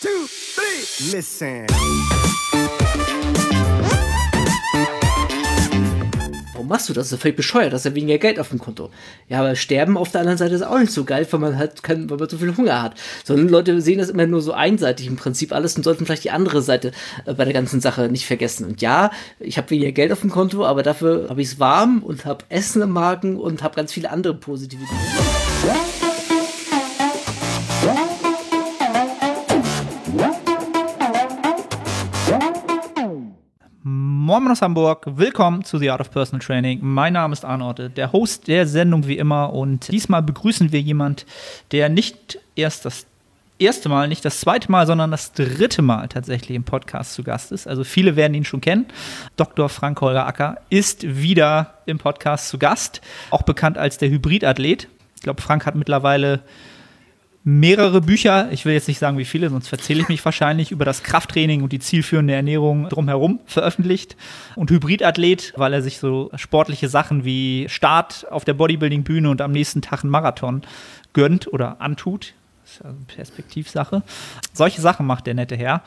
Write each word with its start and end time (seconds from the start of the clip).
two, 0.00 0.08
three, 0.54 1.16
listen. 1.16 1.66
Warum 6.52 6.68
machst 6.68 6.88
du 6.88 6.94
das? 6.94 7.08
Das 7.08 7.12
ist 7.12 7.20
völlig 7.20 7.36
bescheuert, 7.36 7.72
das 7.72 7.82
ist 7.82 7.90
ja 7.90 7.94
weniger 7.94 8.16
Geld 8.16 8.40
auf 8.40 8.48
dem 8.48 8.58
Konto. 8.58 8.90
Ja, 9.28 9.40
aber 9.40 9.54
Sterben 9.54 9.98
auf 9.98 10.10
der 10.12 10.22
anderen 10.22 10.38
Seite 10.38 10.54
ist 10.54 10.62
auch 10.62 10.78
nicht 10.78 10.92
so 10.92 11.04
geil, 11.04 11.26
weil 11.30 11.40
man 11.40 11.58
halt 11.58 11.82
kein, 11.82 12.08
weil 12.08 12.16
man 12.16 12.28
so 12.28 12.38
viel 12.38 12.56
Hunger 12.56 12.80
hat. 12.80 12.94
Sondern 13.22 13.48
Leute 13.48 13.82
sehen 13.82 13.98
das 13.98 14.08
immer 14.08 14.26
nur 14.26 14.40
so 14.40 14.52
einseitig 14.52 15.06
im 15.06 15.16
Prinzip 15.16 15.52
alles 15.52 15.76
und 15.76 15.82
sollten 15.82 16.06
vielleicht 16.06 16.24
die 16.24 16.30
andere 16.30 16.62
Seite 16.62 16.92
äh, 17.26 17.34
bei 17.34 17.44
der 17.44 17.52
ganzen 17.52 17.80
Sache 17.82 18.08
nicht 18.08 18.24
vergessen. 18.24 18.66
Und 18.66 18.80
ja, 18.80 19.10
ich 19.40 19.58
habe 19.58 19.68
weniger 19.70 19.92
Geld 19.92 20.10
auf 20.12 20.22
dem 20.22 20.30
Konto, 20.30 20.64
aber 20.64 20.82
dafür 20.82 21.26
habe 21.28 21.42
ich 21.42 21.48
es 21.48 21.60
warm 21.60 22.02
und 22.02 22.24
habe 22.24 22.44
Essen 22.48 22.80
im 22.80 22.90
Magen 22.90 23.36
und 23.36 23.62
habe 23.62 23.76
ganz 23.76 23.92
viele 23.92 24.10
andere 24.10 24.32
positive 24.32 24.82
Dinge. 24.82 25.43
Moin 34.34 34.50
aus 34.50 34.62
Hamburg, 34.62 35.04
willkommen 35.06 35.62
zu 35.62 35.78
The 35.78 35.90
Art 35.90 36.00
of 36.00 36.10
Personal 36.10 36.44
Training. 36.44 36.80
Mein 36.82 37.12
Name 37.12 37.32
ist 37.32 37.44
Arnorte, 37.44 37.88
der 37.88 38.10
Host 38.10 38.48
der 38.48 38.66
Sendung 38.66 39.06
wie 39.06 39.16
immer 39.16 39.52
und 39.52 39.92
diesmal 39.92 40.22
begrüßen 40.22 40.72
wir 40.72 40.80
jemand, 40.80 41.24
der 41.70 41.88
nicht 41.88 42.40
erst 42.56 42.84
das 42.84 43.06
erste 43.60 43.88
Mal, 43.88 44.08
nicht 44.08 44.24
das 44.24 44.40
zweite 44.40 44.72
Mal, 44.72 44.88
sondern 44.88 45.12
das 45.12 45.34
dritte 45.34 45.82
Mal 45.82 46.08
tatsächlich 46.08 46.56
im 46.56 46.64
Podcast 46.64 47.14
zu 47.14 47.22
Gast 47.22 47.52
ist. 47.52 47.68
Also 47.68 47.84
viele 47.84 48.16
werden 48.16 48.34
ihn 48.34 48.44
schon 48.44 48.60
kennen. 48.60 48.86
Dr. 49.36 49.68
Frank 49.68 50.00
Holger 50.00 50.26
Acker 50.26 50.56
ist 50.68 51.04
wieder 51.04 51.74
im 51.86 51.98
Podcast 51.98 52.48
zu 52.48 52.58
Gast, 52.58 53.02
auch 53.30 53.42
bekannt 53.42 53.78
als 53.78 53.98
der 53.98 54.10
Hybridathlet. 54.10 54.88
Ich 55.14 55.22
glaube, 55.22 55.42
Frank 55.42 55.64
hat 55.64 55.76
mittlerweile 55.76 56.42
mehrere 57.44 58.00
Bücher, 58.00 58.50
ich 58.50 58.64
will 58.64 58.72
jetzt 58.72 58.88
nicht 58.88 58.98
sagen 58.98 59.18
wie 59.18 59.26
viele, 59.26 59.50
sonst 59.50 59.70
erzähle 59.70 60.00
ich 60.00 60.08
mich 60.08 60.24
wahrscheinlich, 60.24 60.72
über 60.72 60.86
das 60.86 61.02
Krafttraining 61.02 61.62
und 61.62 61.72
die 61.72 61.78
zielführende 61.78 62.32
Ernährung 62.32 62.88
drumherum 62.88 63.40
veröffentlicht. 63.44 64.16
Und 64.56 64.70
Hybridathlet, 64.70 65.52
weil 65.56 65.74
er 65.74 65.82
sich 65.82 65.98
so 65.98 66.30
sportliche 66.36 66.88
Sachen 66.88 67.26
wie 67.26 67.66
Start 67.68 68.26
auf 68.30 68.46
der 68.46 68.54
Bodybuilding-Bühne 68.54 69.28
und 69.28 69.42
am 69.42 69.52
nächsten 69.52 69.82
Tag 69.82 70.02
einen 70.02 70.10
Marathon 70.10 70.62
gönnt 71.12 71.52
oder 71.52 71.80
antut. 71.82 72.32
Das 72.62 72.72
ist 72.72 72.82
ja 72.82 72.88
eine 72.88 72.98
Perspektivsache. 73.14 74.02
Solche 74.54 74.80
Sachen 74.80 75.04
macht 75.04 75.26
der 75.26 75.34
nette 75.34 75.56
Herr. 75.56 75.82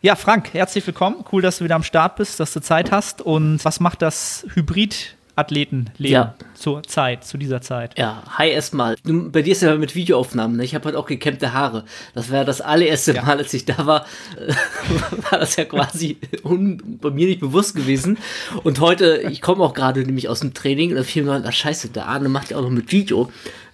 Ja, 0.00 0.14
Frank, 0.14 0.54
herzlich 0.54 0.86
willkommen. 0.86 1.24
Cool, 1.32 1.42
dass 1.42 1.58
du 1.58 1.64
wieder 1.64 1.74
am 1.74 1.82
Start 1.82 2.16
bist, 2.16 2.38
dass 2.38 2.52
du 2.52 2.60
Zeit 2.60 2.92
hast. 2.92 3.20
Und 3.20 3.64
was 3.64 3.80
macht 3.80 4.00
das 4.00 4.46
Hybrid 4.54 5.16
Athletenleben 5.36 6.12
Ja. 6.12 6.34
zur 6.54 6.82
Zeit, 6.84 7.24
zu 7.24 7.36
dieser 7.38 7.60
Zeit? 7.60 7.98
Ja, 7.98 8.22
hi 8.38 8.50
erstmal. 8.50 8.96
Bei 9.04 9.42
dir 9.42 9.52
ist 9.52 9.62
ja 9.62 9.74
mit 9.76 9.94
Videoaufnahmen, 9.94 10.56
ne? 10.56 10.64
Ich 10.64 10.74
habe 10.74 10.84
halt 10.86 10.96
auch 10.96 11.06
gekämmte 11.06 11.52
Haare. 11.52 11.84
Das 12.14 12.30
war 12.30 12.44
das 12.44 12.60
allererste 12.60 13.14
Ja. 13.14 13.22
Mal, 13.22 13.38
als 13.38 13.52
ich 13.54 13.64
da 13.64 13.86
war, 13.86 14.06
war 15.30 15.38
das 15.38 15.56
ja 15.56 15.64
quasi 15.64 16.18
bei 16.42 17.10
mir 17.10 17.26
nicht 17.26 17.40
bewusst 17.40 17.74
gewesen. 17.74 18.18
Und 18.62 18.80
heute, 18.80 19.22
ich 19.30 19.40
komme 19.42 19.64
auch 19.64 19.74
gerade 19.74 20.00
nämlich 20.02 20.28
aus 20.28 20.40
dem 20.40 20.54
Training 20.54 20.90
und 20.90 20.96
da 20.96 21.02
fiel 21.02 21.24
mir 21.24 21.42
ach 21.44 21.52
scheiße, 21.52 21.88
der 21.88 22.06
Arne 22.06 22.28
macht 22.28 22.50
ja 22.50 22.56
auch 22.56 22.62
noch 22.62 22.70
mit 22.70 22.92
Video. 22.92 23.30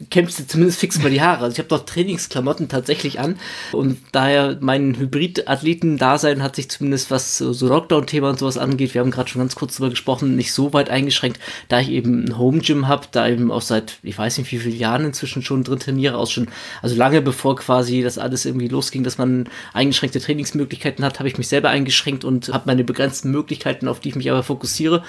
Kämmst 0.09 0.39
du 0.39 0.47
zumindest 0.47 0.81
fix 0.81 0.99
mal 1.03 1.11
die 1.11 1.21
Haare. 1.21 1.45
Also 1.45 1.53
ich 1.53 1.59
habe 1.59 1.69
doch 1.69 1.85
Trainingsklamotten 1.85 2.69
tatsächlich 2.69 3.21
an 3.21 3.37
und 3.73 3.99
daher 4.13 4.57
mein 4.61 4.97
Hybrid-Athleten-Dasein 4.97 6.43
hat 6.43 6.57
sich 6.57 6.71
zumindest 6.71 7.11
was 7.11 7.37
so 7.37 7.69
Lockdown-Thema 7.69 8.31
und 8.31 8.39
sowas 8.39 8.57
angeht, 8.57 8.95
wir 8.95 9.03
haben 9.03 9.11
gerade 9.11 9.29
schon 9.29 9.41
ganz 9.43 9.57
kurz 9.57 9.77
drüber 9.77 9.91
gesprochen, 9.91 10.37
nicht 10.37 10.55
so 10.55 10.73
weit 10.73 10.89
eingeschränkt, 10.89 11.39
da 11.69 11.81
ich 11.81 11.91
eben 11.91 12.25
ein 12.25 12.39
Home-Gym 12.39 12.89
habe, 12.89 13.09
da 13.11 13.29
eben 13.29 13.53
auch 13.53 13.61
seit, 13.61 13.99
ich 14.03 14.17
weiß 14.17 14.39
nicht 14.39 14.51
wie 14.53 14.59
viele 14.59 14.75
Jahren 14.77 15.05
inzwischen 15.05 15.43
schon 15.43 15.65
drin 15.65 15.81
trainiere, 15.81 16.17
aus 16.17 16.31
schon, 16.31 16.49
also 16.81 16.97
lange 16.97 17.21
bevor 17.21 17.57
quasi 17.57 18.03
das 18.03 18.17
alles 18.17 18.47
irgendwie 18.47 18.69
losging, 18.69 19.05
dass 19.05 19.19
man 19.19 19.51
eingeschränkte 19.75 20.21
Trainingsmöglichkeiten 20.21 21.05
hat, 21.05 21.19
habe 21.19 21.29
ich 21.29 21.37
mich 21.37 21.49
selber 21.49 21.69
eingeschränkt 21.69 22.25
und 22.25 22.49
habe 22.49 22.65
meine 22.67 22.85
begrenzten 22.85 23.31
Möglichkeiten, 23.31 23.87
auf 23.87 24.01
die 24.01 24.09
ich 24.09 24.17
mich 24.17 24.31
aber 24.31 24.43
fokussiere. 24.43 25.03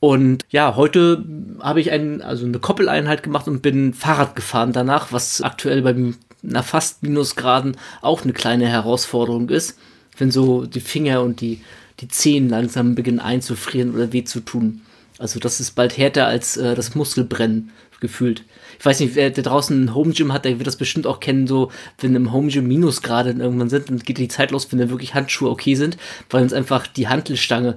Und 0.00 0.46
ja, 0.48 0.76
heute 0.76 1.24
habe 1.60 1.80
ich 1.80 1.90
ein, 1.90 2.22
also 2.22 2.46
eine 2.46 2.58
Koppeleinheit 2.58 3.22
gemacht 3.22 3.46
und 3.46 3.60
bin 3.60 3.92
Fahrrad 3.92 4.34
gefahren 4.34 4.72
danach, 4.72 5.12
was 5.12 5.42
aktuell 5.42 5.82
bei 5.82 5.94
einer 6.42 6.62
fast 6.62 7.02
Minusgraden 7.02 7.76
auch 8.00 8.22
eine 8.22 8.32
kleine 8.32 8.66
Herausforderung 8.66 9.50
ist, 9.50 9.78
wenn 10.16 10.30
so 10.30 10.64
die 10.64 10.80
Finger 10.80 11.22
und 11.22 11.42
die, 11.42 11.60
die 12.00 12.08
Zehen 12.08 12.48
langsam 12.48 12.94
beginnen 12.94 13.20
einzufrieren 13.20 13.94
oder 13.94 14.10
weh 14.12 14.24
zu 14.24 14.40
tun. 14.40 14.80
Also 15.18 15.38
das 15.38 15.60
ist 15.60 15.72
bald 15.72 15.98
härter 15.98 16.26
als 16.26 16.56
äh, 16.56 16.74
das 16.74 16.94
Muskelbrennen 16.94 17.70
gefühlt. 18.00 18.44
Ich 18.78 18.86
weiß 18.86 19.00
nicht, 19.00 19.14
wer 19.14 19.28
der 19.28 19.44
draußen 19.44 19.84
ein 19.84 19.94
Home 19.94 20.14
Gym 20.14 20.32
hat, 20.32 20.46
der 20.46 20.58
wird 20.58 20.66
das 20.66 20.76
bestimmt 20.76 21.06
auch 21.06 21.20
kennen, 21.20 21.46
so 21.46 21.70
wenn 21.98 22.16
im 22.16 22.32
Home 22.32 22.48
Gym 22.48 22.66
Minusgrade 22.66 23.32
irgendwann 23.32 23.68
sind, 23.68 23.90
dann 23.90 23.98
geht 23.98 24.16
die 24.16 24.28
Zeit 24.28 24.50
los, 24.50 24.72
wenn 24.72 24.78
da 24.78 24.88
wirklich 24.88 25.12
Handschuhe 25.12 25.50
okay 25.50 25.74
sind, 25.74 25.98
weil 26.30 26.42
uns 26.42 26.54
einfach 26.54 26.86
die 26.86 27.08
Hantelstange 27.08 27.76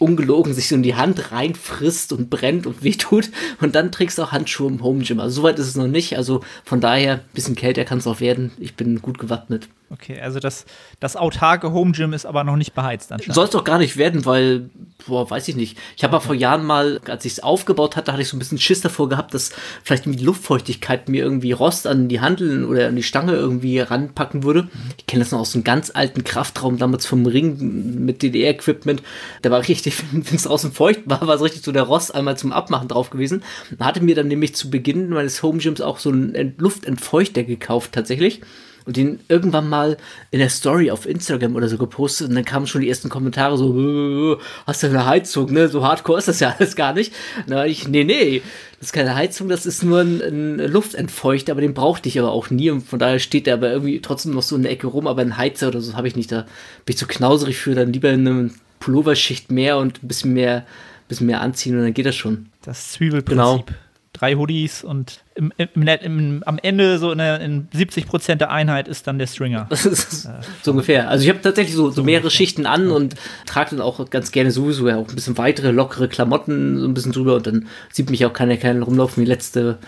ungelogen 0.00 0.54
sich 0.54 0.68
so 0.68 0.74
in 0.74 0.82
die 0.82 0.94
Hand 0.94 1.32
reinfrisst 1.32 2.12
und 2.12 2.30
brennt 2.30 2.66
und 2.66 2.82
wehtut 2.82 3.30
und 3.60 3.74
dann 3.74 3.92
trägst 3.92 4.18
du 4.18 4.22
auch 4.22 4.32
Handschuhe 4.32 4.68
im 4.68 4.82
Home 4.82 5.04
Gym. 5.04 5.20
Also 5.20 5.42
soweit 5.42 5.58
ist 5.58 5.68
es 5.68 5.76
noch 5.76 5.86
nicht, 5.86 6.16
also 6.16 6.42
von 6.64 6.80
daher, 6.80 7.20
bisschen 7.34 7.56
kälter 7.56 7.84
kann 7.84 7.98
es 7.98 8.06
auch 8.06 8.20
werden. 8.20 8.52
Ich 8.58 8.74
bin 8.74 9.00
gut 9.02 9.18
gewappnet. 9.18 9.68
Okay, 9.90 10.20
also 10.20 10.38
das, 10.38 10.66
das 11.00 11.16
autarke 11.16 11.72
Home 11.72 11.92
Gym 11.92 12.12
ist 12.12 12.26
aber 12.26 12.44
noch 12.44 12.56
nicht 12.56 12.74
beheizt 12.74 13.10
anscheinend. 13.10 13.34
Soll 13.34 13.46
es 13.46 13.50
doch 13.50 13.64
gar 13.64 13.78
nicht 13.78 13.96
werden, 13.96 14.26
weil, 14.26 14.68
boah, 15.06 15.30
weiß 15.30 15.48
ich 15.48 15.56
nicht. 15.56 15.78
Ich 15.96 16.04
habe 16.04 16.14
ja 16.16 16.20
vor 16.20 16.34
Jahren 16.34 16.64
mal, 16.66 17.00
als 17.06 17.24
ich 17.24 17.32
es 17.32 17.40
aufgebaut 17.42 17.96
hatte, 17.96 18.12
hatte 18.12 18.20
ich 18.20 18.28
so 18.28 18.36
ein 18.36 18.38
bisschen 18.38 18.58
Schiss 18.58 18.82
davor 18.82 19.08
gehabt, 19.08 19.32
dass 19.32 19.50
vielleicht 19.82 20.04
die 20.04 20.12
Luftfeuchtigkeit 20.24 21.08
mir 21.08 21.22
irgendwie 21.22 21.52
Rost 21.52 21.86
an 21.86 22.08
die 22.08 22.20
Handeln 22.20 22.66
oder 22.66 22.88
an 22.88 22.96
die 22.96 23.02
Stange 23.02 23.32
irgendwie 23.32 23.78
ranpacken 23.80 24.42
würde. 24.42 24.68
Ich 24.98 25.06
kenne 25.06 25.22
das 25.22 25.32
noch 25.32 25.40
aus 25.40 25.54
einem 25.54 25.64
ganz 25.64 25.90
alten 25.94 26.22
Kraftraum 26.22 26.76
damals 26.76 27.06
vom 27.06 27.24
Ring 27.24 28.04
mit 28.04 28.22
DDR-Equipment. 28.22 29.02
Da 29.40 29.50
war 29.50 29.66
richtig, 29.66 30.02
wenn 30.12 30.36
es 30.36 30.42
draußen 30.42 30.70
feucht 30.72 31.00
war, 31.06 31.26
war 31.26 31.38
so 31.38 31.44
richtig 31.44 31.62
so 31.64 31.72
der 31.72 31.84
Rost 31.84 32.14
einmal 32.14 32.36
zum 32.36 32.52
Abmachen 32.52 32.88
drauf 32.88 33.08
gewesen. 33.08 33.42
Da 33.78 33.86
hatte 33.86 34.02
mir 34.02 34.14
dann 34.14 34.28
nämlich 34.28 34.54
zu 34.54 34.68
Beginn 34.68 35.08
meines 35.08 35.42
Home 35.42 35.58
Gyms 35.58 35.80
auch 35.80 35.98
so 35.98 36.10
einen 36.10 36.34
Ent- 36.34 36.60
Luftentfeuchter 36.60 37.42
gekauft 37.42 37.92
tatsächlich 37.92 38.42
und 38.88 38.96
den 38.96 39.20
irgendwann 39.28 39.68
mal 39.68 39.98
in 40.30 40.38
der 40.38 40.48
Story 40.48 40.90
auf 40.90 41.06
Instagram 41.06 41.54
oder 41.54 41.68
so 41.68 41.76
gepostet 41.76 42.30
und 42.30 42.34
dann 42.34 42.46
kamen 42.46 42.66
schon 42.66 42.80
die 42.80 42.88
ersten 42.88 43.10
Kommentare 43.10 43.58
so, 43.58 43.78
"Äh, 43.78 44.38
hast 44.66 44.82
du 44.82 44.86
eine 44.86 45.04
Heizung, 45.04 45.52
ne? 45.52 45.68
So 45.68 45.84
hardcore 45.84 46.18
ist 46.18 46.28
das 46.28 46.40
ja 46.40 46.54
alles 46.58 46.74
gar 46.74 46.94
nicht. 46.94 47.12
Na, 47.46 47.56
war 47.56 47.66
ich, 47.66 47.86
nee, 47.86 48.04
nee, 48.04 48.40
das 48.78 48.88
ist 48.88 48.92
keine 48.92 49.14
Heizung, 49.14 49.48
das 49.50 49.66
ist 49.66 49.82
nur 49.82 50.00
ein, 50.00 50.22
ein 50.22 50.72
Luftentfeuchter, 50.72 51.52
aber 51.52 51.60
den 51.60 51.74
brauchte 51.74 52.08
ich 52.08 52.18
aber 52.18 52.32
auch 52.32 52.48
nie 52.48 52.70
und 52.70 52.80
von 52.80 52.98
daher 52.98 53.18
steht 53.18 53.46
der 53.46 53.54
aber 53.54 53.70
irgendwie 53.70 54.00
trotzdem 54.00 54.32
noch 54.32 54.42
so 54.42 54.56
in 54.56 54.62
der 54.62 54.72
Ecke 54.72 54.86
rum, 54.86 55.06
aber 55.06 55.20
ein 55.20 55.36
Heizer 55.36 55.68
oder 55.68 55.82
so 55.82 55.94
habe 55.94 56.08
ich 56.08 56.16
nicht, 56.16 56.32
da 56.32 56.42
bin 56.86 56.94
ich 56.94 56.96
zu 56.96 57.06
knauserig 57.06 57.58
für, 57.58 57.74
dann 57.74 57.92
lieber 57.92 58.08
eine 58.08 58.50
Pulloverschicht 58.80 59.50
mehr 59.50 59.76
und 59.76 60.02
ein 60.02 60.08
bisschen 60.08 60.32
mehr, 60.32 60.64
bisschen 61.08 61.26
mehr 61.26 61.42
anziehen 61.42 61.76
und 61.76 61.82
dann 61.82 61.94
geht 61.94 62.06
das 62.06 62.16
schon. 62.16 62.46
Das 62.62 62.92
Zwiebelprinzip. 62.92 63.36
Genau. 63.36 63.64
Drei 64.12 64.34
Hoodies 64.34 64.82
und 64.82 65.22
im, 65.34 65.52
im, 65.56 65.82
im, 65.86 66.42
am 66.44 66.58
Ende 66.58 66.98
so 66.98 67.12
in, 67.12 67.18
der, 67.18 67.40
in 67.40 67.68
70 67.72 68.06
Prozent 68.06 68.40
der 68.40 68.50
Einheit 68.50 68.88
ist 68.88 69.06
dann 69.06 69.18
der 69.18 69.26
Stringer. 69.26 69.66
Das 69.70 69.86
ist 69.86 70.28
so 70.62 70.70
ungefähr. 70.72 71.08
Also 71.08 71.24
ich 71.24 71.30
habe 71.30 71.40
tatsächlich 71.40 71.76
so, 71.76 71.90
so 71.90 72.02
mehrere 72.02 72.30
Schichten 72.30 72.66
an 72.66 72.90
und 72.90 73.14
trage 73.46 73.70
dann 73.70 73.80
auch 73.80 74.08
ganz 74.10 74.32
gerne 74.32 74.50
sowieso 74.50 74.88
ja 74.88 74.96
auch 74.96 75.08
ein 75.08 75.14
bisschen 75.14 75.38
weitere, 75.38 75.70
lockere 75.70 76.08
Klamotten 76.08 76.80
so 76.80 76.86
ein 76.86 76.94
bisschen 76.94 77.12
drüber 77.12 77.36
und 77.36 77.46
dann 77.46 77.68
sieht 77.92 78.10
mich 78.10 78.24
auch 78.24 78.32
keiner, 78.32 78.56
keiner 78.56 78.84
rumlaufen 78.84 79.22
wie 79.22 79.28
letzte, 79.28 79.78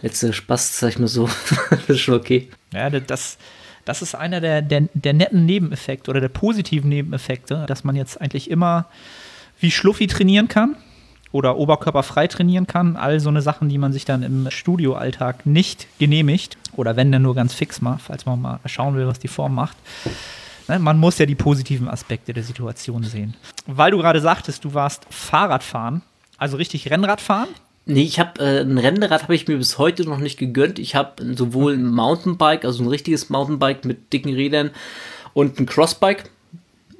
letzte 0.00 0.32
Spaß, 0.32 0.78
sag 0.78 0.90
ich 0.90 0.98
mal 0.98 1.08
so. 1.08 1.28
das 1.70 1.88
ist 1.88 2.00
schon 2.00 2.14
okay. 2.14 2.48
Ja, 2.72 2.88
das, 2.88 3.36
das 3.84 4.02
ist 4.02 4.14
einer 4.14 4.40
der, 4.40 4.62
der, 4.62 4.88
der 4.94 5.12
netten 5.12 5.44
Nebeneffekte 5.44 6.10
oder 6.10 6.20
der 6.20 6.28
positiven 6.28 6.88
Nebeneffekte, 6.88 7.64
dass 7.66 7.84
man 7.84 7.96
jetzt 7.96 8.20
eigentlich 8.20 8.50
immer 8.50 8.86
wie 9.60 9.70
Schluffi 9.70 10.06
trainieren 10.06 10.48
kann 10.48 10.76
oder 11.36 11.58
oberkörperfrei 11.58 12.28
trainieren 12.28 12.66
kann. 12.66 12.96
All 12.96 13.20
so 13.20 13.28
eine 13.28 13.42
Sachen, 13.42 13.68
die 13.68 13.76
man 13.76 13.92
sich 13.92 14.06
dann 14.06 14.22
im 14.22 14.50
Studioalltag 14.50 15.44
nicht 15.44 15.86
genehmigt 15.98 16.56
oder 16.72 16.96
wenn 16.96 17.12
dann 17.12 17.22
nur 17.22 17.34
ganz 17.34 17.52
fix 17.52 17.82
mal, 17.82 17.98
falls 17.98 18.24
man 18.24 18.40
mal 18.40 18.58
schauen 18.64 18.96
will, 18.96 19.06
was 19.06 19.18
die 19.18 19.28
Form 19.28 19.54
macht. 19.54 19.76
Ne, 20.66 20.78
Man 20.78 20.98
muss 20.98 21.18
ja 21.18 21.26
die 21.26 21.34
positiven 21.34 21.88
Aspekte 21.88 22.32
der 22.32 22.42
Situation 22.42 23.04
sehen. 23.04 23.34
Weil 23.66 23.90
du 23.90 23.98
gerade 23.98 24.20
sagtest, 24.22 24.64
du 24.64 24.72
warst 24.72 25.06
Fahrradfahren, 25.10 26.00
also 26.38 26.56
richtig 26.56 26.90
Rennradfahren. 26.90 27.50
Nee, 27.84 28.02
ich 28.02 28.18
habe 28.18 28.40
äh, 28.40 28.62
ein 28.62 28.78
Rennrad 28.78 29.22
habe 29.22 29.34
ich 29.34 29.46
mir 29.46 29.58
bis 29.58 29.76
heute 29.76 30.04
noch 30.04 30.18
nicht 30.18 30.38
gegönnt. 30.38 30.78
Ich 30.78 30.94
habe 30.96 31.22
sowohl 31.36 31.74
ein 31.74 31.86
Mountainbike, 31.86 32.64
also 32.64 32.82
ein 32.82 32.88
richtiges 32.88 33.28
Mountainbike 33.28 33.84
mit 33.84 34.12
dicken 34.12 34.34
Rädern 34.34 34.70
und 35.34 35.60
ein 35.60 35.66
Crossbike. 35.66 36.30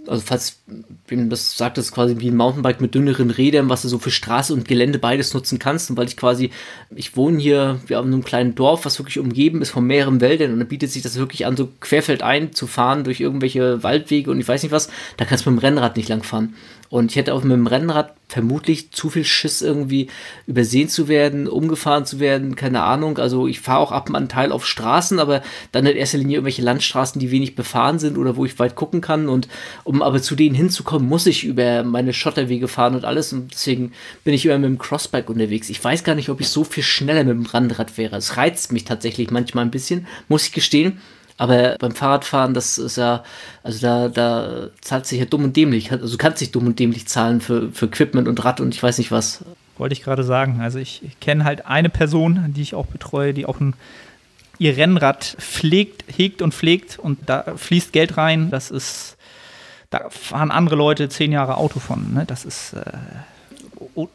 Also 0.08 0.22
falls 0.24 0.60
wem 1.08 1.30
das 1.30 1.56
sagt, 1.56 1.78
das 1.78 1.86
ist 1.86 1.92
quasi 1.92 2.16
wie 2.18 2.30
ein 2.30 2.36
Mountainbike 2.36 2.80
mit 2.80 2.94
dünneren 2.94 3.30
Rädern, 3.30 3.68
was 3.68 3.82
du 3.82 3.88
so 3.88 3.98
für 3.98 4.10
Straße 4.10 4.52
und 4.52 4.66
Gelände 4.66 4.98
beides 4.98 5.34
nutzen 5.34 5.58
kannst. 5.58 5.90
Und 5.90 5.96
weil 5.96 6.06
ich 6.06 6.16
quasi, 6.16 6.50
ich 6.94 7.16
wohne 7.16 7.38
hier, 7.38 7.80
wir 7.86 7.96
haben 7.96 8.08
in 8.08 8.14
einem 8.14 8.24
kleinen 8.24 8.54
Dorf, 8.54 8.84
was 8.84 8.98
wirklich 8.98 9.18
umgeben 9.18 9.62
ist 9.62 9.70
von 9.70 9.86
mehreren 9.86 10.20
Wäldern 10.20 10.52
und 10.52 10.58
da 10.58 10.64
bietet 10.64 10.90
sich 10.90 11.02
das 11.02 11.16
wirklich 11.16 11.46
an, 11.46 11.56
so 11.56 11.68
querfeldein 11.80 12.52
zu 12.52 12.66
fahren 12.66 13.04
durch 13.04 13.20
irgendwelche 13.20 13.82
Waldwege 13.82 14.30
und 14.30 14.40
ich 14.40 14.48
weiß 14.48 14.62
nicht 14.62 14.72
was, 14.72 14.88
da 15.16 15.24
kannst 15.24 15.46
du 15.46 15.50
mit 15.50 15.60
dem 15.60 15.64
Rennrad 15.64 15.96
nicht 15.96 16.08
lang 16.08 16.22
fahren. 16.22 16.54
Und 16.88 17.10
ich 17.10 17.16
hätte 17.16 17.34
auch 17.34 17.42
mit 17.42 17.52
dem 17.52 17.66
Rennrad 17.66 18.14
vermutlich 18.28 18.90
zu 18.90 19.08
viel 19.08 19.24
Schiss 19.24 19.62
irgendwie 19.62 20.08
übersehen 20.46 20.88
zu 20.88 21.06
werden, 21.06 21.46
umgefahren 21.46 22.06
zu 22.06 22.18
werden, 22.18 22.56
keine 22.56 22.82
Ahnung. 22.82 23.18
Also 23.18 23.46
ich 23.46 23.60
fahre 23.60 23.80
auch 23.80 23.92
ab 23.92 24.08
und 24.08 24.16
an 24.16 24.28
Teil 24.28 24.50
auf 24.50 24.66
Straßen, 24.66 25.20
aber 25.20 25.42
dann 25.70 25.86
in 25.86 25.96
erster 25.96 26.18
Linie 26.18 26.36
irgendwelche 26.36 26.62
Landstraßen, 26.62 27.20
die 27.20 27.30
wenig 27.30 27.54
befahren 27.54 27.98
sind 27.98 28.18
oder 28.18 28.36
wo 28.36 28.44
ich 28.44 28.58
weit 28.58 28.74
gucken 28.74 29.00
kann. 29.00 29.28
Und 29.28 29.48
um 29.84 30.02
aber 30.02 30.20
zu 30.20 30.34
denen 30.34 30.54
hinzukommen, 30.54 31.08
muss 31.08 31.26
ich 31.26 31.44
über 31.44 31.84
meine 31.84 32.12
Schotterwege 32.12 32.66
fahren 32.66 32.96
und 32.96 33.04
alles. 33.04 33.32
Und 33.32 33.52
deswegen 33.52 33.92
bin 34.24 34.34
ich 34.34 34.44
immer 34.44 34.58
mit 34.58 34.70
dem 34.70 34.78
Crossbike 34.78 35.30
unterwegs. 35.30 35.70
Ich 35.70 35.82
weiß 35.82 36.02
gar 36.02 36.16
nicht, 36.16 36.28
ob 36.28 36.40
ich 36.40 36.48
so 36.48 36.64
viel 36.64 36.82
schneller 36.82 37.22
mit 37.22 37.34
dem 37.34 37.46
Randrad 37.46 37.96
wäre. 37.96 38.16
Es 38.16 38.36
reizt 38.36 38.72
mich 38.72 38.84
tatsächlich 38.84 39.30
manchmal 39.30 39.64
ein 39.64 39.70
bisschen, 39.70 40.06
muss 40.28 40.46
ich 40.46 40.52
gestehen. 40.52 41.00
Aber 41.38 41.76
beim 41.78 41.92
Fahrradfahren, 41.92 42.54
das 42.54 42.78
ist 42.78 42.96
ja, 42.96 43.22
also 43.62 43.80
da, 43.80 44.08
da 44.08 44.68
zahlt 44.80 45.06
sich 45.06 45.18
ja 45.18 45.26
dumm 45.26 45.44
und 45.44 45.56
dämlich. 45.56 45.92
Also 45.92 46.12
du 46.12 46.18
kannst 46.18 46.40
dich 46.40 46.50
dumm 46.50 46.66
und 46.66 46.78
dämlich 46.78 47.06
zahlen 47.08 47.40
für, 47.40 47.70
für 47.72 47.86
Equipment 47.86 48.26
und 48.26 48.42
Rad 48.44 48.60
und 48.60 48.74
ich 48.74 48.82
weiß 48.82 48.98
nicht 48.98 49.10
was. 49.10 49.44
Wollte 49.76 49.92
ich 49.92 50.02
gerade 50.02 50.24
sagen. 50.24 50.60
Also 50.62 50.78
ich, 50.78 51.02
kenne 51.20 51.44
halt 51.44 51.66
eine 51.66 51.90
Person, 51.90 52.54
die 52.56 52.62
ich 52.62 52.74
auch 52.74 52.86
betreue, 52.86 53.34
die 53.34 53.44
auch 53.44 53.60
ein, 53.60 53.74
ihr 54.58 54.76
Rennrad 54.76 55.36
pflegt, 55.38 56.04
hegt 56.16 56.40
und 56.40 56.54
pflegt 56.54 56.98
und 56.98 57.18
da 57.26 57.44
fließt 57.56 57.92
Geld 57.92 58.16
rein. 58.16 58.50
Das 58.50 58.70
ist, 58.70 59.18
da 59.90 60.08
fahren 60.08 60.50
andere 60.50 60.76
Leute 60.76 61.10
zehn 61.10 61.32
Jahre 61.32 61.58
Auto 61.58 61.80
von. 61.80 62.14
Ne? 62.14 62.24
Das 62.26 62.46
ist 62.46 62.72
äh, 62.72 62.92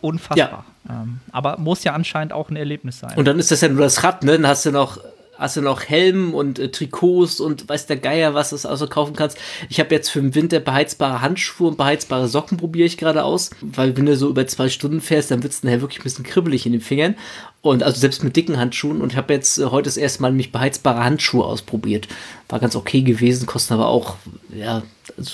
unfassbar. 0.02 0.66
Ja. 0.88 1.04
Ähm, 1.04 1.20
aber 1.32 1.60
muss 1.60 1.84
ja 1.84 1.94
anscheinend 1.94 2.34
auch 2.34 2.50
ein 2.50 2.56
Erlebnis 2.56 2.98
sein. 3.00 3.16
Und 3.16 3.26
dann 3.26 3.38
ist 3.38 3.52
das 3.52 3.62
ja 3.62 3.70
nur 3.70 3.82
das 3.82 4.04
Rad, 4.04 4.24
ne? 4.24 4.32
Dann 4.32 4.48
hast 4.48 4.66
du 4.66 4.72
noch 4.72 5.00
hast 5.42 5.58
du 5.58 5.62
noch 5.62 5.82
Helm 5.82 6.34
und 6.34 6.60
äh, 6.60 6.70
Trikots 6.70 7.40
und 7.40 7.68
weiß 7.68 7.88
der 7.88 7.98
Geier, 7.98 8.34
was 8.34 8.52
du 8.52 8.70
also 8.70 8.88
kaufen 8.88 9.16
kannst. 9.16 9.38
Ich 9.70 9.80
habe 9.80 9.94
jetzt 9.94 10.10
für 10.10 10.22
den 10.22 10.36
Winter 10.36 10.60
beheizbare 10.60 11.22
Handschuhe 11.22 11.70
und 11.70 11.78
beheizbare 11.78 12.28
Socken 12.28 12.58
probiere 12.58 12.86
ich 12.86 12.98
gerade 12.98 13.24
aus, 13.24 13.50
weil 13.62 13.98
wenn 13.98 14.06
du 14.06 14.16
so 14.16 14.30
über 14.30 14.46
zwei 14.46 14.70
Stunden 14.70 15.02
fährst, 15.02 15.32
dann 15.32 15.44
wird 15.44 15.52
es 15.52 15.64
nachher 15.64 15.82
wirklich 15.82 16.00
ein 16.00 16.04
bisschen 16.04 16.26
kribbelig 16.26 16.66
in 16.66 16.72
den 16.72 16.82
Fingern. 16.82 17.16
Und 17.62 17.84
also 17.84 18.00
selbst 18.00 18.24
mit 18.24 18.36
dicken 18.36 18.58
Handschuhen. 18.58 19.02
Und 19.02 19.14
ich 19.14 19.18
habe 19.18 19.34
jetzt 19.34 19.58
äh, 19.58 19.66
heute 19.66 19.86
das 19.86 19.98
erste 19.98 20.22
Mal 20.22 20.32
mich 20.32 20.52
beheizbare 20.52 21.04
Handschuhe 21.04 21.46
ausprobiert. 21.46 22.08
War 22.50 22.60
ganz 22.60 22.76
okay 22.76 23.02
gewesen, 23.02 23.46
kosten 23.46 23.74
aber 23.74 23.88
auch, 23.88 24.16
ja, 24.56 24.84
also 25.18 25.32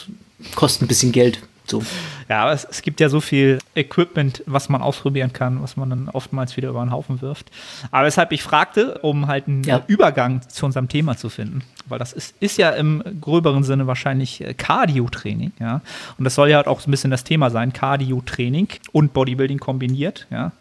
kosten 0.55 0.85
ein 0.85 0.87
bisschen 0.87 1.11
Geld. 1.11 1.39
So. 1.69 1.83
Ja, 2.29 2.43
aber 2.43 2.53
es, 2.53 2.65
es, 2.65 2.81
gibt 2.81 2.99
ja 2.99 3.09
so 3.09 3.21
viel 3.21 3.59
Equipment, 3.75 4.43
was 4.45 4.69
man 4.69 4.81
ausprobieren 4.81 5.33
kann, 5.33 5.61
was 5.61 5.77
man 5.77 5.89
dann 5.89 6.09
oftmals 6.09 6.57
wieder 6.57 6.69
über 6.69 6.83
den 6.83 6.91
Haufen 6.91 7.21
wirft. 7.21 7.51
Aber 7.91 8.05
weshalb 8.05 8.31
ich 8.31 8.43
fragte, 8.43 8.99
um 8.99 9.27
halt 9.27 9.47
einen 9.47 9.63
ja. 9.63 9.83
Übergang 9.87 10.41
zu 10.47 10.65
unserem 10.65 10.87
Thema 10.87 11.17
zu 11.17 11.29
finden, 11.29 11.63
weil 11.89 11.99
das 11.99 12.13
ist, 12.13 12.35
ist 12.39 12.57
ja 12.57 12.71
im 12.71 13.03
gröberen 13.21 13.63
Sinne 13.63 13.87
wahrscheinlich 13.87 14.41
äh, 14.41 14.53
Cardio-Training, 14.53 15.51
ja. 15.59 15.81
Und 16.17 16.23
das 16.23 16.35
soll 16.35 16.49
ja 16.49 16.57
halt 16.57 16.67
auch 16.67 16.79
so 16.79 16.89
ein 16.89 16.91
bisschen 16.91 17.11
das 17.11 17.23
Thema 17.23 17.49
sein, 17.49 17.73
Cardio-Training 17.73 18.67
und 18.91 19.13
Bodybuilding 19.13 19.59
kombiniert, 19.59 20.27
ja. 20.29 20.51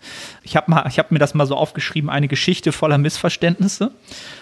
Ich 0.42 0.56
habe 0.56 0.74
hab 0.74 1.10
mir 1.10 1.18
das 1.18 1.34
mal 1.34 1.46
so 1.46 1.56
aufgeschrieben, 1.56 2.10
eine 2.10 2.28
Geschichte 2.28 2.72
voller 2.72 2.98
Missverständnisse, 2.98 3.90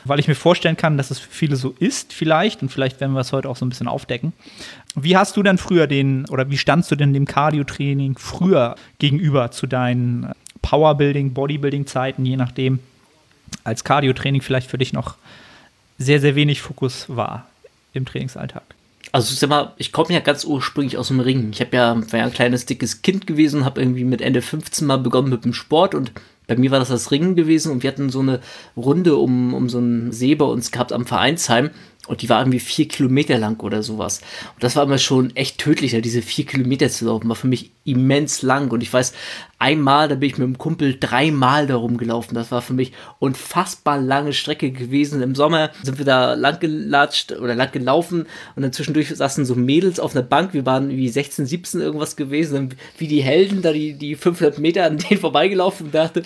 weil 0.04 0.18
ich 0.18 0.28
mir 0.28 0.34
vorstellen 0.34 0.76
kann, 0.76 0.96
dass 0.96 1.10
es 1.10 1.18
für 1.18 1.30
viele 1.30 1.56
so 1.56 1.74
ist, 1.78 2.12
vielleicht, 2.12 2.62
und 2.62 2.70
vielleicht 2.70 3.00
werden 3.00 3.12
wir 3.12 3.20
es 3.20 3.32
heute 3.32 3.48
auch 3.48 3.56
so 3.56 3.64
ein 3.64 3.68
bisschen 3.68 3.88
aufdecken. 3.88 4.32
Wie 4.94 5.16
hast 5.16 5.36
du 5.36 5.42
denn 5.42 5.58
früher 5.58 5.86
den, 5.86 6.28
oder 6.28 6.50
wie 6.50 6.58
standst 6.58 6.90
du 6.90 6.96
denn 6.96 7.12
dem 7.12 7.26
Cardio-Training 7.26 8.16
früher 8.16 8.76
gegenüber 8.98 9.50
zu 9.50 9.66
deinen 9.66 10.32
Powerbuilding, 10.62 11.34
Bodybuilding-Zeiten, 11.34 12.24
je 12.24 12.36
nachdem, 12.36 12.78
als 13.64 13.84
Cardio-Training 13.84 14.40
vielleicht 14.40 14.70
für 14.70 14.78
dich 14.78 14.92
noch 14.92 15.16
sehr, 15.98 16.20
sehr 16.20 16.34
wenig 16.34 16.60
Fokus 16.62 17.06
war 17.08 17.46
im 17.92 18.04
Trainingsalltag? 18.04 18.62
Also 19.12 19.34
sag 19.34 19.48
mal, 19.48 19.72
ich 19.76 19.92
komme 19.92 20.12
ja 20.12 20.20
ganz 20.20 20.44
ursprünglich 20.44 20.98
aus 20.98 21.08
dem 21.08 21.20
Ring. 21.20 21.50
Ich 21.52 21.60
habe 21.60 21.76
ja, 21.76 21.96
war 21.96 22.18
ja 22.18 22.24
ein 22.24 22.32
kleines, 22.32 22.66
dickes 22.66 23.02
Kind 23.02 23.26
gewesen, 23.26 23.64
habe 23.64 23.80
irgendwie 23.80 24.04
mit 24.04 24.20
Ende 24.20 24.42
15 24.42 24.86
mal 24.86 24.98
begonnen 24.98 25.30
mit 25.30 25.44
dem 25.44 25.52
Sport 25.52 25.94
und 25.94 26.12
bei 26.46 26.56
mir 26.56 26.70
war 26.70 26.78
das 26.78 26.88
das 26.88 27.10
Ringen 27.10 27.36
gewesen 27.36 27.72
und 27.72 27.82
wir 27.82 27.90
hatten 27.90 28.10
so 28.10 28.20
eine 28.20 28.40
Runde 28.76 29.16
um, 29.16 29.54
um 29.54 29.68
so 29.68 29.78
einen 29.78 30.12
See 30.12 30.34
bei 30.34 30.44
uns 30.44 30.70
gehabt 30.70 30.92
am 30.92 31.06
Vereinsheim 31.06 31.70
und 32.06 32.20
die 32.20 32.28
war 32.28 32.40
irgendwie 32.40 32.60
vier 32.60 32.86
Kilometer 32.86 33.38
lang 33.38 33.60
oder 33.60 33.82
sowas. 33.82 34.20
Und 34.54 34.62
das 34.62 34.76
war 34.76 34.84
immer 34.84 34.98
schon 34.98 35.34
echt 35.36 35.58
tödlich, 35.58 35.98
diese 36.02 36.20
vier 36.20 36.44
Kilometer 36.44 36.90
zu 36.90 37.06
laufen. 37.06 37.28
War 37.28 37.36
für 37.36 37.46
mich 37.46 37.70
immens 37.84 38.42
lang. 38.42 38.70
Und 38.70 38.82
ich 38.82 38.92
weiß, 38.92 39.14
einmal, 39.58 40.08
da 40.08 40.14
bin 40.14 40.28
ich 40.28 40.38
mit 40.38 40.46
dem 40.46 40.58
Kumpel 40.58 40.98
dreimal 40.98 41.66
darum 41.66 41.96
gelaufen. 41.96 42.34
Das 42.34 42.50
war 42.50 42.60
für 42.60 42.74
mich 42.74 42.92
unfassbar 43.18 43.98
lange 43.98 44.34
Strecke 44.34 44.70
gewesen. 44.70 45.22
Im 45.22 45.34
Sommer 45.34 45.70
sind 45.82 45.96
wir 45.96 46.04
da 46.04 46.34
lang 46.34 46.60
gelatscht 46.60 47.32
oder 47.32 47.54
lang 47.54 47.72
gelaufen 47.72 48.26
und 48.56 48.62
dann 48.62 48.72
zwischendurch 48.72 49.08
saßen 49.08 49.44
so 49.46 49.54
Mädels 49.54 50.00
auf 50.00 50.14
einer 50.14 50.24
Bank. 50.24 50.52
Wir 50.52 50.66
waren 50.66 50.90
wie 50.90 51.08
16, 51.08 51.46
17 51.46 51.80
irgendwas 51.80 52.16
gewesen. 52.16 52.74
Wie 52.98 53.08
die 53.08 53.22
Helden, 53.22 53.62
da 53.62 53.72
die, 53.72 53.94
die 53.94 54.16
500 54.16 54.58
Meter 54.58 54.84
an 54.84 54.98
denen 54.98 55.20
vorbeigelaufen 55.20 55.86
und 55.86 55.94
dachte, 55.94 56.22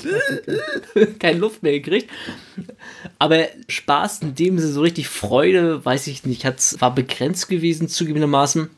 keine 1.20 1.38
Luft 1.38 1.62
mehr 1.62 1.72
gekriegt. 1.72 2.10
Aber 3.18 3.46
Spaß 3.68 4.22
in 4.22 4.34
dem 4.34 4.58
Sinne, 4.58 4.72
so 4.72 4.80
richtig 4.80 5.08
Freude, 5.08 5.67
weiß 5.84 6.06
ich 6.08 6.24
nicht, 6.24 6.44
hat's, 6.44 6.80
war 6.80 6.94
begrenzt 6.94 7.48
gewesen, 7.48 7.88
zugegebenermaßen. 7.88 8.70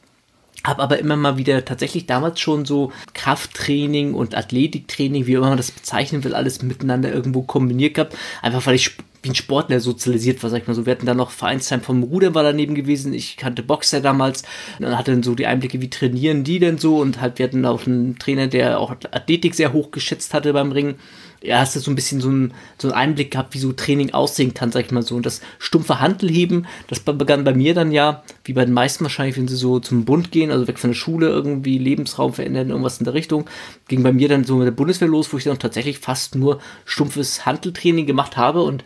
Habe 0.65 0.83
aber 0.83 0.99
immer 0.99 1.17
mal 1.17 1.39
wieder 1.39 1.65
tatsächlich 1.65 2.05
damals 2.07 2.39
schon 2.39 2.67
so 2.67 2.93
Krafttraining 3.15 4.13
und 4.13 4.35
Athletiktraining, 4.35 5.27
wie 5.27 5.33
immer 5.33 5.49
man 5.49 5.57
das 5.57 5.71
bezeichnen 5.71 6.23
will, 6.23 6.35
alles 6.35 6.63
miteinander 6.63 7.13
irgendwo 7.13 7.43
kombiniert 7.43 7.95
gehabt. 7.95 8.15
Einfach 8.43 8.67
weil 8.67 8.75
ich 8.75 8.97
wie 9.23 9.31
ein 9.31 9.35
Sportler 9.35 9.81
sozialisiert 9.81 10.43
war, 10.43 10.51
sag 10.51 10.63
ich 10.63 10.67
mal 10.67 10.75
so. 10.75 10.87
Wir 10.87 10.93
hatten 10.93 11.07
da 11.07 11.15
noch 11.15 11.31
Vereinszeit 11.31 11.85
vom 11.85 12.03
Ruder 12.03 12.35
war 12.35 12.43
daneben 12.43 12.75
gewesen. 12.75 13.13
Ich 13.13 13.37
kannte 13.37 13.63
Boxer 13.63 14.01
damals. 14.01 14.45
Und 14.79 14.97
hatte 14.97 15.13
dann 15.13 15.23
so 15.23 15.35
die 15.35 15.47
Einblicke, 15.47 15.81
wie 15.81 15.91
trainieren 15.91 16.45
die 16.45 16.59
denn 16.59 16.79
so. 16.79 16.99
Und 16.99 17.21
halt, 17.21 17.39
wir 17.39 17.47
hatten 17.47 17.65
auch 17.67 17.87
einen 17.87 18.19
Trainer, 18.19 18.47
der 18.47 18.81
auch 18.81 18.91
Athletik 19.11 19.55
sehr 19.55 19.73
hoch 19.73 19.91
geschätzt 19.91 20.33
hatte 20.33 20.53
beim 20.53 20.73
Ringen 20.73 20.97
ja, 21.43 21.61
hast 21.61 21.75
du 21.75 21.81
so 21.81 21.91
ein 21.91 21.95
bisschen 21.95 22.21
so 22.21 22.29
einen, 22.29 22.53
so 22.79 22.89
einen 22.89 22.97
Einblick 22.97 23.31
gehabt, 23.31 23.55
wie 23.55 23.59
so 23.59 23.73
Training 23.73 24.13
aussehen 24.13 24.53
kann, 24.53 24.73
sag 24.73 24.85
ich 24.85 24.91
mal 24.91 25.03
so. 25.03 25.17
Und 25.17 25.25
das 25.25 25.41
stumpfe 25.59 26.01
Handelheben, 26.01 26.67
das 26.89 27.01
begann 27.01 27.45
bei 27.45 27.55
mir 27.55 27.73
dann 27.75 27.93
ja, 27.93 28.23
wie 28.45 28.53
bei 28.53 28.65
den 28.65 28.75
meisten 28.75 29.05
wahrscheinlich, 29.05 29.37
wenn 29.37 29.49
sie 29.49 29.57
so 29.57 29.81
zum 29.81 30.05
Bund 30.05 30.33
gehen, 30.33 30.51
also 30.51 30.69
weg 30.69 30.79
von 30.79 30.91
der 30.91 30.97
Schule, 30.97 31.29
irgendwie 31.29 31.79
Lebensraum 31.79 32.35
verändern, 32.35 32.69
irgendwas 32.69 32.99
in 32.99 33.05
der 33.05 33.15
Richtung, 33.15 33.49
ging 33.89 34.03
bei 34.03 34.13
mir 34.13 34.29
dann 34.29 34.45
so 34.45 34.57
mit 34.57 34.67
der 34.67 34.73
Bundeswehr 34.73 35.09
los, 35.09 35.33
wo 35.33 35.39
ich 35.39 35.45
dann 35.45 35.59
tatsächlich 35.59 35.99
fast 35.99 36.35
nur 36.35 36.61
stumpfes 36.85 37.47
Handeltraining 37.47 38.07
gemacht 38.07 38.37
habe 38.37 38.63
und 38.63 38.85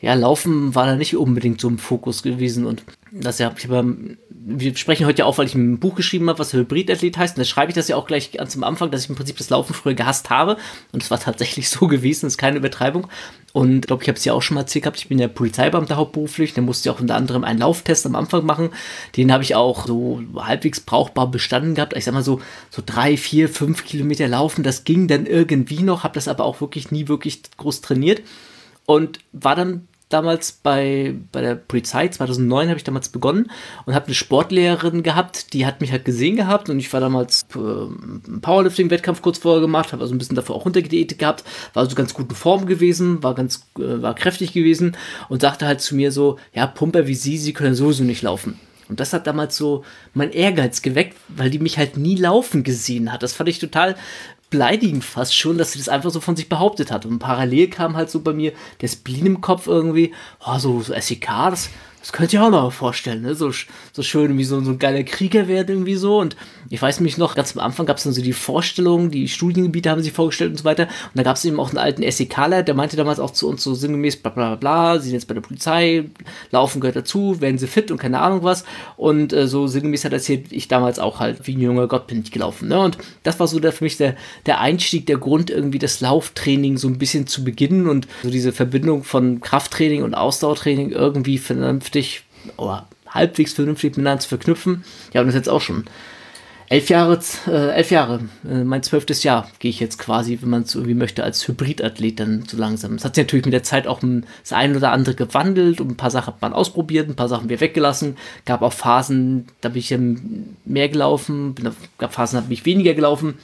ja, 0.00 0.14
Laufen 0.14 0.74
war 0.74 0.86
da 0.86 0.94
nicht 0.94 1.16
unbedingt 1.16 1.60
so 1.60 1.68
im 1.68 1.78
Fokus 1.78 2.22
gewesen 2.22 2.66
und 2.66 2.84
das 3.12 3.38
ja, 3.38 3.54
ich 3.56 3.68
habe, 3.68 3.96
wir 4.28 4.76
sprechen 4.76 5.06
heute 5.06 5.20
ja 5.20 5.24
auch, 5.26 5.38
weil 5.38 5.46
ich 5.46 5.54
ein 5.54 5.78
Buch 5.78 5.94
geschrieben 5.94 6.28
habe, 6.28 6.38
was 6.38 6.52
Hybridathlet 6.52 7.16
heißt 7.16 7.36
und 7.36 7.40
da 7.40 7.44
schreibe 7.44 7.70
ich 7.70 7.74
das 7.74 7.88
ja 7.88 7.96
auch 7.96 8.06
gleich 8.06 8.32
ganz 8.32 8.56
am 8.56 8.64
Anfang, 8.64 8.90
dass 8.90 9.04
ich 9.04 9.08
im 9.08 9.16
Prinzip 9.16 9.36
das 9.38 9.50
Laufen 9.50 9.74
früher 9.74 9.94
gehasst 9.94 10.30
habe. 10.30 10.56
Und 10.92 11.02
es 11.02 11.10
war 11.10 11.20
tatsächlich 11.20 11.68
so 11.70 11.86
gewesen, 11.86 12.26
das 12.26 12.34
ist 12.34 12.38
keine 12.38 12.58
Übertreibung. 12.58 13.06
Und 13.52 13.76
ich 13.76 13.86
glaube, 13.86 14.02
ich 14.02 14.08
habe 14.08 14.18
es 14.18 14.24
ja 14.24 14.32
auch 14.32 14.42
schon 14.42 14.56
mal 14.56 14.62
erzählt 14.62 14.82
gehabt, 14.82 14.98
ich 14.98 15.08
bin 15.08 15.18
ja 15.18 15.28
Polizeibeamter 15.28 15.96
hauptberuflich, 15.96 16.52
da 16.52 16.60
musste 16.62 16.88
ich 16.88 16.94
auch 16.94 17.00
unter 17.00 17.14
anderem 17.14 17.44
einen 17.44 17.60
Lauftest 17.60 18.04
am 18.04 18.14
Anfang 18.14 18.44
machen, 18.44 18.70
den 19.16 19.32
habe 19.32 19.44
ich 19.44 19.54
auch 19.54 19.86
so 19.86 20.20
halbwegs 20.36 20.80
brauchbar 20.80 21.30
bestanden 21.30 21.74
gehabt, 21.74 21.96
ich 21.96 22.04
sag 22.04 22.12
mal 22.12 22.22
so, 22.22 22.40
so 22.70 22.82
drei, 22.84 23.16
vier, 23.16 23.48
fünf 23.48 23.84
Kilometer 23.84 24.28
laufen, 24.28 24.62
das 24.62 24.84
ging 24.84 25.08
dann 25.08 25.24
irgendwie 25.24 25.82
noch, 25.82 26.04
habe 26.04 26.14
das 26.14 26.28
aber 26.28 26.44
auch 26.44 26.60
wirklich 26.60 26.90
nie 26.90 27.08
wirklich 27.08 27.40
groß 27.56 27.80
trainiert. 27.80 28.22
Und 28.84 29.18
war 29.32 29.56
dann 29.56 29.88
damals 30.08 30.52
bei, 30.52 31.14
bei 31.32 31.40
der 31.40 31.56
Polizei, 31.56 32.08
2009 32.08 32.68
habe 32.68 32.78
ich 32.78 32.84
damals 32.84 33.08
begonnen 33.08 33.50
und 33.86 33.94
habe 33.94 34.06
eine 34.06 34.14
Sportlehrerin 34.14 35.02
gehabt, 35.02 35.52
die 35.52 35.66
hat 35.66 35.80
mich 35.80 35.90
halt 35.90 36.04
gesehen 36.04 36.36
gehabt 36.36 36.70
und 36.70 36.78
ich 36.78 36.92
war 36.92 37.00
damals 37.00 37.42
äh, 37.54 38.38
Powerlifting-Wettkampf 38.40 39.22
kurz 39.22 39.38
vorher 39.38 39.60
gemacht, 39.60 39.92
habe 39.92 40.02
also 40.02 40.14
ein 40.14 40.18
bisschen 40.18 40.36
dafür 40.36 40.54
auch 40.54 40.64
runtergediätet 40.64 41.18
gehabt, 41.18 41.44
war 41.74 41.82
also 41.82 41.96
ganz 41.96 42.14
gut 42.14 42.30
in 42.30 42.36
Form 42.36 42.66
gewesen, 42.66 43.22
war 43.22 43.34
ganz, 43.34 43.66
äh, 43.78 44.02
war 44.02 44.14
kräftig 44.14 44.52
gewesen 44.52 44.96
und 45.28 45.42
sagte 45.42 45.66
halt 45.66 45.80
zu 45.80 45.96
mir 45.96 46.12
so, 46.12 46.38
ja, 46.52 46.66
Pumper 46.66 47.06
wie 47.06 47.14
Sie, 47.14 47.38
Sie 47.38 47.52
können 47.52 47.74
sowieso 47.74 48.04
nicht 48.04 48.22
laufen. 48.22 48.60
Und 48.88 49.00
das 49.00 49.12
hat 49.12 49.26
damals 49.26 49.56
so 49.56 49.84
mein 50.14 50.30
Ehrgeiz 50.30 50.82
geweckt, 50.82 51.16
weil 51.28 51.50
die 51.50 51.58
mich 51.58 51.78
halt 51.78 51.96
nie 51.96 52.16
laufen 52.16 52.62
gesehen 52.62 53.12
hat. 53.12 53.22
Das 53.22 53.32
fand 53.32 53.48
ich 53.48 53.58
total 53.58 53.96
beleidigend 54.50 55.04
fast 55.04 55.34
schon, 55.34 55.58
dass 55.58 55.72
sie 55.72 55.78
das 55.78 55.88
einfach 55.88 56.10
so 56.10 56.20
von 56.20 56.36
sich 56.36 56.48
behauptet 56.48 56.90
hat. 56.90 57.06
Und 57.06 57.18
parallel 57.18 57.68
kam 57.68 57.96
halt 57.96 58.10
so 58.10 58.20
bei 58.20 58.32
mir 58.32 58.52
der 58.80 58.88
Spleen 58.88 59.26
im 59.26 59.40
Kopf 59.40 59.66
irgendwie, 59.66 60.12
oh, 60.44 60.58
so, 60.58 60.80
so 60.80 60.94
SEK, 60.98 61.28
das 62.06 62.12
könnt 62.12 62.32
ihr 62.32 62.40
auch 62.40 62.50
noch 62.50 62.72
vorstellen, 62.72 63.22
ne? 63.22 63.34
So, 63.34 63.50
so 63.50 64.02
schön 64.04 64.38
wie 64.38 64.44
so, 64.44 64.60
so 64.60 64.70
ein 64.70 64.78
geiler 64.78 65.02
Krieger 65.02 65.48
wird 65.48 65.70
irgendwie 65.70 65.96
so. 65.96 66.20
Und 66.20 66.36
ich 66.70 66.80
weiß 66.80 67.00
mich 67.00 67.18
noch, 67.18 67.34
ganz 67.34 67.56
am 67.56 67.64
Anfang 67.64 67.84
gab 67.84 67.96
es 67.96 68.04
dann 68.04 68.12
so 68.12 68.22
die 68.22 68.32
Vorstellungen, 68.32 69.10
die 69.10 69.26
Studiengebiete 69.26 69.90
haben 69.90 70.02
sie 70.02 70.12
vorgestellt 70.12 70.52
und 70.52 70.58
so 70.58 70.64
weiter. 70.64 70.84
Und 70.84 71.16
da 71.16 71.24
gab 71.24 71.34
es 71.34 71.44
eben 71.44 71.58
auch 71.58 71.70
einen 71.70 71.78
alten 71.78 72.08
SEKler, 72.08 72.62
der 72.62 72.76
meinte 72.76 72.96
damals 72.96 73.18
auch 73.18 73.32
zu 73.32 73.48
uns 73.48 73.64
so 73.64 73.74
sinngemäß, 73.74 74.18
bla 74.18 74.30
bla 74.30 74.54
bla, 74.54 75.00
sie 75.00 75.06
sind 75.06 75.14
jetzt 75.14 75.26
bei 75.26 75.34
der 75.34 75.40
Polizei, 75.40 76.04
laufen 76.52 76.80
gehört 76.80 76.94
dazu, 76.94 77.40
werden 77.40 77.58
sie 77.58 77.66
fit 77.66 77.90
und 77.90 77.98
keine 77.98 78.20
Ahnung 78.20 78.44
was. 78.44 78.64
Und 78.96 79.32
äh, 79.32 79.48
so 79.48 79.66
sinngemäß 79.66 80.04
hat 80.04 80.12
erzählt, 80.12 80.52
ich 80.52 80.68
damals 80.68 81.00
auch 81.00 81.18
halt 81.18 81.44
wie 81.48 81.56
ein 81.56 81.60
junger 81.60 81.88
Gott 81.88 82.06
bin 82.06 82.22
ich 82.22 82.30
gelaufen. 82.30 82.68
Ne? 82.68 82.78
Und 82.78 82.98
das 83.24 83.40
war 83.40 83.48
so 83.48 83.58
der, 83.58 83.72
für 83.72 83.82
mich 83.82 83.96
der, 83.96 84.14
der 84.46 84.60
Einstieg, 84.60 85.06
der 85.06 85.18
Grund, 85.18 85.50
irgendwie 85.50 85.80
das 85.80 86.00
Lauftraining 86.00 86.76
so 86.78 86.86
ein 86.86 86.98
bisschen 86.98 87.26
zu 87.26 87.42
beginnen 87.42 87.88
und 87.88 88.06
so 88.22 88.30
diese 88.30 88.52
Verbindung 88.52 89.02
von 89.02 89.40
Krafttraining 89.40 90.04
und 90.04 90.14
Ausdauertraining 90.14 90.90
irgendwie 90.90 91.38
vernünftig 91.38 91.95
vernünftig 91.96 92.22
oder 92.56 92.86
halbwegs 93.08 93.52
vernünftig 93.52 93.96
miteinander 93.96 94.20
zu 94.20 94.28
verknüpfen. 94.28 94.84
Ja, 95.12 95.20
und 95.20 95.28
das 95.28 95.34
ist 95.34 95.40
jetzt 95.40 95.48
auch 95.48 95.60
schon 95.60 95.84
elf 96.68 96.88
Jahre, 96.88 97.20
äh, 97.46 97.70
elf 97.76 97.92
Jahre, 97.92 98.20
äh, 98.48 98.64
mein 98.64 98.82
zwölftes 98.82 99.22
Jahr 99.22 99.48
gehe 99.60 99.70
ich 99.70 99.78
jetzt 99.78 99.98
quasi, 99.98 100.38
wenn 100.40 100.50
man 100.50 100.62
es 100.62 100.74
irgendwie 100.74 100.94
möchte, 100.94 101.22
als 101.22 101.46
Hybridathlet 101.46 102.18
dann 102.18 102.44
so 102.48 102.56
langsam. 102.56 102.94
Es 102.94 103.04
hat 103.04 103.14
sich 103.14 103.24
natürlich 103.24 103.44
mit 103.44 103.54
der 103.54 103.62
Zeit 103.62 103.86
auch 103.86 104.00
das 104.00 104.52
ein 104.52 104.76
oder 104.76 104.90
andere 104.90 105.14
gewandelt 105.14 105.80
und 105.80 105.92
ein 105.92 105.96
paar 105.96 106.10
Sachen 106.10 106.26
hat 106.26 106.42
man 106.42 106.52
ausprobiert, 106.52 107.08
ein 107.08 107.14
paar 107.14 107.28
Sachen 107.28 107.48
wir 107.48 107.60
weggelassen. 107.60 108.16
Gab 108.44 108.62
auch 108.62 108.72
Phasen, 108.72 109.46
da 109.60 109.68
bin 109.68 109.78
ich 109.78 109.96
mehr 110.64 110.88
gelaufen, 110.88 111.54
gab 111.98 112.14
Phasen, 112.14 112.38
da 112.38 112.40
bin 112.40 112.52
ich 112.52 112.64
weniger 112.64 112.94
gelaufen. 112.94 113.34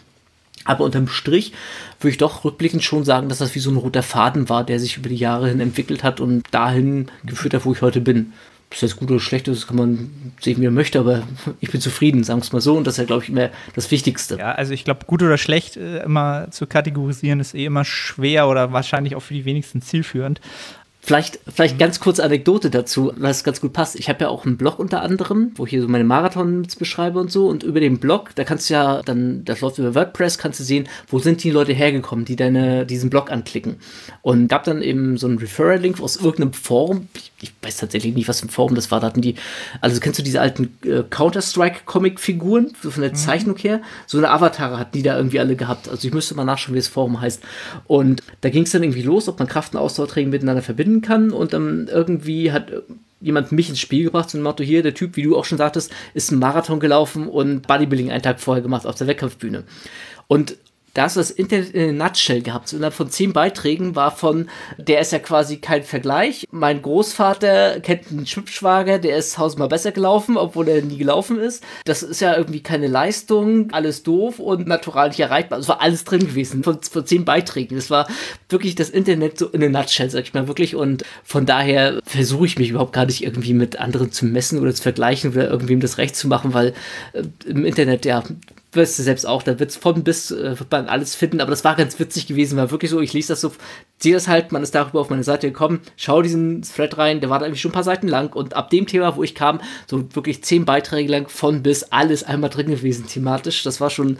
Aber 0.64 0.84
unterm 0.84 1.08
Strich 1.08 1.52
würde 2.00 2.12
ich 2.12 2.18
doch 2.18 2.44
rückblickend 2.44 2.82
schon 2.82 3.04
sagen, 3.04 3.28
dass 3.28 3.38
das 3.38 3.54
wie 3.54 3.60
so 3.60 3.70
ein 3.70 3.76
roter 3.76 4.02
Faden 4.02 4.48
war, 4.48 4.64
der 4.64 4.78
sich 4.78 4.96
über 4.96 5.08
die 5.08 5.16
Jahre 5.16 5.48
hin 5.48 5.60
entwickelt 5.60 6.02
hat 6.02 6.20
und 6.20 6.42
dahin 6.50 7.10
geführt 7.24 7.54
hat, 7.54 7.64
wo 7.64 7.72
ich 7.72 7.82
heute 7.82 8.00
bin 8.00 8.32
ob 8.72 8.80
das 8.80 8.80
jetzt 8.80 8.96
gut 8.96 9.10
oder 9.10 9.20
schlecht 9.20 9.48
ist, 9.48 9.66
kann 9.66 9.76
man 9.76 10.32
sehen, 10.40 10.58
wie 10.58 10.64
er 10.64 10.70
möchte, 10.70 10.98
aber 10.98 11.24
ich 11.60 11.70
bin 11.70 11.82
zufrieden, 11.82 12.24
sagen 12.24 12.40
wir 12.40 12.44
es 12.44 12.52
mal 12.52 12.62
so. 12.62 12.74
Und 12.74 12.86
das 12.86 12.94
ist 12.94 12.98
ja, 12.98 13.04
glaube 13.04 13.22
ich, 13.22 13.28
immer 13.28 13.50
das 13.74 13.90
Wichtigste. 13.90 14.38
Ja, 14.38 14.52
also 14.52 14.72
ich 14.72 14.84
glaube, 14.84 15.04
gut 15.06 15.22
oder 15.22 15.36
schlecht 15.36 15.76
äh, 15.76 16.02
immer 16.02 16.50
zu 16.50 16.66
kategorisieren 16.66 17.38
ist 17.38 17.54
eh 17.54 17.66
immer 17.66 17.84
schwer 17.84 18.48
oder 18.48 18.72
wahrscheinlich 18.72 19.14
auch 19.14 19.20
für 19.20 19.34
die 19.34 19.44
wenigsten 19.44 19.82
zielführend. 19.82 20.40
Vielleicht, 21.04 21.40
vielleicht 21.52 21.80
ganz 21.80 21.98
kurz 21.98 22.20
Anekdote 22.20 22.70
dazu, 22.70 23.12
weil 23.16 23.32
es 23.32 23.42
ganz 23.42 23.60
gut 23.60 23.72
passt. 23.72 23.98
Ich 23.98 24.08
habe 24.08 24.22
ja 24.22 24.28
auch 24.28 24.46
einen 24.46 24.56
Blog 24.56 24.78
unter 24.78 25.02
anderem, 25.02 25.50
wo 25.56 25.64
ich 25.64 25.70
hier 25.70 25.82
so 25.82 25.88
meine 25.88 26.04
Marathons 26.04 26.76
beschreibe 26.76 27.18
und 27.18 27.32
so. 27.32 27.48
Und 27.48 27.64
über 27.64 27.80
den 27.80 27.98
Blog, 27.98 28.30
da 28.36 28.44
kannst 28.44 28.70
du 28.70 28.74
ja 28.74 29.02
dann, 29.02 29.44
das 29.44 29.62
läuft 29.62 29.78
über 29.78 29.96
WordPress, 29.96 30.38
kannst 30.38 30.60
du 30.60 30.64
sehen, 30.64 30.88
wo 31.08 31.18
sind 31.18 31.42
die 31.42 31.50
Leute 31.50 31.72
hergekommen, 31.72 32.24
die 32.24 32.36
deine, 32.36 32.86
diesen 32.86 33.10
Blog 33.10 33.32
anklicken. 33.32 33.78
Und 34.22 34.46
gab 34.46 34.62
dann 34.62 34.80
eben 34.80 35.16
so 35.16 35.26
einen 35.26 35.38
Referral-Link 35.38 36.00
aus 36.00 36.14
irgendeinem 36.14 36.52
Forum. 36.52 37.08
Ich, 37.14 37.32
ich, 37.40 37.52
weiß 37.62 37.78
tatsächlich 37.78 38.14
nicht, 38.14 38.28
was 38.28 38.38
für 38.38 38.46
ein 38.46 38.50
Forum 38.50 38.76
das 38.76 38.92
war. 38.92 39.00
Da 39.00 39.08
hatten 39.08 39.22
die, 39.22 39.34
also 39.80 39.98
kennst 39.98 40.20
du 40.20 40.22
diese 40.22 40.40
alten 40.40 40.78
äh, 40.84 41.02
Counter-Strike-Comic-Figuren, 41.02 42.74
so 42.80 42.92
von 42.92 43.02
der 43.02 43.10
mhm. 43.10 43.16
Zeichnung 43.16 43.56
her? 43.56 43.82
So 44.06 44.18
eine 44.18 44.30
Avatare 44.30 44.78
hatten 44.78 44.96
die 44.96 45.02
da 45.02 45.16
irgendwie 45.16 45.40
alle 45.40 45.56
gehabt. 45.56 45.88
Also 45.88 46.06
ich 46.06 46.14
müsste 46.14 46.36
mal 46.36 46.44
nachschauen, 46.44 46.76
wie 46.76 46.78
das 46.78 46.86
Forum 46.86 47.20
heißt. 47.20 47.42
Und 47.88 48.22
da 48.42 48.50
ging 48.50 48.62
es 48.62 48.70
dann 48.70 48.84
irgendwie 48.84 49.02
los, 49.02 49.28
ob 49.28 49.40
man 49.40 49.48
Kraft- 49.48 49.74
und 49.74 49.80
Ausdauertraining 49.80 50.30
miteinander 50.30 50.62
verbinden 50.62 50.91
gewinnen 50.92 51.02
kann 51.02 51.30
und 51.30 51.52
dann 51.52 51.88
irgendwie 51.88 52.52
hat 52.52 52.72
jemand 53.20 53.52
mich 53.52 53.68
ins 53.68 53.78
Spiel 53.78 54.04
gebracht, 54.04 54.34
ein 54.34 54.42
Motto 54.42 54.64
hier, 54.64 54.82
der 54.82 54.94
Typ, 54.94 55.16
wie 55.16 55.22
du 55.22 55.36
auch 55.36 55.44
schon 55.44 55.58
sagtest, 55.58 55.92
ist 56.12 56.32
ein 56.32 56.38
Marathon 56.38 56.80
gelaufen 56.80 57.28
und 57.28 57.66
Bodybuilding 57.66 58.10
einen 58.10 58.22
Tag 58.22 58.40
vorher 58.40 58.62
gemacht 58.62 58.86
auf 58.86 58.96
der 58.96 59.06
Wettkampfbühne. 59.06 59.62
Und 60.26 60.56
da 60.94 61.04
hast 61.04 61.16
du 61.16 61.20
das 61.20 61.30
Internet 61.30 61.70
in 61.70 62.00
a 62.00 62.04
Nutshell 62.04 62.42
gehabt. 62.42 62.68
So 62.68 62.76
innerhalb 62.76 62.94
von 62.94 63.08
zehn 63.08 63.32
Beiträgen 63.32 63.96
war 63.96 64.10
von, 64.14 64.48
der 64.76 65.00
ist 65.00 65.12
ja 65.12 65.18
quasi 65.18 65.56
kein 65.56 65.84
Vergleich. 65.84 66.46
Mein 66.50 66.82
Großvater 66.82 67.80
kennt 67.80 68.10
einen 68.10 68.26
Schwibschwager, 68.26 68.98
der 68.98 69.16
ist 69.16 69.36
tausendmal 69.36 69.68
besser 69.68 69.92
gelaufen, 69.92 70.36
obwohl 70.36 70.68
er 70.68 70.82
nie 70.82 70.98
gelaufen 70.98 71.38
ist. 71.38 71.64
Das 71.86 72.02
ist 72.02 72.20
ja 72.20 72.36
irgendwie 72.36 72.62
keine 72.62 72.88
Leistung, 72.88 73.70
alles 73.72 74.02
doof 74.02 74.38
und 74.38 74.66
natural 74.66 75.08
nicht 75.08 75.20
erreichbar. 75.20 75.58
Es 75.58 75.68
war 75.68 75.80
alles 75.80 76.04
drin 76.04 76.20
gewesen 76.20 76.62
von, 76.62 76.82
von 76.82 77.06
zehn 77.06 77.24
Beiträgen. 77.24 77.76
Das 77.76 77.88
war 77.88 78.06
wirklich 78.50 78.74
das 78.74 78.90
Internet 78.90 79.38
so 79.38 79.48
in 79.48 79.64
a 79.64 79.68
Nutshell, 79.68 80.10
sag 80.10 80.24
ich 80.24 80.34
mal 80.34 80.46
wirklich. 80.46 80.76
Und 80.76 81.04
von 81.24 81.46
daher 81.46 82.00
versuche 82.04 82.44
ich 82.44 82.58
mich 82.58 82.68
überhaupt 82.68 82.92
gar 82.92 83.06
nicht 83.06 83.24
irgendwie 83.24 83.54
mit 83.54 83.78
anderen 83.78 84.12
zu 84.12 84.26
messen 84.26 84.58
oder 84.60 84.74
zu 84.74 84.82
vergleichen 84.82 85.32
oder 85.32 85.48
irgendwem 85.48 85.80
das 85.80 85.96
Recht 85.96 86.16
zu 86.16 86.28
machen, 86.28 86.52
weil 86.52 86.74
äh, 87.14 87.22
im 87.46 87.64
Internet 87.64 88.04
ja 88.04 88.22
wirst 88.72 88.98
du 88.98 89.02
selbst 89.02 89.26
auch, 89.26 89.42
da 89.42 89.58
wird 89.58 89.70
es 89.70 89.76
von 89.76 90.02
bis 90.02 90.30
äh, 90.30 90.58
wird 90.58 90.70
man 90.70 90.88
alles 90.88 91.14
finden, 91.14 91.40
aber 91.40 91.50
das 91.50 91.64
war 91.64 91.76
ganz 91.76 91.98
witzig 91.98 92.26
gewesen, 92.26 92.56
war 92.56 92.70
wirklich 92.70 92.90
so, 92.90 93.00
ich 93.00 93.12
lese 93.12 93.28
das 93.28 93.40
so, 93.40 93.52
sehe 93.98 94.14
das 94.14 94.28
halt, 94.28 94.50
man 94.50 94.62
ist 94.62 94.74
darüber 94.74 95.00
auf 95.00 95.10
meine 95.10 95.24
Seite 95.24 95.48
gekommen, 95.48 95.80
schau 95.96 96.22
diesen 96.22 96.62
Thread 96.62 96.96
rein, 96.98 97.20
der 97.20 97.30
war 97.30 97.38
da 97.38 97.46
irgendwie 97.46 97.60
schon 97.60 97.70
ein 97.70 97.74
paar 97.74 97.84
Seiten 97.84 98.08
lang 98.08 98.34
und 98.34 98.54
ab 98.54 98.70
dem 98.70 98.86
Thema, 98.86 99.16
wo 99.16 99.22
ich 99.22 99.34
kam, 99.34 99.60
so 99.86 100.14
wirklich 100.14 100.42
zehn 100.42 100.64
Beiträge 100.64 101.10
lang 101.10 101.28
von 101.28 101.62
bis 101.62 101.84
alles 101.84 102.24
einmal 102.24 102.50
drin 102.50 102.68
gewesen 102.68 103.06
thematisch, 103.06 103.62
das 103.62 103.80
war 103.80 103.90
schon 103.90 104.18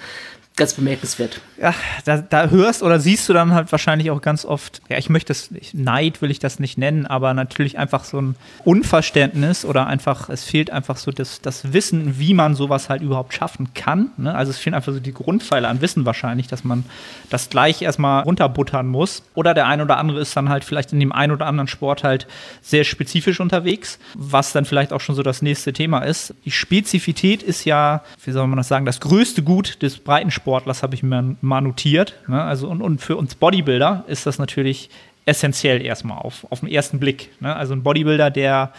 ganz 0.57 0.75
bemerkenswert. 0.75 1.41
Ja, 1.61 1.75
da, 2.05 2.19
da, 2.19 2.49
hörst 2.49 2.83
oder 2.83 3.01
siehst 3.01 3.29
du 3.29 3.33
dann 3.33 3.55
halt 3.55 3.73
wahrscheinlich 3.73 4.11
auch 4.11 4.21
ganz 4.21 4.45
oft, 4.45 4.83
ja, 4.91 4.99
ich 4.99 5.09
möchte 5.09 5.33
es 5.33 5.51
nicht, 5.51 5.75
Neid 5.75 6.21
will 6.21 6.31
ich 6.31 6.41
das 6.41 6.59
nicht 6.59 6.77
nennen, 6.77 7.07
aber 7.07 7.33
natürlich 7.33 7.79
einfach 7.79 8.05
so 8.05 8.21
ein 8.21 8.37
Unverständnis 8.65 9.65
oder 9.65 9.87
einfach, 9.87 10.29
es 10.29 10.45
fehlt 10.45 10.71
einfach 10.71 10.99
so 10.99 11.11
das, 11.11 11.41
das 11.41 11.73
Wissen, 11.73 12.19
wie 12.19 12.35
man 12.35 12.55
sowas 12.55 12.91
halt 12.91 13.01
überhaupt 13.01 13.33
schaffen 13.33 13.73
kann. 13.73 14.11
Ne? 14.19 14.35
Also 14.35 14.51
es 14.51 14.59
fehlen 14.59 14.75
einfach 14.75 14.93
so 14.93 15.01
die 15.01 15.15
Grundpfeiler 15.15 15.69
an 15.71 15.81
Wissen 15.81 16.05
wahrscheinlich, 16.05 16.49
dass 16.49 16.65
man 16.65 16.85
das 17.31 17.49
gleich 17.49 17.81
erstmal 17.81 18.25
runterbuttern 18.25 18.87
muss. 18.87 19.23
Oder 19.35 19.55
der 19.55 19.67
ein 19.67 19.81
oder 19.81 19.97
andere 19.97 20.21
ist 20.21 20.37
dann 20.37 20.51
halt 20.51 20.65
vielleicht 20.65 20.93
in 20.93 21.01
dem 21.01 21.13
einen 21.13 21.33
oder 21.33 21.47
anderen 21.47 21.69
Sport 21.69 22.05
halt 22.05 22.27
sehr 22.61 22.85
spezifisch 22.85 23.41
unterwegs, 23.41 23.99
was 24.15 24.53
dann 24.53 24.67
vielleicht 24.67 24.93
auch 24.93 25.01
schon 25.01 25.15
so 25.15 25.23
das 25.23 25.41
nächste 25.41 25.73
Thema 25.73 26.01
ist. 26.01 26.35
Die 26.45 26.51
Spezifität 26.51 27.43
ist 27.43 27.65
ja, 27.65 28.03
wie 28.23 28.33
soll 28.33 28.47
man 28.47 28.59
das 28.59 28.69
sagen, 28.69 28.85
das 28.85 29.01
größte 29.01 29.43
Gut 29.43 29.83
des 29.83 29.99
Breitensports 29.99 30.42
Sportlers 30.43 30.83
habe 30.83 30.95
ich 30.95 31.03
mir 31.05 31.37
mal 31.41 31.61
notiert. 31.61 32.15
Ne? 32.27 32.43
Also 32.43 32.69
und, 32.69 32.83
und 32.83 33.01
für 33.01 33.17
uns 33.17 33.37
Bodybuilder 33.37 34.05
ist 34.09 34.27
das 34.27 34.39
natürlich 34.39 34.91
essentiell 35.25 35.81
erstmal 35.81 36.19
auf, 36.19 36.47
auf 36.51 36.61
den 36.61 36.69
ersten 36.69 36.99
Blick. 36.99 37.31
Ne? 37.41 37.55
Also 37.55 37.75
ein 37.75 37.85
Bodybuilder, 37.85 38.31
der 38.31 38.73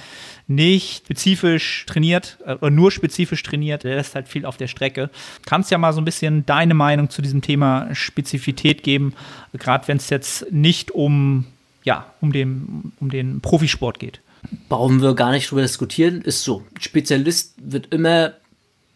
nicht 0.47 0.97
spezifisch 0.97 1.85
trainiert 1.87 2.37
äh, 2.45 2.55
oder 2.55 2.69
nur 2.69 2.91
spezifisch 2.91 3.41
trainiert, 3.43 3.85
der 3.85 3.95
lässt 3.95 4.13
halt 4.13 4.27
viel 4.27 4.45
auf 4.45 4.57
der 4.57 4.67
Strecke. 4.67 5.09
Kannst 5.45 5.71
ja 5.71 5.77
mal 5.77 5.93
so 5.93 6.01
ein 6.01 6.05
bisschen 6.05 6.45
deine 6.45 6.73
Meinung 6.73 7.09
zu 7.09 7.21
diesem 7.21 7.41
Thema 7.41 7.87
Spezifität 7.95 8.83
geben, 8.83 9.13
gerade 9.53 9.87
wenn 9.87 9.97
es 9.97 10.09
jetzt 10.09 10.51
nicht 10.51 10.91
um, 10.91 11.45
ja, 11.83 12.07
um, 12.19 12.33
den, 12.33 12.91
um 12.99 13.09
den 13.09 13.39
Profisport 13.39 13.99
geht. 13.99 14.19
Brauchen 14.67 15.01
wir 15.01 15.15
gar 15.15 15.31
nicht 15.31 15.49
drüber 15.49 15.61
diskutieren, 15.61 16.21
ist 16.21 16.43
so. 16.43 16.63
Spezialist 16.77 17.53
wird 17.57 17.93
immer 17.93 18.33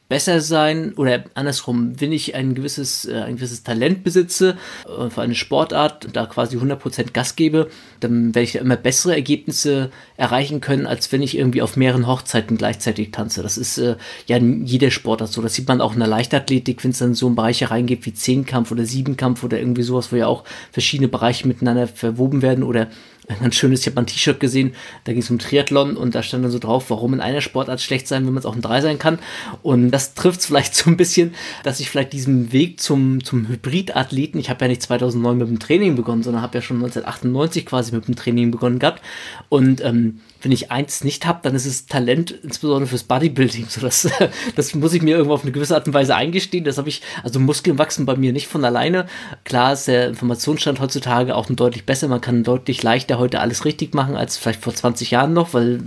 besser 0.10 0.40
sein 0.40 0.94
oder 0.94 1.26
andersrum, 1.34 2.00
wenn 2.00 2.12
ich 2.12 2.34
ein 2.34 2.56
gewisses, 2.56 3.06
äh, 3.06 3.16
ein 3.16 3.36
gewisses 3.36 3.64
Talent 3.64 4.04
besitze 4.04 4.58
äh, 4.86 5.10
für 5.10 5.22
eine 5.22 5.36
Sportart, 5.36 6.08
da 6.14 6.26
quasi 6.26 6.58
100% 6.58 7.12
Gas 7.12 7.36
gebe, 7.36 7.70
dann 8.00 8.34
werde 8.34 8.44
ich 8.44 8.54
da 8.54 8.60
immer 8.60 8.78
bessere 8.78 9.16
Ergebnisse 9.16 9.92
erreichen 10.16 10.62
können, 10.62 10.88
als 10.88 11.12
wenn 11.12 11.22
ich 11.22 11.38
irgendwie 11.38 11.62
auf 11.62 11.76
mehreren 11.76 12.08
Hochzeiten 12.08 12.58
gleichzeitig 12.58 13.12
tanze. 13.12 13.44
Das 13.44 13.58
ist 13.58 13.78
äh, 13.78 13.98
ja 14.28 14.38
in 14.38 14.66
jeder 14.66 14.92
Sportart 14.92 15.32
so. 15.32 15.42
Das 15.42 15.54
sieht 15.54 15.68
man 15.68 15.82
auch 15.82 15.94
in 15.94 16.00
der 16.00 16.08
Leichtathletik, 16.08 16.84
wenn 16.84 16.92
es 16.92 17.00
dann 17.00 17.14
so 17.14 17.28
einen 17.28 17.36
Bereich 17.36 17.70
reingeht 17.70 18.06
wie 18.06 18.14
Zehnkampf 18.14 18.72
oder 18.72 18.86
Siebenkampf 18.86 19.44
oder 19.44 19.60
irgendwie 19.60 19.84
sowas, 19.84 20.12
wo 20.12 20.16
ja 20.16 20.28
auch 20.28 20.46
verschiedene 20.72 21.10
Bereiche 21.10 21.48
miteinander 21.48 21.88
verwoben 21.88 22.42
werden 22.42 22.64
oder 22.64 22.88
ganz 23.36 23.56
schönes, 23.56 23.82
ich 23.82 23.88
habe 23.88 23.96
mal 23.96 24.04
ein 24.04 24.08
T-Shirt 24.08 24.40
gesehen, 24.40 24.74
da 25.04 25.12
ging 25.12 25.22
es 25.22 25.30
um 25.30 25.38
Triathlon 25.38 25.98
und 25.98 26.16
da 26.16 26.24
stand 26.24 26.44
dann 26.44 26.52
so 26.52 26.60
drauf, 26.60 26.90
warum 26.90 27.14
in 27.14 27.20
einer 27.20 27.42
Sportart 27.42 27.82
schlecht 27.82 28.08
sein, 28.08 28.26
wenn 28.26 28.34
man 28.34 28.40
es 28.40 28.46
auch 28.46 28.56
in 28.56 28.62
drei 28.62 28.82
sein 28.82 29.00
kann. 29.00 29.20
Und 29.64 29.92
das 29.92 30.14
trifft 30.14 30.40
es 30.40 30.46
vielleicht 30.46 30.76
so 30.76 30.90
ein 30.90 30.98
bisschen, 30.98 31.34
dass 31.64 31.80
ich 31.80 31.90
vielleicht 31.90 32.14
diesen 32.14 32.54
Weg 32.54 32.80
zum, 32.80 33.24
zum 33.24 33.48
Hybridathleten, 33.48 34.40
ich 34.40 34.50
habe 34.50 34.66
ja 34.66 34.70
nicht 34.70 34.82
2009 34.82 35.38
mit 35.38 35.50
dem 35.50 35.60
Training 35.60 35.96
begonnen, 35.96 36.24
sondern 36.24 36.42
habe 36.42 36.58
ja 36.58 36.62
schon 36.62 36.78
1998 36.78 37.66
quasi 37.66 37.94
mit 37.94 38.08
dem 38.08 38.16
Training 38.16 38.52
begonnen 38.52 38.80
gehabt. 38.80 39.02
Und 39.50 39.84
ähm, 39.84 40.22
wenn 40.42 40.52
ich 40.52 40.72
eins 40.72 41.04
nicht 41.04 41.26
habe, 41.26 41.40
dann 41.44 41.56
ist 41.56 41.66
es 41.66 41.86
Talent, 41.86 42.32
insbesondere 42.32 42.88
fürs 42.88 43.04
Bodybuilding. 43.04 43.68
So 43.70 43.82
das, 43.82 44.08
das 44.56 44.76
muss 44.76 44.94
ich 44.94 45.02
mir 45.02 45.16
irgendwo 45.16 45.34
auf 45.34 45.44
eine 45.44 45.52
gewisse 45.52 45.76
Art 45.76 45.88
und 45.88 45.94
Weise 45.94 46.16
eingestehen. 46.16 46.64
Das 46.64 46.78
habe 46.78 46.90
ich, 46.90 47.02
also 47.24 47.40
Muskeln 47.40 47.78
wachsen 47.78 48.06
bei 48.06 48.16
mir 48.16 48.34
nicht 48.34 48.48
von 48.48 48.64
alleine. 48.64 49.08
Klar 49.44 49.74
ist 49.74 49.88
der 49.88 50.08
Informationsstand 50.08 50.80
heutzutage 50.80 51.36
auch 51.36 51.48
deutlich 51.48 51.86
besser. 51.86 52.08
Man 52.08 52.22
kann 52.22 52.44
deutlich 52.44 52.84
leichter 52.84 53.20
heute 53.20 53.40
alles 53.40 53.66
richtig 53.66 53.94
machen 53.94 54.16
als 54.16 54.38
vielleicht 54.38 54.62
vor 54.62 54.74
20 54.74 55.12
Jahren 55.12 55.34
noch, 55.34 55.54
weil 55.54 55.82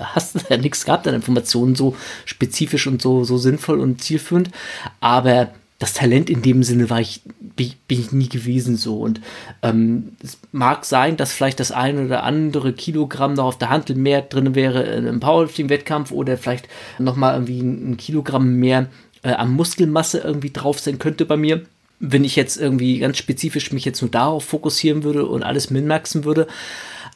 hast 0.00 0.50
ja 0.50 0.56
nichts 0.56 0.84
gehabt 0.84 1.08
an 1.08 1.14
Informationen 1.14 1.74
so 1.74 1.96
spezifisch 2.24 2.86
und 2.86 3.02
so, 3.02 3.24
so 3.24 3.38
sinnvoll 3.38 3.80
und 3.80 4.02
zielführend. 4.02 4.50
Aber 5.00 5.50
das 5.78 5.92
Talent 5.92 6.30
in 6.30 6.42
dem 6.42 6.62
Sinne 6.62 6.88
war 6.88 7.00
ich, 7.00 7.20
bin, 7.56 7.72
ich 7.88 8.12
nie 8.12 8.28
gewesen 8.28 8.76
so. 8.76 8.98
Und 8.98 9.20
ähm, 9.62 10.12
es 10.22 10.38
mag 10.52 10.84
sein, 10.84 11.16
dass 11.16 11.32
vielleicht 11.32 11.60
das 11.60 11.70
eine 11.70 12.06
oder 12.06 12.22
andere 12.22 12.72
Kilogramm 12.72 13.34
noch 13.34 13.44
auf 13.44 13.58
der 13.58 13.68
Handel 13.68 13.96
mehr 13.96 14.22
drin 14.22 14.54
wäre 14.54 14.82
im 14.82 15.20
Powerlifting-Wettkampf 15.20 16.12
oder 16.12 16.38
vielleicht 16.38 16.68
nochmal 16.98 17.34
irgendwie 17.34 17.60
ein 17.60 17.96
Kilogramm 17.98 18.54
mehr 18.54 18.88
äh, 19.22 19.32
an 19.32 19.52
Muskelmasse 19.52 20.18
irgendwie 20.18 20.50
drauf 20.50 20.80
sein 20.80 20.98
könnte 20.98 21.26
bei 21.26 21.36
mir. 21.36 21.62
Wenn 21.98 22.24
ich 22.24 22.36
jetzt 22.36 22.56
irgendwie 22.56 22.98
ganz 22.98 23.18
spezifisch 23.18 23.72
mich 23.72 23.84
jetzt 23.84 24.00
nur 24.00 24.10
darauf 24.10 24.44
fokussieren 24.44 25.02
würde 25.02 25.26
und 25.26 25.42
alles 25.42 25.70
minmaxen 25.70 26.24
würde. 26.24 26.46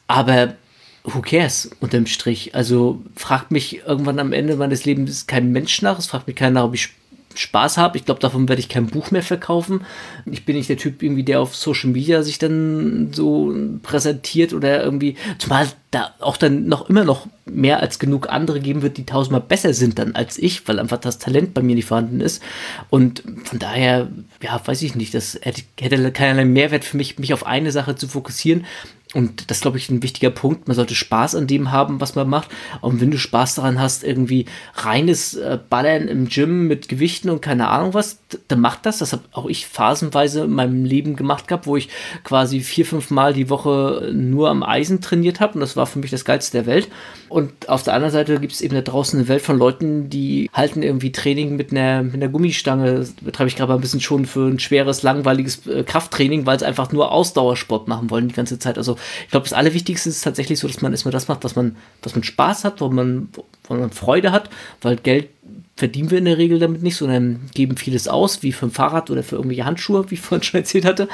Aber 0.07 0.55
who 1.03 1.21
cares 1.21 1.71
unterm 1.79 2.05
Strich? 2.05 2.53
Also 2.53 3.01
fragt 3.15 3.49
mich 3.49 3.81
irgendwann 3.87 4.19
am 4.19 4.33
Ende 4.33 4.55
meines 4.55 4.85
Lebens 4.85 5.25
kein 5.25 5.51
Mensch 5.51 5.81
nach. 5.81 5.97
Es 5.97 6.07
fragt 6.07 6.27
mich 6.27 6.35
keiner 6.35 6.63
ob 6.65 6.75
ich 6.75 6.89
Spaß 7.35 7.77
habe. 7.77 7.97
Ich 7.97 8.05
glaube, 8.05 8.19
davon 8.19 8.49
werde 8.49 8.59
ich 8.59 8.69
kein 8.69 8.87
Buch 8.87 9.11
mehr 9.11 9.23
verkaufen. 9.23 9.81
Ich 10.25 10.45
bin 10.45 10.55
nicht 10.55 10.69
der 10.69 10.77
Typ 10.77 11.01
irgendwie, 11.01 11.23
der 11.23 11.39
auf 11.39 11.55
Social 11.55 11.91
Media 11.91 12.23
sich 12.23 12.39
dann 12.39 13.11
so 13.13 13.53
präsentiert 13.83 14.53
oder 14.53 14.83
irgendwie, 14.83 15.15
zumal 15.37 15.67
da 15.91 16.11
auch 16.19 16.37
dann 16.37 16.67
noch 16.67 16.89
immer 16.89 17.03
noch 17.03 17.27
mehr 17.45 17.81
als 17.81 17.99
genug 17.99 18.29
andere 18.29 18.61
geben 18.61 18.81
wird, 18.81 18.97
die 18.97 19.05
tausendmal 19.05 19.41
besser 19.41 19.73
sind 19.73 19.99
dann 19.99 20.15
als 20.15 20.37
ich, 20.37 20.65
weil 20.67 20.79
einfach 20.79 20.99
das 20.99 21.19
Talent 21.19 21.53
bei 21.53 21.61
mir 21.61 21.75
nicht 21.75 21.85
vorhanden 21.85 22.21
ist. 22.21 22.41
Und 22.89 23.23
von 23.43 23.59
daher, 23.59 24.07
ja, 24.41 24.61
weiß 24.63 24.81
ich 24.83 24.95
nicht, 24.95 25.13
das 25.13 25.37
hätte, 25.41 25.63
hätte 25.79 26.11
keinerlei 26.13 26.45
Mehrwert 26.45 26.85
für 26.85 26.95
mich, 26.95 27.19
mich 27.19 27.33
auf 27.33 27.45
eine 27.45 27.71
Sache 27.71 27.95
zu 27.95 28.07
fokussieren. 28.07 28.65
Und 29.13 29.51
das 29.51 29.59
glaube 29.59 29.77
ich 29.77 29.89
ein 29.89 30.03
wichtiger 30.03 30.29
Punkt. 30.29 30.67
Man 30.67 30.75
sollte 30.75 30.95
Spaß 30.95 31.35
an 31.35 31.47
dem 31.47 31.71
haben, 31.71 31.99
was 31.99 32.15
man 32.15 32.29
macht. 32.29 32.49
Und 32.79 33.01
wenn 33.01 33.11
du 33.11 33.17
Spaß 33.17 33.55
daran 33.55 33.79
hast, 33.79 34.03
irgendwie 34.03 34.45
reines 34.75 35.33
äh, 35.33 35.59
Ballern 35.69 36.07
im 36.07 36.29
Gym 36.29 36.67
mit 36.67 36.87
Gewichten 36.87 37.29
und 37.29 37.41
keine 37.41 37.67
Ahnung 37.67 37.93
was, 37.93 38.19
dann 38.47 38.61
macht 38.61 38.85
das. 38.85 38.99
Das 38.99 39.11
habe 39.11 39.23
auch 39.33 39.47
ich 39.47 39.67
phasenweise 39.67 40.45
in 40.45 40.51
meinem 40.51 40.85
Leben 40.85 41.17
gemacht 41.17 41.47
gehabt, 41.49 41.67
wo 41.67 41.75
ich 41.75 41.89
quasi 42.23 42.61
vier, 42.61 42.85
fünf 42.85 43.11
Mal 43.11 43.33
die 43.33 43.49
Woche 43.49 44.11
nur 44.13 44.49
am 44.49 44.63
Eisen 44.63 45.01
trainiert 45.01 45.41
habe. 45.41 45.55
Und 45.55 45.59
das 45.59 45.75
war 45.75 45.87
für 45.87 45.99
mich 45.99 46.11
das 46.11 46.23
Geilste 46.23 46.57
der 46.57 46.65
Welt. 46.65 46.87
Und 47.27 47.67
auf 47.67 47.83
der 47.83 47.93
anderen 47.93 48.13
Seite 48.13 48.39
gibt 48.39 48.53
es 48.53 48.61
eben 48.61 48.75
da 48.75 48.81
draußen 48.81 49.19
eine 49.19 49.27
Welt 49.27 49.41
von 49.41 49.57
Leuten, 49.57 50.09
die 50.09 50.49
halten 50.53 50.83
irgendwie 50.83 51.11
Training 51.11 51.57
mit 51.57 51.71
einer, 51.71 52.03
mit 52.03 52.15
einer 52.15 52.29
Gummistange. 52.29 52.93
Das 52.93 53.11
betreibe 53.11 53.49
ich 53.49 53.57
gerade 53.57 53.73
ein 53.73 53.81
bisschen 53.81 54.01
schon 54.01 54.25
für 54.25 54.47
ein 54.47 54.59
schweres, 54.59 55.03
langweiliges 55.03 55.67
äh, 55.67 55.83
Krafttraining, 55.83 56.45
weil 56.45 56.59
sie 56.59 56.65
einfach 56.65 56.93
nur 56.93 57.11
Ausdauersport 57.11 57.89
machen 57.89 58.09
wollen 58.09 58.29
die 58.29 58.35
ganze 58.35 58.57
Zeit. 58.57 58.77
Also 58.77 58.97
ich 59.23 59.31
glaube, 59.31 59.43
das 59.43 59.53
Allerwichtigste 59.53 60.09
ist 60.09 60.21
tatsächlich 60.21 60.59
so, 60.59 60.67
dass 60.67 60.81
man 60.81 60.91
erstmal 60.91 61.11
das 61.11 61.27
macht, 61.27 61.43
was 61.43 61.55
man, 61.55 61.75
was 62.03 62.15
man 62.15 62.23
Spaß 62.23 62.63
hat, 62.63 62.81
wo 62.81 62.89
man, 62.89 63.29
wo 63.63 63.73
man 63.73 63.91
Freude 63.91 64.31
hat, 64.31 64.49
weil 64.81 64.97
Geld 64.97 65.29
verdienen 65.75 66.11
wir 66.11 66.19
in 66.19 66.25
der 66.25 66.37
Regel 66.37 66.59
damit 66.59 66.83
nicht, 66.83 66.95
sondern 66.95 67.49
geben 67.53 67.77
vieles 67.77 68.07
aus, 68.07 68.43
wie 68.43 68.51
für 68.51 68.67
ein 68.67 68.71
Fahrrad 68.71 69.09
oder 69.09 69.23
für 69.23 69.37
irgendwelche 69.37 69.65
Handschuhe, 69.65 70.09
wie 70.11 70.15
ich 70.15 70.21
vorhin 70.21 70.43
schon 70.43 70.59
erzählt 70.59 70.85
hatte. 70.85 71.07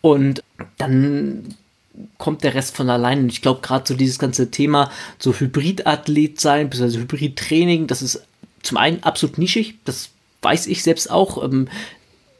Und 0.00 0.42
dann 0.78 1.54
kommt 2.18 2.44
der 2.44 2.54
Rest 2.54 2.76
von 2.76 2.88
allein. 2.88 3.20
Und 3.20 3.32
ich 3.32 3.42
glaube, 3.42 3.60
gerade 3.60 3.86
so 3.86 3.94
dieses 3.94 4.18
ganze 4.18 4.50
Thema, 4.50 4.90
so 5.18 5.34
Hybridathlet 5.34 6.40
sein, 6.40 6.70
beziehungsweise 6.70 7.00
Hybridtraining, 7.00 7.86
das 7.86 8.02
ist 8.02 8.22
zum 8.62 8.78
einen 8.78 9.02
absolut 9.02 9.38
nischig, 9.38 9.74
das 9.84 10.10
weiß 10.42 10.66
ich 10.66 10.82
selbst 10.82 11.10
auch. 11.10 11.42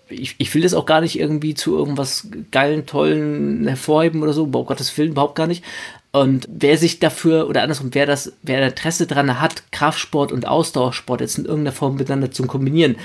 Ich, 0.08 0.36
ich 0.38 0.54
will 0.54 0.62
das 0.62 0.74
auch 0.74 0.86
gar 0.86 1.00
nicht 1.00 1.18
irgendwie 1.18 1.54
zu 1.54 1.76
irgendwas 1.76 2.28
geilen, 2.52 2.86
tollen 2.86 3.66
hervorheben 3.66 4.22
oder 4.22 4.32
so, 4.32 4.44
um 4.44 4.52
Gottes 4.52 4.96
Willen 4.96 5.10
überhaupt 5.10 5.34
gar 5.34 5.46
nicht. 5.46 5.64
Und 6.12 6.48
wer 6.50 6.78
sich 6.78 6.98
dafür, 6.98 7.48
oder 7.48 7.62
andersrum, 7.62 7.90
wer 7.92 8.06
das, 8.06 8.32
wer 8.42 8.66
Interesse 8.66 9.06
daran 9.06 9.40
hat, 9.40 9.70
Kraftsport 9.72 10.32
und 10.32 10.46
Ausdauersport 10.46 11.20
jetzt 11.20 11.38
in 11.38 11.44
irgendeiner 11.44 11.76
Form 11.76 11.96
miteinander 11.96 12.30
zu 12.30 12.46
kombinieren, 12.46 12.96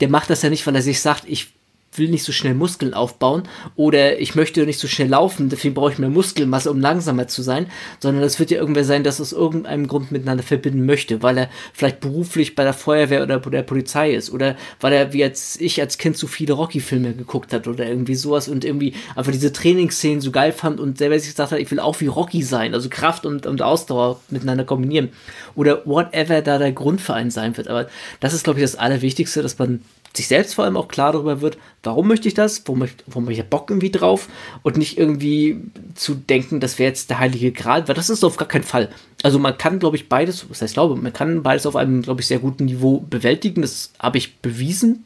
der 0.00 0.08
macht 0.08 0.28
das 0.28 0.42
ja 0.42 0.50
nicht, 0.50 0.66
weil 0.66 0.74
er 0.74 0.82
sich 0.82 1.00
sagt, 1.00 1.24
ich 1.26 1.52
will 1.94 2.08
nicht 2.08 2.24
so 2.24 2.32
schnell 2.32 2.54
Muskeln 2.54 2.94
aufbauen 2.94 3.42
oder 3.74 4.20
ich 4.20 4.34
möchte 4.34 4.64
nicht 4.64 4.78
so 4.78 4.86
schnell 4.86 5.08
laufen, 5.08 5.48
deswegen 5.48 5.74
brauche 5.74 5.92
ich 5.92 5.98
mehr 5.98 6.08
Muskelmasse, 6.08 6.70
um 6.70 6.80
langsamer 6.80 7.26
zu 7.26 7.42
sein, 7.42 7.66
sondern 7.98 8.22
es 8.22 8.38
wird 8.38 8.50
ja 8.50 8.58
irgendwer 8.58 8.84
sein, 8.84 9.02
das 9.02 9.20
aus 9.20 9.32
irgendeinem 9.32 9.88
Grund 9.88 10.12
miteinander 10.12 10.44
verbinden 10.44 10.86
möchte, 10.86 11.22
weil 11.22 11.36
er 11.36 11.50
vielleicht 11.72 12.00
beruflich 12.00 12.54
bei 12.54 12.62
der 12.62 12.74
Feuerwehr 12.74 13.22
oder 13.22 13.40
bei 13.40 13.50
der 13.50 13.62
Polizei 13.62 14.12
ist 14.12 14.30
oder 14.30 14.56
weil 14.80 14.92
er 14.92 15.12
wie 15.12 15.18
jetzt 15.18 15.60
ich 15.60 15.80
als 15.80 15.98
Kind 15.98 16.16
so 16.16 16.26
viele 16.26 16.52
Rocky-Filme 16.52 17.12
geguckt 17.14 17.52
hat 17.52 17.66
oder 17.66 17.86
irgendwie 17.86 18.14
sowas 18.14 18.48
und 18.48 18.64
irgendwie 18.64 18.94
einfach 19.16 19.32
diese 19.32 19.52
Trainingsszenen 19.52 20.20
so 20.20 20.30
geil 20.30 20.52
fand 20.52 20.78
und 20.78 20.98
selber 20.98 21.18
sich 21.18 21.30
gesagt 21.30 21.52
hat, 21.52 21.58
ich 21.58 21.70
will 21.70 21.80
auch 21.80 22.00
wie 22.00 22.06
Rocky 22.06 22.42
sein, 22.42 22.74
also 22.74 22.88
Kraft 22.88 23.26
und, 23.26 23.46
und 23.46 23.62
Ausdauer 23.62 24.20
miteinander 24.30 24.64
kombinieren 24.64 25.10
oder 25.56 25.84
whatever 25.86 26.40
da 26.40 26.58
der 26.58 26.72
Grundverein 26.72 27.30
sein 27.30 27.56
wird. 27.56 27.68
Aber 27.68 27.88
das 28.20 28.32
ist, 28.32 28.44
glaube 28.44 28.60
ich, 28.60 28.64
das 28.64 28.76
Allerwichtigste, 28.76 29.42
dass 29.42 29.58
man 29.58 29.82
sich 30.16 30.28
selbst 30.28 30.54
vor 30.54 30.64
allem 30.64 30.76
auch 30.76 30.88
klar 30.88 31.12
darüber 31.12 31.40
wird, 31.40 31.58
warum 31.82 32.08
möchte 32.08 32.28
ich 32.28 32.34
das, 32.34 32.62
wo 32.66 32.74
möchte, 32.74 33.04
wo 33.06 33.20
möchte 33.20 33.42
ich 33.42 33.48
Bock 33.48 33.70
irgendwie 33.70 33.90
drauf 33.90 34.28
und 34.62 34.76
nicht 34.76 34.98
irgendwie 34.98 35.60
zu 35.94 36.14
denken, 36.14 36.60
das 36.60 36.78
wäre 36.78 36.88
jetzt 36.88 37.10
der 37.10 37.18
heilige 37.18 37.52
Gral, 37.52 37.86
weil 37.86 37.94
das 37.94 38.10
ist 38.10 38.24
auf 38.24 38.36
gar 38.36 38.48
keinen 38.48 38.64
Fall. 38.64 38.88
Also 39.22 39.38
man 39.38 39.56
kann, 39.56 39.78
glaube 39.78 39.96
ich, 39.96 40.08
beides, 40.08 40.48
was 40.50 40.62
heißt 40.62 40.74
glaube, 40.74 40.96
man 40.96 41.12
kann 41.12 41.42
beides 41.42 41.66
auf 41.66 41.76
einem, 41.76 42.02
glaube 42.02 42.20
ich, 42.20 42.26
sehr 42.26 42.38
guten 42.38 42.64
Niveau 42.64 42.98
bewältigen. 43.08 43.62
Das 43.62 43.92
habe 43.98 44.18
ich 44.18 44.38
bewiesen 44.38 45.04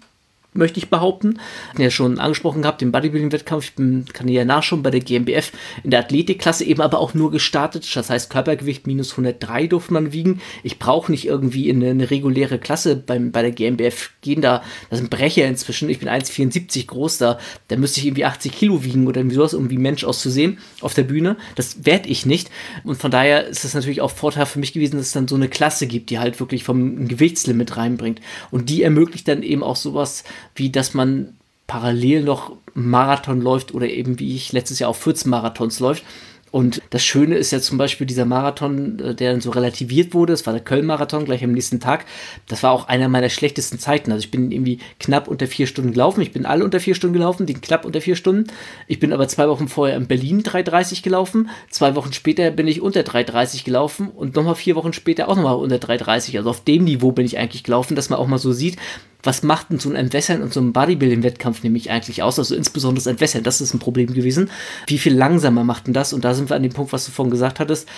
möchte 0.54 0.78
ich 0.78 0.88
behaupten. 0.88 1.40
Ich 1.74 1.80
ja 1.80 1.90
schon 1.90 2.18
angesprochen 2.18 2.62
gehabt, 2.62 2.80
den 2.80 2.92
Bodybuilding-Wettkampf. 2.92 3.64
Ich 3.64 3.74
bin, 3.74 4.04
kann 4.12 4.28
ja 4.28 4.44
nachschauen 4.44 4.82
bei 4.82 4.90
der 4.90 5.00
GmbF 5.00 5.52
in 5.82 5.90
der 5.90 6.00
Athletikklasse 6.00 6.64
eben 6.64 6.80
aber 6.80 7.00
auch 7.00 7.12
nur 7.12 7.30
gestartet. 7.30 7.88
Das 7.94 8.08
heißt, 8.08 8.30
Körpergewicht 8.30 8.86
minus 8.86 9.12
103 9.12 9.66
durfte 9.66 9.92
man 9.92 10.12
wiegen. 10.12 10.40
Ich 10.62 10.78
brauche 10.78 11.10
nicht 11.10 11.26
irgendwie 11.26 11.68
in 11.68 11.82
eine, 11.82 11.90
eine, 11.90 12.10
reguläre 12.10 12.58
Klasse 12.58 12.96
beim, 12.96 13.32
bei 13.32 13.42
der 13.42 13.50
GmbF 13.50 14.12
gehen. 14.20 14.40
Da, 14.40 14.62
das 14.90 15.00
sind 15.00 15.10
Brecher 15.10 15.46
inzwischen. 15.46 15.90
Ich 15.90 15.98
bin 15.98 16.08
1,74 16.08 16.86
groß. 16.86 17.18
Da, 17.18 17.38
da 17.68 17.76
müsste 17.76 18.00
ich 18.00 18.06
irgendwie 18.06 18.24
80 18.24 18.52
Kilo 18.52 18.84
wiegen 18.84 19.06
oder 19.06 19.20
irgendwie 19.20 19.36
sowas, 19.36 19.54
um 19.54 19.70
wie 19.70 19.78
Mensch 19.78 20.04
auszusehen 20.04 20.58
auf 20.80 20.94
der 20.94 21.02
Bühne. 21.02 21.36
Das 21.56 21.84
werde 21.84 22.08
ich 22.08 22.26
nicht. 22.26 22.50
Und 22.84 22.96
von 22.96 23.10
daher 23.10 23.48
ist 23.48 23.64
es 23.64 23.74
natürlich 23.74 24.00
auch 24.00 24.10
Vorteil 24.10 24.46
für 24.46 24.60
mich 24.60 24.72
gewesen, 24.72 24.98
dass 24.98 25.06
es 25.06 25.12
dann 25.12 25.26
so 25.26 25.34
eine 25.34 25.48
Klasse 25.48 25.88
gibt, 25.88 26.10
die 26.10 26.20
halt 26.20 26.38
wirklich 26.38 26.62
vom 26.62 27.08
Gewichtslimit 27.08 27.76
reinbringt. 27.76 28.20
Und 28.52 28.70
die 28.70 28.82
ermöglicht 28.82 29.26
dann 29.26 29.42
eben 29.42 29.62
auch 29.62 29.76
sowas, 29.76 30.22
wie 30.54 30.70
dass 30.70 30.94
man 30.94 31.36
parallel 31.66 32.22
noch 32.22 32.52
Marathon 32.74 33.40
läuft 33.40 33.72
oder 33.74 33.88
eben 33.88 34.18
wie 34.18 34.34
ich 34.34 34.52
letztes 34.52 34.78
Jahr 34.78 34.90
auch 34.90 34.96
14 34.96 35.30
Marathons 35.30 35.80
läuft 35.80 36.04
und 36.54 36.82
das 36.90 37.04
Schöne 37.04 37.34
ist 37.34 37.50
ja 37.50 37.58
zum 37.58 37.78
Beispiel 37.78 38.06
dieser 38.06 38.26
Marathon, 38.26 39.00
äh, 39.00 39.12
der 39.16 39.32
dann 39.32 39.40
so 39.40 39.50
relativiert 39.50 40.14
wurde. 40.14 40.34
Das 40.34 40.46
war 40.46 40.52
der 40.52 40.62
Köln-Marathon 40.62 41.24
gleich 41.24 41.42
am 41.42 41.50
nächsten 41.50 41.80
Tag. 41.80 42.04
Das 42.46 42.62
war 42.62 42.70
auch 42.70 42.86
einer 42.86 43.08
meiner 43.08 43.28
schlechtesten 43.28 43.80
Zeiten. 43.80 44.12
Also 44.12 44.22
ich 44.26 44.30
bin 44.30 44.52
irgendwie 44.52 44.78
knapp 45.00 45.26
unter 45.26 45.48
vier 45.48 45.66
Stunden 45.66 45.90
gelaufen. 45.90 46.20
Ich 46.20 46.30
bin 46.30 46.46
alle 46.46 46.64
unter 46.64 46.78
vier 46.78 46.94
Stunden 46.94 47.14
gelaufen, 47.14 47.46
die 47.46 47.54
knapp 47.54 47.84
unter 47.84 48.00
vier 48.00 48.14
Stunden. 48.14 48.52
Ich 48.86 49.00
bin 49.00 49.12
aber 49.12 49.26
zwei 49.26 49.48
Wochen 49.48 49.66
vorher 49.66 49.96
in 49.96 50.06
Berlin 50.06 50.44
3,30 50.44 51.02
gelaufen. 51.02 51.50
Zwei 51.70 51.96
Wochen 51.96 52.12
später 52.12 52.52
bin 52.52 52.68
ich 52.68 52.80
unter 52.80 53.00
3,30 53.00 53.64
gelaufen 53.64 54.06
und 54.10 54.36
nochmal 54.36 54.54
vier 54.54 54.76
Wochen 54.76 54.92
später 54.92 55.28
auch 55.28 55.34
nochmal 55.34 55.56
unter 55.56 55.78
3,30. 55.78 56.36
Also 56.36 56.50
auf 56.50 56.62
dem 56.62 56.84
Niveau 56.84 57.10
bin 57.10 57.26
ich 57.26 57.36
eigentlich 57.36 57.64
gelaufen, 57.64 57.96
dass 57.96 58.10
man 58.10 58.20
auch 58.20 58.28
mal 58.28 58.38
so 58.38 58.52
sieht, 58.52 58.76
was 59.24 59.42
macht 59.42 59.70
denn 59.70 59.78
so 59.78 59.90
ein 59.90 59.96
Entwässern 59.96 60.42
und 60.42 60.52
so 60.52 60.60
ein 60.60 60.72
Bodybuilding-Wettkampf 60.72 61.62
nämlich 61.62 61.90
eigentlich 61.90 62.22
aus? 62.22 62.38
Also 62.38 62.54
insbesondere 62.54 63.02
das 63.02 63.10
Entwässern, 63.10 63.42
das 63.42 63.60
ist 63.60 63.74
ein 63.74 63.78
Problem 63.78 64.12
gewesen. 64.12 64.50
Wie 64.86 64.98
viel 64.98 65.14
langsamer 65.14 65.64
macht 65.64 65.86
denn 65.86 65.94
das? 65.94 66.12
Und 66.12 66.24
da 66.24 66.34
sind 66.34 66.50
wir 66.50 66.56
an 66.56 66.62
dem 66.62 66.72
Punkt, 66.72 66.92
was 66.92 67.06
du 67.06 67.12
vorhin 67.12 67.30
gesagt 67.30 67.58
hattest. 67.60 67.88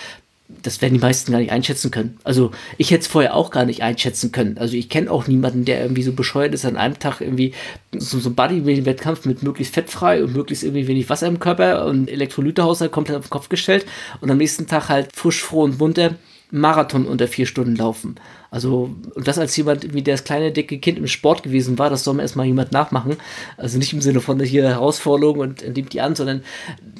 Das 0.63 0.81
werden 0.81 0.93
die 0.93 1.01
meisten 1.01 1.33
gar 1.33 1.39
nicht 1.39 1.51
einschätzen 1.51 1.91
können. 1.91 2.17
Also 2.23 2.51
ich 2.77 2.91
hätte 2.91 3.01
es 3.01 3.07
vorher 3.07 3.35
auch 3.35 3.51
gar 3.51 3.65
nicht 3.65 3.83
einschätzen 3.83 4.31
können. 4.31 4.57
Also 4.57 4.77
ich 4.77 4.87
kenne 4.87 5.11
auch 5.11 5.27
niemanden, 5.27 5.65
der 5.65 5.81
irgendwie 5.81 6.03
so 6.03 6.13
bescheuert 6.13 6.53
ist, 6.53 6.63
an 6.63 6.77
einem 6.77 6.97
Tag 6.99 7.19
irgendwie 7.19 7.53
so, 7.91 8.17
so 8.19 8.29
ein 8.29 8.35
Bodybuilding-Wettkampf 8.35 9.25
mit 9.25 9.43
möglichst 9.43 9.73
fettfrei 9.73 10.23
und 10.23 10.33
möglichst 10.33 10.63
irgendwie 10.63 10.87
wenig 10.87 11.09
Wasser 11.09 11.27
im 11.27 11.39
Körper 11.39 11.85
und 11.85 12.09
Elektrolytehaushalt 12.09 12.93
komplett 12.93 13.17
auf 13.17 13.25
den 13.25 13.31
Kopf 13.31 13.49
gestellt 13.49 13.85
und 14.21 14.31
am 14.31 14.37
nächsten 14.37 14.67
Tag 14.67 14.87
halt 14.87 15.09
frisch, 15.13 15.43
froh 15.43 15.63
und 15.63 15.79
munter 15.79 16.15
Marathon 16.49 17.05
unter 17.05 17.27
vier 17.27 17.45
Stunden 17.45 17.75
laufen. 17.75 18.15
Also, 18.49 18.89
und 19.15 19.27
das 19.27 19.37
als 19.37 19.55
jemand, 19.57 19.93
wie 19.93 20.03
das 20.03 20.23
kleine, 20.23 20.51
dicke 20.51 20.79
Kind 20.79 20.97
im 20.97 21.07
Sport 21.07 21.43
gewesen 21.43 21.77
war, 21.77 21.89
das 21.89 22.03
soll 22.03 22.15
mir 22.15 22.21
erstmal 22.21 22.45
jemand 22.45 22.71
nachmachen. 22.71 23.17
Also 23.57 23.77
nicht 23.77 23.93
im 23.93 24.01
Sinne 24.01 24.21
von 24.21 24.39
hier 24.39 24.63
Herausforderung 24.63 25.39
und 25.39 25.75
nimmt 25.75 25.93
die 25.93 26.01
an, 26.01 26.15
sondern 26.15 26.43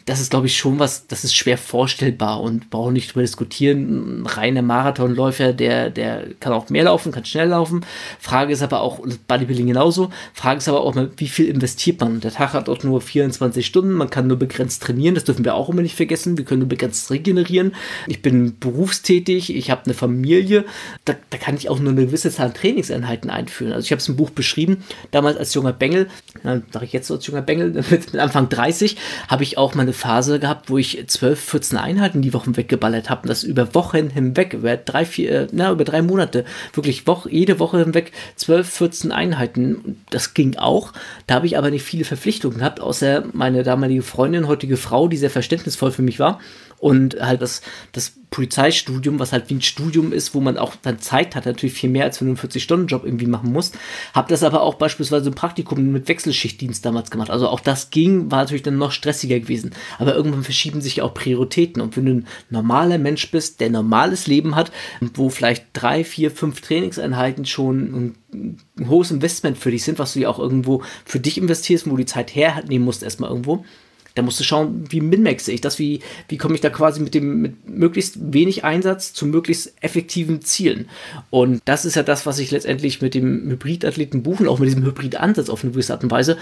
das 0.06 0.20
ist, 0.20 0.32
glaube 0.32 0.48
ich, 0.48 0.58
schon 0.58 0.80
was, 0.80 1.08
das 1.08 1.24
ist 1.24 1.36
schwer 1.36 1.58
vorstellbar 1.58 2.42
und 2.42 2.70
brauchen 2.70 2.94
nicht 2.94 3.10
drüber 3.10 3.22
diskutieren. 3.22 4.24
Ein 4.24 4.26
reiner 4.26 4.62
Marathonläufer, 4.62 5.54
der, 5.54 5.90
der 5.90 6.28
kann 6.40 6.54
auch 6.54 6.70
mehr 6.70 6.86
laufen, 6.86 7.12
kann 7.12 7.26
schnell 7.26 7.50
laufen. 7.50 7.86
Frage 8.20 8.54
ist 8.54 8.62
aber 8.62 8.82
auch, 8.82 9.00
Bodybuilding 9.28 9.68
genauso. 9.68 10.10
Frage 10.34 10.58
ist 10.58 10.70
aber 10.70 10.82
auch, 10.82 10.96
wie 11.18 11.28
viel 11.28 11.48
investiert 11.48 12.00
man? 12.02 12.20
Der 12.20 12.32
Tag 12.32 12.54
hat 12.54 12.70
auch 12.70 12.84
nur 12.84 13.02
24 13.02 13.66
Stunden, 13.66 13.94
man 13.94 14.10
kann 14.10 14.28
nur 14.28 14.38
begrenzt 14.38 14.84
trainieren, 14.84 15.16
das 15.16 15.24
dürfen 15.24 15.46
wir 15.46 15.56
auch 15.56 15.70
immer 15.70 15.82
nicht 15.82 15.96
vergessen. 15.96 16.38
Wir 16.38 16.46
können 16.46 16.60
nur 16.60 16.70
begrenzt 16.70 17.10
regenerieren. 17.12 17.74
Ich 18.08 18.22
bin 18.22 18.58
berufstätig, 18.60 19.56
ich 19.56 19.72
habe 19.72 19.86
eine 19.86 19.94
Familie. 19.94 20.66
Da, 21.06 21.16
da 21.30 21.37
da 21.38 21.46
kann 21.46 21.56
ich 21.56 21.70
auch 21.70 21.80
nur 21.80 21.92
eine 21.92 22.06
gewisse 22.06 22.32
Zahl 22.32 22.52
Trainingseinheiten 22.52 23.30
einführen. 23.30 23.72
Also 23.72 23.86
ich 23.86 23.92
habe 23.92 24.00
es 24.00 24.08
im 24.08 24.16
Buch 24.16 24.32
beschrieben, 24.32 24.84
damals 25.12 25.38
als 25.38 25.54
junger 25.54 25.74
Bengel, 25.74 26.08
dann 26.44 26.64
sage 26.72 26.86
ich 26.86 26.94
jetzt 26.94 27.08
so 27.08 27.16
als 27.16 27.28
junger 27.28 27.42
Bengel, 27.42 27.72
mit, 27.90 27.92
mit 28.14 28.18
Anfang 28.18 28.50
30, 28.50 28.98
habe 29.28 29.44
ich 29.44 29.58
auch 29.58 29.76
mal 29.76 29.84
eine 29.84 29.94
Phase 29.94 30.40
gehabt, 30.40 30.70
wo 30.70 30.78
ich 30.78 31.04
12, 31.06 31.40
14 31.40 31.78
Einheiten 31.78 32.22
die 32.22 32.34
Wochen 32.34 32.58
weggeballert 32.58 33.10
habe. 33.10 33.24
Und 33.24 33.30
das 33.30 33.44
über 33.44 33.76
Wochen 33.76 34.10
hinweg, 34.10 34.54
über 34.54 34.78
drei, 34.78 35.06
vier, 35.06 35.32
äh, 35.32 35.48
na, 35.52 35.72
über 35.72 35.84
drei 35.84 36.02
Monate, 36.02 36.44
wirklich 36.74 37.06
Woche, 37.06 37.30
jede 37.30 37.60
Woche 37.60 37.80
hinweg 37.80 38.12
12, 38.36 38.70
14 38.70 39.12
Einheiten. 39.12 40.02
Das 40.10 40.34
ging 40.34 40.56
auch. 40.58 40.94
Da 41.28 41.36
habe 41.36 41.46
ich 41.46 41.58
aber 41.58 41.70
nicht 41.70 41.84
viele 41.84 42.06
Verpflichtungen 42.06 42.60
gehabt, 42.60 42.80
außer 42.80 43.26
meine 43.34 43.64
damalige 43.64 44.02
Freundin, 44.02 44.48
heutige 44.48 44.78
Frau, 44.78 45.08
die 45.08 45.18
sehr 45.18 45.30
verständnisvoll 45.30 45.92
für 45.92 46.02
mich 46.02 46.20
war 46.20 46.40
und 46.80 47.20
halt 47.20 47.42
das, 47.42 47.62
das 47.92 48.14
Polizeistudium, 48.30 49.20
was 49.20 49.32
halt 49.32 49.50
wie 49.50 49.56
ein 49.56 49.62
Studium 49.62 50.12
ist, 50.12 50.36
wo 50.36 50.42
man 50.42 50.58
auch 50.58 50.76
dann 50.76 51.00
Zeit 51.00 51.36
hat, 51.36 51.46
natürlich 51.46 51.74
viel 51.74 51.90
mehr 51.90 52.04
als 52.04 52.18
für 52.18 52.26
einen 52.26 52.36
40-Stunden-Job 52.36 53.06
irgendwie 53.06 53.26
machen 53.26 53.54
muss. 53.54 53.72
Hab 54.14 54.28
das 54.28 54.44
aber 54.44 54.62
auch 54.62 54.76
beispielsweise 54.76 55.30
im 55.30 55.36
Praktikum 55.36 55.92
mit 55.92 56.08
Wechselschichtdienst 56.08 56.86
damals 56.86 57.10
gemacht. 57.10 57.30
Also 57.30 57.48
auch 57.48 57.62
das 57.62 57.90
ging, 57.90 58.30
war 58.30 58.40
natürlich 58.40 58.64
dann 58.64 58.78
noch 58.78 58.92
stressiger 58.92 59.40
gewesen. 59.40 59.72
Aber 59.98 60.14
irgendwann 60.14 60.44
verschieben 60.44 60.82
sich 60.82 61.02
auch 61.02 61.14
Prioritäten. 61.14 61.82
Und 61.82 61.96
wenn 61.96 62.06
du 62.06 62.12
ein 62.12 62.28
normaler 62.50 62.98
Mensch 62.98 63.32
bist, 63.32 63.62
der 63.62 63.70
ein 63.70 63.74
normales 63.74 64.28
Leben 64.28 64.56
hat, 64.56 64.72
wo 65.00 65.30
vielleicht 65.30 65.68
drei, 65.74 66.04
vier, 66.04 66.30
fünf 66.30 66.60
Trainingseinheiten 66.62 67.46
schon 67.46 68.14
ein 68.34 68.88
hohes 68.88 69.10
Investment 69.10 69.58
für 69.58 69.72
dich 69.72 69.84
sind, 69.84 70.00
was 70.00 70.14
du 70.14 70.20
ja 70.20 70.30
auch 70.30 70.40
irgendwo 70.40 70.84
für 71.06 71.20
dich 71.20 71.38
investierst, 71.38 71.86
wo 71.86 71.92
du 71.92 71.98
die 71.98 72.06
Zeit 72.06 72.36
hernehmen 72.36 72.86
musst, 72.86 73.04
erstmal 73.04 73.30
irgendwo, 73.30 73.64
da 74.18 74.24
musst 74.24 74.40
du 74.40 74.44
schauen, 74.44 74.86
wie 74.90 75.02
minmaxe 75.02 75.52
ich 75.52 75.62
das, 75.62 75.78
wie, 75.78 76.02
wie 76.28 76.38
komme 76.38 76.56
ich 76.56 76.62
da 76.62 76.70
quasi 76.70 77.00
mit 77.02 77.14
dem, 77.14 77.42
mit 77.42 77.70
möglichst 77.70 78.34
wenig 78.34 78.64
Einsatz 78.64 79.14
zu 79.14 79.26
möglichst 79.26 79.74
effektiven 79.82 80.42
Zielen. 80.42 80.90
Und 81.30 81.62
das 81.66 81.86
ist 81.86 81.96
ja 81.96 82.04
das, 82.04 82.26
was 82.26 82.40
ich 82.40 82.52
letztendlich 82.52 83.02
mit 83.02 83.14
dem 83.14 83.50
Hybridathleten 83.50 84.24
buchen, 84.24 84.48
auch 84.48 84.60
mit 84.60 84.68
diesem 84.68 84.84
Hybridansatz 84.84 85.50
auf 85.50 85.64
eine 85.64 85.72
gewisse 85.72 85.94
Art 85.94 86.04
und 86.04 86.12
Weise 86.12 86.38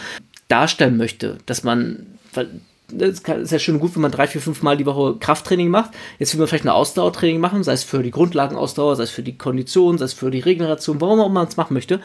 darstellen 0.47 0.95
möchte, 0.97 1.37
dass 1.45 1.63
man, 1.63 2.05
weil 2.33 2.49
das 2.87 3.19
ist 3.19 3.51
ja 3.51 3.59
schön 3.59 3.79
gut, 3.79 3.95
wenn 3.95 4.03
man 4.03 4.11
drei, 4.11 4.27
vier, 4.27 4.41
fünf 4.41 4.61
Mal 4.61 4.77
die 4.77 4.85
Woche 4.85 5.17
Krafttraining 5.19 5.69
macht. 5.69 5.91
Jetzt 6.19 6.33
will 6.33 6.39
man 6.39 6.47
vielleicht 6.47 6.65
ein 6.65 6.69
Ausdauertraining 6.69 7.39
machen, 7.39 7.63
sei 7.63 7.73
es 7.73 7.83
für 7.83 8.03
die 8.03 8.11
Grundlagenausdauer, 8.11 8.95
sei 8.95 9.03
es 9.03 9.09
für 9.09 9.23
die 9.23 9.37
Kondition, 9.37 9.97
sei 9.97 10.05
es 10.05 10.13
für 10.13 10.29
die 10.29 10.39
Regeneration, 10.39 11.01
warum 11.01 11.19
auch 11.19 11.25
immer 11.25 11.41
man 11.41 11.47
es 11.47 11.57
machen 11.57 11.73
möchte. 11.73 11.99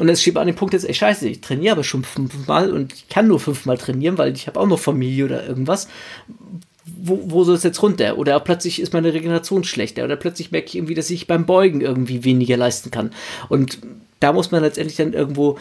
Und 0.00 0.08
jetzt 0.08 0.22
steht 0.22 0.34
man 0.34 0.42
an 0.42 0.46
dem 0.46 0.56
Punkt 0.56 0.72
jetzt, 0.72 0.88
ey 0.88 0.94
scheiße, 0.94 1.28
ich 1.28 1.42
trainiere 1.42 1.72
aber 1.72 1.84
schon 1.84 2.04
fünfmal 2.04 2.72
und 2.72 2.94
ich 2.94 3.08
kann 3.10 3.28
nur 3.28 3.38
fünfmal 3.38 3.76
trainieren, 3.76 4.16
weil 4.16 4.34
ich 4.34 4.46
habe 4.46 4.58
auch 4.58 4.66
noch 4.66 4.78
Familie 4.78 5.26
oder 5.26 5.46
irgendwas. 5.46 5.88
Wo, 6.86 7.20
wo 7.26 7.44
soll 7.44 7.56
es 7.56 7.64
jetzt 7.64 7.82
runter? 7.82 8.16
Oder 8.16 8.40
plötzlich 8.40 8.80
ist 8.80 8.94
meine 8.94 9.12
Regeneration 9.12 9.62
schlechter 9.62 10.04
oder 10.04 10.16
plötzlich 10.16 10.52
merke 10.52 10.68
ich 10.68 10.76
irgendwie, 10.76 10.94
dass 10.94 11.10
ich 11.10 11.26
beim 11.26 11.44
Beugen 11.44 11.82
irgendwie 11.82 12.24
weniger 12.24 12.56
leisten 12.56 12.90
kann. 12.90 13.10
Und 13.50 13.78
da 14.20 14.32
muss 14.32 14.50
man 14.50 14.62
letztendlich 14.62 14.96
dann 14.96 15.12
irgendwo 15.12 15.58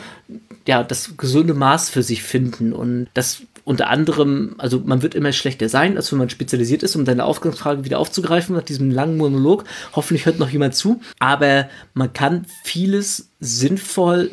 ja 0.66 0.84
das 0.84 1.18
gesunde 1.18 1.54
Maß 1.54 1.90
für 1.90 2.02
sich 2.02 2.24
finden 2.24 2.72
und 2.72 3.08
das 3.14 3.42
unter 3.70 3.88
anderem, 3.88 4.56
also 4.58 4.82
man 4.84 5.04
wird 5.04 5.14
immer 5.14 5.32
schlechter 5.32 5.70
sein, 5.70 5.96
als 5.96 6.12
wenn 6.12 6.18
man 6.18 6.32
spezialisiert 6.32 6.82
ist, 6.82 6.96
um 6.96 7.06
deine 7.06 7.24
Ausgangsfrage 7.24 7.86
wieder 7.86 8.00
aufzugreifen 8.00 8.56
nach 8.56 8.64
diesem 8.64 8.90
langen 8.90 9.16
Monolog. 9.16 9.64
Hoffentlich 9.96 10.26
hört 10.26 10.40
noch 10.40 10.50
jemand 10.50 10.74
zu, 10.74 11.02
aber 11.20 11.70
man 11.94 12.12
kann 12.12 12.48
vieles 12.64 13.30
sinnvoll 13.40 14.32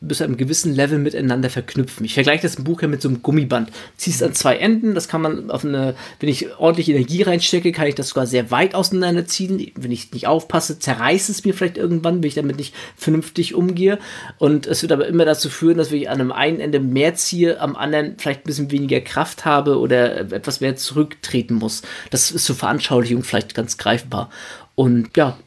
bis 0.00 0.18
zu 0.18 0.24
einem 0.24 0.36
gewissen 0.36 0.74
Level 0.74 0.98
miteinander 0.98 1.48
verknüpfen. 1.48 2.04
Ich 2.04 2.14
vergleiche 2.14 2.42
das 2.42 2.56
Buch 2.56 2.82
ja 2.82 2.88
mit 2.88 3.00
so 3.00 3.08
einem 3.08 3.22
Gummiband. 3.22 3.70
Ziehst 3.96 4.22
an 4.22 4.34
zwei 4.34 4.56
Enden, 4.56 4.94
das 4.94 5.08
kann 5.08 5.22
man 5.22 5.50
auf 5.50 5.64
eine, 5.64 5.94
wenn 6.20 6.28
ich 6.28 6.54
ordentlich 6.58 6.90
Energie 6.90 7.22
reinstecke, 7.22 7.72
kann 7.72 7.86
ich 7.86 7.94
das 7.94 8.08
sogar 8.08 8.26
sehr 8.26 8.50
weit 8.50 8.74
auseinanderziehen. 8.74 9.72
Wenn 9.74 9.92
ich 9.92 10.12
nicht 10.12 10.26
aufpasse, 10.26 10.78
zerreißt 10.78 11.30
es 11.30 11.44
mir 11.44 11.54
vielleicht 11.54 11.78
irgendwann, 11.78 12.22
wenn 12.22 12.28
ich 12.28 12.34
damit 12.34 12.56
nicht 12.56 12.74
vernünftig 12.96 13.54
umgehe. 13.54 13.98
Und 14.38 14.66
es 14.66 14.82
wird 14.82 14.92
aber 14.92 15.06
immer 15.06 15.24
dazu 15.24 15.48
führen, 15.48 15.78
dass 15.78 15.90
ich 15.90 16.10
an 16.10 16.20
einem 16.20 16.32
einen 16.32 16.60
Ende 16.60 16.80
mehr 16.80 17.14
ziehe, 17.14 17.60
am 17.60 17.74
anderen 17.74 18.16
vielleicht 18.18 18.40
ein 18.40 18.48
bisschen 18.48 18.70
weniger 18.70 19.00
Kraft 19.00 19.46
habe 19.46 19.78
oder 19.78 20.32
etwas 20.32 20.60
mehr 20.60 20.76
zurücktreten 20.76 21.54
muss. 21.54 21.82
Das 22.10 22.30
ist 22.30 22.44
zur 22.44 22.56
Veranschaulichung 22.56 23.22
vielleicht 23.22 23.54
ganz 23.54 23.78
greifbar. 23.78 24.30
Und 24.74 25.16
ja, 25.16 25.38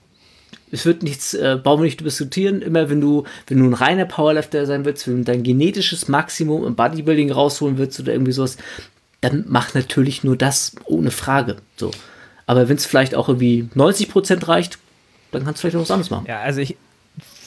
es 0.71 0.85
wird 0.85 1.03
nichts, 1.03 1.33
äh, 1.33 1.57
brauchen 1.61 1.81
wir 1.81 1.85
nicht 1.85 2.01
diskutieren. 2.01 2.61
Immer 2.61 2.89
wenn 2.89 3.01
du, 3.01 3.23
wenn 3.47 3.59
du 3.59 3.65
ein 3.65 3.73
reiner 3.73 4.05
Powerlifter 4.05 4.65
sein 4.65 4.85
willst, 4.85 5.07
wenn 5.07 5.19
du 5.19 5.23
dein 5.23 5.43
genetisches 5.43 6.07
Maximum 6.07 6.65
im 6.65 6.75
Bodybuilding 6.75 7.31
rausholen 7.31 7.77
willst 7.77 7.99
oder 7.99 8.13
irgendwie 8.13 8.31
sowas, 8.31 8.57
dann 9.21 9.45
mach 9.47 9.73
natürlich 9.73 10.23
nur 10.23 10.37
das, 10.37 10.75
ohne 10.85 11.11
Frage. 11.11 11.57
So. 11.75 11.91
Aber 12.45 12.69
wenn 12.69 12.77
es 12.77 12.85
vielleicht 12.85 13.15
auch 13.15 13.27
irgendwie 13.27 13.69
90% 13.75 14.47
reicht, 14.47 14.79
dann 15.31 15.43
kannst 15.43 15.59
du 15.59 15.61
vielleicht 15.61 15.75
auch 15.75 15.81
was 15.81 15.91
anderes 15.91 16.09
machen. 16.09 16.25
Ja, 16.27 16.39
also 16.39 16.61
ich, 16.61 16.77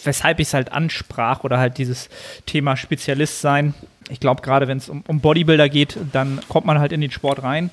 weshalb 0.04 0.38
ich 0.40 0.48
es 0.48 0.54
halt 0.54 0.72
ansprach 0.72 1.44
oder 1.44 1.58
halt 1.58 1.78
dieses 1.78 2.08
Thema 2.46 2.76
Spezialist 2.76 3.40
sein. 3.40 3.74
Ich 4.10 4.20
glaube, 4.20 4.42
gerade 4.42 4.68
wenn 4.68 4.78
es 4.78 4.88
um, 4.88 5.02
um 5.06 5.20
Bodybuilder 5.20 5.68
geht, 5.68 5.96
dann 6.12 6.40
kommt 6.48 6.66
man 6.66 6.78
halt 6.78 6.92
in 6.92 7.00
den 7.00 7.10
Sport 7.10 7.42
rein 7.42 7.70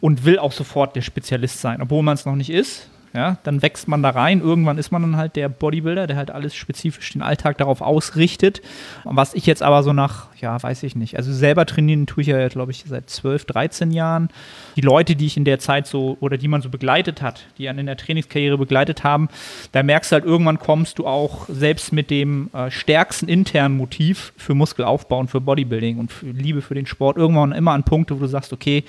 und 0.00 0.24
will 0.24 0.38
auch 0.38 0.52
sofort 0.52 0.96
der 0.96 1.02
Spezialist 1.02 1.60
sein, 1.60 1.82
obwohl 1.82 2.02
man 2.02 2.14
es 2.14 2.24
noch 2.24 2.36
nicht 2.36 2.50
ist. 2.50 2.88
Ja, 3.14 3.38
dann 3.42 3.62
wächst 3.62 3.88
man 3.88 4.02
da 4.02 4.10
rein. 4.10 4.40
Irgendwann 4.40 4.76
ist 4.76 4.90
man 4.90 5.02
dann 5.02 5.16
halt 5.16 5.36
der 5.36 5.48
Bodybuilder, 5.48 6.06
der 6.06 6.16
halt 6.16 6.30
alles 6.30 6.54
spezifisch 6.54 7.12
den 7.12 7.22
Alltag 7.22 7.56
darauf 7.58 7.80
ausrichtet. 7.80 8.60
Was 9.04 9.34
ich 9.34 9.46
jetzt 9.46 9.62
aber 9.62 9.82
so 9.82 9.92
nach, 9.92 10.26
ja, 10.40 10.62
weiß 10.62 10.82
ich 10.82 10.94
nicht. 10.94 11.16
Also 11.16 11.32
selber 11.32 11.64
trainieren 11.64 12.06
tue 12.06 12.20
ich 12.20 12.28
ja, 12.28 12.48
glaube 12.48 12.72
ich, 12.72 12.84
seit 12.86 13.08
12, 13.08 13.46
13 13.46 13.90
Jahren. 13.92 14.28
Die 14.76 14.82
Leute, 14.82 15.16
die 15.16 15.26
ich 15.26 15.36
in 15.36 15.44
der 15.44 15.58
Zeit 15.58 15.86
so 15.86 16.18
oder 16.20 16.36
die 16.36 16.48
man 16.48 16.60
so 16.60 16.68
begleitet 16.68 17.22
hat, 17.22 17.46
die 17.56 17.68
einen 17.68 17.80
in 17.80 17.86
der 17.86 17.96
Trainingskarriere 17.96 18.58
begleitet 18.58 19.04
haben, 19.04 19.28
da 19.72 19.82
merkst 19.82 20.12
du 20.12 20.14
halt, 20.14 20.24
irgendwann 20.24 20.58
kommst 20.58 20.98
du 20.98 21.06
auch 21.06 21.46
selbst 21.48 21.92
mit 21.92 22.10
dem 22.10 22.50
äh, 22.52 22.70
stärksten 22.70 23.28
internen 23.28 23.76
Motiv 23.76 24.32
für 24.36 24.54
Muskelaufbau 24.54 25.18
und 25.18 25.28
für 25.28 25.40
Bodybuilding 25.40 25.98
und 25.98 26.12
für 26.12 26.26
Liebe 26.26 26.60
für 26.60 26.74
den 26.74 26.86
Sport 26.86 27.16
irgendwann 27.16 27.52
immer 27.52 27.72
an 27.72 27.84
Punkte, 27.84 28.16
wo 28.16 28.20
du 28.20 28.26
sagst, 28.26 28.52
okay, 28.52 28.84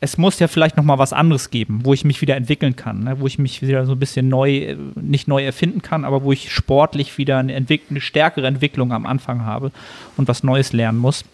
es 0.00 0.16
muss 0.16 0.38
ja 0.38 0.46
vielleicht 0.46 0.76
noch 0.76 0.84
mal 0.84 0.98
was 0.98 1.12
anderes 1.12 1.50
geben, 1.50 1.80
wo 1.82 1.92
ich 1.92 2.04
mich 2.04 2.20
wieder 2.20 2.36
entwickeln 2.36 2.76
kann, 2.76 3.04
ne? 3.04 3.20
wo 3.20 3.26
ich 3.26 3.38
mich 3.38 3.62
wieder 3.62 3.84
so 3.84 3.92
ein 3.92 3.98
bisschen 3.98 4.28
neu, 4.28 4.56
äh, 4.58 4.76
nicht 4.94 5.26
neu 5.26 5.44
erfinden 5.44 5.82
kann, 5.82 6.04
aber 6.04 6.22
wo 6.22 6.32
ich 6.32 6.52
sportlich 6.52 7.18
wieder 7.18 7.38
eine, 7.38 7.54
eine 7.54 8.00
stärkere 8.00 8.46
Entwicklung 8.46 8.92
am 8.92 9.06
Anfang 9.06 9.44
habe 9.44 9.72
und 10.16 10.28
was 10.28 10.44
Neues 10.44 10.72
lernen 10.72 10.98
muss. 10.98 11.24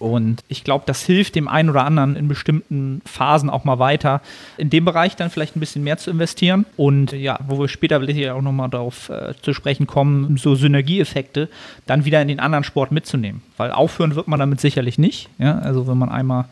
Und 0.00 0.42
ich 0.48 0.64
glaube, 0.64 0.84
das 0.86 1.04
hilft 1.04 1.36
dem 1.36 1.46
einen 1.46 1.70
oder 1.70 1.84
anderen 1.84 2.16
in 2.16 2.26
bestimmten 2.26 3.00
Phasen 3.04 3.48
auch 3.48 3.64
mal 3.64 3.78
weiter, 3.78 4.22
in 4.56 4.68
dem 4.68 4.84
Bereich 4.84 5.14
dann 5.14 5.30
vielleicht 5.30 5.56
ein 5.56 5.60
bisschen 5.60 5.84
mehr 5.84 5.98
zu 5.98 6.10
investieren. 6.10 6.66
Und 6.76 7.12
ja, 7.12 7.38
wo 7.46 7.60
wir 7.60 7.68
später 7.68 7.98
auch 8.34 8.42
nochmal 8.42 8.68
darauf 8.70 9.08
äh, 9.08 9.34
zu 9.40 9.54
sprechen 9.54 9.86
kommen, 9.86 10.36
so 10.36 10.56
Synergieeffekte 10.56 11.48
dann 11.86 12.04
wieder 12.04 12.20
in 12.20 12.28
den 12.28 12.40
anderen 12.40 12.64
Sport 12.64 12.90
mitzunehmen. 12.90 13.42
Weil 13.56 13.70
aufhören 13.70 14.16
wird 14.16 14.26
man 14.26 14.40
damit 14.40 14.60
sicherlich 14.60 14.98
nicht. 14.98 15.28
Ja? 15.38 15.58
Also 15.58 15.86
wenn 15.86 15.98
man 15.98 16.08
einmal 16.08 16.46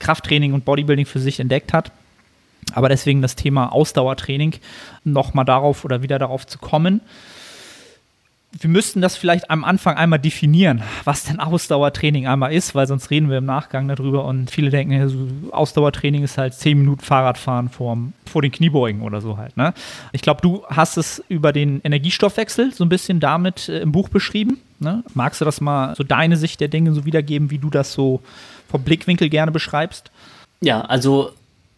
Krafttraining 0.00 0.52
und 0.52 0.64
Bodybuilding 0.64 1.06
für 1.06 1.20
sich 1.20 1.38
entdeckt 1.38 1.72
hat. 1.72 1.92
Aber 2.72 2.88
deswegen 2.88 3.22
das 3.22 3.36
Thema 3.36 3.72
Ausdauertraining 3.72 4.56
nochmal 5.04 5.44
darauf 5.44 5.84
oder 5.84 6.02
wieder 6.02 6.18
darauf 6.18 6.46
zu 6.46 6.58
kommen. 6.58 7.00
Wir 8.58 8.68
müssten 8.68 9.00
das 9.00 9.16
vielleicht 9.16 9.48
am 9.48 9.64
Anfang 9.64 9.96
einmal 9.96 10.18
definieren, 10.18 10.82
was 11.04 11.24
denn 11.24 11.38
Ausdauertraining 11.38 12.26
einmal 12.26 12.52
ist, 12.52 12.74
weil 12.74 12.88
sonst 12.88 13.10
reden 13.10 13.30
wir 13.30 13.38
im 13.38 13.44
Nachgang 13.44 13.86
darüber 13.86 14.24
und 14.24 14.50
viele 14.50 14.70
denken, 14.70 15.50
Ausdauertraining 15.52 16.24
ist 16.24 16.36
halt 16.36 16.54
10 16.54 16.78
Minuten 16.78 17.00
Fahrradfahren 17.00 17.68
vorm, 17.68 18.12
vor 18.26 18.42
den 18.42 18.50
Kniebeugen 18.50 19.02
oder 19.02 19.20
so 19.20 19.36
halt. 19.36 19.56
Ne? 19.56 19.72
Ich 20.12 20.22
glaube, 20.22 20.40
du 20.42 20.64
hast 20.68 20.96
es 20.96 21.22
über 21.28 21.52
den 21.52 21.80
Energiestoffwechsel 21.82 22.74
so 22.74 22.84
ein 22.84 22.88
bisschen 22.88 23.20
damit 23.20 23.68
äh, 23.68 23.80
im 23.80 23.92
Buch 23.92 24.08
beschrieben. 24.08 24.58
Ne? 24.80 25.04
Magst 25.14 25.40
du 25.40 25.44
das 25.44 25.60
mal 25.60 25.94
so 25.94 26.02
deine 26.02 26.36
Sicht 26.36 26.60
der 26.60 26.68
Dinge 26.68 26.92
so 26.92 27.04
wiedergeben, 27.04 27.50
wie 27.50 27.58
du 27.58 27.70
das 27.70 27.92
so 27.92 28.20
vom 28.68 28.82
Blickwinkel 28.82 29.28
gerne 29.28 29.52
beschreibst? 29.52 30.10
Ja, 30.60 30.80
also 30.82 31.32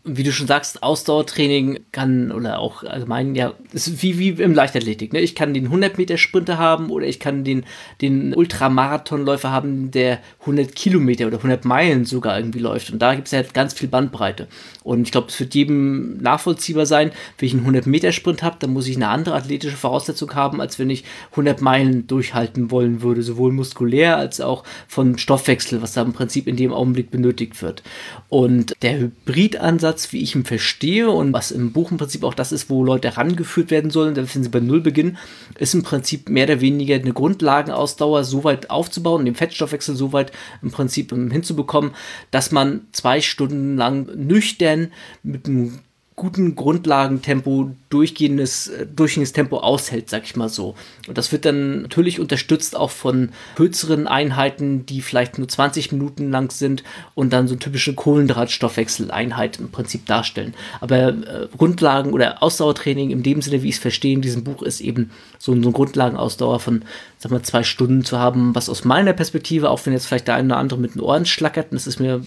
wie 0.05 0.25
du 0.25 0.33
schon 0.33 0.49
sagst, 0.49 0.83
Ausdauertraining 0.83 1.81
kann 1.93 2.33
oder 2.33 2.59
auch 2.59 2.83
allgemein, 2.83 3.37
ja, 3.37 3.53
ist 3.73 4.03
wie, 4.03 4.19
wie 4.19 4.31
im 4.31 4.53
Leichtathletik. 4.53 5.12
Ne? 5.12 5.21
Ich 5.21 5.37
kann 5.37 5.55
den 5.55 5.71
100-Meter-Sprinter 5.71 6.59
haben 6.59 6.91
oder 6.91 7.07
ich 7.07 7.21
kann 7.21 7.45
den, 7.45 7.65
den 8.01 8.35
Ultramarathonläufer 8.35 9.53
haben, 9.53 9.93
der 9.93 10.19
100 10.41 10.75
Kilometer 10.75 11.29
oder 11.29 11.37
100 11.37 11.65
Meilen 11.65 12.05
sogar 12.05 12.37
irgendwie 12.37 12.59
läuft. 12.59 12.91
Und 12.91 13.01
da 13.01 13.15
gibt 13.15 13.29
es 13.29 13.33
ja 13.33 13.38
halt 13.38 13.55
ganz 13.55 13.75
viel 13.75 13.88
Bandbreite. 13.88 14.49
Und 14.83 15.03
ich 15.03 15.12
glaube, 15.12 15.29
es 15.29 15.38
wird 15.38 15.55
jedem 15.55 16.17
nachvollziehbar 16.19 16.87
sein, 16.87 17.12
wenn 17.38 17.47
ich 17.47 17.55
einen 17.55 17.65
100-Meter-Sprint 17.65 18.43
habe, 18.43 18.57
dann 18.59 18.73
muss 18.73 18.88
ich 18.88 18.97
eine 18.97 19.09
andere 19.09 19.37
athletische 19.37 19.77
Voraussetzung 19.77 20.35
haben, 20.35 20.61
als 20.61 20.81
wenn 20.81 20.91
ich 20.91 21.05
100 21.31 21.61
Meilen 21.61 22.09
durchhalten 22.09 22.73
wollen 22.73 23.03
würde, 23.03 23.23
sowohl 23.23 23.53
muskulär 23.53 24.17
als 24.17 24.41
auch 24.41 24.65
von 24.88 25.17
Stoffwechsel, 25.17 25.81
was 25.81 25.93
da 25.93 26.03
im 26.03 26.12
Prinzip 26.12 26.49
in 26.49 26.57
dem 26.57 26.73
Augenblick 26.73 27.12
benötigt 27.12 27.62
wird. 27.62 27.85
Und 28.29 28.75
der 28.83 28.99
Hybridansatz 28.99 29.91
Ansatz, 29.92 30.12
wie 30.12 30.22
ich 30.22 30.35
ihn 30.35 30.44
verstehe 30.44 31.11
und 31.11 31.33
was 31.33 31.50
im 31.50 31.72
Buch 31.72 31.90
im 31.90 31.98
Prinzip 31.98 32.24
auch 32.24 32.33
das 32.33 32.50
ist, 32.50 32.70
wo 32.70 32.83
Leute 32.83 33.09
herangeführt 33.09 33.70
werden 33.70 33.90
sollen, 33.90 34.16
wenn 34.16 34.42
sie 34.42 34.48
bei 34.48 34.61
Null 34.61 34.81
beginnen, 34.81 35.18
ist 35.59 35.74
im 35.74 35.83
Prinzip 35.83 36.31
mehr 36.31 36.44
oder 36.44 36.62
weniger 36.62 36.94
eine 36.94 37.12
Grundlagenausdauer 37.12 38.24
so 38.24 38.42
weit 38.42 38.70
aufzubauen, 38.70 39.26
den 39.26 39.35
Fettstoffwechsel 39.35 39.94
so 39.94 40.12
weit 40.14 40.33
im 40.62 40.70
Prinzip 40.70 41.11
hinzubekommen, 41.11 41.92
dass 42.31 42.52
man 42.52 42.87
zwei 42.92 43.20
Stunden 43.20 43.76
lang 43.76 44.09
nüchtern 44.16 44.92
mit 45.22 45.46
einem 45.46 45.81
guten 46.16 46.55
Grundlagentempo 46.55 47.72
durchgehendes, 47.92 48.68
äh, 48.68 48.87
durchgehendes 48.87 49.33
Tempo 49.33 49.59
aushält, 49.59 50.11
sag 50.11 50.24
ich 50.24 50.35
mal 50.35 50.48
so. 50.48 50.74
Und 51.07 51.18
das 51.18 51.31
wird 51.31 51.44
dann 51.44 51.83
natürlich 51.83 52.18
unterstützt 52.18 52.76
auch 52.76 52.90
von 52.90 53.31
kürzeren 53.55 54.07
Einheiten, 54.07 54.87
die 54.87 55.00
vielleicht 55.00 55.38
nur 55.38 55.48
20 55.48 55.92
Minuten 55.92 56.31
lang 56.31 56.50
sind 56.50 56.83
und 57.14 57.33
dann 57.33 57.48
so 57.48 57.55
typische 57.55 57.94
Kohlendrahtstoffwechseleinheit 57.94 59.59
im 59.61 59.70
Prinzip 59.70 60.07
darstellen. 60.07 60.55
Aber 60.81 61.09
äh, 61.09 61.48
Grundlagen 61.57 62.12
oder 62.12 62.42
Ausdauertraining 62.42 63.11
in 63.11 63.22
dem 63.22 63.42
Sinne, 63.42 63.62
wie 63.62 63.68
ich 63.68 63.76
es 63.76 63.81
verstehe 63.81 64.14
in 64.14 64.22
diesem 64.22 64.44
Buch, 64.44 64.62
ist 64.62 64.81
eben 64.81 65.11
so, 65.38 65.52
so 65.52 65.61
eine 65.61 65.72
Grundlagenausdauer 65.72 66.61
von, 66.61 66.85
sag 67.18 67.31
mal, 67.31 67.42
zwei 67.42 67.62
Stunden 67.62 68.05
zu 68.05 68.18
haben, 68.18 68.55
was 68.55 68.68
aus 68.68 68.85
meiner 68.85 69.12
Perspektive, 69.12 69.70
auch 69.70 69.85
wenn 69.85 69.92
jetzt 69.92 70.07
vielleicht 70.07 70.28
der 70.28 70.37
eine 70.37 70.48
oder 70.48 70.57
andere 70.57 70.81
mit 70.81 70.94
den 70.94 71.00
Ohren 71.00 71.26
schlackert, 71.26 71.68
das 71.72 71.87
ist 71.87 72.00
mir 72.00 72.22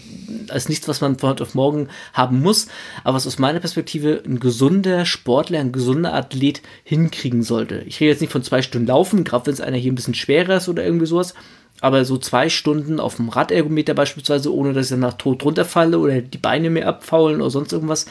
als 0.48 0.68
nichts, 0.68 0.86
was 0.86 1.00
man 1.00 1.18
von 1.18 1.30
heute 1.30 1.42
auf 1.42 1.54
morgen 1.54 1.88
haben 2.12 2.40
muss, 2.40 2.68
aber 3.02 3.16
was 3.16 3.26
aus 3.26 3.38
meiner 3.38 3.60
Perspektive 3.60 4.22
ein 4.24 4.38
gesunder 4.38 5.06
Sportler 5.06 5.55
der 5.56 5.64
ein 5.64 5.72
gesunder 5.72 6.12
Athlet 6.12 6.60
hinkriegen 6.84 7.42
sollte. 7.42 7.82
Ich 7.86 7.98
rede 8.00 8.10
jetzt 8.10 8.20
nicht 8.20 8.32
von 8.32 8.42
zwei 8.42 8.60
Stunden 8.60 8.86
Laufen, 8.86 9.24
gerade 9.24 9.46
wenn 9.46 9.54
es 9.54 9.60
einer 9.62 9.78
hier 9.78 9.90
ein 9.90 9.94
bisschen 9.94 10.14
schwerer 10.14 10.58
ist 10.58 10.68
oder 10.68 10.84
irgendwie 10.84 11.06
sowas, 11.06 11.34
aber 11.80 12.04
so 12.04 12.18
zwei 12.18 12.48
Stunden 12.50 13.00
auf 13.00 13.16
dem 13.16 13.30
Radergometer 13.30 13.94
beispielsweise, 13.94 14.54
ohne 14.54 14.74
dass 14.74 14.86
ich 14.86 14.90
danach 14.90 15.14
tot 15.14 15.44
runterfalle 15.44 15.98
oder 15.98 16.20
die 16.20 16.38
Beine 16.38 16.68
mir 16.68 16.86
abfaulen 16.86 17.40
oder 17.40 17.50
sonst 17.50 17.72
irgendwas, 17.72 18.06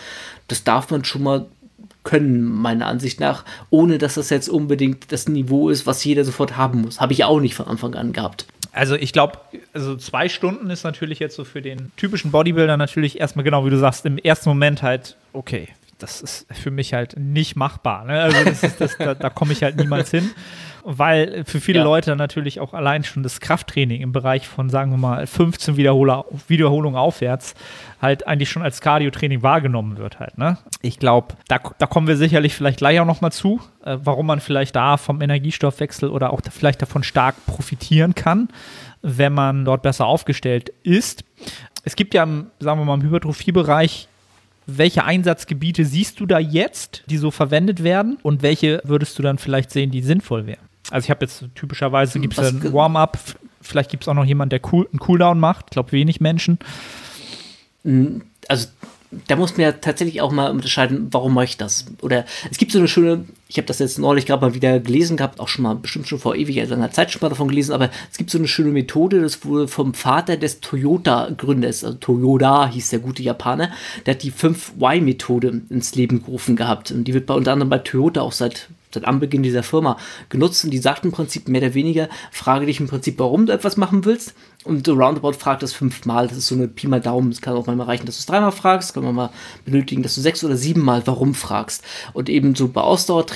das 0.47 0.63
darf 0.63 0.89
man 0.89 1.05
schon 1.05 1.23
mal 1.23 1.45
können, 2.03 2.43
meiner 2.43 2.87
Ansicht 2.87 3.19
nach, 3.19 3.45
ohne 3.69 3.97
dass 3.97 4.15
das 4.15 4.29
jetzt 4.29 4.49
unbedingt 4.49 5.11
das 5.11 5.27
Niveau 5.27 5.69
ist, 5.69 5.85
was 5.85 6.03
jeder 6.03 6.23
sofort 6.23 6.57
haben 6.57 6.81
muss. 6.81 6.99
Habe 6.99 7.13
ich 7.13 7.23
auch 7.23 7.39
nicht 7.39 7.55
von 7.55 7.67
Anfang 7.67 7.95
an 7.95 8.13
gehabt. 8.13 8.45
Also 8.71 8.95
ich 8.95 9.13
glaube, 9.13 9.39
also 9.73 9.95
zwei 9.95 10.29
Stunden 10.29 10.69
ist 10.69 10.83
natürlich 10.83 11.19
jetzt 11.19 11.35
so 11.35 11.45
für 11.45 11.61
den 11.61 11.91
typischen 11.95 12.31
Bodybuilder 12.31 12.75
natürlich 12.75 13.19
erstmal 13.19 13.45
genau, 13.45 13.65
wie 13.65 13.69
du 13.69 13.77
sagst, 13.77 14.05
im 14.05 14.17
ersten 14.17 14.49
Moment 14.49 14.81
halt, 14.81 15.15
okay, 15.31 15.69
das 15.97 16.21
ist 16.21 16.47
für 16.51 16.71
mich 16.71 16.93
halt 16.93 17.17
nicht 17.17 17.55
machbar. 17.55 18.05
Ne? 18.05 18.21
Also 18.21 18.43
das 18.43 18.63
ist, 18.63 18.81
das, 18.81 18.97
da, 18.97 19.13
da 19.15 19.29
komme 19.29 19.53
ich 19.53 19.63
halt 19.63 19.77
niemals 19.77 20.11
hin. 20.11 20.31
weil 20.85 21.43
für 21.45 21.59
viele 21.59 21.79
ja. 21.79 21.83
Leute 21.83 22.15
natürlich 22.15 22.59
auch 22.59 22.73
allein 22.73 23.03
schon 23.03 23.23
das 23.23 23.39
Krafttraining 23.39 24.01
im 24.01 24.11
Bereich 24.11 24.47
von, 24.47 24.69
sagen 24.69 24.91
wir 24.91 24.97
mal, 24.97 25.25
15 25.25 25.77
Wiederholer, 25.77 26.25
Wiederholungen 26.47 26.97
aufwärts 26.97 27.55
halt 28.01 28.27
eigentlich 28.27 28.51
schon 28.51 28.61
als 28.61 28.81
Cardio-Training 28.81 29.41
wahrgenommen 29.41 29.97
wird 29.97 30.19
halt. 30.19 30.37
Ne? 30.37 30.59
Ich 30.83 30.99
glaube, 30.99 31.35
da, 31.47 31.59
da 31.79 31.87
kommen 31.87 32.07
wir 32.07 32.17
sicherlich 32.17 32.53
vielleicht 32.53 32.77
gleich 32.77 32.99
auch 32.99 33.05
nochmal 33.05 33.31
zu, 33.31 33.59
äh, 33.83 33.97
warum 33.99 34.27
man 34.27 34.39
vielleicht 34.39 34.75
da 34.75 34.97
vom 34.97 35.21
Energiestoffwechsel 35.21 36.09
oder 36.09 36.31
auch 36.31 36.41
da 36.41 36.51
vielleicht 36.51 36.83
davon 36.83 37.01
stark 37.01 37.35
profitieren 37.47 38.13
kann, 38.13 38.49
wenn 39.01 39.33
man 39.33 39.65
dort 39.65 39.81
besser 39.81 40.05
aufgestellt 40.05 40.71
ist. 40.83 41.23
Es 41.83 41.95
gibt 41.95 42.13
ja, 42.13 42.23
im, 42.23 42.51
sagen 42.59 42.79
wir 42.79 42.85
mal, 42.85 42.93
im 42.93 43.03
Hypertrophiebereich 43.03 44.07
welche 44.65 45.03
Einsatzgebiete 45.03 45.85
siehst 45.85 46.19
du 46.19 46.25
da 46.25 46.39
jetzt, 46.39 47.03
die 47.07 47.17
so 47.17 47.31
verwendet 47.31 47.83
werden 47.83 48.17
und 48.23 48.41
welche 48.41 48.81
würdest 48.83 49.17
du 49.17 49.23
dann 49.23 49.37
vielleicht 49.37 49.71
sehen, 49.71 49.91
die 49.91 50.01
sinnvoll 50.01 50.45
wären? 50.45 50.65
Also 50.91 51.05
ich 51.05 51.09
habe 51.09 51.25
jetzt 51.25 51.45
typischerweise 51.55 52.19
gibt 52.19 52.37
es 52.37 52.53
ein 52.53 52.73
Warm-up, 52.73 53.17
vielleicht 53.61 53.89
gibt 53.89 54.03
es 54.03 54.07
auch 54.07 54.13
noch 54.13 54.25
jemanden, 54.25 54.51
der 54.51 54.61
cool, 54.71 54.87
einen 54.91 54.99
Cooldown 54.99 55.39
macht. 55.39 55.65
Ich 55.67 55.71
glaube 55.71 55.91
wenig 55.91 56.21
Menschen. 56.21 56.59
Hm, 57.83 58.23
also 58.47 58.67
da 59.27 59.35
muss 59.35 59.51
man 59.53 59.61
ja 59.61 59.71
tatsächlich 59.71 60.21
auch 60.21 60.31
mal 60.31 60.51
unterscheiden, 60.51 61.07
warum 61.11 61.33
mache 61.33 61.45
ich 61.45 61.57
das? 61.57 61.85
Oder 62.01 62.25
es 62.51 62.57
gibt 62.57 62.71
so 62.71 62.79
eine 62.79 62.87
schöne, 62.87 63.25
ich 63.47 63.57
habe 63.57 63.67
das 63.67 63.79
jetzt 63.79 63.99
neulich 63.99 64.25
gerade 64.25 64.45
mal 64.45 64.55
wieder 64.55 64.79
gelesen 64.79 65.17
gehabt, 65.17 65.39
auch 65.39 65.47
schon 65.47 65.63
mal 65.63 65.75
bestimmt 65.75 66.07
schon 66.07 66.19
vor 66.19 66.35
ewig 66.35 66.67
langer 66.67 66.91
Zeit 66.91 67.11
schon 67.11 67.21
mal 67.21 67.29
davon 67.29 67.47
gelesen, 67.47 67.73
aber 67.73 67.89
es 68.11 68.17
gibt 68.17 68.31
so 68.31 68.37
eine 68.37 68.47
schöne 68.47 68.71
Methode, 68.71 69.21
das 69.21 69.45
wurde 69.45 69.67
vom 69.67 69.93
Vater 69.93 70.37
des 70.37 70.61
Toyota-Gründers, 70.61 71.83
also 71.83 71.97
Toyota 71.97 72.67
hieß 72.69 72.89
der 72.89 72.99
gute 72.99 73.21
Japaner, 73.21 73.71
der 74.05 74.15
hat 74.15 74.23
die 74.23 74.31
5Y-Methode 74.31 75.61
ins 75.69 75.95
Leben 75.95 76.23
gerufen 76.23 76.55
gehabt. 76.55 76.91
Und 76.91 77.05
die 77.05 77.13
wird 77.13 77.27
bei 77.27 77.33
unter 77.33 77.53
anderem 77.53 77.69
bei 77.69 77.79
Toyota 77.79 78.21
auch 78.21 78.31
seit 78.31 78.69
seit 78.93 79.05
Anbeginn 79.05 79.43
dieser 79.43 79.61
Firma 79.61 79.97
genutzt 80.29 80.63
und 80.63 80.71
die 80.71 80.77
sagt 80.77 81.03
im 81.03 81.11
Prinzip 81.11 81.49
mehr 81.49 81.61
oder 81.61 81.73
weniger, 81.73 82.07
frage 82.31 82.65
dich 82.65 82.79
im 82.79 82.87
Prinzip, 82.87 83.19
warum 83.19 83.45
du 83.45 83.51
etwas 83.51 83.75
machen 83.75 84.05
willst 84.05 84.33
und 84.65 84.87
Roundabout 84.87 85.33
fragt 85.33 85.61
das 85.61 85.73
fünfmal. 85.73 86.27
Das 86.27 86.37
ist 86.37 86.47
so 86.47 86.55
eine 86.55 86.67
Pi 86.67 86.87
mal 86.87 86.99
Daumen. 86.99 87.31
Es 87.31 87.39
kann 87.39 87.55
auch 87.55 87.67
mal 87.67 87.79
reichen, 87.81 88.07
dass 88.07 88.15
du 88.15 88.19
es 88.21 88.25
dreimal 88.25 88.51
fragst. 88.51 88.95
Kann 88.95 89.03
man 89.03 89.13
mal 89.13 89.29
benötigen, 89.63 90.01
dass 90.01 90.15
du 90.15 90.21
sechs 90.21 90.43
oder 90.43 90.57
siebenmal 90.57 91.03
warum 91.05 91.35
fragst. 91.35 91.83
Und 92.13 92.29
eben 92.29 92.55
so 92.55 92.67
bei 92.67 92.81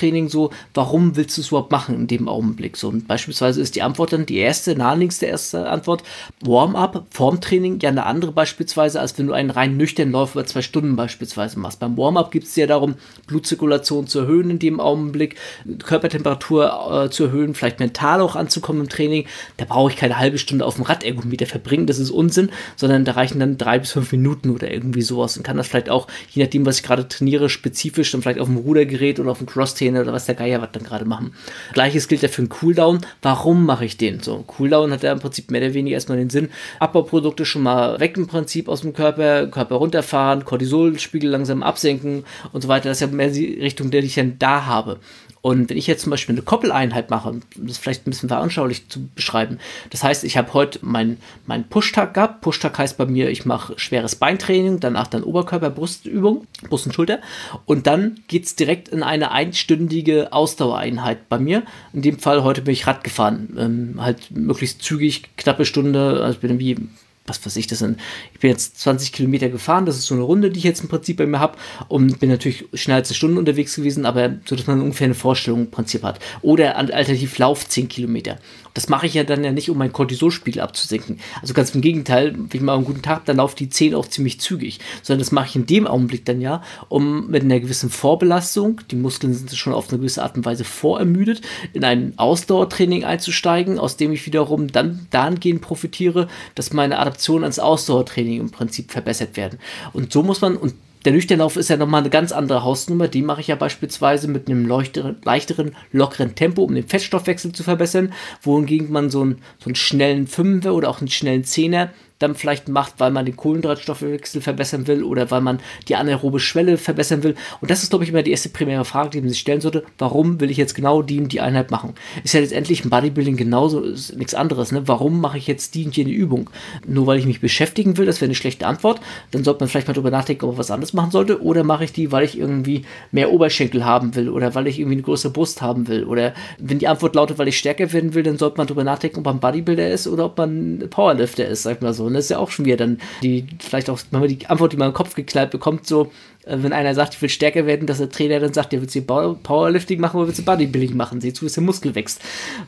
Ausdauertraining 0.00 0.28
so, 0.28 0.50
warum 0.74 1.16
willst 1.16 1.36
du 1.36 1.42
es 1.42 1.48
überhaupt 1.48 1.70
machen 1.70 1.94
in 1.94 2.06
dem 2.06 2.28
Augenblick? 2.28 2.76
So, 2.76 2.88
und 2.88 3.06
beispielsweise 3.06 3.60
ist 3.60 3.76
die 3.76 3.82
Antwort 3.82 4.12
dann 4.12 4.26
die 4.26 4.38
erste, 4.38 4.74
naheliegendste 4.74 5.26
erste 5.26 5.68
Antwort, 5.68 6.02
Warm-up, 6.40 7.06
Formtraining, 7.10 7.78
ja 7.80 7.90
eine 7.90 8.06
andere 8.06 8.32
beispielsweise, 8.32 9.00
als 9.00 9.18
wenn 9.18 9.26
du 9.26 9.32
einen 9.32 9.50
rein 9.50 9.76
nüchternen 9.76 10.12
Lauf 10.12 10.34
über 10.34 10.46
zwei 10.46 10.62
Stunden 10.62 10.96
beispielsweise 10.96 11.58
machst. 11.58 11.80
Beim 11.80 11.96
Warm-up 11.96 12.30
geht 12.30 12.44
es 12.44 12.56
ja 12.56 12.66
darum, 12.66 12.94
Blutzirkulation 13.26 14.06
zu 14.06 14.20
erhöhen 14.20 14.50
in 14.50 14.58
dem 14.58 14.80
Augenblick, 14.80 15.36
Körpertemperatur 15.84 17.04
äh, 17.04 17.10
zu 17.10 17.24
erhöhen, 17.24 17.54
vielleicht 17.54 17.80
mental 17.80 18.20
auch 18.20 18.36
anzukommen 18.36 18.82
im 18.82 18.88
Training. 18.88 19.26
Da 19.56 19.64
brauche 19.66 19.90
ich 19.90 19.96
keine 19.96 20.18
halbe 20.18 20.38
Stunde 20.38 20.64
auf 20.64 20.76
dem 20.76 20.84
Rad 20.84 21.04
Ergometer 21.04 21.46
verbringen, 21.46 21.86
das 21.86 21.98
ist 21.98 22.10
Unsinn, 22.10 22.50
sondern 22.76 23.04
da 23.04 23.12
reichen 23.12 23.40
dann 23.40 23.58
drei 23.58 23.78
bis 23.78 23.92
fünf 23.92 24.12
Minuten 24.12 24.50
oder 24.50 24.70
irgendwie 24.70 25.02
sowas 25.02 25.36
und 25.36 25.42
kann 25.42 25.56
das 25.56 25.68
vielleicht 25.68 25.90
auch, 25.90 26.06
je 26.30 26.42
nachdem, 26.42 26.66
was 26.66 26.78
ich 26.78 26.82
gerade 26.82 27.06
trainiere, 27.06 27.48
spezifisch 27.48 28.12
dann 28.12 28.22
vielleicht 28.22 28.40
auf 28.40 28.48
dem 28.48 28.56
Rudergerät 28.56 29.20
oder 29.20 29.30
auf 29.30 29.38
dem 29.38 29.46
Cross-Trainer 29.46 29.89
oder 29.96 30.12
was 30.12 30.26
der 30.26 30.34
Geier 30.34 30.60
was 30.60 30.72
dann 30.72 30.82
gerade 30.82 31.04
machen. 31.04 31.34
Gleiches 31.72 32.08
gilt 32.08 32.22
ja 32.22 32.28
für 32.28 32.42
einen 32.42 32.48
Cooldown. 32.48 33.00
Warum 33.22 33.66
mache 33.66 33.84
ich 33.84 33.96
den? 33.96 34.20
So, 34.20 34.44
Cooldown 34.46 34.92
hat 34.92 35.02
ja 35.02 35.12
im 35.12 35.20
Prinzip 35.20 35.50
mehr 35.50 35.62
oder 35.62 35.74
weniger 35.74 35.94
erstmal 35.94 36.18
den 36.18 36.30
Sinn, 36.30 36.50
Abbauprodukte 36.78 37.44
schon 37.44 37.62
mal 37.62 38.00
weg 38.00 38.16
im 38.16 38.26
Prinzip 38.26 38.68
aus 38.68 38.82
dem 38.82 38.92
Körper, 38.92 39.46
Körper 39.46 39.76
runterfahren, 39.76 40.44
Cortisolspiegel 40.44 41.30
langsam 41.30 41.62
absenken 41.62 42.24
und 42.52 42.62
so 42.62 42.68
weiter. 42.68 42.88
Das 42.88 43.00
ist 43.00 43.08
ja 43.08 43.14
mehr 43.14 43.30
die 43.30 43.60
Richtung, 43.60 43.90
der 43.90 44.02
ich 44.02 44.14
dann 44.14 44.38
da 44.38 44.66
habe. 44.66 44.98
Und 45.42 45.70
wenn 45.70 45.76
ich 45.76 45.86
jetzt 45.86 46.02
zum 46.02 46.10
Beispiel 46.10 46.34
eine 46.34 46.42
Koppeleinheit 46.42 47.08
mache, 47.10 47.30
um 47.30 47.40
das 47.56 47.78
vielleicht 47.78 48.06
ein 48.06 48.10
bisschen 48.10 48.28
veranschaulich 48.28 48.88
zu 48.88 49.06
beschreiben, 49.14 49.58
das 49.90 50.02
heißt, 50.02 50.24
ich 50.24 50.36
habe 50.36 50.52
heute 50.52 50.80
meinen 50.82 51.18
mein 51.46 51.68
Pushtag 51.68 52.14
gehabt. 52.14 52.42
Pushtag 52.42 52.78
heißt 52.78 52.98
bei 52.98 53.06
mir, 53.06 53.30
ich 53.30 53.46
mache 53.46 53.78
schweres 53.78 54.16
Beintraining, 54.16 54.80
danach 54.80 55.06
dann 55.06 55.22
Oberkörper, 55.22 55.70
Brustübung, 55.70 56.46
Brust 56.68 56.86
und 56.86 56.92
Schulter. 56.92 57.20
Und 57.64 57.86
dann 57.86 58.20
geht 58.28 58.44
es 58.44 58.56
direkt 58.56 58.88
in 58.88 59.02
eine 59.02 59.30
einstündige 59.30 60.32
Ausdauereinheit 60.32 61.28
bei 61.28 61.38
mir. 61.38 61.62
In 61.92 62.02
dem 62.02 62.18
Fall 62.18 62.42
heute 62.42 62.62
bin 62.62 62.72
ich 62.72 62.86
Rad 62.86 63.02
gefahren. 63.02 63.56
Ähm, 63.58 63.94
halt 64.02 64.30
möglichst 64.30 64.82
zügig, 64.82 65.36
knappe 65.36 65.64
Stunde, 65.64 66.20
also 66.22 66.34
ich 66.34 66.40
bin 66.40 66.50
irgendwie 66.50 66.88
was 67.30 67.46
weiß 67.46 67.56
ich, 67.56 67.66
das 67.66 67.78
sind, 67.78 67.98
ich 68.34 68.40
bin 68.40 68.50
jetzt 68.50 68.80
20 68.80 69.12
Kilometer 69.12 69.48
gefahren, 69.48 69.86
das 69.86 69.96
ist 69.96 70.06
so 70.06 70.14
eine 70.14 70.24
Runde, 70.24 70.50
die 70.50 70.58
ich 70.58 70.64
jetzt 70.64 70.82
im 70.82 70.88
Prinzip 70.88 71.16
bei 71.16 71.26
mir 71.26 71.40
habe 71.40 71.56
und 71.88 72.20
bin 72.20 72.30
natürlich 72.30 72.66
schneller 72.74 72.98
als 72.98 73.08
eine 73.08 73.38
unterwegs 73.38 73.74
gewesen, 73.76 74.06
aber 74.06 74.34
so, 74.44 74.56
dass 74.56 74.66
man 74.66 74.80
ungefähr 74.80 75.06
eine 75.06 75.14
Vorstellung 75.14 75.60
im 75.60 75.70
Prinzip 75.70 76.02
hat. 76.02 76.18
Oder 76.42 76.76
alternativ 76.76 77.38
Lauf 77.38 77.66
10 77.68 77.88
Kilometer. 77.88 78.38
Das 78.74 78.88
mache 78.88 79.06
ich 79.06 79.14
ja 79.14 79.24
dann 79.24 79.44
ja 79.44 79.52
nicht, 79.52 79.70
um 79.70 79.78
meinen 79.78 79.92
Cortisolspiegel 79.92 80.62
abzusenken. 80.62 81.20
Also 81.42 81.54
ganz 81.54 81.74
im 81.74 81.80
Gegenteil, 81.80 82.34
wenn 82.36 82.48
ich 82.52 82.60
mal 82.60 82.74
einen 82.74 82.84
guten 82.84 83.02
Tag 83.02 83.16
habe, 83.16 83.26
dann 83.26 83.36
laufen 83.38 83.56
die 83.56 83.68
10 83.68 83.94
auch 83.94 84.06
ziemlich 84.06 84.40
zügig. 84.40 84.78
Sondern 85.02 85.20
das 85.20 85.32
mache 85.32 85.48
ich 85.48 85.56
in 85.56 85.66
dem 85.66 85.86
Augenblick 85.86 86.24
dann 86.24 86.40
ja, 86.40 86.62
um 86.88 87.28
mit 87.28 87.42
einer 87.42 87.60
gewissen 87.60 87.90
Vorbelastung, 87.90 88.80
die 88.90 88.96
Muskeln 88.96 89.34
sind 89.34 89.54
schon 89.54 89.72
auf 89.72 89.90
eine 89.90 89.98
gewisse 89.98 90.22
Art 90.22 90.36
und 90.36 90.44
Weise 90.44 90.64
vorermüdet, 90.64 91.42
in 91.72 91.84
ein 91.84 92.14
Ausdauertraining 92.16 93.04
einzusteigen, 93.04 93.78
aus 93.78 93.96
dem 93.96 94.12
ich 94.12 94.26
wiederum 94.26 94.70
dann 94.70 95.06
dahingehend 95.10 95.60
profitiere, 95.60 96.28
dass 96.54 96.72
meine 96.72 96.98
Adaption 96.98 97.42
ans 97.42 97.58
Ausdauertraining 97.58 98.40
im 98.40 98.50
Prinzip 98.50 98.92
verbessert 98.92 99.36
werden. 99.36 99.58
Und 99.92 100.12
so 100.12 100.22
muss 100.22 100.40
man, 100.40 100.56
und 100.56 100.74
der 101.04 101.12
Nüchternlauf 101.12 101.56
ist 101.56 101.70
ja 101.70 101.76
nochmal 101.76 102.02
eine 102.02 102.10
ganz 102.10 102.32
andere 102.32 102.62
Hausnummer. 102.62 103.08
Die 103.08 103.22
mache 103.22 103.40
ich 103.40 103.48
ja 103.48 103.56
beispielsweise 103.56 104.28
mit 104.28 104.48
einem 104.48 104.66
leichteren, 104.66 105.16
leichteren, 105.24 105.76
lockeren 105.92 106.34
Tempo, 106.34 106.62
um 106.62 106.74
den 106.74 106.86
Fettstoffwechsel 106.86 107.52
zu 107.52 107.62
verbessern, 107.62 108.12
wohingegen 108.42 108.92
man 108.92 109.10
so 109.10 109.22
einen, 109.22 109.38
so 109.58 109.66
einen 109.66 109.76
schnellen 109.76 110.26
Fünfer 110.26 110.74
oder 110.74 110.90
auch 110.90 110.98
einen 110.98 111.08
schnellen 111.08 111.44
Zehner 111.44 111.90
dann 112.20 112.34
vielleicht 112.34 112.68
macht, 112.68 112.94
weil 112.98 113.10
man 113.10 113.24
den 113.24 113.36
Kohlenhydratstoffwechsel 113.36 114.40
verbessern 114.40 114.86
will 114.86 115.02
oder 115.02 115.30
weil 115.30 115.40
man 115.40 115.58
die 115.88 115.96
anaerobe 115.96 116.38
Schwelle 116.38 116.76
verbessern 116.76 117.22
will. 117.22 117.34
Und 117.60 117.70
das 117.70 117.82
ist, 117.82 117.90
glaube 117.90 118.04
ich, 118.04 118.10
immer 118.10 118.22
die 118.22 118.30
erste 118.30 118.50
primäre 118.50 118.84
Frage, 118.84 119.10
die 119.10 119.20
man 119.20 119.30
sich 119.30 119.40
stellen 119.40 119.60
sollte. 119.60 119.84
Warum 119.98 120.38
will 120.40 120.50
ich 120.50 120.58
jetzt 120.58 120.74
genau 120.74 121.02
die 121.02 121.18
und 121.18 121.32
die 121.32 121.40
Einheit 121.40 121.70
machen? 121.70 121.94
Ist 122.22 122.34
ja 122.34 122.40
letztendlich 122.40 122.84
ein 122.84 122.90
Bodybuilding 122.90 123.36
genauso, 123.36 123.80
ist 123.80 124.16
nichts 124.16 124.34
anderes. 124.34 124.70
Ne? 124.70 124.86
Warum 124.86 125.20
mache 125.20 125.38
ich 125.38 125.46
jetzt 125.46 125.74
die 125.74 125.86
und 125.86 125.96
jene 125.96 126.10
Übung? 126.10 126.50
Nur 126.86 127.06
weil 127.06 127.18
ich 127.18 127.26
mich 127.26 127.40
beschäftigen 127.40 127.96
will, 127.96 128.04
das 128.04 128.20
wäre 128.20 128.28
eine 128.28 128.34
schlechte 128.34 128.66
Antwort. 128.66 129.00
Dann 129.30 129.42
sollte 129.42 129.60
man 129.60 129.70
vielleicht 129.70 129.88
mal 129.88 129.94
drüber 129.94 130.10
nachdenken, 130.10 130.44
ob 130.44 130.52
man 130.52 130.58
was 130.58 130.70
anderes 130.70 130.92
machen 130.92 131.10
sollte. 131.10 131.42
Oder 131.42 131.64
mache 131.64 131.84
ich 131.84 131.92
die, 131.92 132.12
weil 132.12 132.24
ich 132.24 132.38
irgendwie 132.38 132.84
mehr 133.12 133.32
Oberschenkel 133.32 133.86
haben 133.86 134.14
will 134.14 134.28
oder 134.28 134.54
weil 134.54 134.66
ich 134.66 134.78
irgendwie 134.78 134.96
eine 134.96 135.02
größere 135.02 135.32
Brust 135.32 135.62
haben 135.62 135.88
will. 135.88 136.04
Oder 136.04 136.34
wenn 136.58 136.78
die 136.78 136.88
Antwort 136.88 137.14
lautet, 137.14 137.38
weil 137.38 137.48
ich 137.48 137.56
stärker 137.56 137.90
werden 137.94 138.12
will, 138.12 138.22
dann 138.22 138.36
sollte 138.36 138.58
man 138.58 138.66
drüber 138.66 138.84
nachdenken, 138.84 139.20
ob 139.20 139.24
man 139.24 139.40
Bodybuilder 139.40 139.90
ist 139.90 140.06
oder 140.06 140.26
ob 140.26 140.36
man 140.36 140.84
Powerlifter 140.90 141.46
ist, 141.46 141.62
sag 141.62 141.80
mal 141.80 141.94
so. 141.94 142.09
Und 142.10 142.14
das 142.14 142.24
ist 142.24 142.30
ja 142.30 142.38
auch 142.38 142.50
schon 142.50 142.64
wieder 142.64 142.76
dann 142.76 142.98
die, 143.22 143.46
vielleicht 143.58 143.90
auch 143.90 143.98
manchmal 144.10 144.28
die 144.28 144.46
Antwort, 144.46 144.72
die 144.72 144.76
man 144.76 144.88
im 144.88 144.94
Kopf 144.94 145.14
geknallt 145.14 145.50
bekommt, 145.50 145.86
so, 145.86 146.12
äh, 146.44 146.56
wenn 146.60 146.72
einer 146.72 146.94
sagt, 146.94 147.14
ich 147.14 147.22
will 147.22 147.28
stärker 147.28 147.66
werden, 147.66 147.86
dass 147.86 147.98
der 147.98 148.10
Trainer 148.10 148.40
dann 148.40 148.52
sagt, 148.52 148.72
ja, 148.72 148.80
willst 148.80 148.94
du 148.94 149.02
Powerlifting 149.02 150.00
machen 150.00 150.18
oder 150.18 150.26
willst 150.28 150.40
du 150.40 150.44
Bodybuilding 150.44 150.96
machen? 150.96 151.20
Sieh 151.20 151.32
zu, 151.32 151.44
dass 151.44 151.54
der 151.54 151.62
Muskel 151.62 151.94
wächst. 151.94 152.20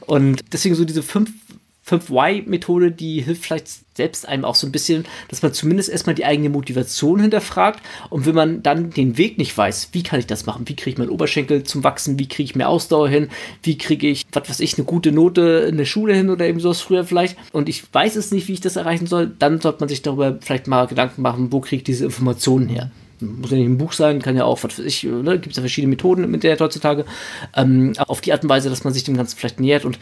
Und 0.06 0.40
deswegen 0.52 0.74
so 0.74 0.84
diese 0.84 1.02
fünf 1.02 1.32
5Y-Methode, 1.92 2.90
die 2.90 3.20
hilft 3.22 3.44
vielleicht 3.44 3.68
selbst 3.94 4.26
einem 4.26 4.44
auch 4.44 4.54
so 4.54 4.66
ein 4.66 4.72
bisschen, 4.72 5.04
dass 5.28 5.42
man 5.42 5.52
zumindest 5.52 5.90
erstmal 5.90 6.14
die 6.14 6.24
eigene 6.24 6.48
Motivation 6.48 7.20
hinterfragt. 7.20 7.82
Und 8.10 8.26
wenn 8.26 8.34
man 8.34 8.62
dann 8.62 8.90
den 8.90 9.18
Weg 9.18 9.38
nicht 9.38 9.56
weiß, 9.56 9.90
wie 9.92 10.02
kann 10.02 10.18
ich 10.18 10.26
das 10.26 10.46
machen? 10.46 10.68
Wie 10.68 10.76
kriege 10.76 10.90
ich 10.90 10.98
meinen 10.98 11.10
Oberschenkel 11.10 11.64
zum 11.64 11.84
Wachsen? 11.84 12.18
Wie 12.18 12.28
kriege 12.28 12.44
ich 12.44 12.56
mehr 12.56 12.68
Ausdauer 12.68 13.08
hin? 13.08 13.28
Wie 13.62 13.76
kriege 13.76 14.08
ich, 14.08 14.24
was 14.32 14.48
weiß 14.48 14.60
ich, 14.60 14.76
eine 14.78 14.84
gute 14.84 15.12
Note 15.12 15.66
in 15.68 15.76
der 15.76 15.84
Schule 15.84 16.14
hin 16.14 16.30
oder 16.30 16.46
eben 16.46 16.60
sowas 16.60 16.80
früher 16.80 17.04
vielleicht? 17.04 17.36
Und 17.52 17.68
ich 17.68 17.82
weiß 17.92 18.16
es 18.16 18.30
nicht, 18.30 18.48
wie 18.48 18.54
ich 18.54 18.60
das 18.60 18.76
erreichen 18.76 19.06
soll. 19.06 19.30
Dann 19.38 19.60
sollte 19.60 19.80
man 19.80 19.88
sich 19.88 20.02
darüber 20.02 20.38
vielleicht 20.40 20.66
mal 20.66 20.86
Gedanken 20.86 21.22
machen, 21.22 21.52
wo 21.52 21.60
kriege 21.60 21.80
ich 21.80 21.84
diese 21.84 22.04
Informationen 22.04 22.68
her? 22.68 22.90
Muss 23.22 23.50
ja 23.50 23.56
nicht 23.56 23.66
ein 23.66 23.78
Buch 23.78 23.92
sein, 23.92 24.20
kann 24.20 24.36
ja 24.36 24.44
auch, 24.44 24.62
was 24.62 24.78
weiß 24.78 24.84
ich, 24.84 25.04
ne, 25.04 25.38
gibt 25.38 25.52
es 25.52 25.56
ja 25.56 25.62
verschiedene 25.62 25.90
Methoden 25.90 26.30
mit 26.30 26.42
der 26.42 26.58
heutzutage, 26.58 27.04
ähm, 27.56 27.94
auf 27.98 28.20
die 28.20 28.32
Art 28.32 28.42
und 28.42 28.48
Weise, 28.48 28.68
dass 28.68 28.84
man 28.84 28.92
sich 28.92 29.04
dem 29.04 29.16
Ganzen 29.16 29.38
vielleicht 29.38 29.60
nähert. 29.60 29.84
Und 29.84 29.98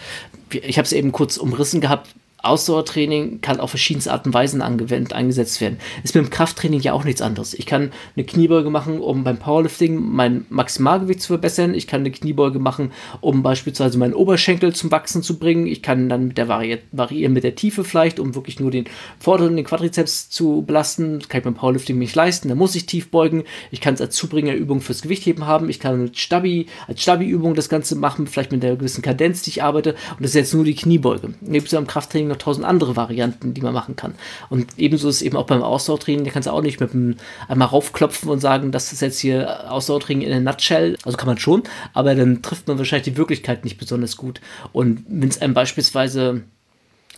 ich 0.51 0.79
habe 0.79 0.87
es 0.87 0.93
eben 0.93 1.13
kurz 1.13 1.37
umrissen 1.37 1.81
gehabt, 1.81 2.09
Ausdauertraining 2.43 3.41
kann 3.41 3.61
auf 3.61 3.71
verschiedenste 3.71 4.13
Arten 4.13 4.31
und 4.31 4.35
Weisen 4.35 4.63
angewendet, 4.63 5.13
eingesetzt 5.13 5.61
werden. 5.61 5.79
Ist 6.03 6.15
mit 6.15 6.25
dem 6.25 6.31
Krafttraining 6.31 6.81
ja 6.81 6.93
auch 6.93 7.05
nichts 7.05 7.23
anderes. 7.23 7.55
Ich 7.55 7.67
kann 7.67 7.93
eine 8.17 8.25
Kniebeuge 8.25 8.71
machen, 8.71 9.01
um 9.01 9.25
beim 9.25 9.39
Powerlifting 9.39 10.01
mein 10.01 10.47
Maximalgewicht 10.49 11.21
zu 11.21 11.29
verbessern. 11.29 11.75
Ich 11.75 11.87
kann 11.87 12.01
eine 12.01 12.11
Kniebeuge 12.11 12.59
machen, 12.59 12.93
um 13.21 13.43
beispielsweise 13.43 13.99
meinen 13.99 14.15
Oberschenkel 14.15 14.75
zum 14.75 14.91
Wachsen 14.91 15.23
zu 15.23 15.39
bringen. 15.39 15.67
Ich 15.67 15.83
kann 15.83 16.09
dann 16.09 16.29
mit 16.29 16.39
der 16.39 16.49
Vari 16.49 16.79
variieren 16.93 17.33
mit 17.33 17.45
der 17.45 17.55
Tiefe 17.55 17.85
vielleicht, 17.85 18.21
um 18.21 18.35
wirklich 18.35 18.61
nur 18.61 18.71
den 18.71 18.85
vorderen, 19.19 19.57
den 19.57 19.65
Quadrizeps 19.65 20.31
zu 20.31 20.63
belasten. 20.63 21.19
Das 21.19 21.29
kann 21.29 21.41
ich 21.41 21.45
beim 21.45 21.55
Powerlifting 21.55 21.99
nicht 21.99 22.15
leisten. 22.15 22.49
Da 22.49 22.55
muss 22.55 22.75
ich 22.75 22.87
tief 22.87 23.11
beugen. 23.11 23.45
Ich 23.71 23.81
kann 23.81 23.95
es 23.95 24.01
als 24.01 24.17
Zubringerübung 24.17 24.81
fürs 24.81 25.03
Gewichtheben 25.03 25.47
haben. 25.47 25.69
Ich 25.69 25.81
kann 25.81 26.03
mit 26.03 26.19
Stabi, 26.19 26.67
als 26.87 27.03
Stabi-Übung 27.03 27.55
das 27.55 27.69
Ganze 27.69 27.97
machen, 27.97 28.27
vielleicht 28.27 28.53
mit 28.53 28.65
einer 28.65 28.77
gewissen 28.77 29.03
Kadenz, 29.03 29.43
die 29.43 29.51
ich 29.51 29.63
arbeite. 29.63 29.91
Und 29.93 30.21
das 30.21 30.31
ist 30.31 30.37
jetzt 30.37 30.55
nur 30.55 30.65
die 30.65 30.75
Kniebeuge. 30.75 31.35
Ja 31.43 31.61
im 31.79 31.87
Krafttraining 31.87 32.30
noch 32.31 32.39
tausend 32.39 32.65
andere 32.65 32.97
Varianten, 32.97 33.55
die 33.55 33.61
man 33.61 33.75
machen 33.75 33.97
kann. 33.97 34.15
Und 34.49 34.67
ebenso 34.79 35.09
ist 35.09 35.17
es 35.17 35.23
eben 35.23 35.37
auch 35.37 35.47
beim 35.47 35.63
Ausdauertraining, 35.63 36.25
da 36.25 36.31
kannst 36.31 36.49
du 36.49 36.53
auch 36.53 36.63
nicht 36.63 36.81
mit 36.81 36.93
einem 36.93 37.17
einmal 37.49 37.69
raufklopfen 37.69 38.31
und 38.31 38.41
sagen, 38.41 38.73
das 38.73 38.93
ist 38.93 39.03
jetzt 39.03 39.19
hier 39.19 39.71
Ausdauertraining 39.71 40.27
in 40.27 40.33
a 40.33 40.41
nutshell. 40.41 40.97
Also 41.05 41.17
kann 41.17 41.29
man 41.29 41.39
schon, 41.39 41.63
aber 41.93 42.15
dann 42.15 42.43
trifft 42.43 42.69
man 42.69 42.79
wahrscheinlich 42.79 43.13
die 43.13 43.17
Wirklichkeit 43.17 43.65
nicht 43.65 43.79
besonders 43.79 44.17
gut. 44.17 44.41
Und 44.73 45.05
wenn 45.09 45.29
es 45.29 45.41
einem 45.41 45.55
beispielsweise 45.55 46.43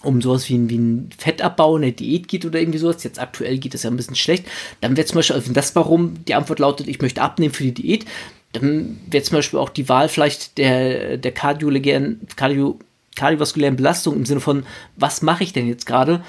um 0.02 0.20
sowas 0.20 0.48
wie, 0.48 0.68
wie 0.68 0.78
ein 0.78 1.10
Fettabbau, 1.16 1.76
eine 1.76 1.92
Diät 1.92 2.28
geht 2.28 2.44
oder 2.44 2.58
irgendwie 2.58 2.78
sowas, 2.78 3.04
jetzt 3.04 3.20
aktuell 3.20 3.58
geht 3.58 3.74
es 3.74 3.84
ja 3.84 3.90
ein 3.90 3.96
bisschen 3.96 4.16
schlecht, 4.16 4.46
dann 4.80 4.96
wäre 4.96 5.06
zum 5.06 5.16
Beispiel, 5.16 5.36
also 5.36 5.46
wenn 5.46 5.54
das 5.54 5.76
warum 5.76 6.24
die 6.24 6.34
Antwort 6.34 6.58
lautet, 6.58 6.88
ich 6.88 7.00
möchte 7.00 7.22
abnehmen 7.22 7.54
für 7.54 7.64
die 7.64 7.74
Diät, 7.74 8.04
dann 8.52 9.00
wäre 9.08 9.24
zum 9.24 9.36
Beispiel 9.36 9.58
auch 9.58 9.70
die 9.70 9.88
Wahl 9.88 10.08
vielleicht 10.08 10.58
der, 10.58 11.16
der 11.16 11.32
Kardio, 11.32 12.78
kardiovaskulären 13.16 13.76
Belastung 13.76 14.16
im 14.16 14.26
Sinne 14.26 14.40
von, 14.40 14.64
was 14.96 15.22
mache 15.22 15.44
ich 15.44 15.52
denn 15.52 15.66
jetzt 15.66 15.86
gerade, 15.86 16.22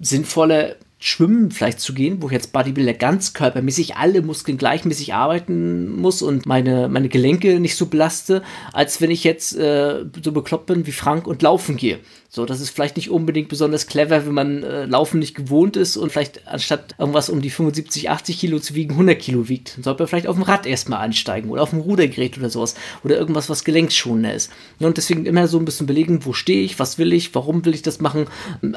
sinnvoller 0.00 0.76
Schwimmen 1.04 1.50
vielleicht 1.50 1.80
zu 1.80 1.94
gehen, 1.94 2.22
wo 2.22 2.26
ich 2.26 2.32
jetzt 2.32 2.52
Bodybuilder 2.52 2.94
ganz 2.94 3.32
körpermäßig 3.32 3.96
alle 3.96 4.22
Muskeln 4.22 4.56
gleichmäßig 4.56 5.14
arbeiten 5.14 5.90
muss 5.96 6.22
und 6.22 6.46
meine, 6.46 6.88
meine 6.88 7.08
Gelenke 7.08 7.58
nicht 7.58 7.76
so 7.76 7.86
belaste, 7.86 8.42
als 8.72 9.00
wenn 9.00 9.10
ich 9.10 9.24
jetzt 9.24 9.56
äh, 9.56 10.04
so 10.22 10.30
bekloppt 10.30 10.66
bin 10.66 10.86
wie 10.86 10.92
Frank 10.92 11.26
und 11.26 11.42
laufen 11.42 11.76
gehe. 11.76 11.98
So, 12.34 12.46
das 12.46 12.62
ist 12.62 12.70
vielleicht 12.70 12.96
nicht 12.96 13.10
unbedingt 13.10 13.50
besonders 13.50 13.86
clever, 13.86 14.24
wenn 14.24 14.32
man 14.32 14.62
äh, 14.62 14.86
Laufen 14.86 15.18
nicht 15.18 15.34
gewohnt 15.34 15.76
ist 15.76 15.98
und 15.98 16.10
vielleicht 16.10 16.48
anstatt 16.48 16.94
irgendwas 16.96 17.28
um 17.28 17.42
die 17.42 17.50
75, 17.50 18.08
80 18.08 18.38
Kilo 18.38 18.58
zu 18.58 18.74
wiegen, 18.74 18.92
100 18.92 19.18
Kilo 19.18 19.50
wiegt. 19.50 19.76
Dann 19.76 19.84
sollte 19.84 20.02
man 20.02 20.08
vielleicht 20.08 20.26
auf 20.26 20.36
dem 20.36 20.44
Rad 20.44 20.64
erstmal 20.64 21.00
einsteigen 21.00 21.50
oder 21.50 21.60
auf 21.60 21.70
dem 21.70 21.80
Rudergerät 21.80 22.38
oder 22.38 22.48
sowas 22.48 22.74
oder 23.04 23.18
irgendwas, 23.18 23.50
was 23.50 23.64
gelenkschonender 23.64 24.32
ist. 24.32 24.50
Und 24.78 24.96
deswegen 24.96 25.26
immer 25.26 25.46
so 25.46 25.58
ein 25.58 25.66
bisschen 25.66 25.86
belegen, 25.86 26.24
wo 26.24 26.32
stehe 26.32 26.64
ich, 26.64 26.78
was 26.78 26.96
will 26.96 27.12
ich, 27.12 27.34
warum 27.34 27.66
will 27.66 27.74
ich 27.74 27.82
das 27.82 28.00
machen, 28.00 28.28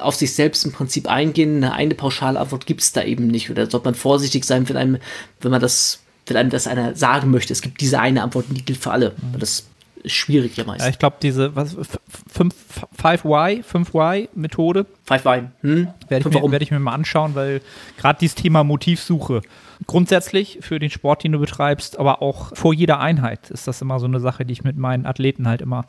auf 0.02 0.15
sich 0.15 0.34
selbst 0.34 0.65
im 0.65 0.74
Prinzip 0.74 1.08
eingehen. 1.08 1.63
Eine, 1.63 1.72
eine 1.76 1.96
pauschale 1.96 2.41
Antwort 2.41 2.65
gibt 2.65 2.82
es 2.82 2.91
da 2.91 3.04
eben 3.04 3.28
nicht 3.28 3.50
oder 3.50 3.72
sollte 3.72 3.86
man 3.86 3.96
vorsichtig 3.96 4.44
sein, 4.44 4.68
wenn 4.68 4.76
einem, 4.76 4.98
wenn 5.39 5.52
man 5.52 5.62
das 5.62 6.02
wenn 6.28 6.36
einem 6.36 6.50
das 6.50 6.68
einer 6.68 6.94
sagen 6.96 7.32
möchte. 7.32 7.54
Es 7.54 7.62
gibt 7.62 7.80
diese 7.80 8.02
eine 8.02 8.24
Antwort, 8.24 8.48
die 8.50 8.65
gilt 8.65 8.80
für 8.80 8.91
alle. 8.91 9.15
Das 9.39 9.63
schwierig 10.08 10.58
ja 10.58 10.63
meistens. 10.63 10.86
Ja, 10.86 10.91
ich 10.91 11.00
glaube, 11.00 11.18
diese 11.22 11.56
was, 11.56 11.78
5Y, 11.78 13.63
5Y-Methode. 13.63 14.86
5Y, 15.08 15.48
hm? 15.62 15.88
Werde 16.08 16.30
ich, 16.30 16.41
mir, 16.41 16.52
werd 16.52 16.62
ich 16.62 16.72
mir 16.72 16.80
mal 16.80 16.94
anschauen, 16.94 17.36
weil 17.36 17.62
gerade 17.98 18.20
dieses 18.20 18.36
Thema 18.36 18.63
Motivsuche, 18.63 19.41
grundsätzlich 19.88 20.60
für 20.62 20.80
den 20.80 20.89
Sport, 20.89 21.24
den 21.24 21.34
du 21.34 21.39
betreibst, 21.39 22.00
aber 22.00 22.22
auch 22.22 22.56
vor 22.56 22.74
jeder 22.74 23.00
Einheit 23.00 23.50
ist 23.50 23.68
das 23.68 23.82
immer 23.82 24.00
so 24.00 24.06
eine 24.06 24.20
Sache, 24.20 24.46
die 24.46 24.54
ich 24.54 24.63
mit 24.63 24.78
meinen 24.78 25.06
Athleten 25.06 25.48
halt 25.48 25.62
immer 25.62 25.86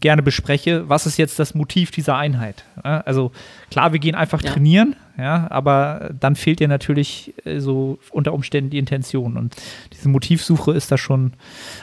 gerne 0.00 0.22
bespreche. 0.22 0.88
Was 0.88 1.06
ist 1.06 1.16
jetzt 1.16 1.38
das 1.38 1.54
Motiv 1.54 1.90
dieser 1.90 2.16
Einheit? 2.16 2.64
Also 2.82 3.32
klar, 3.70 3.92
wir 3.92 3.98
gehen 3.98 4.14
einfach 4.14 4.42
ja. 4.42 4.52
trainieren, 4.52 4.96
ja, 5.18 5.46
aber 5.50 6.10
dann 6.18 6.36
fehlt 6.36 6.60
dir 6.60 6.68
natürlich 6.68 7.32
äh, 7.44 7.58
so 7.58 7.98
unter 8.10 8.34
Umständen 8.34 8.70
die 8.70 8.78
Intention. 8.78 9.36
Und 9.36 9.56
diese 9.92 10.08
Motivsuche 10.08 10.72
ist 10.72 10.92
da 10.92 10.98
schon, 10.98 11.32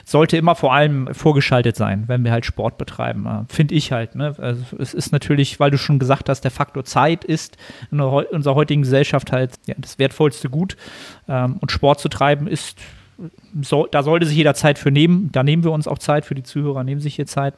sollte 0.05 0.37
immer 0.37 0.55
vor 0.55 0.73
allem 0.73 1.13
vorgeschaltet 1.13 1.75
sein, 1.75 2.03
wenn 2.07 2.23
wir 2.23 2.31
halt 2.31 2.45
Sport 2.45 2.77
betreiben. 2.77 3.27
Finde 3.49 3.73
ich 3.75 3.91
halt. 3.91 4.15
Ne? 4.15 4.35
Also 4.37 4.63
es 4.77 4.93
ist 4.93 5.11
natürlich, 5.11 5.59
weil 5.59 5.71
du 5.71 5.77
schon 5.77 5.99
gesagt 5.99 6.29
hast, 6.29 6.41
der 6.41 6.51
Faktor 6.51 6.85
Zeit 6.85 7.23
ist 7.23 7.57
in 7.91 7.99
unserer 7.99 8.55
heutigen 8.55 8.83
Gesellschaft 8.83 9.31
halt 9.31 9.51
ja, 9.65 9.75
das 9.77 9.97
wertvollste 9.97 10.49
Gut. 10.49 10.77
Ähm, 11.27 11.57
und 11.59 11.71
Sport 11.71 11.99
zu 11.99 12.09
treiben 12.09 12.47
ist, 12.47 12.77
so, 13.61 13.87
da 13.87 14.03
sollte 14.03 14.25
sich 14.25 14.37
jeder 14.37 14.53
Zeit 14.53 14.79
für 14.79 14.91
nehmen. 14.91 15.31
Da 15.31 15.43
nehmen 15.43 15.63
wir 15.63 15.71
uns 15.71 15.87
auch 15.87 15.99
Zeit 15.99 16.25
für 16.25 16.35
die 16.35 16.43
Zuhörer, 16.43 16.83
nehmen 16.83 17.01
sich 17.01 17.15
hier 17.15 17.27
Zeit. 17.27 17.53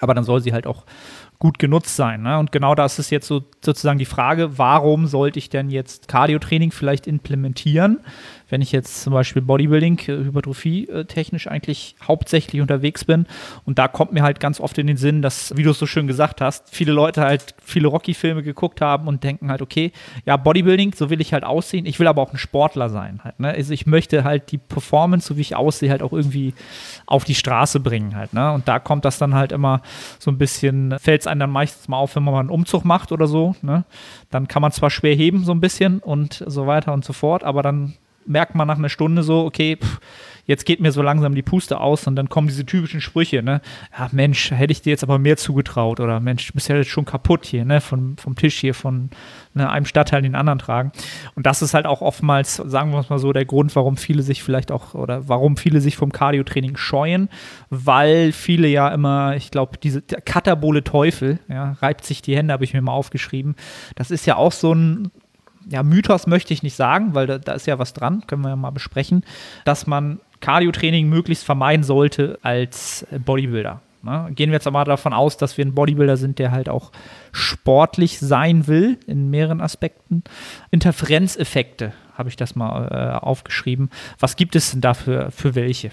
Aber 0.00 0.14
dann 0.14 0.24
soll 0.24 0.40
sie 0.40 0.52
halt 0.52 0.66
auch 0.66 0.84
gut 1.38 1.58
genutzt 1.58 1.94
sein. 1.94 2.22
Ne? 2.22 2.38
Und 2.38 2.50
genau 2.50 2.74
das 2.74 2.98
ist 2.98 3.10
jetzt 3.10 3.28
so 3.28 3.44
sozusagen 3.64 3.98
die 3.98 4.04
Frage, 4.04 4.58
warum 4.58 5.06
sollte 5.06 5.38
ich 5.38 5.50
denn 5.50 5.70
jetzt 5.70 6.08
Cardio-Training 6.08 6.72
vielleicht 6.72 7.06
implementieren? 7.06 8.00
wenn 8.48 8.62
ich 8.62 8.72
jetzt 8.72 9.02
zum 9.02 9.12
Beispiel 9.12 9.42
Bodybuilding, 9.42 9.98
äh, 10.00 10.24
Hypertrophie 10.24 10.88
äh, 10.88 11.04
technisch 11.04 11.48
eigentlich 11.48 11.94
hauptsächlich 12.06 12.60
unterwegs 12.60 13.04
bin. 13.04 13.26
Und 13.64 13.78
da 13.78 13.88
kommt 13.88 14.12
mir 14.12 14.22
halt 14.22 14.40
ganz 14.40 14.60
oft 14.60 14.78
in 14.78 14.86
den 14.86 14.96
Sinn, 14.96 15.22
dass, 15.22 15.56
wie 15.56 15.62
du 15.62 15.70
es 15.70 15.78
so 15.78 15.86
schön 15.86 16.06
gesagt 16.06 16.40
hast, 16.40 16.68
viele 16.70 16.92
Leute 16.92 17.22
halt 17.22 17.54
viele 17.62 17.88
Rocky-Filme 17.88 18.42
geguckt 18.42 18.80
haben 18.80 19.08
und 19.08 19.22
denken 19.22 19.50
halt, 19.50 19.62
okay, 19.62 19.92
ja, 20.24 20.36
Bodybuilding, 20.36 20.94
so 20.94 21.10
will 21.10 21.20
ich 21.20 21.32
halt 21.32 21.44
aussehen. 21.44 21.86
Ich 21.86 21.98
will 21.98 22.06
aber 22.06 22.22
auch 22.22 22.32
ein 22.32 22.38
Sportler 22.38 22.88
sein 22.88 23.20
halt. 23.22 23.38
Ne? 23.40 23.48
Also 23.48 23.72
ich 23.72 23.86
möchte 23.86 24.24
halt 24.24 24.50
die 24.52 24.58
Performance, 24.58 25.28
so 25.28 25.36
wie 25.36 25.42
ich 25.42 25.56
aussehe, 25.56 25.90
halt 25.90 26.02
auch 26.02 26.12
irgendwie 26.12 26.54
auf 27.06 27.24
die 27.24 27.34
Straße 27.34 27.80
bringen 27.80 28.16
halt. 28.16 28.32
Ne? 28.32 28.52
Und 28.52 28.68
da 28.68 28.78
kommt 28.78 29.04
das 29.04 29.18
dann 29.18 29.34
halt 29.34 29.52
immer 29.52 29.82
so 30.18 30.30
ein 30.30 30.38
bisschen, 30.38 30.98
fällt 30.98 31.22
es 31.28 31.32
einem 31.32 31.40
dann 31.40 31.50
meistens 31.50 31.88
mal 31.88 31.98
auf, 31.98 32.16
wenn 32.16 32.22
man 32.22 32.34
mal 32.34 32.40
einen 32.40 32.50
Umzug 32.50 32.84
macht 32.84 33.12
oder 33.12 33.26
so. 33.26 33.54
Ne? 33.62 33.84
Dann 34.30 34.48
kann 34.48 34.62
man 34.62 34.72
zwar 34.72 34.90
schwer 34.90 35.14
heben 35.14 35.44
so 35.44 35.52
ein 35.52 35.60
bisschen 35.60 36.00
und 36.00 36.44
so 36.46 36.66
weiter 36.66 36.92
und 36.92 37.04
so 37.04 37.12
fort, 37.12 37.44
aber 37.44 37.62
dann 37.62 37.94
merkt 38.26 38.54
man 38.54 38.66
nach 38.68 38.78
einer 38.78 38.88
Stunde 38.88 39.22
so, 39.22 39.44
okay, 39.44 39.76
pff, 39.76 40.00
jetzt 40.44 40.64
geht 40.64 40.80
mir 40.80 40.92
so 40.92 41.02
langsam 41.02 41.34
die 41.34 41.42
Puste 41.42 41.80
aus 41.80 42.06
und 42.06 42.16
dann 42.16 42.28
kommen 42.28 42.48
diese 42.48 42.66
typischen 42.66 43.00
Sprüche, 43.00 43.42
ne? 43.42 43.60
Ja, 43.96 44.08
Mensch, 44.12 44.50
hätte 44.50 44.72
ich 44.72 44.82
dir 44.82 44.90
jetzt 44.90 45.02
aber 45.02 45.18
mehr 45.18 45.36
zugetraut 45.36 46.00
oder 46.00 46.20
Mensch, 46.20 46.46
du 46.46 46.52
bist 46.54 46.68
ja 46.68 46.76
jetzt 46.76 46.90
schon 46.90 47.04
kaputt 47.04 47.46
hier, 47.46 47.64
ne? 47.64 47.80
Von, 47.80 48.16
vom 48.16 48.34
Tisch 48.34 48.58
hier, 48.58 48.74
von 48.74 49.10
ne, 49.58 49.70
einem 49.70 49.84
Stadtteil 49.84 50.22
den 50.22 50.34
anderen 50.34 50.58
tragen. 50.58 50.92
Und 51.34 51.44
das 51.44 51.60
ist 51.60 51.74
halt 51.74 51.86
auch 51.86 52.00
oftmals, 52.00 52.56
sagen 52.56 52.92
wir 52.92 52.98
es 53.00 53.10
mal 53.10 53.18
so, 53.18 53.32
der 53.32 53.44
Grund, 53.44 53.74
warum 53.76 53.96
viele 53.96 54.22
sich 54.22 54.42
vielleicht 54.42 54.72
auch 54.72 54.94
oder 54.94 55.28
warum 55.28 55.56
viele 55.56 55.80
sich 55.80 55.96
vom 55.96 56.12
Cardio-Training 56.12 56.76
scheuen, 56.76 57.28
weil 57.68 58.32
viele 58.32 58.68
ja 58.68 58.88
immer, 58.88 59.36
ich 59.36 59.50
glaube, 59.50 59.76
diese 59.76 60.00
katabole 60.00 60.82
Teufel, 60.82 61.40
ja, 61.48 61.72
reibt 61.82 62.04
sich 62.04 62.22
die 62.22 62.36
Hände, 62.36 62.52
habe 62.52 62.64
ich 62.64 62.72
mir 62.72 62.80
mal 62.80 62.92
aufgeschrieben. 62.92 63.56
Das 63.96 64.10
ist 64.10 64.26
ja 64.26 64.36
auch 64.36 64.52
so 64.52 64.72
ein 64.72 65.10
ja, 65.70 65.82
Mythos 65.82 66.26
möchte 66.26 66.54
ich 66.54 66.62
nicht 66.62 66.76
sagen, 66.76 67.14
weil 67.14 67.26
da, 67.26 67.36
da 67.36 67.52
ist 67.52 67.66
ja 67.66 67.78
was 67.78 67.92
dran, 67.92 68.26
können 68.26 68.42
wir 68.42 68.48
ja 68.48 68.56
mal 68.56 68.70
besprechen, 68.70 69.22
dass 69.66 69.86
man 69.86 70.18
Cardio-Training 70.40 71.08
möglichst 71.08 71.44
vermeiden 71.44 71.82
sollte 71.82 72.38
als 72.42 73.06
Bodybuilder. 73.24 73.82
Ne? 74.02 74.30
Gehen 74.34 74.50
wir 74.50 74.54
jetzt 74.54 74.66
aber 74.66 74.84
davon 74.84 75.12
aus, 75.12 75.36
dass 75.36 75.58
wir 75.58 75.64
ein 75.64 75.74
Bodybuilder 75.74 76.16
sind, 76.16 76.38
der 76.38 76.50
halt 76.50 76.68
auch 76.68 76.92
sportlich 77.32 78.18
sein 78.18 78.66
will, 78.66 78.98
in 79.06 79.30
mehreren 79.30 79.60
Aspekten. 79.60 80.22
Interferenzeffekte 80.70 81.92
habe 82.14 82.28
ich 82.28 82.36
das 82.36 82.56
mal 82.56 82.88
äh, 82.90 83.24
aufgeschrieben. 83.24 83.90
Was 84.18 84.36
gibt 84.36 84.56
es 84.56 84.72
denn 84.72 84.80
dafür 84.80 85.30
für 85.30 85.54
welche? 85.54 85.90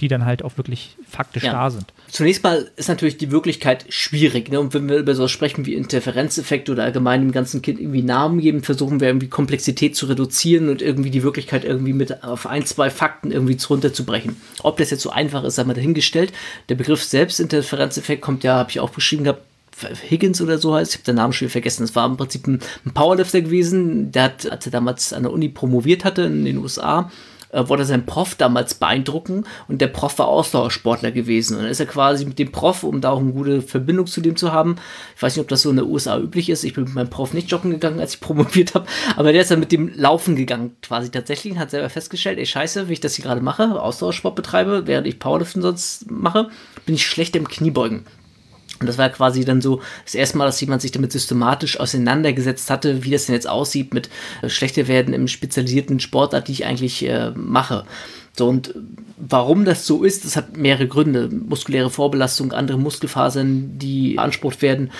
Die 0.00 0.08
dann 0.08 0.24
halt 0.24 0.44
auch 0.44 0.56
wirklich 0.56 0.96
faktisch 1.08 1.44
ja. 1.44 1.52
da 1.52 1.70
sind. 1.70 1.92
Zunächst 2.08 2.42
mal 2.42 2.70
ist 2.76 2.88
natürlich 2.88 3.16
die 3.16 3.30
Wirklichkeit 3.30 3.86
schwierig. 3.88 4.50
Ne? 4.50 4.60
Und 4.60 4.74
wenn 4.74 4.88
wir 4.88 4.98
über 4.98 5.14
so 5.14 5.28
sprechen 5.28 5.66
wie 5.66 5.74
Interferenzeffekte 5.74 6.72
oder 6.72 6.84
allgemein 6.84 7.20
dem 7.20 7.32
ganzen 7.32 7.62
Kind 7.62 7.80
irgendwie 7.80 8.02
Namen 8.02 8.40
geben, 8.40 8.62
versuchen 8.62 9.00
wir 9.00 9.08
irgendwie 9.08 9.28
Komplexität 9.28 9.96
zu 9.96 10.06
reduzieren 10.06 10.68
und 10.68 10.82
irgendwie 10.82 11.10
die 11.10 11.22
Wirklichkeit 11.22 11.64
irgendwie 11.64 11.92
mit 11.92 12.22
auf 12.22 12.46
ein, 12.46 12.64
zwei 12.64 12.90
Fakten 12.90 13.30
irgendwie 13.30 13.56
runterzubrechen. 13.68 14.36
Ob 14.62 14.76
das 14.76 14.90
jetzt 14.90 15.02
so 15.02 15.10
einfach 15.10 15.44
ist, 15.44 15.56
sei 15.56 15.64
mal 15.64 15.74
dahingestellt. 15.74 16.32
Der 16.68 16.74
Begriff 16.74 17.02
selbst 17.02 17.40
Interferenzeffekt 17.40 18.22
kommt 18.22 18.44
ja, 18.44 18.56
habe 18.56 18.70
ich 18.70 18.80
auch 18.80 18.90
beschrieben 18.90 19.24
gehabt, 19.24 19.42
Higgins 20.08 20.40
oder 20.40 20.58
so 20.58 20.74
heißt, 20.74 20.92
ich 20.92 20.98
habe 20.98 21.06
den 21.06 21.16
Namen 21.16 21.32
schon 21.32 21.48
vergessen. 21.48 21.82
Das 21.82 21.96
war 21.96 22.06
im 22.06 22.16
Prinzip 22.16 22.46
ein, 22.46 22.60
ein 22.84 22.92
Powerlifter 22.92 23.40
gewesen, 23.40 24.12
der 24.12 24.24
hat, 24.24 24.50
als 24.50 24.66
er 24.66 24.72
damals 24.72 25.12
an 25.12 25.24
der 25.24 25.32
Uni 25.32 25.48
promoviert 25.48 26.04
hatte 26.04 26.22
in 26.22 26.44
den 26.44 26.58
USA, 26.58 27.10
äh, 27.52 27.68
wollte 27.68 27.84
sein 27.84 28.06
Prof 28.06 28.34
damals 28.34 28.74
beeindrucken 28.74 29.44
und 29.68 29.80
der 29.80 29.88
Prof 29.88 30.18
war 30.18 30.28
Ausdauersportler 30.28 31.12
gewesen. 31.12 31.56
Und 31.56 31.62
dann 31.62 31.70
ist 31.70 31.80
er 31.80 31.86
quasi 31.86 32.24
mit 32.24 32.38
dem 32.38 32.50
Prof, 32.50 32.82
um 32.82 33.00
da 33.00 33.10
auch 33.10 33.20
eine 33.20 33.32
gute 33.32 33.62
Verbindung 33.62 34.06
zu 34.06 34.20
dem 34.20 34.36
zu 34.36 34.52
haben, 34.52 34.76
ich 35.14 35.22
weiß 35.22 35.36
nicht, 35.36 35.42
ob 35.42 35.48
das 35.48 35.62
so 35.62 35.70
in 35.70 35.76
den 35.76 35.86
USA 35.86 36.18
üblich 36.18 36.48
ist, 36.48 36.64
ich 36.64 36.74
bin 36.74 36.84
mit 36.84 36.94
meinem 36.94 37.10
Prof 37.10 37.34
nicht 37.34 37.50
joggen 37.50 37.70
gegangen, 37.70 38.00
als 38.00 38.14
ich 38.14 38.20
promoviert 38.32 38.74
habe, 38.74 38.86
aber 39.16 39.32
der 39.32 39.42
ist 39.42 39.50
dann 39.50 39.60
mit 39.60 39.72
dem 39.72 39.92
Laufen 39.94 40.34
gegangen 40.34 40.76
quasi 40.82 41.10
tatsächlich 41.10 41.52
und 41.52 41.58
hat 41.58 41.70
selber 41.70 41.90
festgestellt, 41.90 42.38
ey 42.38 42.46
scheiße, 42.46 42.88
wie 42.88 42.94
ich 42.94 43.00
das 43.00 43.14
hier 43.14 43.24
gerade 43.24 43.40
mache, 43.40 43.80
Ausdauersport 43.80 44.34
betreibe, 44.34 44.86
während 44.86 45.06
ich 45.06 45.18
Powerliften 45.18 45.62
sonst 45.62 46.10
mache, 46.10 46.48
bin 46.86 46.94
ich 46.94 47.06
schlecht 47.06 47.36
im 47.36 47.48
Kniebeugen. 47.48 48.04
Und 48.82 48.86
das 48.86 48.98
war 48.98 49.08
quasi 49.08 49.44
dann 49.44 49.60
so 49.60 49.80
das 50.04 50.14
erste 50.14 50.36
Mal, 50.36 50.46
dass 50.46 50.60
jemand 50.60 50.82
sich 50.82 50.90
damit 50.92 51.12
systematisch 51.12 51.78
auseinandergesetzt 51.78 52.68
hatte, 52.68 53.04
wie 53.04 53.10
das 53.10 53.26
denn 53.26 53.34
jetzt 53.34 53.48
aussieht 53.48 53.94
mit 53.94 54.10
äh, 54.42 54.48
schlechter 54.48 54.88
werden 54.88 55.14
im 55.14 55.28
spezialisierten 55.28 56.00
Sportart, 56.00 56.48
die 56.48 56.52
ich 56.52 56.66
eigentlich 56.66 57.06
äh, 57.08 57.30
mache. 57.34 57.84
So, 58.34 58.48
und 58.48 58.74
warum 59.18 59.66
das 59.66 59.86
so 59.86 60.04
ist, 60.04 60.24
das 60.24 60.36
hat 60.36 60.56
mehrere 60.56 60.88
Gründe. 60.88 61.28
Muskuläre 61.28 61.90
Vorbelastung, 61.90 62.52
andere 62.52 62.78
Muskelfasern, 62.78 63.78
die 63.78 64.14
beansprucht 64.14 64.62
werden, 64.62 64.90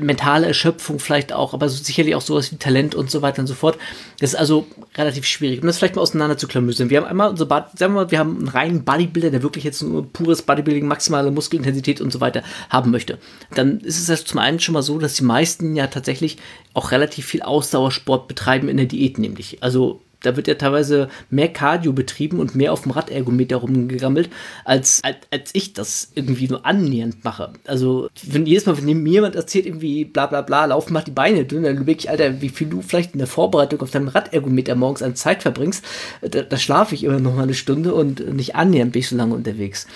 mentale 0.00 0.48
Erschöpfung 0.48 0.98
vielleicht 0.98 1.32
auch, 1.32 1.54
aber 1.54 1.68
sicherlich 1.68 2.16
auch 2.16 2.20
sowas 2.20 2.50
wie 2.50 2.56
Talent 2.56 2.96
und 2.96 3.08
so 3.08 3.22
weiter 3.22 3.42
und 3.42 3.46
so 3.46 3.54
fort. 3.54 3.78
Das 4.18 4.30
ist 4.30 4.38
also 4.38 4.66
relativ 4.96 5.24
schwierig. 5.24 5.60
Um 5.60 5.68
das 5.68 5.78
vielleicht 5.78 5.94
mal 5.94 6.02
auseinander 6.02 6.36
zu 6.36 6.48
klamüsern. 6.48 6.90
Wir 6.90 6.98
haben 6.98 7.06
einmal 7.06 7.30
unser 7.30 7.46
Bad, 7.46 7.78
sagen 7.78 7.94
wir 7.94 8.02
mal, 8.02 8.10
wir 8.10 8.18
haben 8.18 8.38
einen 8.38 8.48
reinen 8.48 8.84
Bodybuilder, 8.84 9.30
der 9.30 9.42
wirklich 9.44 9.62
jetzt 9.62 9.82
nur 9.82 10.12
pures 10.12 10.42
Bodybuilding, 10.42 10.88
maximale 10.88 11.30
Muskelintensität 11.30 12.00
und 12.00 12.12
so 12.12 12.20
weiter 12.20 12.42
haben 12.70 12.90
möchte. 12.90 13.18
Dann 13.54 13.78
ist 13.80 14.00
es 14.00 14.10
also 14.10 14.24
zum 14.24 14.40
einen 14.40 14.58
schon 14.58 14.72
mal 14.72 14.82
so, 14.82 14.98
dass 14.98 15.14
die 15.14 15.24
meisten 15.24 15.76
ja 15.76 15.86
tatsächlich 15.86 16.38
auch 16.74 16.90
relativ 16.90 17.26
viel 17.26 17.42
Ausdauersport 17.42 18.26
betreiben 18.26 18.68
in 18.68 18.78
der 18.78 18.86
Diät, 18.86 19.18
nämlich. 19.18 19.62
Also 19.62 20.00
da 20.22 20.36
wird 20.36 20.48
ja 20.48 20.54
teilweise 20.54 21.08
mehr 21.30 21.48
Cardio 21.48 21.92
betrieben 21.92 22.38
und 22.38 22.54
mehr 22.54 22.72
auf 22.72 22.82
dem 22.82 22.92
Radergometer 22.92 23.56
rumgegammelt, 23.56 24.30
als, 24.64 25.00
als, 25.02 25.18
als 25.30 25.50
ich 25.54 25.72
das 25.72 26.10
irgendwie 26.14 26.48
nur 26.48 26.66
annähernd 26.66 27.24
mache. 27.24 27.52
Also, 27.66 28.08
wenn 28.22 28.46
jedes 28.46 28.66
Mal, 28.66 28.76
wenn 28.76 29.02
mir 29.02 29.12
jemand 29.12 29.36
erzählt, 29.36 29.66
irgendwie 29.66 30.04
bla 30.04 30.26
bla 30.26 30.42
bla, 30.42 30.66
laufen 30.66 30.92
macht 30.92 31.06
die 31.06 31.12
Beine 31.12 31.44
dünn, 31.44 31.62
dann 31.62 31.76
überlege 31.76 32.00
ich, 32.00 32.10
Alter, 32.10 32.40
wie 32.40 32.48
viel 32.48 32.68
du 32.68 32.82
vielleicht 32.82 33.12
in 33.12 33.18
der 33.18 33.26
Vorbereitung 33.26 33.80
auf 33.80 33.90
deinem 33.90 34.08
Radergometer 34.08 34.74
morgens 34.74 35.02
an 35.02 35.16
Zeit 35.16 35.42
verbringst. 35.42 35.84
Da, 36.22 36.42
da 36.42 36.56
schlafe 36.56 36.94
ich 36.94 37.04
immer 37.04 37.20
noch 37.20 37.34
mal 37.34 37.44
eine 37.44 37.54
Stunde 37.54 37.94
und 37.94 38.34
nicht 38.34 38.54
annähernd 38.54 38.92
bin 38.92 39.00
ich 39.00 39.08
so 39.08 39.16
lange 39.16 39.34
unterwegs. 39.34 39.86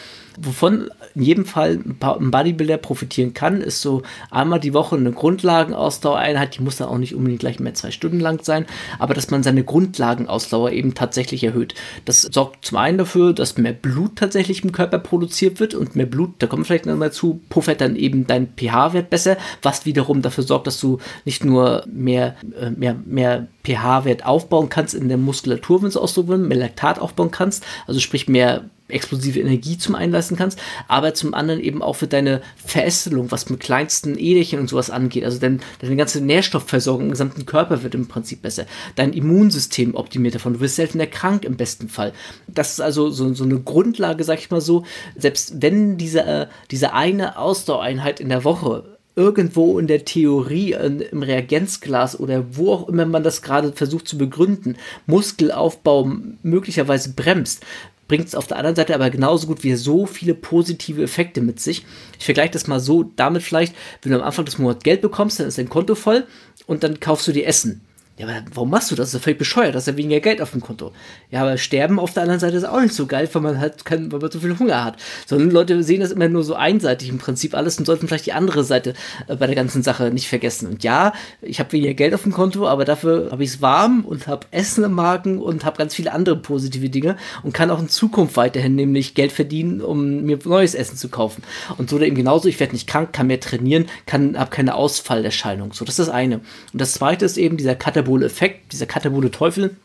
Wovon 0.40 0.90
in 1.14 1.22
jedem 1.22 1.44
Fall 1.44 1.80
ein 1.84 2.30
Bodybuilder 2.30 2.76
profitieren 2.78 3.34
kann, 3.34 3.60
ist 3.60 3.80
so 3.80 4.02
einmal 4.30 4.60
die 4.60 4.74
Woche 4.74 4.96
eine 4.96 5.12
Grundlagenausdauereinheit, 5.12 6.56
die 6.56 6.62
muss 6.62 6.76
dann 6.76 6.88
auch 6.88 6.98
nicht 6.98 7.14
unbedingt 7.14 7.40
gleich 7.40 7.60
mehr 7.60 7.74
zwei 7.74 7.90
Stunden 7.90 8.20
lang 8.20 8.42
sein, 8.42 8.66
aber 8.98 9.14
dass 9.14 9.30
man 9.30 9.42
seine 9.42 9.64
Grundlagenausdauer 9.64 10.72
eben 10.72 10.94
tatsächlich 10.94 11.44
erhöht. 11.44 11.74
Das 12.04 12.22
sorgt 12.22 12.64
zum 12.64 12.78
einen 12.78 12.98
dafür, 12.98 13.32
dass 13.32 13.58
mehr 13.58 13.72
Blut 13.72 14.16
tatsächlich 14.16 14.64
im 14.64 14.72
Körper 14.72 14.98
produziert 14.98 15.60
wird 15.60 15.74
und 15.74 15.96
mehr 15.96 16.06
Blut, 16.06 16.34
da 16.38 16.46
kommen 16.46 16.62
wir 16.62 16.66
vielleicht 16.66 16.86
nochmal 16.86 17.12
zu, 17.12 17.40
puffert 17.48 17.80
dann 17.80 17.96
eben 17.96 18.26
dein 18.26 18.48
pH-Wert 18.56 19.10
besser, 19.10 19.36
was 19.62 19.86
wiederum 19.86 20.22
dafür 20.22 20.44
sorgt, 20.44 20.66
dass 20.66 20.80
du 20.80 20.98
nicht 21.24 21.44
nur 21.44 21.84
mehr, 21.86 22.36
äh, 22.58 22.70
mehr, 22.70 22.96
mehr 23.04 23.46
pH-Wert 23.64 24.26
aufbauen 24.26 24.68
kannst 24.68 24.94
in 24.94 25.08
der 25.08 25.18
Muskulatur, 25.18 25.82
wenn 25.82 25.88
es 25.88 25.96
ausdrücken 25.96 26.48
mehr 26.48 26.58
Laktat 26.58 26.98
aufbauen 26.98 27.30
kannst, 27.30 27.64
also 27.86 28.00
sprich 28.00 28.28
mehr 28.28 28.64
explosive 28.88 29.40
Energie 29.40 29.78
zum 29.78 29.94
Einlassen 29.94 30.36
kannst, 30.36 30.58
aber 30.88 31.14
zum 31.14 31.32
anderen 31.32 31.60
eben 31.60 31.82
auch 31.82 31.94
für 31.96 32.06
deine 32.06 32.42
Verästelung, 32.64 33.30
was 33.30 33.48
mit 33.48 33.60
kleinsten 33.60 34.18
Äderchen 34.18 34.60
und 34.60 34.68
sowas 34.68 34.90
angeht. 34.90 35.24
Also 35.24 35.38
dein, 35.38 35.60
deine 35.80 35.96
ganze 35.96 36.20
Nährstoffversorgung 36.20 37.04
im 37.06 37.10
gesamten 37.10 37.46
Körper 37.46 37.82
wird 37.82 37.94
im 37.94 38.08
Prinzip 38.08 38.42
besser. 38.42 38.66
Dein 38.96 39.12
Immunsystem 39.12 39.94
optimiert 39.94 40.34
davon. 40.34 40.54
Du 40.54 40.60
wirst 40.60 40.76
seltener 40.76 41.06
krank 41.06 41.44
im 41.44 41.56
besten 41.56 41.88
Fall. 41.88 42.12
Das 42.46 42.72
ist 42.72 42.80
also 42.80 43.10
so, 43.10 43.32
so 43.32 43.44
eine 43.44 43.60
Grundlage, 43.60 44.22
sag 44.22 44.38
ich 44.38 44.50
mal 44.50 44.60
so. 44.60 44.84
Selbst 45.16 45.62
wenn 45.62 45.96
diese, 45.96 46.24
äh, 46.24 46.46
diese 46.70 46.92
eine 46.92 47.38
Ausdauereinheit 47.38 48.20
in 48.20 48.28
der 48.28 48.44
Woche 48.44 48.94
irgendwo 49.16 49.78
in 49.78 49.86
der 49.86 50.04
Theorie, 50.04 50.72
in, 50.72 51.00
im 51.00 51.22
Reagenzglas 51.22 52.18
oder 52.18 52.44
wo 52.56 52.72
auch 52.72 52.88
immer 52.88 53.06
man 53.06 53.22
das 53.22 53.42
gerade 53.42 53.72
versucht 53.72 54.08
zu 54.08 54.18
begründen, 54.18 54.76
Muskelaufbau 55.06 56.10
möglicherweise 56.42 57.12
bremst, 57.14 57.64
bringt 58.08 58.26
es 58.26 58.34
auf 58.34 58.46
der 58.46 58.56
anderen 58.56 58.76
Seite 58.76 58.94
aber 58.94 59.10
genauso 59.10 59.46
gut 59.46 59.62
wie 59.62 59.74
so 59.74 60.06
viele 60.06 60.34
positive 60.34 61.02
Effekte 61.02 61.40
mit 61.40 61.60
sich. 61.60 61.84
Ich 62.18 62.24
vergleiche 62.24 62.52
das 62.52 62.66
mal 62.66 62.80
so 62.80 63.04
damit 63.16 63.42
vielleicht, 63.42 63.74
wenn 64.02 64.12
du 64.12 64.18
am 64.18 64.24
Anfang 64.24 64.44
des 64.44 64.58
Monats 64.58 64.84
Geld 64.84 65.00
bekommst, 65.00 65.40
dann 65.40 65.48
ist 65.48 65.58
dein 65.58 65.68
Konto 65.68 65.94
voll 65.94 66.26
und 66.66 66.82
dann 66.82 67.00
kaufst 67.00 67.28
du 67.28 67.32
dir 67.32 67.46
Essen. 67.46 67.82
Ja, 68.16 68.28
aber 68.28 68.44
warum 68.54 68.70
machst 68.70 68.92
du 68.92 68.94
das? 68.94 69.08
Das 69.10 69.14
ist 69.14 69.24
völlig 69.24 69.38
bescheuert, 69.38 69.74
das 69.74 69.88
ist 69.88 69.92
ja 69.92 69.96
weniger 69.96 70.20
Geld 70.20 70.40
auf 70.40 70.52
dem 70.52 70.60
Konto. 70.60 70.92
Ja, 71.32 71.40
aber 71.40 71.58
Sterben 71.58 71.98
auf 71.98 72.12
der 72.12 72.22
anderen 72.22 72.38
Seite 72.38 72.56
ist 72.56 72.64
auch 72.64 72.80
nicht 72.80 72.94
so 72.94 73.06
geil, 73.06 73.28
weil 73.32 73.42
man 73.42 73.58
halt 73.58 73.84
kein, 73.84 74.12
weil 74.12 74.20
man 74.20 74.30
so 74.30 74.38
viel 74.38 74.56
Hunger 74.56 74.84
hat. 74.84 74.98
Sondern 75.26 75.50
Leute 75.50 75.82
sehen 75.82 76.00
das 76.00 76.12
immer 76.12 76.28
nur 76.28 76.44
so 76.44 76.54
einseitig 76.54 77.08
im 77.08 77.18
Prinzip 77.18 77.54
alles 77.54 77.76
und 77.76 77.86
sollten 77.86 78.06
vielleicht 78.06 78.26
die 78.26 78.32
andere 78.32 78.62
Seite 78.62 78.94
äh, 79.26 79.34
bei 79.34 79.46
der 79.46 79.56
ganzen 79.56 79.82
Sache 79.82 80.12
nicht 80.12 80.28
vergessen. 80.28 80.68
Und 80.68 80.84
ja, 80.84 81.12
ich 81.42 81.58
habe 81.58 81.72
weniger 81.72 81.94
Geld 81.94 82.14
auf 82.14 82.22
dem 82.22 82.30
Konto, 82.30 82.68
aber 82.68 82.84
dafür 82.84 83.32
habe 83.32 83.42
ich 83.42 83.50
es 83.50 83.62
warm 83.62 84.04
und 84.04 84.28
habe 84.28 84.46
Essen 84.52 84.84
im 84.84 84.92
Magen 84.92 85.42
und 85.42 85.64
habe 85.64 85.76
ganz 85.76 85.92
viele 85.96 86.12
andere 86.12 86.36
positive 86.36 86.90
Dinge 86.90 87.16
und 87.42 87.52
kann 87.52 87.70
auch 87.72 87.80
in 87.80 87.88
Zukunft 87.88 88.36
weiterhin 88.36 88.76
nämlich 88.76 89.16
Geld 89.16 89.32
verdienen, 89.32 89.80
um 89.80 90.22
mir 90.22 90.38
neues 90.44 90.76
Essen 90.76 90.96
zu 90.96 91.08
kaufen. 91.08 91.42
Und 91.78 91.90
so 91.90 91.98
eben 91.98 92.14
genauso, 92.14 92.48
ich 92.48 92.60
werde 92.60 92.74
nicht 92.74 92.86
krank, 92.86 93.12
kann 93.12 93.26
mehr 93.26 93.40
trainieren, 93.40 93.86
kann, 94.06 94.38
habe 94.38 94.50
keine 94.50 94.76
Ausfallerscheinung. 94.76 95.72
So, 95.72 95.84
das 95.84 95.98
ist 95.98 96.06
das 96.06 96.14
eine. 96.14 96.36
Und 96.36 96.80
das 96.80 96.92
zweite 96.92 97.24
ist 97.24 97.38
eben 97.38 97.56
dieser 97.56 97.74
Kater 97.74 98.03
katabole 98.04 98.26
Effekt, 98.26 98.72
dieser 98.72 98.86
katabole 98.86 99.30
Teufel, 99.30 99.76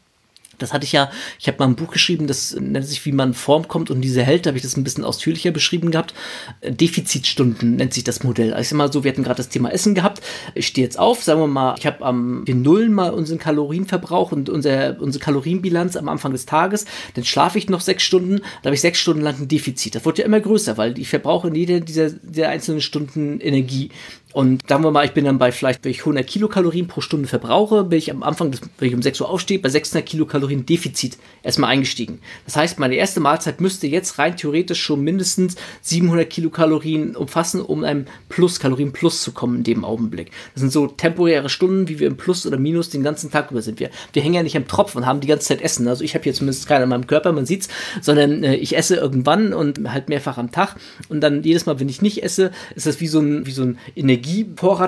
das 0.60 0.74
hatte 0.74 0.86
ich 0.86 0.92
ja, 0.92 1.10
ich 1.40 1.48
habe 1.48 1.58
mal 1.60 1.68
ein 1.68 1.76
Buch 1.76 1.92
geschrieben, 1.92 2.28
das 2.28 2.56
nennt 2.60 2.86
sich, 2.86 3.06
wie 3.06 3.12
man 3.12 3.34
Form 3.34 3.68
kommt 3.68 3.90
und 3.90 4.02
diese 4.02 4.24
hält, 4.24 4.46
da 4.46 4.50
habe 4.50 4.58
ich 4.58 4.64
das 4.64 4.78
ein 4.78 4.84
bisschen 4.84 5.06
ausführlicher 5.06 5.52
beschrieben 5.52 5.90
gehabt. 5.90 6.14
Defizitstunden 6.62 7.78
nennt 7.78 7.94
sich 7.94 8.04
das 8.04 8.24
Modell. 8.24 8.54
Also 8.54 8.76
immer 8.76 8.92
so, 8.92 9.04
wir 9.04 9.12
hatten 9.12 9.24
gerade 9.24 9.38
das 9.38 9.50
Thema 9.50 9.72
Essen 9.72 9.96
gehabt. 9.96 10.22
Ich 10.56 10.68
stehe 10.68 10.86
jetzt 10.86 11.00
auf, 11.00 11.24
sagen 11.24 11.40
wir 11.40 11.48
mal, 11.48 11.76
ich 11.78 11.86
habe 11.86 12.04
am, 12.06 12.46
wir 12.46 12.56
nullen 12.56 12.94
mal 12.94 13.12
unseren 13.12 13.40
Kalorienverbrauch 13.40 14.32
und 14.32 14.50
unser, 14.50 15.00
unsere 15.00 15.24
Kalorienbilanz 15.24 15.96
am 15.96 16.10
Anfang 16.10 16.34
des 16.34 16.46
Tages. 16.46 16.86
Dann 17.14 17.24
schlafe 17.24 17.58
ich 17.58 17.70
noch 17.70 17.82
sechs 17.82 18.04
Stunden, 18.04 18.42
da 18.62 18.66
habe 18.66 18.76
ich 18.76 18.82
sechs 18.82 19.00
Stunden 19.00 19.22
lang 19.22 19.40
ein 19.40 19.48
Defizit. 19.48 19.96
Das 19.96 20.06
wird 20.06 20.18
ja 20.18 20.26
immer 20.26 20.42
größer, 20.42 20.78
weil 20.78 21.00
ich 21.00 21.10
verbrauche 21.10 21.48
in 21.48 21.56
jeder 21.56 21.80
dieser, 21.80 22.10
dieser 22.10 22.50
einzelnen 22.50 22.82
Stunden 22.82 23.40
Energie. 23.40 23.92
Und 24.32 24.70
sagen 24.70 24.84
wir 24.84 24.92
mal, 24.92 25.06
ich 25.06 25.14
bin 25.14 25.26
dann 25.26 25.40
bei 25.40 25.52
vielleicht, 25.52 25.84
wenn 25.84 25.92
ich 25.92 26.02
100 26.02 26.26
Kilokalorien 26.26 26.88
pro 26.88 27.02
Stunde 27.02 27.28
verbrauche, 27.28 27.84
bin 27.84 27.98
ich 27.98 28.12
am 28.12 28.22
Anfang, 28.22 28.54
wenn 28.78 28.88
ich 28.88 28.94
um 28.94 29.02
6 29.02 29.22
Uhr 29.22 29.30
aufstehe, 29.30 29.58
bei 29.58 29.70
600 29.70 30.08
Kilokalorien 30.08 30.68
Defizit 30.68 31.18
erstmal 31.42 31.72
eingestiegen. 31.72 32.20
Das 32.46 32.56
heißt, 32.56 32.78
meine 32.78 32.96
erste 32.96 33.22
Mahlzeit 33.22 33.60
müsste 33.60 33.88
jetzt 33.88 34.20
rein 34.20 34.38
theoretisch 34.38 34.82
schon 34.82 35.02
mindestens 35.04 35.56
700 35.82 36.30
Kilokalorien 36.30 37.16
umfassen, 37.16 37.62
um 37.62 37.84
einem 37.84 38.06
Plus, 38.30 38.60
Kalorien 38.60 38.92
Plus 38.92 39.24
zu 39.24 39.32
kommen 39.32 39.58
in 39.58 39.64
dem 39.64 39.84
Augenblick. 39.84 40.30
Das 40.54 40.62
sind 40.62 40.72
so 40.72 40.86
temporäre 40.86 41.50
Stunden, 41.50 41.88
wie 41.88 41.98
wir 41.98 42.08
im 42.08 42.18
Plus 42.18 42.46
oder 42.46 42.60
Minus 42.60 42.90
den 42.90 43.02
ganzen 43.02 43.32
Tag 43.32 43.50
über 43.50 43.64
sind. 43.64 43.80
Wir, 43.80 43.90
wir 44.14 44.22
hängen 44.22 44.36
ja 44.36 44.44
nicht 44.44 44.56
am 44.58 44.68
Tropf 44.68 44.96
und 44.96 45.08
haben 45.08 45.22
die 45.22 45.28
ganze 45.28 45.48
Zeit 45.48 45.62
Essen. 45.62 45.88
Also 45.88 46.04
ich 46.04 46.14
habe 46.14 46.24
hier 46.24 46.36
zumindest 46.36 46.68
keinen 46.68 46.84
in 46.84 46.90
meinem 46.90 47.08
Körper, 47.08 47.32
man 47.32 47.48
sieht's, 47.48 47.68
sondern 48.00 48.44
äh, 48.44 48.56
ich 48.56 48.78
esse 48.78 48.96
irgendwann 48.96 49.54
und 49.54 49.92
halt 49.92 50.08
mehrfach 50.08 50.38
am 50.38 50.52
Tag. 50.52 50.76
Und 51.08 51.22
dann 51.22 51.42
jedes 51.42 51.66
Mal, 51.66 51.80
wenn 51.80 51.90
ich 51.90 52.04
nicht 52.04 52.22
esse, 52.22 52.52
ist 52.76 52.86
das 52.86 53.02
wie 53.02 53.08
so 53.08 53.20
ein, 53.20 53.48
wie 53.48 53.52
so 53.52 53.64
ein 53.64 53.80
Energie 53.96 54.19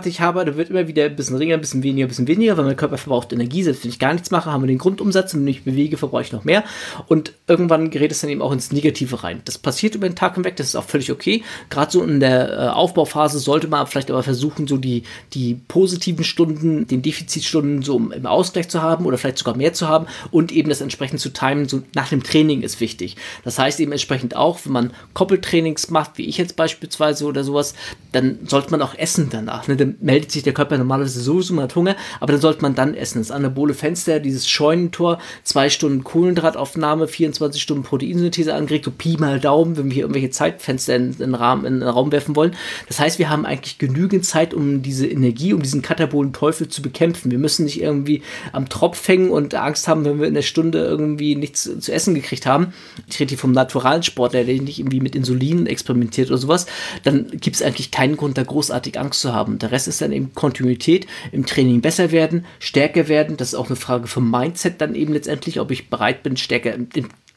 Ich 0.06 0.22
habe, 0.22 0.46
da 0.46 0.56
wird 0.56 0.70
immer 0.70 0.88
wieder 0.88 1.06
ein 1.06 1.16
bisschen 1.16 1.38
ringer, 1.38 1.56
ein 1.56 1.62
bisschen 1.62 1.84
weniger, 1.84 2.06
ein 2.06 2.10
bisschen 2.10 2.28
weniger, 2.28 2.58
weil 2.58 2.66
mein 2.66 2.76
Körper 2.76 2.98
verbraucht 2.98 3.34
Energie. 3.34 3.64
Selbst 3.64 3.84
wenn 3.84 3.92
ich 3.92 4.00
gar 4.00 4.14
nichts 4.14 4.32
mache, 4.32 4.52
haben 4.52 4.64
wir 4.64 4.68
den 4.68 4.78
Grundumsatz 4.78 5.34
und 5.34 5.42
wenn 5.42 5.48
ich 5.48 5.64
bewege, 5.64 5.98
verbrauche 5.98 6.22
ich 6.24 6.32
noch 6.32 6.44
mehr. 6.44 6.64
Und 7.08 7.34
irgendwann 7.48 7.90
gerät 7.90 8.12
es 8.12 8.22
dann 8.22 8.30
eben 8.30 8.42
auch 8.42 8.52
ins 8.52 8.72
Negative 8.72 9.24
rein. 9.24 9.42
Das 9.46 9.58
passiert 9.58 9.96
über 9.96 10.08
den 10.08 10.16
Tag 10.16 10.36
hinweg, 10.36 10.56
das 10.56 10.68
ist 10.68 10.76
auch 10.76 10.84
völlig 10.84 11.12
okay. 11.12 11.44
Gerade 11.70 11.92
so 11.92 12.04
in 12.04 12.20
der 12.20 12.52
äh, 12.52 12.68
Aufbauphase 12.70 13.40
sollte 13.40 13.68
man 13.68 13.88
vielleicht 13.88 14.12
aber 14.12 14.24
versuchen, 14.24 14.68
so 14.68 14.78
die, 14.78 15.04
die 15.34 15.56
positiven 15.68 16.24
Stunden, 16.24 16.88
den 16.88 17.02
Defizitstunden 17.02 17.84
so 17.84 17.98
im 17.98 18.26
Ausgleich 18.26 18.70
zu 18.70 18.82
haben 18.82 19.06
oder 19.06 19.18
vielleicht 19.18 19.38
sogar 19.38 19.56
mehr 19.56 19.74
zu 19.74 19.88
haben 19.88 20.08
und 20.32 20.52
eben 20.52 20.70
das 20.70 20.82
entsprechend 20.82 21.20
zu 21.20 21.30
timen, 21.30 21.68
so 21.68 21.84
nach 21.96 22.10
dem 22.10 22.24
Training 22.24 22.62
ist 22.62 22.80
wichtig. 22.80 23.16
Das 23.44 23.60
heißt 23.60 23.80
eben 23.80 23.92
entsprechend 23.92 24.36
auch, 24.36 24.60
wenn 24.66 24.74
man 24.74 24.94
Koppeltrainings 25.14 25.90
macht, 25.90 26.18
wie 26.18 26.26
ich 26.26 26.38
jetzt 26.38 26.56
beispielsweise 26.56 27.26
oder 27.26 27.44
sowas, 27.44 27.74
dann 28.12 28.40
sollte 28.48 28.72
man 28.72 28.82
auch 28.82 28.96
essen 28.96 29.21
essen 29.22 29.30
danach. 29.32 29.68
Ne? 29.68 29.76
Dann 29.76 29.96
meldet 30.02 30.32
sich 30.32 30.44
der 30.44 30.54
Körper 30.54 30.78
normalerweise 30.78 31.22
sowieso 31.22 31.54
mal 31.54 31.68
Hunger, 31.74 31.96
aber 32.20 32.34
dann 32.34 32.42
sollte 32.42 32.62
man 32.62 32.76
dann 32.76 32.96
essen. 32.96 33.20
Das 33.20 33.32
anabole 33.32 33.74
Fenster, 33.74 34.20
dieses 34.20 34.50
Scheunentor, 34.50 35.20
zwei 35.44 35.70
Stunden 35.70 36.04
Kohlenhydrataufnahme, 36.04 37.08
24 37.08 37.62
Stunden 37.62 37.84
Proteinsynthese 37.84 38.54
angeregt, 38.54 38.86
so 38.86 38.92
Pi 38.92 39.18
mal 39.18 39.40
Daumen, 39.40 39.78
wenn 39.78 39.86
wir 39.86 39.94
hier 39.94 40.04
irgendwelche 40.04 40.30
Zeitfenster 40.30 40.96
in, 40.96 41.16
in, 41.20 41.36
Rahmen, 41.36 41.66
in 41.66 41.80
den 41.80 41.88
Raum 41.88 42.12
werfen 42.12 42.36
wollen. 42.36 42.56
Das 42.88 43.00
heißt, 43.00 43.20
wir 43.20 43.30
haben 43.30 43.46
eigentlich 43.46 43.78
genügend 43.78 44.26
Zeit, 44.26 44.54
um 44.54 44.82
diese 44.82 45.08
Energie, 45.08 45.54
um 45.54 45.62
diesen 45.62 45.82
katabolen 45.82 46.34
Teufel 46.34 46.68
zu 46.68 46.82
bekämpfen. 46.82 47.32
Wir 47.32 47.40
müssen 47.40 47.66
nicht 47.66 47.82
irgendwie 47.82 48.22
am 48.52 48.70
Tropf 48.70 49.08
hängen 49.08 49.30
und 49.30 49.56
Angst 49.56 49.88
haben, 49.88 50.06
wenn 50.06 50.20
wir 50.20 50.28
in 50.28 50.34
der 50.34 50.42
Stunde 50.42 50.80
irgendwie 50.80 51.36
nichts 51.36 51.70
zu 51.80 51.92
essen 51.94 52.16
gekriegt 52.16 52.46
haben. 52.46 52.74
Ich 53.08 53.20
rede 53.20 53.30
hier 53.30 53.38
vom 53.38 53.52
naturalen 53.52 54.04
Sportler, 54.04 54.44
der 54.44 54.62
nicht 54.62 54.80
irgendwie 54.80 55.00
mit 55.00 55.16
Insulin 55.16 55.68
experimentiert 55.68 56.30
oder 56.30 56.38
sowas. 56.38 56.66
Dann 57.04 57.28
gibt 57.32 57.56
es 57.56 57.62
eigentlich 57.62 57.92
keinen 57.92 58.18
Grund, 58.18 58.38
da 58.38 58.44
großartig 58.44 59.00
Angst 59.00 59.11
Angst 59.12 59.22
zu 59.22 59.34
haben. 59.34 59.60
Der 59.60 59.72
Rest 59.72 59.88
ist 59.88 60.02
dann 60.02 60.14
eben 60.14 60.34
Kontinuität, 60.34 61.06
im 61.32 61.46
Training 61.46 61.82
besser 61.82 62.12
werden, 62.12 62.46
stärker 62.60 63.08
werden. 63.10 63.38
Das 63.38 63.50
ist 63.50 63.56
auch 63.56 63.68
eine 63.68 63.76
Frage 63.76 64.08
vom 64.08 64.32
Mindset 64.32 64.80
dann 64.80 64.96
eben 64.96 65.14
letztendlich, 65.14 65.60
ob 65.60 65.72
ich 65.72 65.90
bereit 65.90 66.24
bin, 66.24 66.38
stärker 66.38 66.74
im 66.74 66.88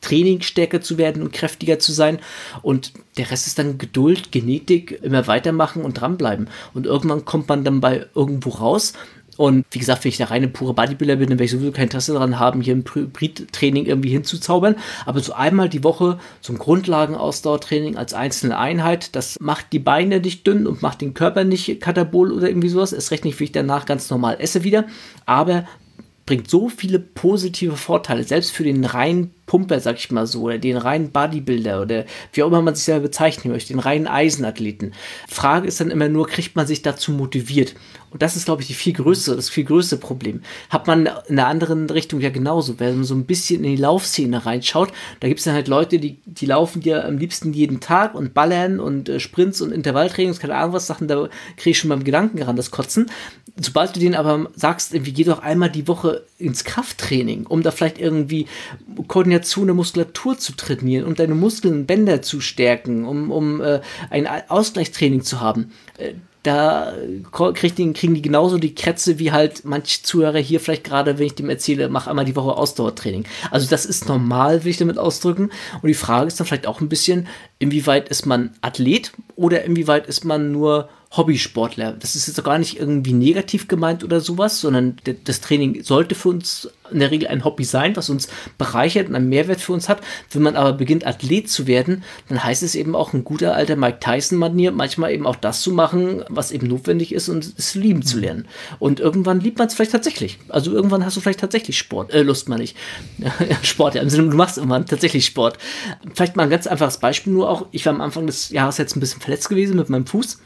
Training 0.01 0.43
stärker 0.43 0.83
zu 0.83 0.99
werden 0.99 1.22
und 1.22 1.33
kräftiger 1.33 1.79
zu 1.79 1.93
sein. 1.93 2.18
Und 2.62 2.93
der 3.16 3.31
Rest 3.31 3.47
ist 3.47 3.59
dann 3.59 3.79
Geduld, 3.79 4.33
Genetik, 4.33 5.01
immer 5.03 5.27
weitermachen 5.27 5.83
und 5.83 5.95
dranbleiben. 5.95 6.49
Und 6.75 6.87
irgendwann 6.87 7.25
kommt 7.25 7.49
man 7.49 7.64
dann 7.64 7.81
bei 7.81 8.07
irgendwo 8.14 8.51
raus 8.51 8.93
und 9.37 9.64
wie 9.70 9.78
gesagt, 9.78 10.05
wenn 10.05 10.11
ich 10.11 10.16
der 10.16 10.30
reine 10.30 10.49
pure 10.49 10.74
Bodybuilder 10.74 11.16
bin, 11.16 11.28
dann 11.28 11.39
werde 11.39 11.45
ich 11.45 11.51
sowieso 11.51 11.72
kein 11.72 11.85
Interesse 11.85 12.12
daran 12.12 12.39
haben, 12.39 12.61
hier 12.61 12.74
ein 12.74 12.85
Hybrid-Training 12.85 13.87
irgendwie 13.87 14.11
hinzuzaubern. 14.11 14.76
Aber 15.07 15.20
so 15.20 15.32
einmal 15.32 15.68
die 15.68 15.85
Woche 15.85 16.18
zum 16.41 16.59
Grundlagenausdauertraining 16.59 17.97
als 17.97 18.14
einzelne 18.14 18.59
Einheit, 18.59 19.16
das 19.16 19.39
macht 19.41 19.72
die 19.72 19.78
Beine 19.78 20.20
nicht 20.20 20.47
dünn 20.47 20.66
und 20.66 20.82
macht 20.82 21.01
den 21.01 21.14
Körper 21.14 21.45
nicht 21.45 21.80
katabol 21.80 22.32
oder 22.32 22.49
irgendwie 22.49 22.68
sowas. 22.68 22.93
Es 22.93 23.11
recht 23.11 23.24
nicht, 23.24 23.39
wie 23.41 23.45
ich 23.45 23.53
danach 23.53 23.87
ganz 23.87 24.11
normal 24.11 24.37
esse 24.39 24.64
wieder. 24.64 24.85
Aber 25.26 25.64
bringt 26.26 26.49
so 26.49 26.68
viele 26.68 26.99
positive 26.99 27.76
Vorteile, 27.76 28.24
selbst 28.24 28.53
für 28.53 28.64
den 28.64 28.85
rein 28.85 29.30
Pumper, 29.55 29.78
sag 29.78 29.98
ich 29.98 30.11
mal 30.11 30.26
so, 30.26 30.42
oder 30.42 30.59
den 30.59 30.76
reinen 30.76 31.12
Bodybuilder 31.12 31.80
oder 31.80 32.07
wie 32.32 32.42
auch 32.42 32.48
immer 32.48 32.61
man 32.61 32.74
sich 32.74 32.86
selber 32.86 33.02
bezeichnen 33.02 33.52
möchte, 33.52 33.72
den 33.72 33.78
reinen 33.78 34.09
Eisenathleten. 34.09 34.94
Frage 35.28 35.68
ist 35.68 35.80
dann 35.80 35.92
immer 35.92 36.09
nur, 36.09 36.26
kriegt 36.26 36.57
man 36.57 36.66
sich 36.66 36.82
dazu 36.82 37.12
motiviert? 37.12 37.76
Und 38.14 38.22
das 38.22 38.36
ist, 38.36 38.44
glaube 38.44 38.62
ich, 38.62 38.68
die 38.68 38.74
viel 38.74 38.92
größere, 38.92 39.34
das 39.34 39.48
viel 39.48 39.64
größere 39.64 39.98
Problem. 39.98 40.42
Hat 40.70 40.86
man 40.86 41.09
in 41.28 41.34
der 41.34 41.48
anderen 41.48 41.90
Richtung 41.90 42.20
ja 42.20 42.30
genauso. 42.30 42.78
Wenn 42.78 42.94
man 42.94 43.05
so 43.05 43.14
ein 43.14 43.26
bisschen 43.26 43.64
in 43.64 43.74
die 43.74 43.82
Laufszene 43.82 44.46
reinschaut, 44.46 44.92
da 45.18 45.26
gibt 45.26 45.38
es 45.38 45.44
dann 45.44 45.55
halt 45.55 45.66
Leute, 45.66 45.98
die, 45.98 46.18
die 46.24 46.46
laufen 46.46 46.80
dir 46.80 47.05
am 47.05 47.18
liebsten 47.18 47.52
jeden 47.52 47.80
Tag 47.80 48.14
und 48.14 48.32
ballern 48.32 48.78
und 48.78 49.09
äh, 49.09 49.18
Sprints 49.18 49.61
und 49.61 49.72
Intervalltrainings, 49.72 50.38
keine 50.38 50.55
Ahnung 50.55 50.74
was 50.74 50.86
Sachen, 50.86 51.09
da 51.09 51.28
kriege 51.57 51.70
ich 51.70 51.78
schon 51.78 51.90
beim 51.90 52.05
Gedanken 52.05 52.40
ran, 52.42 52.55
das 52.55 52.70
Kotzen. 52.70 53.11
Sobald 53.61 53.94
du 53.96 54.00
denen 54.00 54.14
aber 54.14 54.48
sagst, 54.55 54.94
irgendwie 54.94 55.12
geh 55.12 55.24
doch 55.24 55.40
einmal 55.40 55.70
die 55.70 55.88
Woche 55.88 56.24
ins 56.38 56.62
Krafttraining, 56.62 57.46
um 57.46 57.62
da 57.62 57.72
vielleicht 57.72 57.98
irgendwie 57.98 58.46
Koordination 59.09 59.43
der 59.53 59.74
Muskulatur 59.74 60.38
zu 60.38 60.55
trainieren, 60.55 61.07
um 61.07 61.14
deine 61.14 61.34
Muskeln, 61.34 61.86
Bänder 61.86 62.22
zu 62.22 62.40
stärken, 62.40 63.05
um, 63.05 63.30
um 63.30 63.61
äh, 63.61 63.80
ein 64.11 64.26
Ausgleichstraining 64.49 65.22
zu 65.22 65.40
haben. 65.40 65.72
Äh, 65.99 66.14
da 66.45 66.92
kriegen 67.32 67.95
die 67.95 68.22
genauso 68.22 68.59
die 68.59 68.74
Krätze 68.74 69.18
wie 69.18 69.32
halt 69.32 69.64
manche 69.64 70.03
Zuhörer 70.03 70.38
hier 70.38 70.61
vielleicht 70.61 70.84
gerade, 70.84 71.18
wenn 71.18 71.26
ich 71.26 71.34
dem 71.34 71.49
erzähle, 71.49 71.88
mach 71.88 72.07
einmal 72.07 72.26
die 72.26 72.36
Woche 72.36 72.59
Ausdauertraining. 72.59 73.24
Also 73.51 73.66
das 73.68 73.86
ist 73.86 74.09
normal, 74.09 74.62
will 74.62 74.70
ich 74.70 74.76
damit 74.76 74.99
ausdrücken. 74.99 75.51
Und 75.80 75.88
die 75.88 75.95
Frage 75.95 76.26
ist 76.26 76.38
dann 76.38 76.47
vielleicht 76.47 76.66
auch 76.66 76.82
ein 76.82 76.90
bisschen, 76.90 77.28
inwieweit 77.59 78.11
ist 78.11 78.26
man 78.26 78.51
Athlet 78.61 79.12
oder 79.36 79.64
inwieweit 79.64 80.07
ist 80.07 80.26
man 80.26 80.53
nur 80.53 80.90
Hobbysportler. 81.17 81.93
Das 81.93 82.17
ist 82.17 82.27
jetzt 82.27 82.41
auch 82.41 82.45
gar 82.45 82.59
nicht 82.59 82.79
irgendwie 82.79 83.12
negativ 83.12 83.69
gemeint 83.69 84.03
oder 84.03 84.21
sowas, 84.21 84.61
sondern 84.61 84.97
das 85.25 85.41
Training 85.41 85.83
sollte 85.83 86.15
für 86.15 86.31
uns 86.31 86.69
in 86.91 86.99
der 86.99 87.11
Regel 87.11 87.29
ein 87.29 87.45
Hobby 87.45 87.65
sein, 87.65 87.97
was 87.97 88.11
uns 88.11 88.29
bereichert 88.59 89.09
und 89.09 89.15
einen 89.15 89.29
Mehrwert 89.29 89.61
für 89.61 89.73
uns 89.73 89.89
hat. 89.89 90.01
Wenn 90.31 90.43
man 90.43 90.57
aber 90.57 90.73
beginnt, 90.73 91.07
Athlet 91.07 91.49
zu 91.49 91.67
werden, 91.67 92.05
dann 92.29 92.43
heißt 92.43 92.62
es 92.62 92.75
eben 92.75 92.95
auch 92.95 93.12
ein 93.12 93.25
guter 93.25 93.55
alter 93.55 93.77
Mike 93.77 94.01
Tyson-Manier, 94.01 94.73
manchmal 94.73 95.12
eben 95.12 95.27
auch 95.27 95.37
das 95.37 95.62
zu 95.62 95.73
machen, 95.73 96.25
was 96.29 96.53
eben 96.53 96.67
notwendig 96.67 97.12
ist 97.12 97.29
und 97.29 97.55
es 97.57 97.75
lieben 97.75 98.03
zu 98.03 98.19
lernen. 98.19 98.47
Und 98.79 99.01
irgendwann 99.01 99.41
liebt 99.41 99.59
man 99.59 99.69
es 99.69 99.75
vielleicht 99.75 99.93
tatsächlich. 99.93 100.39
Also 100.49 100.73
irgendwann 100.73 101.05
hast 101.05 101.17
du 101.17 101.21
vielleicht 101.21 101.41
tatsächlich 101.41 101.79
Sport, 101.79 102.12
äh, 102.12 102.23
Lust 102.23 102.49
mal 102.49 102.59
nicht. 102.59 102.77
Sport, 103.62 103.95
ja, 103.95 104.03
im 104.03 104.11
Sinne, 104.11 104.29
du 104.29 104.37
machst 104.37 104.59
irgendwann 104.59 104.87
tatsächlich 104.87 105.27
Sport. 105.27 105.59
Vielleicht 106.12 106.37
mal 106.37 106.45
ein 106.45 106.51
ganz 106.51 106.67
einfaches 106.67 106.99
Beispiel 106.99 107.33
nur 107.33 107.49
auch. 107.49 107.67
Ich 107.71 107.87
war 107.87 107.95
am 107.95 108.01
Anfang 108.01 108.27
des 108.27 108.51
Jahres 108.51 108.79
jetzt 108.79 108.97
ein 108.97 109.01
bisschen 109.01 109.21
verletzt 109.21 109.49
gewesen 109.49 109.77
mit 109.77 109.89
meinem 109.89 110.07
Fuß 110.07 110.39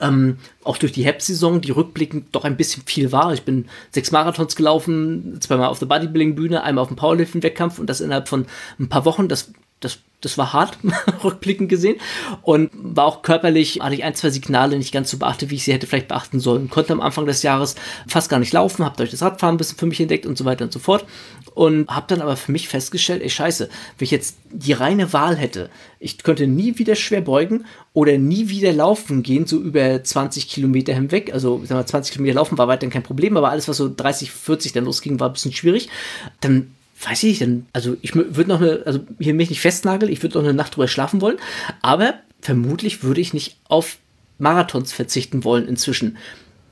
ähm, 0.00 0.38
auch 0.64 0.76
durch 0.76 0.92
die 0.92 1.04
Herbstsaison, 1.04 1.60
die 1.60 1.70
rückblickend 1.70 2.26
doch 2.32 2.44
ein 2.44 2.56
bisschen 2.56 2.82
viel 2.86 3.12
war. 3.12 3.32
Ich 3.32 3.42
bin 3.42 3.66
sechs 3.90 4.10
Marathons 4.10 4.56
gelaufen, 4.56 5.38
zweimal 5.40 5.68
auf 5.68 5.78
der 5.78 5.86
Bodybuilding-Bühne, 5.86 6.62
einmal 6.62 6.82
auf 6.82 6.88
dem 6.88 6.96
Powerlifting-Wettkampf 6.96 7.78
und 7.78 7.88
das 7.88 8.00
innerhalb 8.00 8.28
von 8.28 8.46
ein 8.78 8.88
paar 8.88 9.04
Wochen. 9.04 9.28
Das, 9.28 9.52
das 9.80 9.98
das 10.20 10.36
war 10.36 10.52
hart, 10.52 10.78
rückblickend 11.24 11.68
gesehen. 11.68 11.96
Und 12.42 12.70
war 12.74 13.06
auch 13.06 13.22
körperlich, 13.22 13.80
hatte 13.80 13.94
ich 13.94 14.04
ein, 14.04 14.14
zwei 14.14 14.30
Signale 14.30 14.76
nicht 14.76 14.92
ganz 14.92 15.10
so 15.10 15.18
beachtet, 15.18 15.50
wie 15.50 15.56
ich 15.56 15.64
sie 15.64 15.72
hätte 15.72 15.86
vielleicht 15.86 16.08
beachten 16.08 16.40
sollen. 16.40 16.68
Konnte 16.68 16.92
am 16.92 17.00
Anfang 17.00 17.26
des 17.26 17.42
Jahres 17.42 17.76
fast 18.06 18.28
gar 18.28 18.40
nicht 18.40 18.52
laufen, 18.52 18.84
habe 18.84 18.96
durch 18.96 19.10
das 19.10 19.22
Radfahren 19.22 19.54
ein 19.54 19.58
bisschen 19.58 19.78
für 19.78 19.86
mich 19.86 20.00
entdeckt 20.00 20.26
und 20.26 20.36
so 20.36 20.44
weiter 20.44 20.64
und 20.64 20.72
so 20.72 20.78
fort. 20.78 21.04
Und 21.54 21.88
habe 21.88 22.06
dann 22.08 22.20
aber 22.20 22.36
für 22.36 22.52
mich 22.52 22.68
festgestellt, 22.68 23.22
ey 23.22 23.30
scheiße, 23.30 23.68
wenn 23.98 24.04
ich 24.04 24.10
jetzt 24.10 24.38
die 24.50 24.72
reine 24.72 25.12
Wahl 25.12 25.36
hätte, 25.36 25.70
ich 26.00 26.18
könnte 26.18 26.46
nie 26.46 26.78
wieder 26.78 26.94
schwer 26.94 27.20
beugen 27.20 27.64
oder 27.98 28.16
nie 28.16 28.48
wieder 28.48 28.72
laufen 28.72 29.24
gehen, 29.24 29.44
so 29.44 29.58
über 29.58 30.04
20 30.04 30.48
Kilometer 30.48 30.94
hinweg. 30.94 31.34
Also 31.34 31.64
sagen 31.64 31.80
wir, 31.80 31.84
20 31.84 32.12
Kilometer 32.12 32.36
laufen 32.36 32.56
war 32.56 32.68
weiterhin 32.68 32.92
kein 32.92 33.02
Problem, 33.02 33.36
aber 33.36 33.50
alles, 33.50 33.66
was 33.66 33.78
so 33.78 33.92
30, 33.92 34.30
40 34.30 34.72
dann 34.72 34.84
losging, 34.84 35.18
war 35.18 35.28
ein 35.28 35.32
bisschen 35.32 35.52
schwierig. 35.52 35.88
Dann 36.40 36.70
weiß 37.02 37.24
ich 37.24 37.40
nicht, 37.40 37.62
also 37.72 37.96
ich 38.00 38.14
würde 38.14 38.48
noch 38.48 38.60
eine, 38.60 38.82
also 38.86 39.00
hier 39.18 39.34
mich 39.34 39.50
nicht 39.50 39.60
festnageln, 39.60 40.12
ich 40.12 40.22
würde 40.22 40.38
noch 40.38 40.44
eine 40.44 40.54
Nacht 40.54 40.76
drüber 40.76 40.86
schlafen 40.86 41.20
wollen, 41.20 41.38
aber 41.82 42.14
vermutlich 42.40 43.02
würde 43.02 43.20
ich 43.20 43.34
nicht 43.34 43.56
auf 43.64 43.98
Marathons 44.38 44.92
verzichten 44.92 45.42
wollen 45.42 45.66
inzwischen. 45.66 46.18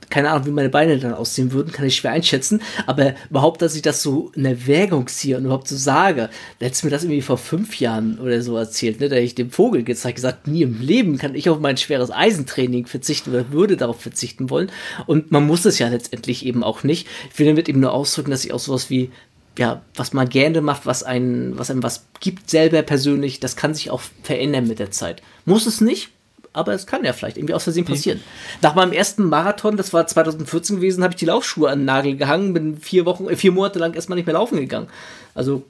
Keine 0.09 0.31
Ahnung, 0.31 0.45
wie 0.45 0.51
meine 0.51 0.69
Beine 0.69 0.97
dann 0.99 1.13
aussehen 1.13 1.51
würden, 1.51 1.71
kann 1.71 1.85
ich 1.85 1.95
schwer 1.95 2.11
einschätzen. 2.11 2.61
Aber 2.85 3.15
überhaupt, 3.29 3.61
dass 3.61 3.75
ich 3.75 3.81
das 3.81 4.01
so 4.01 4.31
in 4.35 4.45
Erwägung 4.45 5.07
ziehe 5.07 5.37
und 5.37 5.45
überhaupt 5.45 5.67
so 5.67 5.75
sage, 5.75 6.29
da 6.59 6.65
mir 6.83 6.89
das 6.89 7.03
irgendwie 7.03 7.21
vor 7.21 7.37
fünf 7.37 7.79
Jahren 7.79 8.19
oder 8.19 8.41
so 8.41 8.55
erzählt, 8.55 8.99
ne? 8.99 9.09
Da 9.09 9.17
ich 9.17 9.35
dem 9.35 9.51
Vogel 9.51 9.83
gezeigt, 9.83 10.15
gesagt, 10.15 10.47
nie 10.47 10.61
im 10.61 10.81
Leben 10.81 11.17
kann 11.17 11.35
ich 11.35 11.49
auf 11.49 11.59
mein 11.59 11.77
schweres 11.77 12.11
Eisentraining 12.11 12.85
verzichten 12.85 13.31
oder 13.31 13.51
würde 13.51 13.77
darauf 13.77 13.99
verzichten 13.99 14.49
wollen. 14.49 14.71
Und 15.05 15.31
man 15.31 15.45
muss 15.45 15.65
es 15.65 15.79
ja 15.79 15.87
letztendlich 15.89 16.45
eben 16.45 16.63
auch 16.63 16.83
nicht. 16.83 17.07
Ich 17.31 17.39
will 17.39 17.47
damit 17.47 17.67
eben 17.67 17.79
nur 17.79 17.93
ausdrücken, 17.93 18.31
dass 18.31 18.45
ich 18.45 18.53
auch 18.53 18.59
sowas 18.59 18.89
wie 18.89 19.11
ja, 19.57 19.81
was 19.95 20.13
man 20.13 20.29
gerne 20.29 20.61
macht, 20.61 20.85
was 20.85 21.03
einen, 21.03 21.57
was 21.57 21.71
einem 21.71 21.83
was 21.83 22.05
gibt, 22.19 22.49
selber 22.49 22.81
persönlich, 22.83 23.39
das 23.39 23.55
kann 23.55 23.73
sich 23.73 23.89
auch 23.89 24.01
verändern 24.23 24.67
mit 24.67 24.79
der 24.79 24.91
Zeit. 24.91 25.21
Muss 25.45 25.65
es 25.65 25.81
nicht, 25.81 26.09
aber 26.57 26.73
es 26.73 26.87
kann 26.87 27.03
ja 27.05 27.13
vielleicht 27.13 27.37
irgendwie 27.37 27.53
aus 27.53 27.63
Versehen 27.63 27.85
passieren. 27.85 28.19
Nach 28.61 28.75
meinem 28.75 28.91
ersten 28.91 29.23
Marathon, 29.23 29.77
das 29.77 29.93
war 29.93 30.07
2014 30.07 30.77
gewesen, 30.77 31.03
habe 31.03 31.13
ich 31.13 31.19
die 31.19 31.25
Laufschuhe 31.25 31.69
an 31.69 31.79
den 31.79 31.85
Nagel 31.85 32.17
gehangen, 32.17 32.53
bin 32.53 32.77
vier 32.77 33.05
Wochen, 33.05 33.29
äh, 33.29 33.35
vier 33.35 33.51
Monate 33.51 33.79
lang 33.79 33.93
erstmal 33.93 34.17
nicht 34.17 34.25
mehr 34.25 34.33
laufen 34.33 34.59
gegangen. 34.59 34.87
Also 35.35 35.63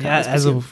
ja, 0.00 0.18
also 0.18 0.62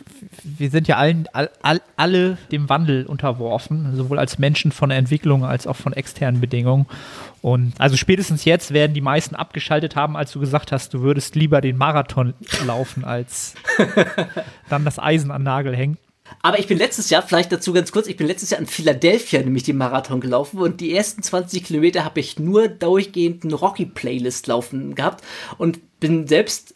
wir 0.45 0.71
sind 0.71 0.87
ja 0.87 0.99
allen, 0.99 1.27
all, 1.33 1.51
all, 1.61 1.81
alle 1.97 2.39
dem 2.53 2.69
Wandel 2.69 3.07
unterworfen, 3.07 3.97
sowohl 3.97 4.21
als 4.21 4.39
Menschen 4.39 4.71
von 4.71 4.91
der 4.91 4.99
Entwicklung 4.99 5.45
als 5.45 5.67
auch 5.67 5.75
von 5.75 5.93
externen 5.93 6.41
Bedingungen. 6.41 6.87
Und 7.43 7.73
also 7.79 7.97
spätestens 7.97 8.45
jetzt 8.45 8.73
werden 8.73 8.95
die 8.95 9.01
meisten 9.01 9.35
abgeschaltet 9.35 9.97
haben, 9.97 10.17
als 10.17 10.31
du 10.31 10.39
gesagt 10.39 10.71
hast, 10.71 10.95
du 10.95 11.01
würdest 11.01 11.35
lieber 11.35 11.61
den 11.61 11.77
Marathon 11.77 12.35
laufen, 12.64 13.05
als 13.05 13.55
dann 14.69 14.85
das 14.85 15.01
Eisen 15.01 15.33
an 15.33 15.43
Nagel 15.43 15.77
hängen. 15.77 15.99
Aber 16.43 16.59
ich 16.59 16.66
bin 16.66 16.79
letztes 16.79 17.11
Jahr, 17.11 17.22
vielleicht 17.22 17.53
dazu 17.53 17.72
ganz 17.72 17.93
kurz, 17.93 18.07
ich 18.07 18.16
bin 18.16 18.27
letztes 18.27 18.51
Jahr 18.51 18.61
in 18.61 18.66
Philadelphia 18.66 19.41
nämlich 19.41 19.64
den 19.64 19.77
Marathon 19.77 20.20
gelaufen 20.20 20.61
und 20.61 20.81
die 20.81 20.95
ersten 20.95 21.22
20 21.22 21.64
Kilometer 21.64 22.05
habe 22.05 22.20
ich 22.20 22.39
nur 22.39 22.68
durchgehend 22.68 23.45
eine 23.45 23.55
Rocky-Playlist 23.55 24.47
laufen 24.47 24.95
gehabt 24.95 25.24
und 25.59 25.81
bin 26.01 26.27
selbst 26.27 26.74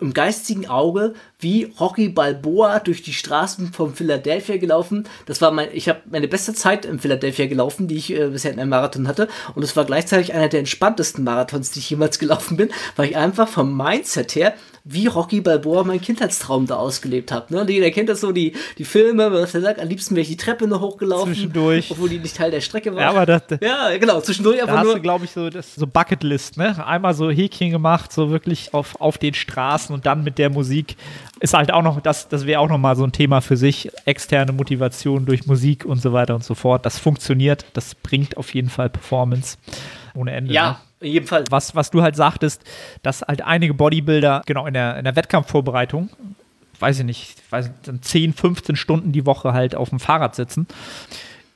im 0.00 0.12
geistigen 0.12 0.66
Auge 0.66 1.14
wie 1.38 1.72
Rocky 1.78 2.08
Balboa 2.08 2.80
durch 2.80 3.02
die 3.02 3.12
Straßen 3.12 3.72
von 3.72 3.94
Philadelphia 3.94 4.56
gelaufen. 4.56 5.08
Das 5.26 5.40
war 5.40 5.50
mein, 5.50 5.68
ich 5.72 5.88
habe 5.88 6.00
meine 6.10 6.28
beste 6.28 6.54
Zeit 6.54 6.84
in 6.84 6.98
Philadelphia 6.98 7.46
gelaufen, 7.46 7.88
die 7.88 7.96
ich 7.96 8.12
äh, 8.12 8.28
bisher 8.28 8.52
in 8.52 8.60
einem 8.60 8.70
Marathon 8.70 9.08
hatte. 9.08 9.28
Und 9.54 9.62
es 9.62 9.76
war 9.76 9.84
gleichzeitig 9.84 10.34
einer 10.34 10.48
der 10.48 10.60
entspanntesten 10.60 11.24
Marathons, 11.24 11.70
die 11.70 11.78
ich 11.78 11.90
jemals 11.90 12.18
gelaufen 12.18 12.56
bin, 12.56 12.70
weil 12.96 13.10
ich 13.10 13.16
einfach 13.16 13.48
vom 13.48 13.76
Mindset 13.76 14.34
her 14.34 14.54
wie 14.86 15.06
Rocky 15.06 15.40
Balboa 15.40 15.82
meinen 15.82 16.02
Kindheitstraum 16.02 16.66
da 16.66 16.76
ausgelebt 16.76 17.32
habe. 17.32 17.54
Ne? 17.54 17.64
Jeder 17.72 17.90
kennt 17.90 18.10
das 18.10 18.20
so, 18.20 18.32
die, 18.32 18.52
die 18.76 18.84
Filme, 18.84 19.32
was 19.32 19.54
er 19.54 19.62
sagt, 19.62 19.80
am 19.80 19.88
liebsten 19.88 20.14
wäre 20.14 20.22
ich 20.22 20.28
die 20.28 20.36
Treppe 20.36 20.66
noch 20.66 20.82
hochgelaufen. 20.82 21.32
Zwischendurch. 21.32 21.90
Obwohl 21.90 22.10
die 22.10 22.18
nicht 22.18 22.36
Teil 22.36 22.50
der 22.50 22.60
Strecke 22.60 22.94
war. 22.94 23.00
Ja, 23.00 23.08
aber 23.08 23.24
das, 23.24 23.42
ja 23.62 23.96
genau, 23.96 24.20
zwischendurch 24.20 24.60
einfach 24.60 24.74
da 24.74 24.80
hast 24.80 24.86
nur. 24.86 25.00
glaube 25.00 25.24
ich, 25.24 25.30
so, 25.30 25.48
das, 25.48 25.74
so 25.74 25.86
Bucketlist, 25.86 26.58
ne? 26.58 26.86
Einmal 26.86 27.14
so 27.14 27.30
Häkchen 27.30 27.70
gemacht, 27.70 28.12
so 28.12 28.30
wirklich 28.30 28.74
auf, 28.74 29.00
auf 29.00 29.16
den 29.16 29.32
Straßen 29.32 29.94
und 29.94 30.04
dann 30.04 30.22
mit 30.22 30.36
der 30.36 30.50
Musik. 30.50 30.96
Ist 31.40 31.54
halt 31.54 31.72
auch 31.72 31.82
noch, 31.82 32.02
das, 32.02 32.28
das 32.28 32.44
wäre 32.44 32.60
auch 32.60 32.68
noch 32.68 32.78
mal 32.78 32.94
so 32.94 33.04
ein 33.04 33.12
Thema 33.12 33.40
für 33.40 33.56
sich. 33.56 33.90
Externe 34.04 34.52
Motivation 34.52 35.24
durch 35.24 35.46
Musik 35.46 35.86
und 35.86 36.02
so 36.02 36.12
weiter 36.12 36.34
und 36.34 36.44
so 36.44 36.54
fort. 36.54 36.84
Das 36.84 36.98
funktioniert, 36.98 37.64
das 37.72 37.94
bringt 37.94 38.36
auf 38.36 38.52
jeden 38.52 38.68
Fall 38.68 38.90
Performance 38.90 39.56
ohne 40.14 40.32
Ende. 40.32 40.52
Ja. 40.52 40.80
In 41.04 41.12
jedem 41.12 41.28
Fall. 41.28 41.44
Was, 41.50 41.74
was 41.74 41.90
du 41.90 42.02
halt 42.02 42.16
sagtest, 42.16 42.62
dass 43.02 43.20
halt 43.20 43.42
einige 43.42 43.74
Bodybuilder, 43.74 44.42
genau, 44.46 44.66
in 44.66 44.72
der, 44.72 44.96
in 44.96 45.04
der 45.04 45.14
Wettkampfvorbereitung, 45.16 46.08
weiß 46.80 47.00
ich 47.00 47.04
nicht, 47.04 47.42
weiß 47.50 47.70
nicht, 47.86 48.04
10, 48.04 48.32
15 48.32 48.74
Stunden 48.74 49.12
die 49.12 49.26
Woche 49.26 49.52
halt 49.52 49.74
auf 49.74 49.90
dem 49.90 50.00
Fahrrad 50.00 50.34
sitzen 50.34 50.66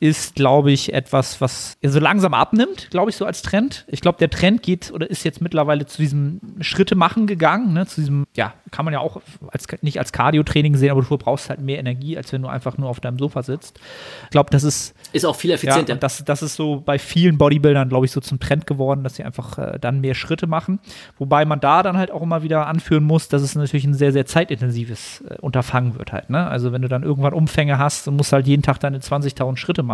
ist, 0.00 0.36
glaube 0.36 0.70
ich, 0.70 0.92
etwas, 0.92 1.40
was 1.40 1.76
so 1.82 1.98
langsam 1.98 2.32
abnimmt, 2.32 2.88
glaube 2.90 3.10
ich, 3.10 3.16
so 3.16 3.24
als 3.24 3.42
Trend. 3.42 3.84
Ich 3.88 4.00
glaube, 4.00 4.18
der 4.18 4.30
Trend 4.30 4.62
geht 4.62 4.92
oder 4.92 5.10
ist 5.10 5.24
jetzt 5.24 5.40
mittlerweile 5.40 5.86
zu 5.86 6.00
diesem 6.00 6.40
Schritte 6.60 6.94
machen 6.94 7.26
gegangen, 7.26 7.72
ne? 7.72 7.84
zu 7.86 8.00
diesem, 8.00 8.24
ja, 8.36 8.54
kann 8.70 8.84
man 8.84 8.94
ja 8.94 9.00
auch 9.00 9.20
als, 9.48 9.66
nicht 9.82 9.98
als 9.98 10.12
Cardio-Training 10.12 10.76
sehen, 10.76 10.92
aber 10.92 11.02
du 11.02 11.18
brauchst 11.18 11.50
halt 11.50 11.60
mehr 11.60 11.80
Energie, 11.80 12.16
als 12.16 12.32
wenn 12.32 12.42
du 12.42 12.48
einfach 12.48 12.78
nur 12.78 12.88
auf 12.88 13.00
deinem 13.00 13.18
Sofa 13.18 13.42
sitzt. 13.42 13.80
Ich 14.24 14.30
glaube, 14.30 14.50
das 14.50 14.62
ist. 14.62 14.94
Ist 15.12 15.26
auch 15.26 15.34
viel 15.34 15.50
effizienter. 15.50 15.94
Ja, 15.94 15.98
das, 15.98 16.24
das 16.24 16.42
ist 16.42 16.54
so 16.54 16.80
bei 16.80 17.00
vielen 17.00 17.36
Bodybuildern, 17.36 17.88
glaube 17.88 18.06
ich, 18.06 18.12
so 18.12 18.20
zum 18.20 18.38
Trend 18.38 18.68
geworden, 18.68 19.02
dass 19.02 19.16
sie 19.16 19.24
einfach 19.24 19.58
äh, 19.58 19.78
dann 19.80 20.00
mehr 20.00 20.14
Schritte 20.14 20.46
machen. 20.46 20.78
Wobei 21.18 21.44
man 21.44 21.58
da 21.58 21.82
dann 21.82 21.96
halt 21.96 22.12
auch 22.12 22.22
immer 22.22 22.44
wieder 22.44 22.68
anführen 22.68 23.02
muss, 23.02 23.28
dass 23.28 23.42
es 23.42 23.56
natürlich 23.56 23.84
ein 23.84 23.94
sehr, 23.94 24.12
sehr 24.12 24.26
zeitintensives 24.26 25.24
äh, 25.28 25.38
Unterfangen 25.40 25.98
wird 25.98 26.12
halt. 26.12 26.30
Ne? 26.30 26.46
Also, 26.46 26.72
wenn 26.72 26.82
du 26.82 26.88
dann 26.88 27.02
irgendwann 27.02 27.32
Umfänge 27.32 27.78
hast 27.78 28.06
und 28.06 28.16
musst 28.16 28.32
halt 28.32 28.46
jeden 28.46 28.62
Tag 28.62 28.78
deine 28.78 28.98
20.000 28.98 29.56
Schritte 29.56 29.82
machen, 29.82 29.87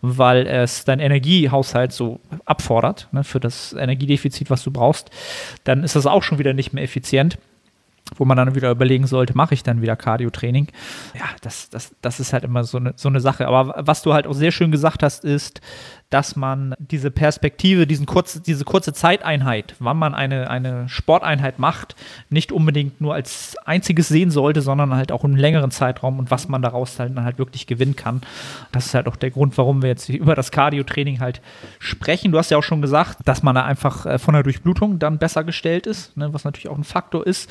weil 0.00 0.46
es 0.46 0.84
dein 0.84 1.00
Energiehaushalt 1.00 1.92
so 1.92 2.20
abfordert 2.44 3.08
ne, 3.12 3.24
für 3.24 3.40
das 3.40 3.72
Energiedefizit, 3.72 4.50
was 4.50 4.62
du 4.62 4.70
brauchst, 4.70 5.10
dann 5.64 5.84
ist 5.84 5.96
das 5.96 6.06
auch 6.06 6.22
schon 6.22 6.38
wieder 6.38 6.54
nicht 6.54 6.72
mehr 6.72 6.84
effizient 6.84 7.38
wo 8.16 8.24
man 8.24 8.36
dann 8.36 8.54
wieder 8.54 8.70
überlegen 8.70 9.06
sollte, 9.06 9.36
mache 9.36 9.54
ich 9.54 9.62
dann 9.62 9.82
wieder 9.82 9.96
Cardio-Training? 9.96 10.68
Ja, 11.14 11.26
das, 11.42 11.70
das, 11.70 11.94
das 12.00 12.20
ist 12.20 12.32
halt 12.32 12.44
immer 12.44 12.64
so 12.64 12.78
eine, 12.78 12.94
so 12.96 13.08
eine 13.08 13.20
Sache. 13.20 13.46
Aber 13.46 13.74
was 13.78 14.02
du 14.02 14.14
halt 14.14 14.26
auch 14.26 14.32
sehr 14.32 14.50
schön 14.50 14.72
gesagt 14.72 15.02
hast, 15.02 15.24
ist, 15.24 15.60
dass 16.10 16.36
man 16.36 16.74
diese 16.78 17.10
Perspektive, 17.10 17.86
diesen 17.86 18.06
kurz, 18.06 18.40
diese 18.40 18.64
kurze 18.64 18.94
Zeiteinheit, 18.94 19.74
wann 19.78 19.98
man 19.98 20.14
eine, 20.14 20.48
eine 20.48 20.88
Sporteinheit 20.88 21.58
macht, 21.58 21.96
nicht 22.30 22.50
unbedingt 22.50 23.00
nur 23.00 23.12
als 23.12 23.56
einziges 23.66 24.08
sehen 24.08 24.30
sollte, 24.30 24.62
sondern 24.62 24.94
halt 24.94 25.12
auch 25.12 25.24
im 25.24 25.36
längeren 25.36 25.70
Zeitraum 25.70 26.18
und 26.18 26.30
was 26.30 26.48
man 26.48 26.62
daraus 26.62 26.98
halt, 26.98 27.14
dann 27.14 27.24
halt 27.24 27.38
wirklich 27.38 27.66
gewinnen 27.66 27.94
kann. 27.94 28.22
Das 28.72 28.86
ist 28.86 28.94
halt 28.94 29.06
auch 29.06 29.16
der 29.16 29.30
Grund, 29.30 29.58
warum 29.58 29.82
wir 29.82 29.90
jetzt 29.90 30.08
über 30.08 30.34
das 30.34 30.50
Cardio-Training 30.50 31.20
halt 31.20 31.42
sprechen. 31.78 32.32
Du 32.32 32.38
hast 32.38 32.50
ja 32.50 32.56
auch 32.56 32.62
schon 32.62 32.80
gesagt, 32.80 33.18
dass 33.26 33.42
man 33.42 33.54
da 33.54 33.64
einfach 33.64 34.06
äh, 34.06 34.18
von 34.18 34.32
der 34.32 34.42
Durchblutung 34.42 34.98
dann 34.98 35.18
besser 35.18 35.44
gestellt 35.44 35.86
ist, 35.86 36.16
ne, 36.16 36.32
was 36.32 36.44
natürlich 36.44 36.68
auch 36.68 36.78
ein 36.78 36.84
Faktor 36.84 37.26
ist. 37.26 37.50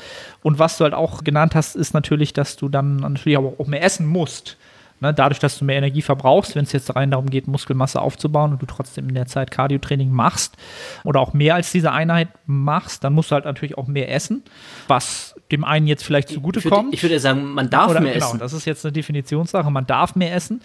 Was 0.56 0.78
du 0.78 0.84
halt 0.84 0.94
auch 0.94 1.24
genannt 1.24 1.54
hast, 1.56 1.74
ist 1.74 1.94
natürlich, 1.94 2.32
dass 2.32 2.56
du 2.56 2.68
dann 2.68 2.96
natürlich 2.96 3.38
auch 3.38 3.66
mehr 3.66 3.82
essen 3.82 4.06
musst. 4.06 4.56
Ne, 5.00 5.14
dadurch, 5.14 5.38
dass 5.38 5.58
du 5.58 5.64
mehr 5.64 5.76
Energie 5.76 6.02
verbrauchst, 6.02 6.56
wenn 6.56 6.64
es 6.64 6.72
jetzt 6.72 6.96
rein 6.96 7.12
darum 7.12 7.30
geht, 7.30 7.46
Muskelmasse 7.46 8.00
aufzubauen 8.00 8.52
und 8.52 8.62
du 8.62 8.66
trotzdem 8.66 9.08
in 9.08 9.14
der 9.14 9.26
Zeit 9.26 9.52
Cardiotraining 9.52 10.10
machst 10.10 10.56
oder 11.04 11.20
auch 11.20 11.34
mehr 11.34 11.54
als 11.54 11.70
diese 11.70 11.92
Einheit 11.92 12.28
machst, 12.46 13.04
dann 13.04 13.12
musst 13.12 13.30
du 13.30 13.34
halt 13.34 13.44
natürlich 13.44 13.78
auch 13.78 13.86
mehr 13.86 14.12
essen, 14.12 14.42
was 14.88 15.36
dem 15.50 15.64
einen 15.64 15.86
jetzt 15.86 16.04
vielleicht 16.04 16.28
zugutekommt. 16.28 16.92
Ich, 16.92 16.98
ich 16.98 17.02
würde 17.02 17.18
sagen, 17.18 17.52
man 17.52 17.70
darf 17.70 17.90
oder, 17.90 18.00
mehr 18.00 18.14
genau, 18.14 18.26
essen. 18.26 18.38
Das 18.38 18.52
ist 18.52 18.64
jetzt 18.64 18.84
eine 18.84 18.92
Definitionssache, 18.92 19.70
man 19.70 19.86
darf 19.86 20.14
mehr 20.14 20.34
essen. 20.34 20.60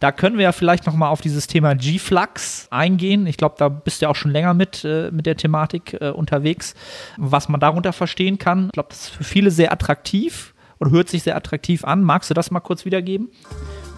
Da 0.00 0.12
können 0.12 0.36
wir 0.36 0.44
ja 0.44 0.52
vielleicht 0.52 0.86
noch 0.86 0.94
mal 0.94 1.08
auf 1.08 1.20
dieses 1.20 1.46
Thema 1.46 1.74
G-Flux 1.74 2.68
eingehen. 2.70 3.26
Ich 3.26 3.36
glaube, 3.36 3.56
da 3.58 3.68
bist 3.68 4.00
du 4.00 4.06
ja 4.06 4.10
auch 4.10 4.16
schon 4.16 4.30
länger 4.30 4.54
mit, 4.54 4.84
äh, 4.84 5.10
mit 5.10 5.26
der 5.26 5.36
Thematik 5.36 5.98
äh, 6.00 6.10
unterwegs, 6.10 6.74
was 7.18 7.48
man 7.48 7.60
darunter 7.60 7.92
verstehen 7.92 8.38
kann. 8.38 8.66
Ich 8.66 8.72
glaube, 8.72 8.88
das 8.88 9.02
ist 9.02 9.08
für 9.10 9.24
viele 9.24 9.50
sehr 9.50 9.72
attraktiv 9.72 10.54
oder 10.78 10.90
hört 10.90 11.08
sich 11.08 11.22
sehr 11.22 11.36
attraktiv 11.36 11.84
an. 11.84 12.02
Magst 12.02 12.30
du 12.30 12.34
das 12.34 12.50
mal 12.50 12.60
kurz 12.60 12.84
wiedergeben? 12.84 13.28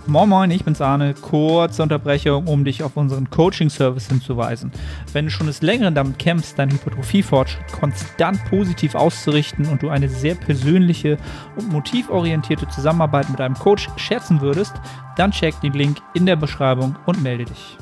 Moin 0.07 0.29
Moin, 0.29 0.51
ich 0.51 0.63
bin's 0.63 0.83
Arne. 0.83 1.15
Kurze 1.15 1.83
Unterbrechung, 1.83 2.47
um 2.47 2.63
dich 2.63 2.83
auf 2.83 2.95
unseren 2.99 3.31
Coaching-Service 3.31 4.09
hinzuweisen. 4.09 4.71
Wenn 5.15 5.25
du 5.25 5.31
schon 5.31 5.47
des 5.47 5.63
Längeren 5.63 5.95
damit 5.95 6.19
kämpfst, 6.19 6.59
deinen 6.59 6.73
Hypertrophie-Fortschritt 6.73 7.73
konstant 7.73 8.45
positiv 8.45 8.95
auszurichten 8.95 9.67
und 9.67 9.83
du 9.83 9.89
eine 9.89 10.11
sehr 10.11 10.35
persönliche 10.35 11.17
und 11.57 11.73
motivorientierte 11.73 12.69
Zusammenarbeit 12.69 13.31
mit 13.31 13.41
einem 13.41 13.55
Coach 13.55 13.89
schätzen 13.97 14.43
würdest, 14.43 14.75
dann 15.17 15.31
check 15.31 15.59
den 15.63 15.73
Link 15.73 15.97
in 16.13 16.27
der 16.27 16.37
Beschreibung 16.37 16.97
und 17.07 17.23
melde 17.23 17.47
dich. 17.47 17.79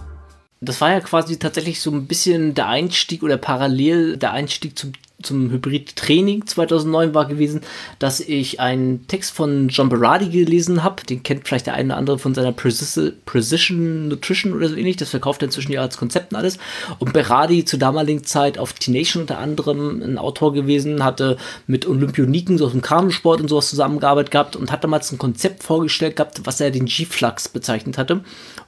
Das 0.61 0.81
war 0.81 0.93
ja 0.93 1.01
quasi 1.01 1.41
tatsächlich 1.41 1.81
so 1.81 1.91
ein 1.91 2.07
bisschen 2.07 2.55
der 2.55 2.69
Einstieg 2.69 3.25
oder 3.25 3.37
parallel 3.37 4.17
der 4.17 4.31
Einstieg 4.31 4.79
zum 4.79 4.93
zum 5.23 5.51
Hybrid-Training 5.51 6.47
2009 6.47 7.15
war 7.15 7.27
gewesen, 7.27 7.63
dass 7.99 8.21
ich 8.21 8.61
einen 8.61 9.07
Text 9.07 9.33
von 9.33 9.69
John 9.69 9.89
Berardi 9.89 10.29
gelesen 10.29 10.83
habe. 10.83 11.03
Den 11.05 11.23
kennt 11.23 11.47
vielleicht 11.47 11.67
der 11.67 11.75
eine 11.75 11.93
oder 11.93 11.97
andere 11.99 12.19
von 12.19 12.35
seiner 12.35 12.53
Precision 12.53 14.09
Nutrition 14.09 14.53
oder 14.53 14.69
so 14.69 14.77
ähnlich. 14.77 14.97
Das 14.97 15.11
verkauft 15.11 15.43
er 15.43 15.47
inzwischen 15.47 15.73
ja 15.73 15.81
als 15.81 15.97
Konzept 15.97 16.33
und 16.33 16.39
alles. 16.39 16.59
Und 16.99 17.13
Berardi 17.13 17.65
zur 17.65 17.79
damaligen 17.79 18.25
Zeit 18.25 18.59
auf 18.59 18.73
T-Nation 18.73 19.23
unter 19.23 19.39
anderem 19.39 20.03
ein 20.03 20.19
Autor 20.19 20.53
gewesen, 20.53 21.05
hatte 21.05 21.37
mit 21.67 21.87
Olympioniken 21.87 22.59
so 22.59 22.67
aus 22.67 22.73
dem 22.73 22.83
Kanusport 22.83 23.41
und 23.41 23.49
sowas 23.49 23.71
zusammengearbeitet 23.71 24.31
gehabt 24.31 24.57
und 24.57 24.71
hat 24.71 24.85
damals 24.85 25.13
ein 25.13 25.19
Konzept 25.19 25.63
vorgestellt 25.63 26.17
gehabt, 26.17 26.43
was 26.45 26.61
er 26.61 26.71
den 26.71 26.87
G-Flux 26.87 27.49
bezeichnet 27.49 27.99
hatte 27.99 28.23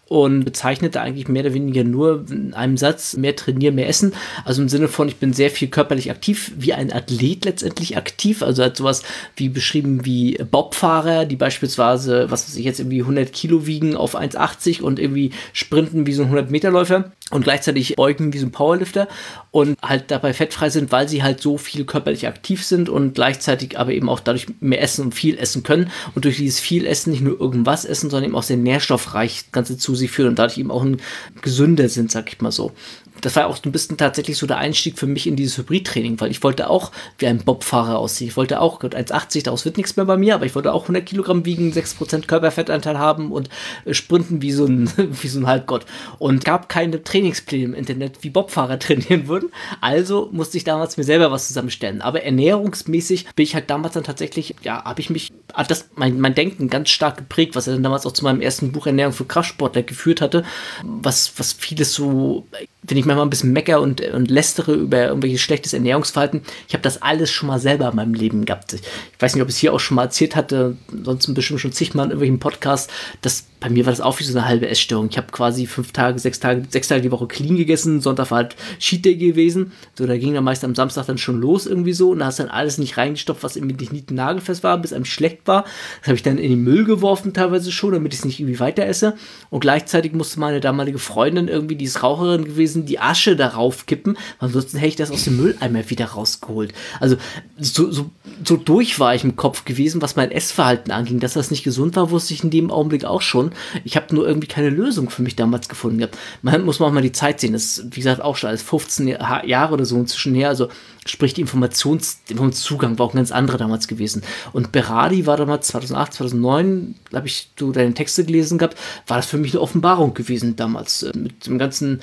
und 0.07 0.45
bezeichnete 0.45 1.01
eigentlich 1.01 1.29
mehr 1.29 1.45
oder 1.45 1.55
weniger 1.55 1.85
nur 1.85 2.25
in 2.31 2.55
einem 2.55 2.77
Satz 2.77 3.17
mehr 3.17 3.35
trainieren, 3.37 3.75
mehr 3.75 3.89
essen. 3.89 4.13
Also 4.45 4.63
im 4.63 4.69
Sinne 4.69 4.89
von, 4.89 5.09
ich 5.09 5.17
bin 5.17 5.33
sehr 5.33 5.51
viel 5.51 5.69
körperlich 5.69 6.11
aktiv, 6.11 6.53
wie 6.57 6.75
ein 6.75 6.93
Athlet 6.93 7.45
letztendlich 7.45 7.97
aktiv. 7.97 8.43
Also 8.43 8.63
halt 8.63 8.77
sowas 8.77 9.03
wie 9.37 9.49
beschrieben 9.49 10.05
wie 10.05 10.39
Bobfahrer, 10.51 11.25
die 11.25 11.37
beispielsweise, 11.37 12.31
was 12.31 12.47
weiß 12.47 12.57
ich 12.57 12.65
jetzt, 12.65 12.81
irgendwie 12.81 13.01
100 13.01 13.33
Kilo 13.33 13.67
wiegen 13.67 13.97
auf 13.97 14.15
1,80 14.17 14.83
und 14.83 14.99
irgendwie 14.99 15.33
sprinten 15.53 16.07
wie 16.07 16.13
so 16.13 16.23
ein 16.23 16.29
100 16.29 16.51
Meter 16.51 16.71
Läufer 16.71 17.13
und 17.31 17.43
gleichzeitig 17.43 17.97
beugen 17.97 18.35
wie 18.35 18.39
so 18.39 18.47
ein 18.47 18.53
Powerlifter 18.53 19.09
und 19.51 19.79
halt 19.83 20.11
dabei 20.11 20.35
fettfrei 20.35 20.69
sind, 20.69 20.93
weil 20.93 21.09
sie 21.09 21.23
halt 21.23 21.41
so 21.41 21.57
viel 21.57 21.85
körperlich 21.85 22.27
aktiv 22.27 22.65
sind 22.65 22.91
und 22.91 23.15
gleichzeitig 23.15 23.79
aber 23.79 23.93
eben 23.93 24.11
auch 24.11 24.21
dadurch 24.21 24.47
mehr 24.61 24.83
essen 24.83 25.07
und 25.07 25.15
viel 25.15 25.39
essen 25.39 25.63
können. 25.63 25.91
Und 26.15 26.27
durch 26.27 26.37
dieses 26.37 26.61
viel 26.61 26.85
Essen 26.87 27.13
nicht 27.13 27.23
nur 27.23 27.41
irgendwas 27.41 27.87
essen, 27.87 28.11
sondern 28.11 28.29
eben 28.29 28.37
auch 28.37 28.43
sehr 28.43 28.59
nährstoffreich 28.59 29.45
das 29.45 29.53
Ganze 29.53 29.79
zu 29.79 29.95
sich 29.95 30.11
führen 30.11 30.29
und 30.31 30.39
dadurch 30.39 30.59
eben 30.59 30.71
auch 30.71 30.83
ein 30.83 30.99
gesünder 31.41 31.89
sind, 31.89 32.13
sag 32.13 32.31
ich 32.31 32.41
mal 32.43 32.53
so 32.53 32.73
das 33.21 33.37
war 33.37 33.47
auch 33.47 33.59
ein 33.65 33.73
bisschen 33.73 33.97
tatsächlich 33.97 34.37
so 34.37 34.47
der 34.47 34.59
Einstieg 34.59 34.99
für 34.99 35.07
mich 35.07 35.27
in 35.27 35.37
dieses 35.37 35.59
Hybridtraining, 35.59 36.21
weil 36.21 36.31
ich 36.31 36.43
wollte 36.43 36.69
auch 36.69 36.91
wie 37.19 37.27
ein 37.27 37.39
Bobfahrer 37.39 37.99
aussehen. 37.99 38.29
Ich 38.29 38.37
wollte 38.37 38.61
auch, 38.61 38.81
1,80, 38.81 39.45
daraus 39.45 39.65
wird 39.65 39.77
nichts 39.77 39.97
mehr 39.97 40.05
bei 40.05 40.17
mir, 40.17 40.35
aber 40.35 40.47
ich 40.47 40.55
wollte 40.55 40.73
auch 40.73 40.83
100 40.83 41.07
Kilogramm 41.07 41.45
wiegen, 41.45 41.73
6% 41.73 42.27
Körperfettanteil 42.27 42.99
haben 42.99 43.33
und 43.33 43.49
äh, 43.85 43.95
sprinten 43.95 44.43
wie 44.43 44.53
so 44.53 44.67
ein, 44.67 44.91
wie 44.97 45.29
so 45.29 45.39
ein 45.41 45.47
Halbgott. 45.47 45.87
Und 46.19 46.45
gab 46.45 46.69
keine 46.69 47.03
Trainingspläne 47.03 47.65
im 47.65 47.75
Internet, 47.75 48.19
wie 48.23 48.31
Bobfahrer 48.31 48.79
trainieren 48.85 49.29
würden. 49.29 49.51
Also 49.81 50.29
musste 50.33 50.57
ich 50.57 50.65
damals 50.65 50.97
mir 50.97 51.05
selber 51.05 51.31
was 51.31 51.47
zusammenstellen. 51.47 52.03
Aber 52.03 52.23
ernährungsmäßig 52.23 53.27
bin 53.35 53.45
ich 53.45 53.55
halt 53.55 53.71
damals 53.71 53.95
dann 53.95 54.05
tatsächlich, 54.05 54.57
ja, 54.63 54.85
habe 54.85 55.01
ich 55.01 55.11
mich, 55.11 55.33
hat 55.53 55.71
das 55.71 55.89
mein, 55.95 56.21
mein 56.21 56.35
Denken 56.35 56.69
ganz 56.69 56.91
stark 56.91 57.17
geprägt, 57.17 57.55
was 57.55 57.67
er 57.67 57.75
dann 57.75 57.83
damals 57.83 58.07
auch 58.07 58.13
zu 58.13 58.25
meinem 58.25 58.41
ersten 58.41 58.73
Buch 58.73 58.87
Ernährung 58.87 59.13
für 59.13 59.25
Kraftsportler 59.25 59.83
geführt 59.83 60.21
hatte, 60.21 60.45
was, 60.83 61.33
was 61.39 61.53
vieles 61.53 61.93
so 61.93 62.47
wenn 62.87 62.99
ich 62.99 63.07
manchmal 63.07 63.27
ein 63.27 63.31
bisschen 63.31 63.53
mecker 63.53 63.81
und, 63.81 64.01
und 64.01 64.31
lästere 64.31 64.75
über 64.75 65.07
irgendwelches 65.07 65.41
schlechtes 65.41 65.73
Ernährungsverhalten, 65.73 66.43
ich 66.69 66.75
habe 66.75 66.83
das 66.83 67.03
alles 67.03 67.31
schon 67.31 67.49
mal 67.49 67.59
selber 67.59 67.89
in 67.89 67.97
meinem 67.97 68.15
Leben 68.15 68.45
gehabt. 68.45 68.75
Ich 68.75 68.83
weiß 69.19 69.35
nicht, 69.35 69.43
ob 69.43 69.49
ich 69.49 69.55
es 69.55 69.61
hier 69.61 69.73
auch 69.73 69.81
schon 69.81 69.97
mal 69.97 70.05
erzählt 70.05 70.37
hatte, 70.37 70.77
sonst 71.03 71.33
bestimmt 71.35 71.61
schon 71.61 71.73
zigmal 71.73 72.07
in 72.07 72.11
irgendwelchen 72.11 72.41
Podcasts, 72.41 72.93
dass 73.23 73.45
bei 73.65 73.71
mir 73.71 73.87
war 73.87 73.93
das 73.93 74.03
auch 74.03 74.21
wie 74.21 74.25
so 74.25 74.37
eine 74.37 74.47
halbe 74.47 74.69
Essstörung. 74.69 75.09
Ich 75.11 75.17
habe 75.17 75.29
quasi 75.33 75.67
fünf 75.67 75.93
Tage, 75.93 76.19
sechs 76.19 76.39
Tage, 76.39 76.65
sechs 76.69 76.89
Tage 76.89 77.01
die 77.01 77.11
Woche 77.11 77.27
clean 77.27 77.57
gegessen, 77.57 78.03
Sonntag 78.03 78.31
war 78.31 78.37
halt 78.37 78.57
Cheat 78.79 79.07
Day 79.07 79.17
gewesen. 79.17 79.73
So, 79.97 80.07
da 80.07 80.19
ging 80.19 80.35
dann 80.35 80.45
meist 80.45 80.65
am 80.65 80.75
Samstag 80.75 81.07
dann 81.07 81.17
schon 81.17 81.41
los 81.41 81.67
irgendwie 81.67 81.95
so 81.95 82.11
und 82.11 82.19
da 82.19 82.27
hast 82.27 82.39
dann 82.39 82.51
alles 82.51 82.77
nicht 82.77 82.99
reingestopft, 82.99 83.43
was 83.43 83.57
irgendwie 83.57 83.89
nicht 83.91 84.11
nagelfest 84.11 84.63
war, 84.65 84.77
bis 84.77 84.93
einem 84.93 85.07
schlecht 85.07 85.47
war. 85.47 85.65
Das 86.01 86.09
habe 86.09 86.17
ich 86.17 86.23
dann 86.23 86.37
in 86.37 86.51
den 86.51 86.63
Müll 86.63 86.85
geworfen 86.85 87.33
teilweise 87.33 87.73
schon, 87.73 87.93
damit 87.93 88.13
ich 88.13 88.19
es 88.19 88.27
nicht 88.27 88.39
irgendwie 88.39 88.61
weiter 88.61 88.85
esse. 88.85 89.15
Und 89.49 89.61
gleichzeitig 89.61 90.13
musste 90.13 90.41
meine 90.41 90.61
damalige 90.61 90.99
Freundin 90.99 91.49
irgendwie, 91.49 91.77
die 91.77 91.87
ist 91.87 92.03
Raucherin 92.03 92.45
gewesen, 92.45 92.74
die 92.75 92.99
Asche 92.99 93.37
darauf 93.37 93.87
kippen, 93.87 94.17
ansonsten 94.39 94.79
hätte 94.79 94.89
ich 94.89 94.97
das 94.97 95.11
aus 95.11 95.25
dem 95.25 95.37
Mülleimer 95.37 95.89
wieder 95.91 96.07
rausgeholt. 96.07 96.73
Also 97.01 97.17
so, 97.59 97.91
so, 97.91 98.11
so 98.45 98.57
durch 98.57 98.99
war 98.99 99.15
ich 99.15 99.25
im 99.25 99.37
Kopf 99.37 99.65
gewesen, 99.65 100.03
was 100.03 100.17
mein 100.17 100.31
Essverhalten 100.31 100.93
anging. 100.93 101.21
Dass 101.21 101.35
das 101.35 101.51
nicht 101.51 101.65
gesund 101.65 101.97
war, 101.97 102.11
wusste 102.11 102.35
ich 102.35 102.45
in 102.45 102.51
dem 102.51 102.71
Augenblick 102.71 103.05
auch 103.05 103.23
schon. 103.23 103.53
Ich 103.85 103.97
habe 103.97 104.15
nur 104.15 104.27
irgendwie 104.27 104.49
keine 104.49 104.71
Lösung 104.71 105.11
für 105.11 105.23
mich 105.23 105.37
damals 105.37 105.69
gefunden 105.69 105.99
gehabt. 105.99 106.19
Man 106.43 106.65
muss 106.65 106.81
man 106.81 106.91
auch 106.91 106.95
mal 106.95 107.03
die 107.03 107.13
Zeit 107.13 107.41
sehen. 107.41 107.53
Das 107.53 107.65
ist, 107.65 107.87
wie 107.97 108.01
gesagt, 108.01 108.21
auch 108.21 108.37
schon 108.37 108.51
als 108.51 108.63
15 108.63 109.09
Jahre 109.45 109.75
oder 109.75 109.85
so 109.85 109.97
inzwischen 109.97 110.35
her. 110.35 110.49
Also 110.49 110.69
sprich, 111.07 111.35
die 111.35 111.43
Informations 111.43 111.95
Informationszugang 112.29 112.99
war 112.99 113.07
auch 113.07 113.15
ein 113.15 113.19
ganz 113.19 113.33
anderer 113.33 113.59
damals 113.59 113.89
gewesen. 113.89 114.23
Und 114.53 114.73
Beradi 114.73 115.27
war 115.27 115.37
damals 115.37 115.69
2008, 115.69 116.15
2009, 116.15 116.95
habe 117.13 117.27
ich 117.27 117.51
du 117.57 117.73
deine 117.73 117.95
Texte 117.95 118.25
gelesen 118.25 118.59
gehabt, 118.59 118.77
war 119.07 119.19
das 119.19 119.27
für 119.27 119.39
mich 119.39 119.53
eine 119.53 119.61
Offenbarung 119.61 120.15
gewesen 120.15 120.57
damals. 120.57 121.03
Äh, 121.03 121.13
mit 121.17 121.47
dem 121.47 121.59
ganzen 121.59 122.01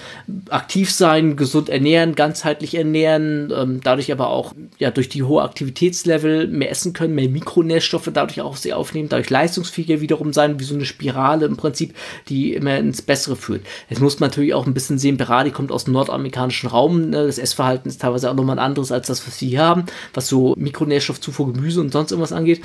Aktivsein, 0.49 1.35
gesund 1.35 1.69
ernähren, 1.69 2.15
ganzheitlich 2.15 2.75
ernähren, 2.75 3.51
ähm, 3.55 3.81
dadurch 3.83 4.11
aber 4.11 4.29
auch 4.29 4.53
ja 4.77 4.91
durch 4.91 5.09
die 5.09 5.23
hohe 5.23 5.41
Aktivitätslevel 5.41 6.47
mehr 6.47 6.71
essen 6.71 6.93
können, 6.93 7.15
mehr 7.15 7.29
Mikronährstoffe 7.29 8.09
dadurch 8.13 8.41
auch 8.41 8.55
sehr 8.55 8.77
aufnehmen, 8.77 9.09
dadurch 9.09 9.29
leistungsfähiger 9.29 10.01
wiederum 10.01 10.33
sein, 10.33 10.59
wie 10.59 10.63
so 10.63 10.75
eine 10.75 10.85
Spirale 10.85 11.45
im 11.45 11.57
Prinzip, 11.57 11.95
die 12.29 12.53
immer 12.53 12.77
ins 12.77 13.01
Bessere 13.01 13.35
führt. 13.35 13.65
Jetzt 13.89 14.01
muss 14.01 14.19
man 14.19 14.29
natürlich 14.29 14.53
auch 14.53 14.67
ein 14.67 14.73
bisschen 14.73 14.99
sehen, 14.99 15.17
Beradi 15.17 15.51
kommt 15.51 15.71
aus 15.71 15.85
dem 15.85 15.93
nordamerikanischen 15.93 16.69
Raum, 16.69 17.09
ne? 17.09 17.25
das 17.25 17.37
Essverhalten 17.37 17.89
ist 17.89 18.01
teilweise 18.01 18.29
auch 18.29 18.35
nochmal 18.35 18.57
ein 18.57 18.65
anderes 18.65 18.90
als 18.91 19.07
das, 19.07 19.25
was 19.27 19.39
wir 19.41 19.49
hier 19.49 19.61
haben, 19.61 19.85
was 20.13 20.27
so 20.27 20.55
Mikronährstoffzufuhr, 20.57 21.53
Gemüse 21.53 21.81
und 21.81 21.91
sonst 21.91 22.11
irgendwas 22.11 22.33
angeht. 22.33 22.61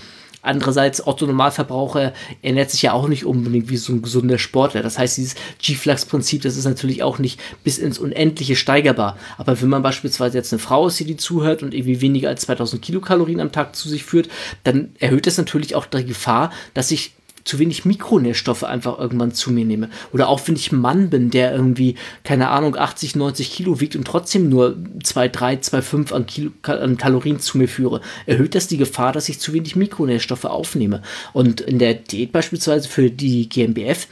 Andererseits, 0.46 1.04
Otto 1.04 1.26
Normalverbraucher 1.26 2.12
ernährt 2.40 2.70
sich 2.70 2.82
ja 2.82 2.92
auch 2.92 3.08
nicht 3.08 3.24
unbedingt 3.24 3.68
wie 3.68 3.76
so 3.76 3.92
ein 3.92 4.00
gesunder 4.00 4.38
Sportler. 4.38 4.80
Das 4.80 4.96
heißt, 4.96 5.16
dieses 5.16 5.34
G-Flux-Prinzip, 5.58 6.42
das 6.42 6.56
ist 6.56 6.66
natürlich 6.66 7.02
auch 7.02 7.18
nicht 7.18 7.40
bis 7.64 7.78
ins 7.78 7.98
Unendliche 7.98 8.54
steigerbar. 8.54 9.18
Aber 9.38 9.60
wenn 9.60 9.68
man 9.68 9.82
beispielsweise 9.82 10.38
jetzt 10.38 10.52
eine 10.52 10.60
Frau 10.60 10.86
ist, 10.86 11.00
die 11.00 11.16
zuhört 11.16 11.64
und 11.64 11.74
irgendwie 11.74 12.00
weniger 12.00 12.28
als 12.28 12.42
2000 12.42 12.80
Kilokalorien 12.80 13.40
am 13.40 13.50
Tag 13.50 13.74
zu 13.74 13.88
sich 13.88 14.04
führt, 14.04 14.28
dann 14.62 14.90
erhöht 15.00 15.26
das 15.26 15.36
natürlich 15.36 15.74
auch 15.74 15.86
die 15.86 16.04
Gefahr, 16.04 16.52
dass 16.74 16.90
sich 16.90 17.14
zu 17.46 17.58
wenig 17.58 17.84
Mikronährstoffe 17.84 18.64
einfach 18.64 18.98
irgendwann 18.98 19.32
zu 19.32 19.50
mir 19.50 19.64
nehme. 19.64 19.88
Oder 20.12 20.28
auch 20.28 20.40
wenn 20.46 20.56
ich 20.56 20.72
ein 20.72 20.80
Mann 20.80 21.10
bin, 21.10 21.30
der 21.30 21.52
irgendwie, 21.54 21.94
keine 22.24 22.48
Ahnung, 22.48 22.76
80, 22.76 23.16
90 23.16 23.52
Kilo 23.52 23.80
wiegt 23.80 23.96
und 23.96 24.04
trotzdem 24.04 24.48
nur 24.48 24.76
2, 25.02 25.28
3, 25.28 25.56
2, 25.56 25.82
5 25.82 26.12
an, 26.12 26.26
Kilo, 26.26 26.50
an 26.62 26.96
Kalorien 26.98 27.38
zu 27.38 27.56
mir 27.56 27.68
führe, 27.68 28.00
erhöht 28.26 28.54
das 28.54 28.66
die 28.66 28.76
Gefahr, 28.76 29.12
dass 29.12 29.28
ich 29.28 29.38
zu 29.38 29.52
wenig 29.52 29.76
Mikronährstoffe 29.76 30.44
aufnehme. 30.44 31.02
Und 31.32 31.60
in 31.60 31.78
der 31.78 31.94
Diät 31.94 32.32
beispielsweise 32.32 32.88
für 32.88 33.10
die 33.10 33.48
GmbF 33.48 34.08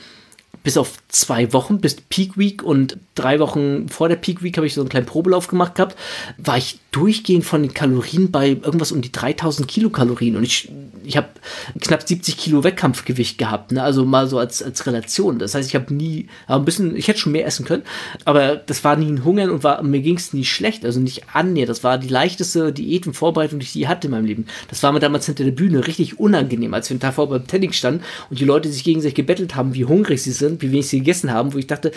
bis 0.65 0.79
auf 0.79 0.95
zwei 1.09 1.53
Wochen, 1.53 1.79
bis 1.79 1.97
Peak 1.97 2.37
Week 2.37 2.63
und 2.63 2.99
drei 3.15 3.39
Wochen 3.39 3.89
vor 3.89 4.09
der 4.09 4.17
Peak 4.17 4.43
Week 4.43 4.57
habe 4.57 4.67
ich 4.67 4.75
so 4.75 4.81
einen 4.81 4.89
kleinen 4.89 5.07
Probelauf 5.07 5.47
gemacht 5.47 5.77
gehabt, 5.77 5.97
war 6.39 6.57
ich 6.57 6.81
durchgehend 6.91 7.45
von 7.45 7.63
den 7.63 7.75
Kalorien 7.75 8.31
bei 8.31 8.51
irgendwas 8.51 8.93
um 8.93 9.03
die 9.03 9.13
3000 9.13 9.69
Kilokalorien 9.69 10.37
und 10.37 10.45
ich, 10.45 10.71
ich 11.05 11.17
habe 11.17 11.29
knapp 11.81 12.07
70 12.07 12.37
Kilo 12.37 12.65
Wettkampfgewicht 12.65 13.37
gehabt, 13.37 13.73
ne? 13.73 13.83
also 13.83 14.05
mal 14.05 14.29
so 14.29 14.39
als, 14.39 14.63
als 14.63 14.87
Relation. 14.87 15.39
Das 15.39 15.55
heißt, 15.55 15.69
ich 15.69 15.75
habe 15.75 15.93
nie, 15.93 16.29
ein 16.47 16.65
bisschen, 16.65 16.97
ich 16.97 17.09
hätte 17.09 17.19
schon 17.19 17.33
mehr 17.33 17.47
essen 17.47 17.67
können, 17.67 17.83
aber 18.25 18.57
das 18.57 18.85
war 18.85 18.97
nie 18.97 19.11
ein 19.11 19.25
Hungern 19.25 19.51
und 19.51 19.65
war, 19.65 19.83
mir 19.83 20.01
ging 20.01 20.17
es 20.17 20.33
nie 20.33 20.45
schlecht, 20.45 20.85
also 20.85 21.01
nicht 21.01 21.25
annähernd. 21.35 21.69
Das 21.69 21.85
war 21.85 21.99
die 21.99 22.09
leichteste 22.09 22.73
Diät 22.73 23.07
und 23.07 23.15
Vorbereitung, 23.15 23.59
die 23.59 23.67
ich 23.67 23.75
je 23.75 23.89
hatte 23.89 24.07
in 24.07 24.13
meinem 24.13 24.27
Leben. 24.27 24.47
Das 24.69 24.83
war 24.83 24.93
mir 24.93 25.01
damals 25.01 25.27
hinter 25.27 25.45
der 25.45 25.51
Bühne 25.51 25.87
richtig 25.87 26.21
unangenehm, 26.21 26.73
als 26.75 26.89
wir 26.89 26.95
einen 26.95 27.01
Tag 27.01 27.15
vor 27.15 27.29
beim 27.29 27.47
Training 27.47 27.73
standen 27.73 28.05
und 28.31 28.39
die 28.39 28.45
Leute 28.45 28.71
sich 28.71 28.85
gegenseitig 28.85 29.17
gebettelt 29.17 29.57
haben, 29.57 29.75
wie 29.75 29.85
hungrig 29.85 30.23
sie 30.23 30.33
sind, 30.33 30.54
wie 30.61 30.73
wenig 30.73 30.89
sie 30.89 30.99
gegessen 30.99 31.33
haben, 31.33 31.53
wo 31.53 31.59
ich 31.59 31.67
dachte, 31.67 31.93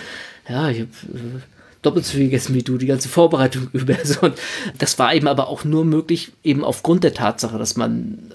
ja, 0.49 0.69
ich 0.69 0.81
habe 0.81 0.89
äh, 1.13 1.41
doppelt 1.81 2.05
so 2.05 2.13
viel 2.13 2.25
gegessen 2.25 2.55
wie 2.55 2.63
du, 2.63 2.77
die 2.77 2.85
ganze 2.85 3.09
Vorbereitung 3.09 3.69
über. 3.73 3.95
Und 4.21 4.35
das 4.77 4.97
war 4.99 5.13
eben 5.13 5.27
aber 5.27 5.47
auch 5.47 5.63
nur 5.63 5.85
möglich, 5.85 6.31
eben 6.43 6.63
aufgrund 6.63 7.03
der 7.03 7.13
Tatsache, 7.13 7.57
dass 7.57 7.75
man 7.77 8.31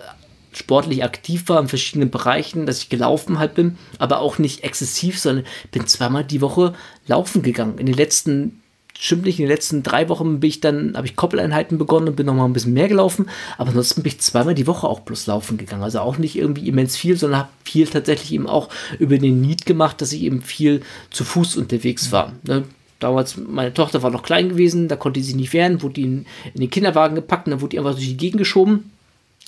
sportlich 0.52 1.02
aktiv 1.02 1.48
war 1.48 1.60
in 1.60 1.68
verschiedenen 1.68 2.10
Bereichen, 2.10 2.66
dass 2.66 2.78
ich 2.78 2.88
gelaufen 2.88 3.38
halt 3.38 3.54
bin, 3.54 3.78
aber 3.98 4.20
auch 4.20 4.38
nicht 4.38 4.64
exzessiv, 4.64 5.18
sondern 5.18 5.46
bin 5.70 5.86
zweimal 5.86 6.24
die 6.24 6.42
Woche 6.42 6.74
laufen 7.06 7.42
gegangen. 7.42 7.78
In 7.78 7.86
den 7.86 7.94
letzten 7.94 8.61
stimmt 9.03 9.24
nicht, 9.24 9.40
in 9.40 9.46
den 9.46 9.50
letzten 9.50 9.82
drei 9.82 10.09
Wochen 10.09 10.38
bin 10.38 10.48
ich 10.48 10.61
dann, 10.61 10.96
habe 10.96 11.07
ich 11.07 11.16
Koppeleinheiten 11.16 11.76
begonnen 11.76 12.09
und 12.09 12.16
bin 12.16 12.26
nochmal 12.26 12.46
ein 12.46 12.53
bisschen 12.53 12.72
mehr 12.72 12.86
gelaufen, 12.86 13.28
aber 13.59 13.70
ansonsten 13.70 14.03
bin 14.03 14.12
ich 14.12 14.20
zweimal 14.20 14.55
die 14.55 14.68
Woche 14.68 14.86
auch 14.86 15.00
bloß 15.00 15.26
laufen 15.26 15.59
gegangen. 15.59 15.82
Also 15.82 15.98
auch 15.98 16.18
nicht 16.18 16.36
irgendwie 16.36 16.68
immens 16.68 16.96
viel, 16.96 17.16
sondern 17.16 17.40
habe 17.40 17.48
viel 17.64 17.88
tatsächlich 17.88 18.32
eben 18.32 18.46
auch 18.46 18.68
über 19.00 19.18
den 19.18 19.40
Need 19.40 19.66
gemacht, 19.66 20.00
dass 20.00 20.12
ich 20.12 20.22
eben 20.22 20.40
viel 20.40 20.82
zu 21.11 21.24
Fuß 21.24 21.57
unterwegs 21.57 22.12
war. 22.12 22.32
Ne? 22.44 22.62
Damals, 23.00 23.36
meine 23.36 23.74
Tochter 23.74 24.05
war 24.05 24.11
noch 24.11 24.22
klein 24.22 24.50
gewesen, 24.50 24.86
da 24.86 24.94
konnte 24.94 25.20
sie 25.20 25.34
nicht 25.34 25.53
wehren, 25.53 25.82
wurde 25.82 25.94
die 25.94 26.03
in, 26.03 26.26
in 26.55 26.61
den 26.61 26.70
Kinderwagen 26.70 27.16
gepackt 27.16 27.48
und 27.48 27.50
dann 27.50 27.61
wurde 27.61 27.70
die 27.70 27.78
einfach 27.80 27.94
durch 27.94 28.07
die 28.07 28.16
Gegend 28.16 28.38
geschoben. 28.38 28.92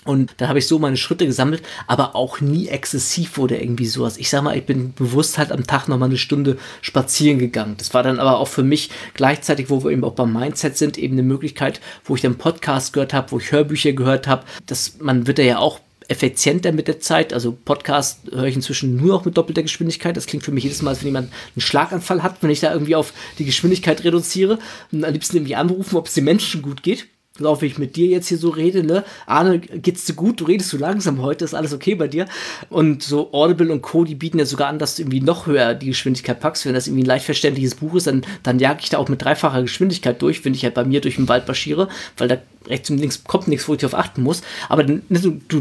Und 0.05 0.35
dann 0.37 0.49
habe 0.49 0.59
ich 0.59 0.67
so 0.67 0.79
meine 0.79 0.97
Schritte 0.97 1.27
gesammelt, 1.27 1.63
aber 1.87 2.15
auch 2.15 2.41
nie 2.41 2.69
exzessiv 2.69 3.39
oder 3.39 3.61
irgendwie 3.61 3.87
sowas. 3.87 4.19
Ich 4.19 4.29
sag 4.29 4.43
mal, 4.43 4.57
ich 4.57 4.67
bin 4.67 4.93
bewusst 4.93 5.39
halt 5.39 5.51
am 5.51 5.67
Tag 5.67 5.89
nochmal 5.89 6.11
eine 6.11 6.19
Stunde 6.19 6.59
spazieren 6.83 7.39
gegangen. 7.39 7.77
Das 7.79 7.95
war 7.95 8.03
dann 8.03 8.19
aber 8.19 8.39
auch 8.39 8.49
für 8.49 8.63
mich 8.63 8.91
gleichzeitig, 9.15 9.71
wo 9.71 9.83
wir 9.83 9.91
eben 9.91 10.05
auch 10.05 10.13
beim 10.13 10.33
Mindset 10.33 10.77
sind, 10.77 10.99
eben 10.99 11.15
eine 11.15 11.23
Möglichkeit, 11.23 11.81
wo 12.05 12.15
ich 12.15 12.23
dann 12.23 12.37
Podcast 12.37 12.93
gehört 12.93 13.15
habe, 13.15 13.33
wo 13.33 13.39
ich 13.39 13.51
Hörbücher 13.51 13.93
gehört 13.93 14.27
habe. 14.27 14.45
dass 14.67 14.99
man 15.01 15.27
wird 15.27 15.39
ja 15.39 15.59
auch 15.59 15.81
effizienter 16.09 16.73
mit 16.73 16.87
der 16.87 17.01
Zeit. 17.01 17.33
Also 17.33 17.57
Podcast 17.65 18.21
höre 18.31 18.45
ich 18.45 18.57
inzwischen 18.57 18.97
nur 18.97 19.09
noch 19.09 19.25
mit 19.25 19.39
doppelter 19.39 19.63
Geschwindigkeit. 19.63 20.17
Das 20.17 20.27
klingt 20.27 20.45
für 20.45 20.53
mich 20.53 20.65
jedes 20.65 20.83
Mal, 20.83 20.91
als 20.91 21.01
wenn 21.01 21.09
jemand 21.09 21.33
einen 21.55 21.63
Schlaganfall 21.63 22.23
hat, 22.23 22.43
wenn 22.43 22.51
ich 22.51 22.61
da 22.61 22.73
irgendwie 22.73 22.95
auf 22.95 23.15
die 23.39 23.47
Geschwindigkeit 23.47 24.05
reduziere. 24.05 24.59
Und 24.93 25.05
am 25.05 25.13
liebsten 25.13 25.39
irgendwie 25.39 25.57
anrufen, 25.57 25.97
ob 25.97 26.09
es 26.09 26.15
den 26.15 26.25
Menschen 26.25 26.61
gut 26.61 26.83
geht 26.83 27.07
laufe 27.39 27.67
ich 27.67 27.79
mit 27.79 27.97
dir 27.97 28.07
jetzt 28.07 28.29
hier 28.29 28.39
so 28.39 28.49
rede, 28.51 28.85
ne? 28.85 29.03
Arne, 29.27 29.59
geht's 29.59 30.05
dir 30.05 30.15
gut? 30.15 30.41
Du 30.41 30.45
redest 30.45 30.71
so 30.71 30.79
langsam 30.79 31.21
heute, 31.21 31.45
ist 31.45 31.55
alles 31.55 31.73
okay 31.73 31.97
bei 31.97 32.07
dir? 32.07 32.27
Und 32.71 33.03
so 33.03 33.33
Audible 33.33 33.73
und 33.73 33.83
Co., 33.83 34.05
die 34.05 34.15
bieten 34.15 34.39
ja 34.39 34.47
sogar 34.47 34.69
an, 34.69 34.79
dass 34.79 34.95
du 34.95 35.03
irgendwie 35.03 35.21
noch 35.21 35.47
höher 35.47 35.75
die 35.75 35.87
Geschwindigkeit 35.87 36.39
packst. 36.39 36.65
Wenn 36.65 36.75
das 36.75 36.87
irgendwie 36.87 37.03
ein 37.03 37.07
leicht 37.07 37.25
verständliches 37.25 37.75
Buch 37.75 37.97
ist, 37.97 38.07
dann, 38.07 38.25
dann 38.45 38.61
jag 38.61 38.79
ich 38.81 38.91
da 38.91 38.99
auch 38.99 39.09
mit 39.09 39.23
dreifacher 39.23 39.63
Geschwindigkeit 39.63 40.23
durch, 40.23 40.45
wenn 40.45 40.55
ich 40.55 40.63
halt 40.63 40.75
bei 40.75 40.85
mir 40.85 41.01
durch 41.01 41.17
den 41.17 41.29
Wald 41.29 41.49
marschiere, 41.49 41.89
weil 42.17 42.29
da 42.29 42.37
rechts 42.69 42.89
und 42.91 42.99
links 42.99 43.25
kommt 43.25 43.49
nichts, 43.49 43.67
wo 43.67 43.75
ich 43.75 43.85
auf 43.85 43.95
achten 43.95 44.23
muss. 44.23 44.43
Aber 44.69 44.85
ne, 44.85 45.03
du, 45.09 45.41
du 45.49 45.61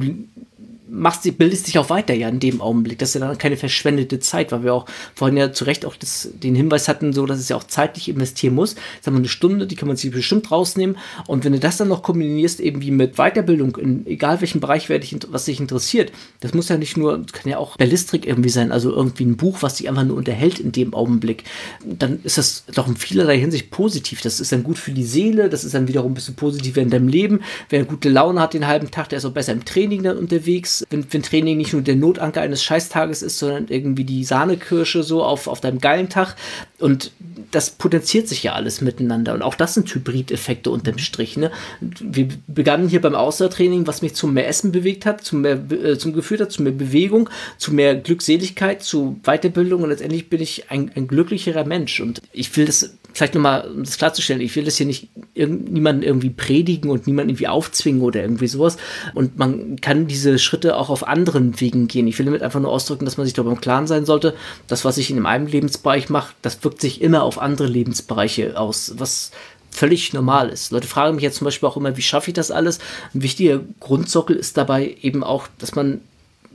machst, 0.94 1.38
bildest 1.38 1.68
dich 1.68 1.80
auch 1.80 1.90
weiter 1.90 2.14
ja 2.14 2.30
in 2.30 2.40
dem 2.40 2.62
Augenblick. 2.62 3.00
Das 3.00 3.10
ist 3.10 3.16
ja 3.16 3.28
dann 3.28 3.38
keine 3.38 3.58
verschwendete 3.58 4.20
Zeit, 4.20 4.52
weil 4.52 4.64
wir 4.64 4.74
auch 4.74 4.86
vorhin 5.16 5.38
ja 5.38 5.52
zu 5.52 5.66
Recht 5.66 5.86
auch 5.86 5.96
das, 5.96 6.30
den 6.34 6.56
Hinweis 6.56 6.88
hatten, 6.88 7.14
so 7.14 7.26
dass 7.26 7.40
es 7.40 7.50
ja 7.50 7.56
auch 7.56 7.64
zeitlich 7.64 8.10
investieren 8.10 8.54
muss. 8.54 8.76
Sagen 9.02 9.16
wir 9.16 9.20
eine 9.20 9.28
Stunde, 9.28 9.66
die 9.68 9.76
kann 9.76 9.88
man 9.88 9.98
sich 9.98 10.12
bestimmt 10.12 10.52
rausnehmen. 10.52 10.98
Und 11.28 11.44
wenn 11.44 11.54
du 11.54 11.60
das 11.60 11.78
dann 11.78 11.88
noch 11.88 12.04
kombinierst, 12.04 12.60
eben 12.60 12.82
wie 12.82 12.92
mit 12.92 13.16
Weiterbildung, 13.16 13.76
in 13.78 14.06
egal 14.06 14.40
welchem 14.42 14.60
Bereich, 14.60 14.88
dich, 14.88 15.18
was 15.30 15.46
dich 15.46 15.60
interessiert, 15.60 16.12
das 16.42 16.54
muss 16.54 16.70
ja 16.70 16.78
nicht 16.78 16.96
nur, 16.96 17.26
kann 17.32 17.50
ja 17.50 17.58
auch 17.58 17.78
Belistrik 17.78 18.28
irgendwie 18.28 18.50
sein, 18.50 18.72
also 18.72 18.92
irgendwie 18.92 19.26
ein 19.26 19.38
Buch, 19.38 19.58
was 19.62 19.76
dich 19.76 19.90
einfach 19.90 20.04
nur 20.04 20.18
unterhält 20.18 20.60
in 20.60 20.72
dem 20.72 20.94
Augenblick, 20.94 21.44
dann 21.84 22.20
ist 22.24 22.38
das 22.38 22.66
doch 22.74 22.88
in 22.88 22.96
vielerlei 22.96 23.40
Hinsicht 23.40 23.72
positiv. 23.72 24.22
Das 24.22 24.40
ist 24.40 24.52
dann 24.52 24.64
gut 24.64 24.78
für 24.78 24.92
die 24.92 25.04
Seele, 25.04 25.50
das 25.50 25.64
ist 25.64 25.74
dann 25.74 25.88
wiederum 25.88 26.12
ein 26.12 26.16
bisschen 26.16 26.36
positiver 26.36 26.82
in 26.82 26.92
deinem 26.92 27.08
Leben. 27.08 27.42
Wer 27.70 27.86
gute 27.86 28.10
Laune 28.10 28.40
hat 28.40 28.54
den 28.54 28.68
halben 28.68 28.92
Tag, 28.92 29.10
der 29.10 29.18
ist 29.18 29.26
auch 29.26 29.32
besser 29.32 29.54
im 29.54 29.66
Training 29.66 30.04
dann 30.04 30.18
unterwegs 30.18 30.83
wenn, 30.90 31.06
wenn 31.12 31.24
Training 31.24 31.58
nicht 31.58 31.74
nur 31.74 31.82
der 31.82 31.96
Notanker 31.96 32.42
eines 32.42 32.64
Scheißtages 32.64 33.22
ist, 33.22 33.40
sondern 33.40 33.68
irgendwie 33.68 34.04
die 34.04 34.24
Sahnekirsche 34.24 35.04
so 35.04 35.24
auf, 35.24 35.48
auf 35.48 35.62
deinem 35.62 35.80
geilen 35.80 36.10
Tag. 36.10 36.36
Und 36.84 37.12
das 37.52 37.70
potenziert 37.70 38.28
sich 38.28 38.44
ja 38.44 38.52
alles 38.52 38.82
miteinander. 38.82 39.34
Und 39.34 39.42
auch 39.42 39.56
das 39.56 39.74
sind 39.74 39.88
Hybrid-Effekte 39.88 40.70
unterm 40.70 40.98
Strich. 40.98 41.38
Ne? 41.38 41.50
Wir 41.80 42.28
begannen 42.48 42.90
hier 42.90 43.00
beim 43.00 43.16
Ausdauertraining, 43.16 43.88
was 43.88 44.02
mich 44.02 44.16
zum 44.16 44.34
mehr 44.34 44.50
Essen 44.50 44.74
bewegt 44.74 45.06
hat, 45.06 45.24
zum 45.24 45.42
mehr, 45.44 45.62
äh, 45.72 45.98
zum 45.98 46.12
geführt 46.12 46.42
hat, 46.42 46.52
zu 46.52 46.62
mehr 46.62 46.74
Bewegung, 46.74 47.30
zu 47.58 47.74
mehr 47.74 47.96
Glückseligkeit, 47.96 48.84
zu 48.84 49.18
Weiterbildung. 49.24 49.84
Und 49.84 49.92
letztendlich 49.92 50.30
bin 50.30 50.42
ich 50.42 50.72
ein, 50.72 50.92
ein 50.94 51.08
glücklicherer 51.08 51.64
Mensch. 51.64 52.02
Und 52.02 52.22
ich 52.34 52.54
will 52.58 52.66
das 52.66 52.98
vielleicht 53.14 53.36
nochmal, 53.36 53.70
um 53.70 53.84
das 53.84 53.98
klarzustellen, 53.98 54.42
ich 54.42 54.56
will 54.56 54.66
das 54.66 54.78
hier 54.78 54.88
nicht 54.88 55.10
niemanden 55.36 56.04
irgendwie 56.04 56.32
predigen 56.32 56.90
und 56.90 57.08
niemanden 57.08 57.30
irgendwie 57.30 57.48
aufzwingen 57.48 58.02
oder 58.02 58.22
irgendwie 58.22 58.48
sowas. 58.48 58.78
Und 59.14 59.38
man 59.38 59.78
kann 59.80 60.08
diese 60.08 60.40
Schritte 60.40 60.76
auch 60.76 60.90
auf 60.90 61.08
anderen 61.08 61.60
Wegen 61.62 61.88
gehen. 61.88 62.08
Ich 62.08 62.18
will 62.18 62.26
damit 62.26 62.42
einfach 62.42 62.60
nur 62.60 62.72
ausdrücken, 62.72 63.06
dass 63.06 63.18
man 63.18 63.26
sich 63.26 63.34
darüber 63.34 63.54
im 63.54 63.62
Klaren 63.62 63.88
sein 63.88 64.06
sollte, 64.06 64.34
das, 64.68 64.84
was 64.84 64.98
ich 64.98 65.12
in 65.12 65.24
einem 65.26 65.48
Lebensbereich 65.48 66.10
mache, 66.10 66.34
das 66.42 66.64
wirkt 66.64 66.73
sich 66.82 67.02
immer 67.02 67.24
auf 67.24 67.40
andere 67.40 67.68
Lebensbereiche 67.68 68.60
aus, 68.60 68.94
was 68.98 69.32
völlig 69.70 70.14
normal 70.14 70.50
ist. 70.50 70.72
Leute 70.72 70.88
fragen 70.88 71.16
mich 71.16 71.24
jetzt 71.24 71.38
zum 71.38 71.46
Beispiel 71.46 71.68
auch 71.68 71.78
immer, 71.78 71.98
wie 71.98 72.02
schaffe 72.02 72.30
ich 72.30 72.36
das 72.36 72.52
alles? 72.52 72.80
Ein 73.14 73.24
wichtiger 73.24 73.62
Grundsockel 73.80 74.36
ist 74.36 74.58
dabei 74.58 74.96
eben 75.02 75.24
auch, 75.24 75.48
dass 75.58 75.76
man 75.76 76.02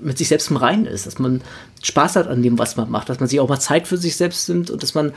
mit 0.00 0.18
sich 0.18 0.28
selbst 0.28 0.50
im 0.50 0.56
Reinen 0.56 0.86
ist, 0.86 1.06
dass 1.06 1.18
man 1.18 1.42
Spaß 1.82 2.16
hat 2.16 2.28
an 2.28 2.42
dem, 2.42 2.58
was 2.58 2.76
man 2.76 2.90
macht, 2.90 3.08
dass 3.08 3.18
man 3.18 3.28
sich 3.28 3.40
auch 3.40 3.48
mal 3.48 3.58
Zeit 3.58 3.88
für 3.88 3.96
sich 3.96 4.16
selbst 4.16 4.48
nimmt 4.48 4.70
und 4.70 4.82
dass 4.82 4.94
man 4.94 5.12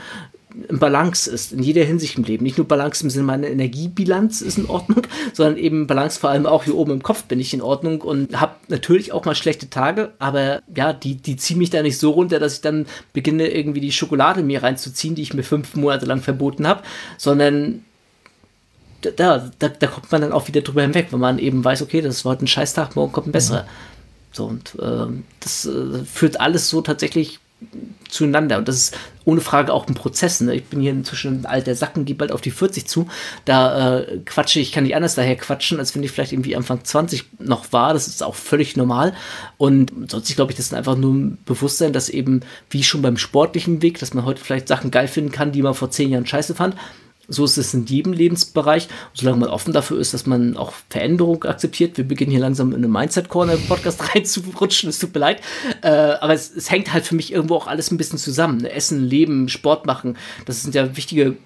im 0.68 0.78
Balance 0.78 1.30
ist, 1.30 1.52
in 1.52 1.62
jeder 1.62 1.84
Hinsicht 1.84 2.16
im 2.16 2.24
Leben. 2.24 2.44
Nicht 2.44 2.58
nur 2.58 2.66
Balance 2.66 3.02
im 3.04 3.10
Sinne 3.10 3.24
meiner 3.24 3.48
Energiebilanz 3.48 4.40
ist 4.40 4.58
in 4.58 4.66
Ordnung, 4.66 5.02
sondern 5.32 5.56
eben 5.56 5.86
Balance 5.86 6.20
vor 6.20 6.30
allem 6.30 6.46
auch 6.46 6.64
hier 6.64 6.76
oben 6.76 6.92
im 6.92 7.02
Kopf 7.02 7.24
bin 7.24 7.40
ich 7.40 7.54
in 7.54 7.62
Ordnung 7.62 8.00
und 8.00 8.40
habe 8.40 8.56
natürlich 8.68 9.12
auch 9.12 9.24
mal 9.24 9.34
schlechte 9.34 9.70
Tage, 9.70 10.12
aber 10.18 10.62
ja, 10.74 10.92
die, 10.92 11.16
die 11.16 11.36
ziehen 11.36 11.58
mich 11.58 11.70
da 11.70 11.82
nicht 11.82 11.98
so 11.98 12.10
runter, 12.10 12.38
dass 12.38 12.54
ich 12.54 12.60
dann 12.60 12.86
beginne, 13.12 13.48
irgendwie 13.48 13.80
die 13.80 13.92
Schokolade 13.92 14.42
mir 14.42 14.62
reinzuziehen, 14.62 15.14
die 15.14 15.22
ich 15.22 15.34
mir 15.34 15.42
fünf 15.42 15.74
Monate 15.74 16.06
lang 16.06 16.20
verboten 16.20 16.66
habe, 16.66 16.82
sondern 17.18 17.84
da, 19.00 19.50
da, 19.58 19.68
da 19.68 19.86
kommt 19.86 20.12
man 20.12 20.20
dann 20.20 20.32
auch 20.32 20.48
wieder 20.48 20.60
drüber 20.60 20.82
hinweg, 20.82 21.08
wenn 21.10 21.20
man 21.20 21.38
eben 21.38 21.64
weiß, 21.64 21.82
okay, 21.82 22.00
das 22.00 22.24
war 22.24 22.32
heute 22.32 22.44
ein 22.44 22.48
Scheißtag, 22.48 22.94
morgen 22.94 23.12
kommt 23.12 23.28
ein 23.28 23.32
besserer. 23.32 23.62
Mhm. 23.62 23.68
So, 24.32 24.46
und 24.46 24.74
äh, 24.80 25.06
das 25.40 25.66
äh, 25.66 26.04
führt 26.04 26.40
alles 26.40 26.70
so 26.70 26.80
tatsächlich 26.80 27.38
zueinander. 28.08 28.58
Und 28.58 28.68
das 28.68 28.76
ist 28.76 28.98
ohne 29.24 29.40
Frage 29.40 29.72
auch 29.72 29.86
ein 29.86 29.94
Prozess. 29.94 30.40
Ne? 30.40 30.54
Ich 30.54 30.64
bin 30.64 30.80
hier 30.80 30.92
inzwischen 30.92 31.40
ein 31.40 31.46
alter 31.46 31.74
Sacken, 31.74 32.04
gehe 32.04 32.14
bald 32.14 32.32
auf 32.32 32.40
die 32.40 32.50
40 32.50 32.86
zu. 32.86 33.08
Da 33.44 34.00
äh, 34.00 34.18
quatsche 34.24 34.60
ich, 34.60 34.72
kann 34.72 34.84
nicht 34.84 34.96
anders 34.96 35.14
daher 35.14 35.36
quatschen, 35.36 35.78
als 35.78 35.94
wenn 35.94 36.02
ich 36.02 36.10
vielleicht 36.10 36.32
irgendwie 36.32 36.56
Anfang 36.56 36.84
20 36.84 37.24
noch 37.38 37.72
war. 37.72 37.94
Das 37.94 38.08
ist 38.08 38.22
auch 38.22 38.34
völlig 38.34 38.76
normal. 38.76 39.14
Und 39.58 39.92
sonst 40.08 40.34
glaube 40.34 40.52
ich, 40.52 40.56
das 40.56 40.66
ist 40.66 40.74
einfach 40.74 40.96
nur 40.96 41.14
ein 41.14 41.38
Bewusstsein, 41.44 41.92
dass 41.92 42.08
eben, 42.08 42.40
wie 42.70 42.82
schon 42.82 43.02
beim 43.02 43.16
sportlichen 43.16 43.82
Weg, 43.82 43.98
dass 43.98 44.14
man 44.14 44.24
heute 44.24 44.42
vielleicht 44.42 44.68
Sachen 44.68 44.90
geil 44.90 45.08
finden 45.08 45.32
kann, 45.32 45.52
die 45.52 45.62
man 45.62 45.74
vor 45.74 45.90
zehn 45.90 46.10
Jahren 46.10 46.26
scheiße 46.26 46.54
fand. 46.54 46.76
So 47.32 47.44
ist 47.44 47.56
es 47.56 47.74
in 47.74 47.86
jedem 47.86 48.12
Lebensbereich. 48.12 48.84
Und 48.84 49.18
solange 49.18 49.38
man 49.38 49.48
offen 49.48 49.72
dafür 49.72 49.98
ist, 49.98 50.14
dass 50.14 50.26
man 50.26 50.56
auch 50.56 50.72
Veränderung 50.88 51.44
akzeptiert. 51.44 51.96
Wir 51.96 52.06
beginnen 52.06 52.30
hier 52.30 52.40
langsam 52.40 52.70
in 52.70 52.76
eine 52.76 52.88
Mindset 52.88 53.28
Corner 53.28 53.56
Podcast 53.56 54.14
reinzurutschen. 54.14 54.90
Es 54.90 54.98
tut 54.98 55.14
mir 55.14 55.20
leid. 55.20 55.40
Äh, 55.82 55.88
aber 55.88 56.34
es, 56.34 56.54
es, 56.54 56.70
hängt 56.70 56.92
halt 56.92 57.06
für 57.06 57.14
mich 57.14 57.32
irgendwo 57.32 57.56
auch 57.56 57.66
alles 57.66 57.90
ein 57.90 57.96
bisschen 57.96 58.18
zusammen. 58.18 58.58
Ne? 58.58 58.72
Essen, 58.72 59.02
Leben, 59.04 59.48
Sport 59.48 59.86
machen. 59.86 60.16
Das 60.46 60.62
sind 60.62 60.74
ja 60.74 60.96
wichtige 60.96 61.36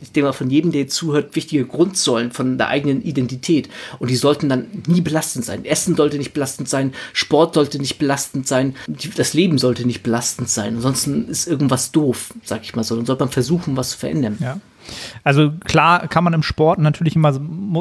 ich 0.00 0.12
denke 0.12 0.26
mal, 0.26 0.32
von 0.32 0.50
jedem, 0.50 0.72
der 0.72 0.88
zuhört, 0.88 1.34
wichtige 1.36 1.64
Grundsäulen 1.64 2.30
von 2.30 2.58
der 2.58 2.68
eigenen 2.68 3.02
Identität. 3.02 3.68
Und 3.98 4.10
die 4.10 4.16
sollten 4.16 4.48
dann 4.48 4.66
nie 4.86 5.00
belastend 5.00 5.44
sein. 5.44 5.64
Essen 5.64 5.96
sollte 5.96 6.18
nicht 6.18 6.32
belastend 6.32 6.68
sein, 6.68 6.92
Sport 7.12 7.54
sollte 7.54 7.78
nicht 7.78 7.98
belastend 7.98 8.46
sein, 8.46 8.74
das 9.16 9.34
Leben 9.34 9.58
sollte 9.58 9.86
nicht 9.86 10.02
belastend 10.02 10.48
sein. 10.48 10.76
Ansonsten 10.76 11.28
ist 11.28 11.46
irgendwas 11.46 11.92
doof, 11.92 12.34
sag 12.44 12.62
ich 12.62 12.74
mal 12.74 12.84
so. 12.84 12.96
Dann 12.96 13.06
sollte 13.06 13.24
man 13.24 13.32
versuchen, 13.32 13.76
was 13.76 13.90
zu 13.90 13.98
verändern. 13.98 14.36
Ja. 14.40 14.60
Also 15.24 15.52
klar 15.64 16.08
kann 16.08 16.24
man 16.24 16.32
im 16.32 16.42
Sport 16.42 16.78
natürlich 16.78 17.16
immer, 17.16 17.32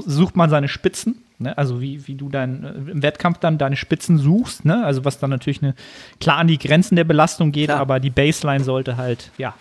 sucht 0.06 0.36
man 0.36 0.49
seine 0.49 0.68
Spitzen, 0.68 1.24
ne? 1.39 1.58
also 1.58 1.82
wie, 1.82 2.08
wie 2.08 2.16
du 2.16 2.30
dein, 2.30 2.64
äh, 2.64 2.91
im 2.91 3.03
Wettkampf 3.03 3.39
dann 3.39 3.58
deine 3.58 3.76
Spitzen 3.76 4.18
suchst, 4.18 4.66
ne? 4.66 4.84
also 4.86 5.06
was 5.06 5.20
dann 5.20 5.30
natürlich 5.30 5.62
eine, 5.62 5.76
klar 6.20 6.38
an 6.38 6.47
die 6.47 6.58
Grenzen 6.58 6.95
der 6.95 7.03
Belastung 7.03 7.51
geht, 7.51 7.68
klar. 7.68 7.80
aber 7.80 7.99
die 7.99 8.10
Baseline 8.10 8.64
sollte 8.64 8.97
halt, 8.97 9.32
ja, 9.38 9.53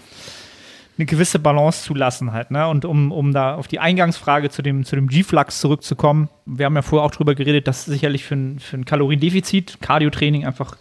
eine 0.97 1.07
gewisse 1.07 1.39
Balance 1.39 1.83
zu 1.83 1.95
lassen 1.95 2.33
halt. 2.33 2.51
Ne? 2.51 2.69
Und 2.69 2.85
um, 2.85 3.11
um 3.11 3.33
da 3.33 3.57
auf 3.57 3.67
die 3.67 3.81
Eingangsfrage 3.81 4.51
zu 4.51 4.63
dem, 4.63 4.85
zu 4.85 4.95
dem 4.95 5.09
G-Flux 5.09 5.61
zurückzukommen, 5.61 6.29
wir 6.47 6.67
haben 6.67 6.77
ja 6.77 6.83
vorher 6.83 7.05
auch 7.05 7.11
drüber 7.11 7.35
geredet, 7.35 7.67
dass 7.67 7.85
sicherlich 7.85 8.25
für 8.25 8.37
ein, 8.37 8.59
für 8.61 8.77
ein 8.77 8.85
Kaloriendefizit 8.85 9.79
Cardiotraining 9.81 10.47
einfach 10.47 10.77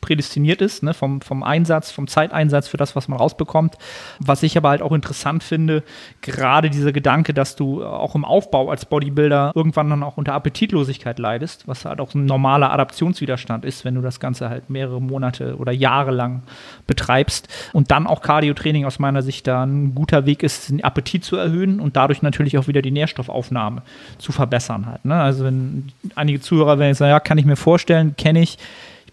prädestiniert 0.00 0.62
ist, 0.62 0.82
ne? 0.82 0.94
vom, 0.94 1.20
vom 1.20 1.42
Einsatz, 1.42 1.90
vom 1.90 2.06
Zeiteinsatz 2.06 2.68
für 2.68 2.76
das, 2.76 2.96
was 2.96 3.08
man 3.08 3.18
rausbekommt. 3.18 3.76
Was 4.20 4.42
ich 4.42 4.56
aber 4.56 4.70
halt 4.70 4.82
auch 4.82 4.92
interessant 4.92 5.42
finde, 5.42 5.82
gerade 6.22 6.70
dieser 6.70 6.92
Gedanke, 6.92 7.34
dass 7.34 7.56
du 7.56 7.84
auch 7.84 8.14
im 8.14 8.24
Aufbau 8.24 8.70
als 8.70 8.86
Bodybuilder 8.86 9.52
irgendwann 9.54 9.90
dann 9.90 10.02
auch 10.02 10.16
unter 10.16 10.34
Appetitlosigkeit 10.34 11.18
leidest, 11.18 11.66
was 11.66 11.84
halt 11.84 12.00
auch 12.00 12.14
ein 12.14 12.26
normaler 12.26 12.72
Adaptionswiderstand 12.72 13.64
ist, 13.64 13.84
wenn 13.84 13.94
du 13.94 14.00
das 14.00 14.20
Ganze 14.20 14.48
halt 14.48 14.70
mehrere 14.70 15.00
Monate 15.00 15.56
oder 15.56 15.72
Jahre 15.72 16.10
lang 16.10 16.42
betreibst. 16.86 17.48
Und 17.72 17.90
dann 17.90 18.06
auch 18.06 18.22
Cardiotraining 18.22 18.84
aus 18.84 18.98
meiner 18.98 19.22
Sicht 19.22 19.46
da 19.46 19.64
ein 19.64 19.94
guter 19.94 20.26
Weg 20.26 20.42
ist, 20.42 20.70
den 20.70 20.82
Appetit 20.82 21.24
zu 21.24 21.36
erhöhen 21.36 21.80
und 21.80 21.96
dadurch 21.96 22.22
natürlich 22.22 22.58
auch 22.58 22.68
wieder 22.68 22.82
die 22.82 22.90
Nährstoffaufnahme 22.90 23.82
zu 24.18 24.32
verbessern 24.32 24.86
halt. 24.86 25.04
Ne? 25.04 25.14
Also 25.14 25.44
wenn 25.44 25.92
einige 26.14 26.40
Zuhörer 26.40 26.78
werden 26.78 26.94
sagen, 26.94 27.10
ja, 27.10 27.20
kann 27.20 27.38
ich 27.38 27.44
mir 27.44 27.56
vorstellen, 27.56 28.14
kenne 28.16 28.40
ich 28.40 28.58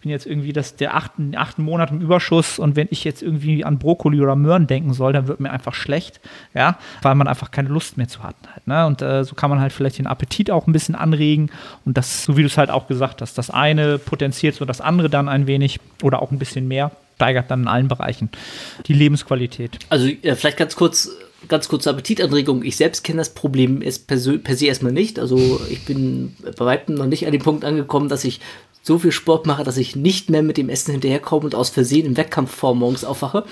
bin 0.06 0.12
jetzt 0.12 0.28
irgendwie 0.28 0.54
das, 0.54 0.76
der 0.76 0.96
achten, 0.96 1.36
achten 1.36 1.64
Monat 1.64 1.90
im 1.90 2.00
Überschuss 2.00 2.60
und 2.60 2.76
wenn 2.76 2.88
ich 2.92 3.04
jetzt 3.04 3.24
irgendwie 3.24 3.66
an 3.66 3.80
Brokkoli 3.80 4.22
oder 4.22 4.36
Möhren 4.36 4.68
denken 4.68 4.94
soll, 4.94 5.14
dann 5.14 5.28
wird 5.28 5.40
mir 5.40 5.50
einfach 5.50 5.74
schlecht, 5.74 6.22
ja, 6.54 6.78
weil 7.02 7.16
man 7.16 7.28
einfach 7.28 7.50
keine 7.50 7.70
Lust 7.70 7.98
mehr 7.98 8.08
zu 8.08 8.22
hat. 8.22 8.36
Halt, 8.54 8.68
ne? 8.68 8.86
Und 8.86 9.02
äh, 9.02 9.24
so 9.24 9.34
kann 9.34 9.50
man 9.50 9.60
halt 9.60 9.74
vielleicht 9.74 9.98
den 9.98 10.06
Appetit 10.06 10.52
auch 10.52 10.68
ein 10.68 10.74
bisschen 10.74 10.94
anregen 10.94 11.50
und 11.86 11.98
das, 11.98 12.24
so 12.24 12.38
wie 12.38 12.42
du 12.42 12.48
es 12.48 12.58
halt 12.60 12.70
auch 12.70 12.86
gesagt 12.86 13.24
hast, 13.24 13.40
das 13.40 13.50
eine 13.50 13.98
potenziert 13.98 14.54
so 14.54 14.66
das 14.66 14.80
andere 14.80 15.10
dann 15.10 15.28
ein 15.28 15.48
wenig 15.48 15.80
oder 16.04 16.22
auch 16.22 16.30
ein 16.30 16.38
bisschen 16.38 16.68
mehr 16.68 16.92
steigert 17.16 17.50
dann 17.50 17.62
in 17.62 17.68
allen 17.68 17.88
Bereichen 17.88 18.30
die 18.86 18.94
Lebensqualität. 18.94 19.80
Also 19.90 20.08
äh, 20.08 20.36
vielleicht 20.36 20.58
ganz 20.58 20.76
kurz, 20.76 21.10
ganz 21.48 21.68
kurze 21.68 21.90
Appetitanregung. 21.90 22.64
Ich 22.64 22.76
selbst 22.76 23.04
kenne 23.04 23.18
das 23.18 23.34
Problem 23.34 23.80
per 23.80 24.18
per 24.38 24.56
se 24.56 24.66
erstmal 24.68 24.92
nicht. 24.92 25.18
Also 25.18 25.60
ich 25.68 25.84
bin 25.86 26.36
bei 26.58 26.66
weitem 26.66 26.94
noch 26.94 27.08
nicht 27.08 27.26
an 27.26 27.32
dem 27.32 27.42
Punkt 27.42 27.66
angekommen, 27.66 28.08
dass 28.08 28.24
ich 28.24 28.40
so 28.86 29.00
viel 29.00 29.12
Sport 29.12 29.48
mache, 29.48 29.64
dass 29.64 29.78
ich 29.78 29.96
nicht 29.96 30.30
mehr 30.30 30.44
mit 30.44 30.58
dem 30.58 30.70
Essen 30.70 30.92
hinterherkomme 30.92 31.46
und 31.46 31.56
aus 31.56 31.70
Versehen 31.70 32.06
im 32.06 32.18
Wettkampfform 32.18 32.78
morgens 32.78 33.04
aufwache. 33.04 33.44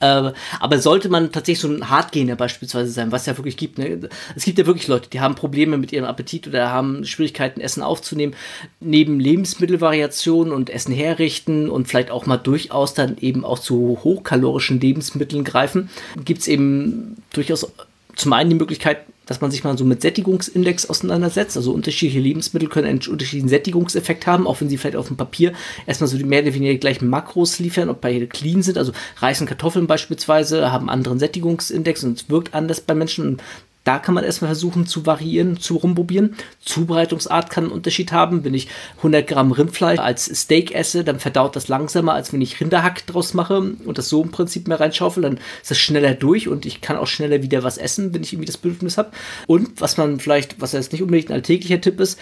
Äh, 0.00 0.32
aber 0.60 0.78
sollte 0.78 1.08
man 1.08 1.32
tatsächlich 1.32 1.60
so 1.60 1.68
ein 1.68 1.88
Hardgainer 1.88 2.36
beispielsweise 2.36 2.90
sein, 2.90 3.10
was 3.10 3.24
ja 3.24 3.36
wirklich 3.38 3.56
gibt. 3.56 3.78
Ne? 3.78 4.10
Es 4.36 4.44
gibt 4.44 4.58
ja 4.58 4.66
wirklich 4.66 4.86
Leute, 4.86 5.08
die 5.08 5.20
haben 5.20 5.36
Probleme 5.36 5.78
mit 5.78 5.90
ihrem 5.92 6.04
Appetit 6.04 6.46
oder 6.46 6.70
haben 6.70 7.06
Schwierigkeiten, 7.06 7.62
Essen 7.62 7.82
aufzunehmen. 7.82 8.34
Neben 8.80 9.20
Lebensmittelvariationen 9.20 10.52
und 10.52 10.68
Essen 10.68 10.92
herrichten 10.92 11.70
und 11.70 11.88
vielleicht 11.88 12.10
auch 12.10 12.26
mal 12.26 12.36
durchaus 12.36 12.92
dann 12.92 13.16
eben 13.20 13.42
auch 13.46 13.58
zu 13.58 14.00
hochkalorischen 14.04 14.80
Lebensmitteln 14.80 15.44
greifen, 15.44 15.88
gibt 16.26 16.42
es 16.42 16.48
eben 16.48 17.16
durchaus 17.32 17.72
zum 18.16 18.34
einen 18.34 18.50
die 18.50 18.56
Möglichkeit, 18.56 18.98
dass 19.26 19.40
man 19.40 19.50
sich 19.50 19.64
mal 19.64 19.76
so 19.78 19.84
mit 19.84 20.02
Sättigungsindex 20.02 20.86
auseinandersetzt. 20.86 21.56
Also 21.56 21.72
unterschiedliche 21.72 22.20
Lebensmittel 22.20 22.68
können 22.68 22.88
einen 22.88 23.00
unterschiedlichen 23.08 23.48
Sättigungseffekt 23.48 24.26
haben, 24.26 24.46
auch 24.46 24.60
wenn 24.60 24.68
sie 24.68 24.76
vielleicht 24.76 24.96
auf 24.96 25.08
dem 25.08 25.16
Papier 25.16 25.52
erstmal 25.86 26.08
so 26.08 26.18
die 26.18 26.24
mehr 26.24 26.42
oder 26.42 26.74
gleichen 26.74 27.08
Makros 27.08 27.58
liefern, 27.58 27.88
ob 27.88 28.00
beide 28.00 28.26
clean 28.26 28.62
sind. 28.62 28.78
Also 28.78 28.92
Reis 29.18 29.40
und 29.40 29.46
Kartoffeln 29.46 29.86
beispielsweise 29.86 30.72
haben 30.72 30.90
anderen 30.90 31.18
Sättigungsindex 31.18 32.04
und 32.04 32.20
es 32.20 32.30
wirkt 32.30 32.54
anders 32.54 32.80
bei 32.80 32.94
Menschen. 32.94 33.26
Und 33.26 33.42
da 33.84 33.98
kann 33.98 34.14
man 34.14 34.24
erstmal 34.24 34.48
versuchen 34.48 34.86
zu 34.86 35.06
variieren, 35.06 35.60
zu 35.60 35.76
rumprobieren. 35.76 36.36
Zubereitungsart 36.64 37.50
kann 37.50 37.64
einen 37.64 37.72
Unterschied 37.72 38.12
haben. 38.12 38.42
Wenn 38.42 38.54
ich 38.54 38.68
100 38.98 39.26
Gramm 39.26 39.52
Rindfleisch 39.52 39.98
als 39.98 40.24
Steak 40.24 40.74
esse, 40.74 41.04
dann 41.04 41.20
verdaut 41.20 41.54
das 41.54 41.68
langsamer, 41.68 42.14
als 42.14 42.32
wenn 42.32 42.40
ich 42.40 42.60
Rinderhack 42.60 43.06
draus 43.06 43.34
mache 43.34 43.58
und 43.58 43.98
das 43.98 44.08
so 44.08 44.22
im 44.22 44.30
Prinzip 44.30 44.68
mehr 44.68 44.80
reinschaufel. 44.80 45.22
Dann 45.22 45.38
ist 45.60 45.70
das 45.70 45.78
schneller 45.78 46.14
durch 46.14 46.48
und 46.48 46.64
ich 46.64 46.80
kann 46.80 46.96
auch 46.96 47.06
schneller 47.06 47.42
wieder 47.42 47.62
was 47.62 47.76
essen, 47.76 48.14
wenn 48.14 48.22
ich 48.22 48.32
irgendwie 48.32 48.46
das 48.46 48.58
Bedürfnis 48.58 48.96
habe. 48.96 49.10
Und 49.46 49.80
was 49.80 49.96
man 49.98 50.18
vielleicht, 50.18 50.60
was 50.60 50.72
jetzt 50.72 50.92
nicht 50.92 51.02
unbedingt 51.02 51.28
ein 51.28 51.34
alltäglicher 51.34 51.80
Tipp 51.80 52.00
ist, 52.00 52.18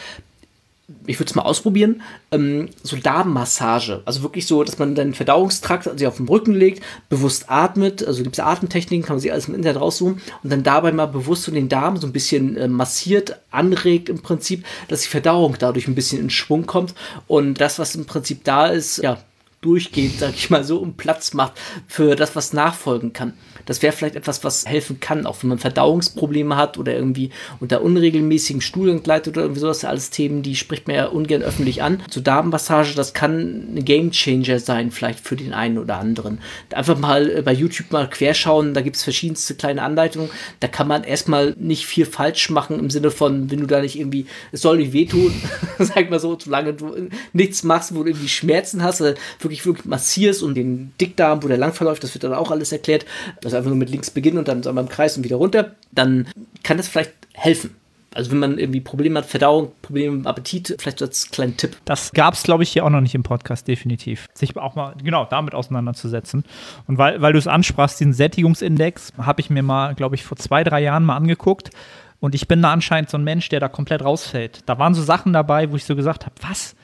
ich 1.06 1.18
würde 1.18 1.30
es 1.30 1.34
mal 1.34 1.42
ausprobieren, 1.42 2.02
ähm, 2.30 2.68
so 2.82 2.96
Darmmassage. 2.96 4.02
Also 4.04 4.22
wirklich 4.22 4.46
so, 4.46 4.62
dass 4.64 4.78
man 4.78 4.94
den 4.94 5.14
Verdauungstrakt 5.14 5.88
also 5.88 6.06
auf 6.06 6.16
den 6.16 6.28
Rücken 6.28 6.54
legt, 6.54 6.82
bewusst 7.08 7.46
atmet, 7.48 8.06
also 8.06 8.22
gibt 8.22 8.36
es 8.36 8.44
Atemtechniken, 8.44 9.04
kann 9.04 9.16
man 9.16 9.20
sich 9.20 9.32
alles 9.32 9.48
im 9.48 9.54
Internet 9.54 9.80
raussuchen 9.80 10.20
und 10.42 10.52
dann 10.52 10.62
dabei 10.62 10.92
mal 10.92 11.06
bewusst 11.06 11.44
so 11.44 11.52
den 11.52 11.68
Darm 11.68 11.96
so 11.96 12.06
ein 12.06 12.12
bisschen 12.12 12.56
äh, 12.56 12.68
massiert, 12.68 13.38
anregt 13.50 14.08
im 14.08 14.22
Prinzip, 14.22 14.64
dass 14.88 15.02
die 15.02 15.08
Verdauung 15.08 15.56
dadurch 15.58 15.88
ein 15.88 15.94
bisschen 15.94 16.20
in 16.20 16.30
Schwung 16.30 16.66
kommt 16.66 16.94
und 17.26 17.60
das, 17.60 17.78
was 17.78 17.94
im 17.94 18.06
Prinzip 18.06 18.44
da 18.44 18.66
ist, 18.66 18.98
ja, 18.98 19.18
durchgeht, 19.62 20.18
sag 20.18 20.34
ich 20.34 20.50
mal 20.50 20.64
so, 20.64 20.78
und 20.78 20.96
Platz 20.96 21.34
macht 21.34 21.52
für 21.86 22.16
das, 22.16 22.36
was 22.36 22.52
nachfolgen 22.52 23.12
kann. 23.12 23.34
Das 23.66 23.82
wäre 23.82 23.92
vielleicht 23.92 24.16
etwas, 24.16 24.44
was 24.44 24.66
helfen 24.66 25.00
kann, 25.00 25.26
auch 25.26 25.42
wenn 25.42 25.48
man 25.48 25.58
Verdauungsprobleme 25.58 26.56
hat 26.56 26.78
oder 26.78 26.94
irgendwie 26.94 27.30
unter 27.60 27.82
unregelmäßigem 27.82 28.60
Stuhlgang 28.60 29.02
leidet 29.04 29.28
oder 29.28 29.42
irgendwie 29.42 29.60
sowas. 29.60 29.84
Alles 29.84 30.10
Themen, 30.10 30.42
die 30.42 30.56
spricht 30.56 30.86
man 30.86 30.96
ja 30.96 31.06
ungern 31.06 31.42
öffentlich 31.42 31.82
an. 31.82 32.02
So 32.10 32.20
Darmmassage, 32.20 32.94
das 32.94 33.14
kann 33.14 33.76
ein 33.76 33.84
Gamechanger 33.84 34.58
sein, 34.58 34.90
vielleicht 34.90 35.20
für 35.20 35.36
den 35.36 35.52
einen 35.52 35.78
oder 35.78 35.98
anderen. 35.98 36.38
Einfach 36.70 36.98
mal 36.98 37.30
äh, 37.30 37.42
bei 37.42 37.52
YouTube 37.52 37.92
mal 37.92 38.08
querschauen, 38.10 38.74
da 38.74 38.80
gibt 38.80 38.96
es 38.96 39.04
verschiedenste 39.04 39.54
kleine 39.54 39.82
Anleitungen. 39.82 40.30
Da 40.60 40.68
kann 40.68 40.88
man 40.88 41.04
erstmal 41.04 41.54
nicht 41.58 41.86
viel 41.86 42.06
falsch 42.06 42.50
machen 42.50 42.78
im 42.78 42.90
Sinne 42.90 43.10
von, 43.10 43.50
wenn 43.50 43.60
du 43.60 43.66
da 43.66 43.80
nicht 43.80 43.98
irgendwie, 43.98 44.26
es 44.50 44.62
soll 44.62 44.78
nicht 44.78 44.92
wehtun, 44.92 45.32
sag 45.78 46.10
mal 46.10 46.20
so, 46.20 46.36
solange 46.38 46.74
du 46.74 47.08
nichts 47.32 47.62
machst, 47.62 47.94
wo 47.94 48.02
du 48.02 48.10
irgendwie 48.10 48.28
Schmerzen 48.28 48.82
hast, 48.82 49.00
wirklich 49.00 49.52
wirklich, 49.52 49.66
wirklich 49.66 49.86
massierst 49.86 50.42
und 50.42 50.54
den 50.54 50.92
Dickdarm, 51.00 51.42
wo 51.42 51.48
der 51.48 51.58
lang 51.58 51.72
verläuft, 51.72 52.02
das 52.02 52.14
wird 52.14 52.24
dann 52.24 52.34
auch 52.34 52.50
alles 52.50 52.72
erklärt. 52.72 53.04
Also 53.44 53.51
einfach 53.54 53.70
nur 53.70 53.78
mit 53.78 53.90
links 53.90 54.10
beginnen 54.10 54.38
und 54.38 54.48
dann 54.48 54.62
so 54.62 54.70
im 54.70 54.88
Kreis 54.88 55.16
und 55.16 55.24
wieder 55.24 55.36
runter. 55.36 55.72
Dann 55.92 56.28
kann 56.62 56.76
das 56.76 56.88
vielleicht 56.88 57.12
helfen. 57.34 57.76
Also 58.14 58.30
wenn 58.30 58.38
man 58.38 58.58
irgendwie 58.58 58.80
Probleme 58.80 59.18
hat, 59.18 59.26
Verdauung, 59.26 59.72
Probleme 59.80 60.16
mit 60.16 60.26
Appetit, 60.26 60.76
vielleicht 60.78 61.00
als 61.00 61.30
kleinen 61.30 61.56
Tipp. 61.56 61.78
Das 61.86 62.12
gab 62.12 62.34
es, 62.34 62.42
glaube 62.42 62.62
ich, 62.62 62.70
hier 62.70 62.84
auch 62.84 62.90
noch 62.90 63.00
nicht 63.00 63.14
im 63.14 63.22
Podcast, 63.22 63.66
definitiv. 63.66 64.28
Sich 64.34 64.54
auch 64.56 64.74
mal 64.74 64.94
genau 65.02 65.24
damit 65.24 65.54
auseinanderzusetzen. 65.54 66.44
Und 66.86 66.98
weil, 66.98 67.22
weil 67.22 67.32
du 67.32 67.38
es 67.38 67.46
ansprachst, 67.46 68.00
diesen 68.00 68.12
Sättigungsindex, 68.12 69.14
habe 69.16 69.40
ich 69.40 69.48
mir 69.48 69.62
mal, 69.62 69.94
glaube 69.94 70.14
ich, 70.14 70.24
vor 70.24 70.36
zwei, 70.36 70.62
drei 70.62 70.82
Jahren 70.82 71.04
mal 71.04 71.16
angeguckt. 71.16 71.70
Und 72.20 72.34
ich 72.34 72.46
bin 72.48 72.60
da 72.60 72.72
anscheinend 72.72 73.08
so 73.08 73.16
ein 73.16 73.24
Mensch, 73.24 73.48
der 73.48 73.60
da 73.60 73.68
komplett 73.68 74.04
rausfällt. 74.04 74.60
Da 74.66 74.78
waren 74.78 74.94
so 74.94 75.02
Sachen 75.02 75.32
dabei, 75.32 75.70
wo 75.72 75.76
ich 75.76 75.84
so 75.84 75.96
gesagt 75.96 76.26
habe, 76.26 76.34
was? 76.42 76.76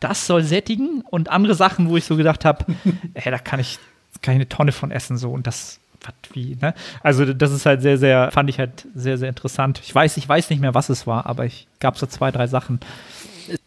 das 0.00 0.26
soll 0.26 0.42
sättigen 0.42 1.02
und 1.02 1.28
andere 1.28 1.54
Sachen, 1.54 1.88
wo 1.88 1.96
ich 1.96 2.04
so 2.04 2.16
gedacht 2.16 2.44
habe, 2.44 2.64
ey, 3.14 3.30
da 3.30 3.38
kann 3.38 3.60
ich, 3.60 3.78
kann 4.22 4.32
ich 4.32 4.38
eine 4.38 4.48
Tonne 4.48 4.72
von 4.72 4.90
essen 4.90 5.16
so 5.16 5.30
und 5.30 5.46
das 5.46 5.78
was 6.04 6.14
wie, 6.32 6.56
ne? 6.60 6.74
Also 7.02 7.24
das 7.32 7.52
ist 7.52 7.66
halt 7.66 7.82
sehr, 7.82 7.98
sehr, 7.98 8.30
fand 8.30 8.50
ich 8.50 8.58
halt 8.58 8.86
sehr, 8.94 9.18
sehr 9.18 9.28
interessant. 9.28 9.80
Ich 9.84 9.94
weiß, 9.94 10.16
ich 10.16 10.28
weiß 10.28 10.50
nicht 10.50 10.60
mehr, 10.60 10.74
was 10.74 10.88
es 10.88 11.06
war, 11.06 11.26
aber 11.26 11.44
ich 11.44 11.66
gab 11.78 11.98
so 11.98 12.06
zwei, 12.06 12.30
drei 12.30 12.46
Sachen. 12.46 12.80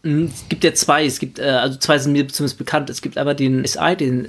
Es 0.04 0.46
gibt 0.50 0.64
ja 0.64 0.74
zwei, 0.74 1.06
es 1.06 1.20
gibt, 1.20 1.40
äh, 1.40 1.44
also 1.44 1.78
zwei 1.78 1.98
sind 1.98 2.14
mir 2.14 2.28
zumindest 2.28 2.58
bekannt. 2.58 2.90
Es 2.90 3.02
gibt 3.02 3.18
aber 3.18 3.34
den 3.34 3.66
SI, 3.66 3.96
den 3.98 4.28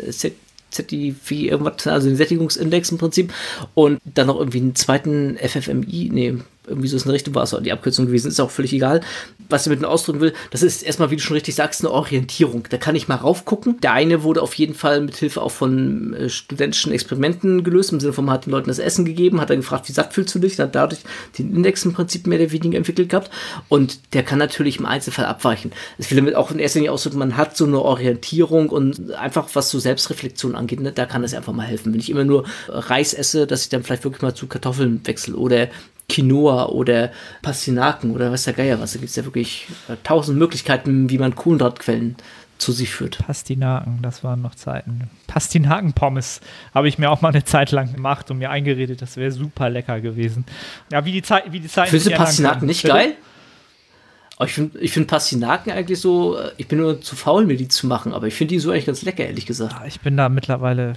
ZDV, 0.70 1.30
irgendwas, 1.30 1.86
also 1.86 2.08
den 2.08 2.16
Sättigungsindex 2.16 2.90
im 2.90 2.98
Prinzip 2.98 3.32
und 3.74 4.00
dann 4.04 4.26
noch 4.26 4.38
irgendwie 4.38 4.60
einen 4.60 4.74
zweiten 4.74 5.36
FFMI, 5.38 6.10
nee, 6.12 6.34
irgendwie 6.66 6.88
so 6.88 6.96
ist 6.96 7.04
eine 7.04 7.12
Richtung, 7.12 7.34
war 7.34 7.42
es 7.42 7.56
die 7.62 7.72
Abkürzung 7.72 8.06
gewesen, 8.06 8.28
ist 8.28 8.40
auch 8.40 8.50
völlig 8.50 8.72
egal. 8.72 9.00
Was 9.48 9.66
ich 9.66 9.70
mit 9.70 9.80
dem 9.80 9.84
ausdrücken 9.84 10.20
will, 10.20 10.32
das 10.50 10.62
ist 10.62 10.82
erstmal, 10.82 11.10
wie 11.10 11.16
du 11.16 11.22
schon 11.22 11.34
richtig 11.34 11.54
sagst, 11.54 11.82
eine 11.82 11.90
Orientierung. 11.90 12.66
Da 12.70 12.78
kann 12.78 12.96
ich 12.96 13.08
mal 13.08 13.16
raufgucken. 13.16 13.80
Der 13.80 13.92
eine 13.92 14.22
wurde 14.22 14.40
auf 14.40 14.54
jeden 14.54 14.74
Fall 14.74 15.00
mit 15.00 15.16
Hilfe 15.16 15.42
auch 15.42 15.50
von 15.50 16.14
äh, 16.14 16.28
studentischen 16.28 16.92
Experimenten 16.92 17.62
gelöst, 17.64 17.92
im 17.92 18.00
Sinne 18.00 18.12
von, 18.12 18.24
man 18.24 18.34
hat 18.34 18.46
den 18.46 18.52
Leuten 18.52 18.68
das 18.68 18.78
Essen 18.78 19.04
gegeben, 19.04 19.40
hat 19.40 19.50
dann 19.50 19.58
gefragt, 19.58 19.88
wie 19.88 19.92
satt 19.92 20.14
fühlst 20.14 20.34
du 20.34 20.38
dich, 20.38 20.58
hat 20.58 20.74
dadurch 20.74 21.00
den 21.38 21.54
Index 21.54 21.84
im 21.84 21.92
Prinzip 21.92 22.26
mehr 22.26 22.40
oder 22.40 22.52
weniger 22.52 22.78
entwickelt 22.78 23.10
gehabt. 23.10 23.30
Und 23.68 24.14
der 24.14 24.22
kann 24.22 24.38
natürlich 24.38 24.78
im 24.78 24.86
Einzelfall 24.86 25.26
abweichen. 25.26 25.72
Es 25.98 26.10
will 26.10 26.16
damit 26.16 26.34
auch 26.34 26.50
in 26.50 26.58
erster 26.58 26.78
Linie 26.78 26.92
ausdrücken, 26.92 27.18
man 27.18 27.36
hat 27.36 27.56
so 27.56 27.66
eine 27.66 27.80
Orientierung 27.80 28.70
und 28.70 29.12
einfach, 29.12 29.48
was 29.54 29.70
so 29.70 29.78
Selbstreflexion 29.78 30.54
angeht, 30.54 30.80
ne, 30.80 30.92
da 30.92 31.04
kann 31.06 31.22
das 31.22 31.34
einfach 31.34 31.52
mal 31.52 31.66
helfen. 31.66 31.92
Wenn 31.92 32.00
ich 32.00 32.10
immer 32.10 32.24
nur 32.24 32.44
Reis 32.68 33.12
esse, 33.12 33.46
dass 33.46 33.62
ich 33.62 33.68
dann 33.68 33.82
vielleicht 33.82 34.04
wirklich 34.04 34.22
mal 34.22 34.34
zu 34.34 34.46
Kartoffeln 34.46 35.00
wechsle 35.04 35.36
oder 35.36 35.68
Quinoa 36.08 36.66
oder 36.66 37.10
Pastinaken 37.42 38.10
oder 38.10 38.30
was 38.30 38.44
der 38.44 38.54
Geier 38.54 38.80
was. 38.80 38.92
Da 38.92 38.98
gibt 38.98 39.10
es 39.10 39.16
ja 39.16 39.24
wirklich 39.24 39.66
äh, 39.88 39.96
tausend 40.02 40.38
Möglichkeiten, 40.38 41.10
wie 41.10 41.18
man 41.18 41.34
Kohlenhydratquellen 41.34 42.16
zu 42.58 42.72
sich 42.72 42.90
führt. 42.90 43.18
Pastinaken, 43.18 43.98
das 44.02 44.22
waren 44.22 44.40
noch 44.42 44.54
Zeiten. 44.54 45.10
Pastinaken-Pommes 45.26 46.40
habe 46.74 46.88
ich 46.88 46.98
mir 46.98 47.10
auch 47.10 47.20
mal 47.20 47.30
eine 47.30 47.44
Zeit 47.44 47.72
lang 47.72 47.92
gemacht 47.92 48.30
und 48.30 48.38
mir 48.38 48.50
eingeredet, 48.50 49.02
das 49.02 49.16
wäre 49.16 49.32
super 49.32 49.68
lecker 49.70 50.00
gewesen. 50.00 50.44
Ja, 50.92 51.04
wie 51.04 51.12
die 51.12 51.22
Zeit, 51.22 51.52
wie 51.52 51.60
die 51.60 51.68
Zeit. 51.68 51.88
Findest 51.88 52.10
du 52.10 52.14
Pastinaken 52.14 52.66
nicht 52.66 52.82
Bitte? 52.82 52.94
geil? 52.94 53.12
Oh, 54.38 54.44
ich 54.44 54.52
finde 54.52 54.78
ich 54.80 54.92
find 54.92 55.06
Pastinaken 55.06 55.72
eigentlich 55.72 56.00
so, 56.00 56.36
äh, 56.38 56.50
ich 56.56 56.66
bin 56.66 56.78
nur 56.78 57.00
zu 57.00 57.16
faul, 57.16 57.46
mir 57.46 57.56
die 57.56 57.68
zu 57.68 57.86
machen, 57.86 58.12
aber 58.12 58.26
ich 58.26 58.34
finde 58.34 58.54
die 58.54 58.58
so 58.58 58.70
eigentlich 58.70 58.86
ganz 58.86 59.02
lecker, 59.02 59.24
ehrlich 59.24 59.46
gesagt. 59.46 59.74
Ich 59.86 60.00
bin 60.00 60.16
da 60.16 60.28
mittlerweile 60.28 60.94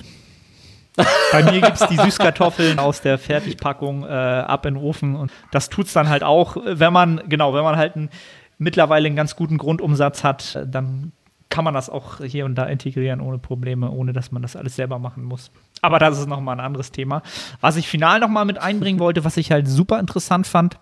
bei 1.32 1.44
mir 1.44 1.62
gibt 1.62 1.80
es 1.80 1.88
die 1.88 1.98
Süßkartoffeln 1.98 2.80
aus 2.80 3.02
der 3.02 3.18
Fertigpackung 3.18 4.04
äh, 4.04 4.08
ab 4.08 4.66
in 4.66 4.76
den 4.76 4.84
Ofen 4.84 5.16
und 5.16 5.32
das 5.52 5.70
tut 5.70 5.88
es 5.88 5.94
dann 5.94 6.10
halt 6.10 6.24
auch, 6.24 6.58
wenn 6.64 6.92
man, 6.92 7.22
genau, 7.28 7.54
wenn 7.54 7.64
man 7.64 7.78
halt 7.78 7.96
ein, 7.96 8.10
mittlerweile 8.58 9.08
einen 9.08 9.16
ganz 9.16 9.36
guten 9.36 9.58
Grundumsatz 9.58 10.24
hat, 10.24 10.60
dann 10.66 11.12
kann 11.50 11.64
man 11.64 11.74
das 11.74 11.90
auch 11.90 12.20
hier 12.24 12.46
und 12.46 12.56
da 12.56 12.66
integrieren 12.66 13.22
ohne 13.22 13.38
Probleme, 13.38 13.90
ohne 13.90 14.14
dass 14.14 14.32
man 14.32 14.42
das 14.42 14.56
alles 14.56 14.76
selber 14.76 15.00
machen 15.00 15.24
muss. 15.24 15.52
Aber 15.82 16.00
das 16.00 16.20
ist 16.20 16.28
nochmal 16.28 16.56
ein 16.56 16.66
anderes 16.66 16.92
Thema. 16.92 17.22
Was 17.62 17.78
ich 17.78 17.88
final 17.88 18.20
nochmal 18.20 18.46
mit 18.46 18.58
einbringen 18.58 19.00
wollte, 19.00 19.24
was 19.24 19.38
ich 19.38 19.52
halt 19.52 19.68
super 19.68 20.00
interessant 20.00 20.48
fand, 20.48 20.78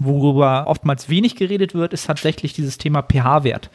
worüber 0.00 0.64
oftmals 0.66 1.08
wenig 1.08 1.36
geredet 1.36 1.74
wird, 1.74 1.92
ist 1.92 2.06
tatsächlich 2.06 2.52
dieses 2.52 2.78
Thema 2.78 3.02
pH-Wert 3.02 3.70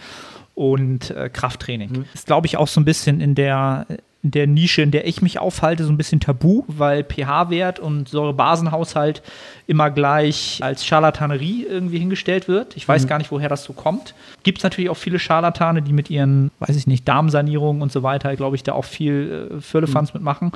und 0.55 1.12
äh, 1.12 1.30
Krafttraining. 1.30 1.91
Mhm. 1.91 2.05
Ist, 2.14 2.28
glaube 2.28 2.47
ich, 2.47 2.57
auch 2.57 2.68
so 2.68 2.82
ein 2.82 2.86
bisschen 2.86 3.22
in 3.22 3.36
der, 3.36 3.86
der 4.24 4.45
Nische, 4.45 4.82
in 4.82 4.91
der 4.91 5.07
ich 5.07 5.22
mich 5.22 5.39
aufhalte, 5.39 5.84
so 5.84 5.91
ein 5.91 5.97
bisschen 5.97 6.19
tabu, 6.19 6.63
weil 6.67 7.03
pH-Wert 7.03 7.80
und 7.80 8.07
Säurebasenhaushalt 8.09 9.24
immer 9.65 9.89
gleich 9.89 10.59
als 10.61 10.86
Scharlatanerie 10.86 11.65
irgendwie 11.67 11.97
hingestellt 11.97 12.47
wird. 12.47 12.78
Ich 12.78 12.88
weiß 12.88 13.03
mhm. 13.03 13.07
gar 13.07 13.17
nicht, 13.17 13.32
woher 13.32 13.49
das 13.49 13.63
so 13.63 13.74
kommt. 13.74 14.13
Gibt 14.43 14.59
es 14.59 14.63
natürlich 14.63 14.89
auch 14.89 14.97
viele 14.97 15.17
Scharlatane, 15.17 15.82
die 15.82 15.93
mit 15.93 16.09
ihren, 16.09 16.51
weiß 16.59 16.76
ich 16.76 16.88
nicht, 16.88 17.07
Darmsanierungen 17.07 17.82
und 17.82 17.91
so 17.91 18.03
weiter, 18.03 18.36
glaube 18.36 18.55
ich, 18.55 18.63
da 18.63 18.74
auch 18.74 18.86
viel 18.86 19.49
äh, 19.57 19.61
Firlefanz 19.61 20.13
mhm. 20.13 20.19
mitmachen. 20.19 20.51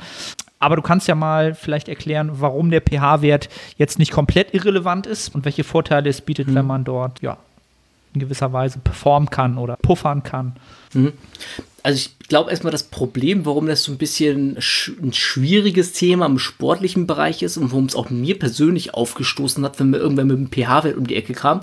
Aber 0.58 0.76
du 0.76 0.82
kannst 0.82 1.08
ja 1.08 1.14
mal 1.14 1.54
vielleicht 1.54 1.88
erklären, 1.88 2.30
warum 2.34 2.70
der 2.70 2.80
pH-Wert 2.80 3.48
jetzt 3.76 3.98
nicht 3.98 4.12
komplett 4.12 4.54
irrelevant 4.54 5.06
ist 5.06 5.34
und 5.34 5.44
welche 5.44 5.64
Vorteile 5.64 6.08
es 6.08 6.20
bietet, 6.20 6.48
mhm. 6.48 6.54
wenn 6.54 6.66
man 6.66 6.84
dort 6.84 7.20
ja, 7.20 7.36
in 8.16 8.20
gewisser 8.20 8.52
Weise 8.52 8.78
performen 8.78 9.30
kann 9.30 9.58
oder 9.58 9.76
puffern 9.76 10.22
kann. 10.22 10.56
Mhm. 10.94 11.12
Also 11.82 11.98
ich 11.98 12.28
glaube 12.28 12.50
erstmal 12.50 12.72
das 12.72 12.82
Problem, 12.82 13.46
warum 13.46 13.68
das 13.68 13.84
so 13.84 13.92
ein 13.92 13.98
bisschen 13.98 14.56
ein 14.56 15.12
schwieriges 15.12 15.92
Thema 15.92 16.26
im 16.26 16.40
sportlichen 16.40 17.06
Bereich 17.06 17.42
ist 17.44 17.56
und 17.56 17.70
warum 17.70 17.84
es 17.84 17.94
auch 17.94 18.10
mir 18.10 18.36
persönlich 18.36 18.94
aufgestoßen 18.94 19.64
hat, 19.64 19.78
wenn 19.78 19.90
wir 19.90 20.00
irgendwann 20.00 20.26
mit 20.26 20.36
dem 20.36 20.50
pH-Wert 20.50 20.96
um 20.96 21.06
die 21.06 21.14
Ecke 21.14 21.32
kamen, 21.32 21.60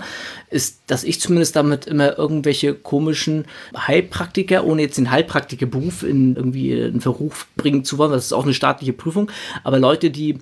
ist, 0.48 0.80
dass 0.86 1.04
ich 1.04 1.20
zumindest 1.20 1.56
damit 1.56 1.84
immer 1.84 2.16
irgendwelche 2.16 2.72
komischen 2.72 3.44
Heilpraktiker, 3.76 4.64
ohne 4.64 4.80
jetzt 4.80 4.96
den 4.96 5.10
Heilpraktikerberuf 5.10 6.02
in 6.02 6.36
irgendwie 6.36 6.72
in 6.72 7.02
Verruf 7.02 7.46
bringen 7.56 7.84
zu 7.84 7.98
wollen, 7.98 8.12
das 8.12 8.24
ist 8.24 8.32
auch 8.32 8.44
eine 8.44 8.54
staatliche 8.54 8.94
Prüfung, 8.94 9.30
aber 9.62 9.78
Leute, 9.78 10.10
die 10.10 10.38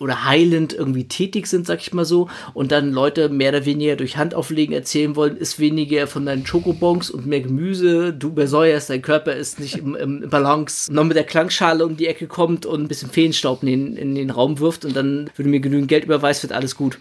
oder 0.00 0.24
heilend 0.24 0.72
irgendwie 0.72 1.06
tätig 1.06 1.46
sind, 1.46 1.66
sag 1.66 1.80
ich 1.80 1.92
mal 1.92 2.04
so, 2.04 2.28
und 2.54 2.72
dann 2.72 2.92
Leute 2.92 3.28
mehr 3.28 3.50
oder 3.50 3.64
weniger 3.64 3.96
durch 3.96 4.16
Handauflegen 4.16 4.74
erzählen 4.74 5.16
wollen, 5.16 5.36
ist 5.36 5.58
weniger 5.58 6.06
von 6.06 6.26
deinen 6.26 6.46
Schokobons 6.46 7.10
und 7.10 7.26
mehr 7.26 7.40
Gemüse, 7.40 8.12
du 8.12 8.28
übersäuerst, 8.28 8.90
dein 8.90 9.02
Körper 9.02 9.34
ist 9.34 9.60
nicht 9.60 9.78
im, 9.78 9.94
im 9.94 10.28
Balance, 10.28 10.92
noch 10.92 11.04
mit 11.04 11.16
der 11.16 11.24
Klangschale 11.24 11.84
um 11.84 11.96
die 11.96 12.06
Ecke 12.06 12.26
kommt 12.26 12.66
und 12.66 12.82
ein 12.82 12.88
bisschen 12.88 13.10
Feenstaub 13.10 13.62
in 13.62 13.68
den, 13.68 13.96
in 13.96 14.14
den 14.14 14.30
Raum 14.30 14.58
wirft 14.58 14.84
und 14.84 14.96
dann, 14.96 15.30
wenn 15.36 15.44
du 15.44 15.50
mir 15.50 15.60
genügend 15.60 15.88
Geld 15.88 16.04
überweist, 16.04 16.42
wird 16.42 16.52
alles 16.52 16.76
gut 16.76 16.98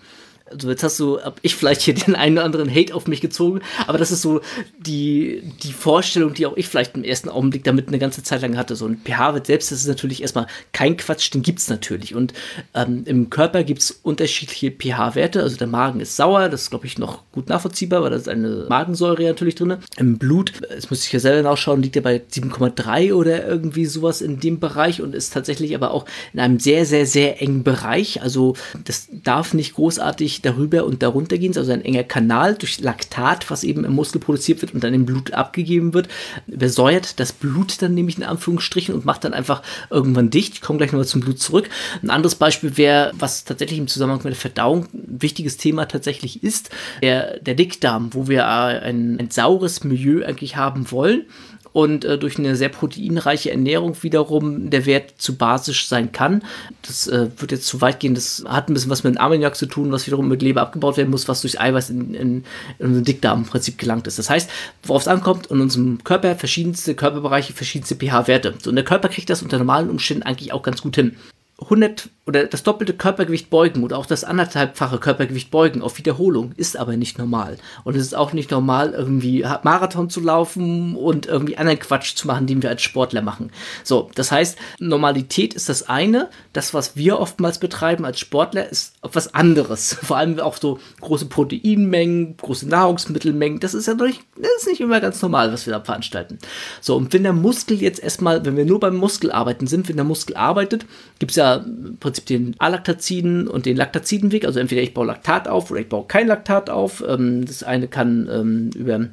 also 0.52 0.70
jetzt 0.70 0.84
hast 0.84 1.00
du, 1.00 1.20
hab 1.20 1.40
ich 1.42 1.56
vielleicht 1.56 1.82
hier 1.82 1.94
den 1.94 2.16
einen 2.16 2.38
oder 2.38 2.46
anderen 2.46 2.70
Hate 2.70 2.94
auf 2.94 3.08
mich 3.08 3.22
gezogen, 3.22 3.62
aber 3.88 3.98
das 3.98 4.12
ist 4.12 4.22
so 4.22 4.42
die, 4.78 5.44
die 5.64 5.74
Vorstellung, 5.74 6.34
die 6.34 6.46
auch 6.46 6.58
ich 6.58 6.68
vielleicht 6.68 6.96
im 6.96 7.04
ersten 7.04 7.30
Augenblick 7.30 7.64
damit 7.64 7.88
eine 7.88 8.00
ganze 8.00 8.24
Zeit 8.24 8.42
lang 8.42 8.58
hatte. 8.58 8.76
So 8.76 8.86
ein 8.86 8.98
pH-Wert 9.04 9.48
selbst, 9.48 9.72
das 9.72 9.80
ist 9.80 9.88
natürlich 9.88 10.22
erstmal 10.22 10.48
kein 10.74 10.98
Quatsch, 10.98 11.34
den 11.34 11.42
gibt 11.42 11.60
es 11.60 11.70
natürlich. 11.70 12.16
Und 12.16 12.34
ähm, 12.74 13.04
im 13.06 13.30
Körper 13.30 13.64
gibt 13.64 13.82
es 13.82 13.92
unterschiedliche 13.92 14.72
pH-Werte. 14.72 15.42
Also 15.42 15.58
der 15.58 15.68
Magen 15.68 16.00
ist 16.00 16.16
sauer, 16.16 16.50
das 16.50 16.64
ist, 16.64 16.70
glaube 16.70 16.86
ich, 16.86 16.98
noch 16.98 17.24
gut 17.32 17.50
nachvollziehbar, 17.50 18.04
weil 18.04 18.12
da 18.12 18.16
ist 18.16 18.30
eine 18.30 18.66
Magensäure 18.70 19.24
natürlich 19.24 19.56
drin. 19.56 19.78
Im 19.98 20.18
Blut, 20.18 20.54
das 20.70 20.90
muss 20.90 21.06
ich 21.06 21.12
ja 21.12 21.20
selber 21.20 21.50
nachschauen, 21.50 21.82
liegt 21.82 21.96
er 21.96 22.02
bei 22.02 22.22
7,3 22.32 23.14
oder 23.14 23.48
irgendwie 23.48 23.86
sowas 23.86 24.22
in 24.22 24.40
dem 24.40 24.60
Bereich 24.60 25.02
und 25.02 25.16
ist 25.16 25.34
tatsächlich 25.34 25.76
aber 25.76 25.92
auch 25.92 26.06
in 26.34 26.40
einem 26.40 26.60
sehr, 26.60 26.86
sehr, 26.86 27.06
sehr 27.06 27.42
engen 27.42 27.64
Bereich. 27.64 28.22
Also 28.22 28.56
das 28.84 29.08
darf 29.24 29.54
nicht 29.54 29.76
großartig 29.76 30.41
darüber 30.42 30.86
und 30.86 31.04
darunter 31.04 31.38
gehen, 31.38 31.56
also 31.56 31.72
ein 31.72 31.84
enger 31.84 32.04
Kanal 32.04 32.56
durch 32.56 32.80
Laktat, 32.80 33.50
was 33.50 33.64
eben 33.64 33.86
im 33.86 33.94
Muskel 33.94 34.20
produziert 34.20 34.62
wird 34.62 34.74
und 34.74 34.84
dann 34.84 34.94
im 34.94 35.06
Blut 35.06 35.34
abgegeben 35.34 35.94
wird, 35.94 36.08
übersäuert 36.48 37.20
das 37.20 37.34
Blut 37.34 37.82
dann 37.82 37.94
nämlich 37.94 38.18
in 38.18 38.24
Anführungsstrichen 38.24 38.94
und 38.94 39.06
macht 39.06 39.24
dann 39.24 39.34
einfach 39.34 39.62
irgendwann 39.90 40.30
dicht. 40.30 40.56
Ich 40.56 40.62
komme 40.62 40.78
gleich 40.78 40.92
nochmal 40.92 41.08
zum 41.08 41.22
Blut 41.22 41.40
zurück. 41.40 41.70
Ein 42.02 42.10
anderes 42.10 42.36
Beispiel 42.36 42.78
wäre, 42.78 43.12
was 43.18 43.44
tatsächlich 43.44 43.80
im 43.80 43.88
Zusammenhang 43.88 44.22
mit 44.24 44.34
der 44.34 44.40
Verdauung 44.40 44.88
ein 44.94 45.22
wichtiges 45.22 45.58
Thema 45.58 45.86
tatsächlich 45.86 46.44
ist, 46.44 46.70
der, 47.02 47.40
der 47.40 47.56
Dickdarm, 47.56 48.14
wo 48.14 48.28
wir 48.28 48.48
ein, 48.48 49.20
ein 49.20 49.30
saures 49.30 49.84
Milieu 49.84 50.26
eigentlich 50.26 50.56
haben 50.56 50.92
wollen 50.92 51.26
und 51.74 52.06
äh, 52.06 52.18
durch 52.18 52.38
eine 52.38 52.56
sehr 52.56 52.70
proteinreiche 52.70 53.52
Ernährung 53.52 53.96
wiederum 54.02 54.70
der 54.70 54.86
Wert 54.86 55.14
zu 55.18 55.36
basisch 55.38 55.88
sein 55.88 56.12
kann. 56.12 56.44
Das 56.82 57.08
äh, 57.08 57.30
wird 57.38 57.52
jetzt 57.52 57.68
zu 57.68 57.82
weit 57.82 58.00
gehen. 58.00 58.16
Das 58.16 58.44
hat 58.48 58.70
ein 58.70 58.74
bisschen 58.74 58.90
was 58.90 59.04
mit 59.04 59.20
Ammoniak 59.20 59.56
zu 59.56 59.66
tun, 59.66 59.92
was 59.92 60.08
wiederum 60.08 60.28
mit 60.28 60.42
Leber 60.42 60.62
abgebaut 60.62 60.98
werden 60.98 61.10
muss, 61.10 61.28
was 61.28 61.42
durch 61.42 61.60
Eiweiß 61.60 61.90
in, 61.90 62.14
in, 62.14 62.44
in 62.80 62.86
unseren 62.86 63.04
Dickdarm 63.04 63.40
im 63.40 63.46
Prinzip 63.46 63.78
gelangt 63.78 64.08
ist. 64.08 64.20
Das 64.20 64.30
heißt, 64.30 64.50
worauf 64.84 65.04
es 65.04 65.08
ankommt, 65.08 65.48
in 65.48 65.62
unserem 65.62 66.04
Körper 66.04 66.36
verschiedenste 66.36 66.96
Körperbereiche, 66.96 67.54
verschiedenste 67.54 67.96
pH-Werte. 67.96 68.56
So, 68.62 68.70
und 68.70 68.76
der 68.76 68.86
Körper 68.86 69.10
kriegt 69.10 69.30
das 69.30 69.42
unter 69.42 69.58
normalen 69.58 69.90
Umständen 69.90 70.24
eigentlich 70.24 70.54
auch 70.54 70.64
ganz 70.64 70.82
gut 70.82 70.96
hin. 70.96 71.16
100 71.62 72.10
oder 72.28 72.46
das 72.46 72.64
doppelte 72.64 72.94
Körpergewicht 72.94 73.50
beugen 73.50 73.84
oder 73.84 73.98
auch 73.98 74.06
das 74.06 74.24
anderthalbfache 74.24 75.00
Körpergewicht 75.00 75.50
beugen 75.50 75.82
auf 75.82 75.98
Wiederholung 75.98 76.54
ist 76.56 76.78
aber 76.78 76.96
nicht 76.96 77.18
normal. 77.18 77.58
Und 77.84 77.96
es 77.96 78.04
ist 78.04 78.16
auch 78.16 78.32
nicht 78.32 78.52
normal, 78.52 78.94
irgendwie 78.94 79.44
Marathon 79.64 80.10
zu 80.10 80.22
laufen 80.22 80.96
und 80.96 81.26
irgendwie 81.26 81.58
anderen 81.58 81.80
Quatsch 81.80 82.16
zu 82.16 82.28
machen, 82.28 82.46
den 82.46 82.62
wir 82.62 82.70
als 82.70 82.84
Sportler 82.84 83.22
machen. 83.22 83.52
So, 83.84 84.10
das 84.16 84.32
heißt, 84.32 84.58
Normalität 84.80 85.54
ist 85.56 85.68
das 85.68 85.90
eine. 85.90 86.30
Das, 86.54 86.74
was 86.74 86.96
wir 86.96 87.20
oftmals 87.20 87.58
betreiben 87.60 88.06
als 88.06 88.20
Sportler, 88.20 88.70
ist 88.70 88.94
etwas 89.04 89.34
anderes. 89.34 89.94
Vor 90.02 90.18
allem 90.18 90.40
auch 90.40 90.58
so 90.58 90.80
große 91.02 91.26
Proteinmengen, 91.26 92.38
große 92.38 92.68
Nahrungsmittelmengen. 92.68 93.60
Das 93.60 93.74
ist 93.74 93.88
ja 93.88 93.96
nicht, 93.96 94.22
das 94.38 94.52
ist 94.60 94.68
nicht 94.68 94.82
immer 94.82 95.02
ganz 95.02 95.22
normal, 95.22 95.52
was 95.52 95.66
wir 95.66 95.74
da 95.74 95.82
veranstalten. 95.82 96.38
So, 96.82 96.96
und 96.96 97.12
wenn 97.14 97.24
der 97.24 97.34
Muskel 97.34 97.82
jetzt 97.82 98.02
erstmal, 98.02 98.46
wenn 98.46 98.56
wir 98.56 98.66
nur 98.66 98.80
beim 98.80 98.96
Muskel 98.96 99.32
arbeiten 99.32 99.66
sind, 99.68 99.90
wenn 99.90 99.96
der 99.96 100.06
Muskel 100.06 100.36
arbeitet, 100.36 100.86
gibt 101.20 101.32
es 101.32 101.36
ja 101.38 101.51
im 101.56 101.98
Prinzip 102.00 102.26
den 102.26 102.56
Alaktaziden 102.60 103.48
und 103.48 103.66
den 103.66 103.78
Laktazidenweg. 103.78 104.46
Also 104.46 104.60
entweder 104.60 104.82
ich 104.82 104.94
baue 104.94 105.08
Laktat 105.08 105.48
auf 105.48 105.72
oder 105.72 105.82
ich 105.82 105.90
baue 105.90 106.06
kein 106.08 106.28
Laktat 106.28 106.70
auf. 106.70 107.04
Ähm, 107.08 107.46
das 107.46 107.64
eine 107.64 107.88
kann 107.88 108.30
ähm, 108.32 108.70
über, 108.76 109.08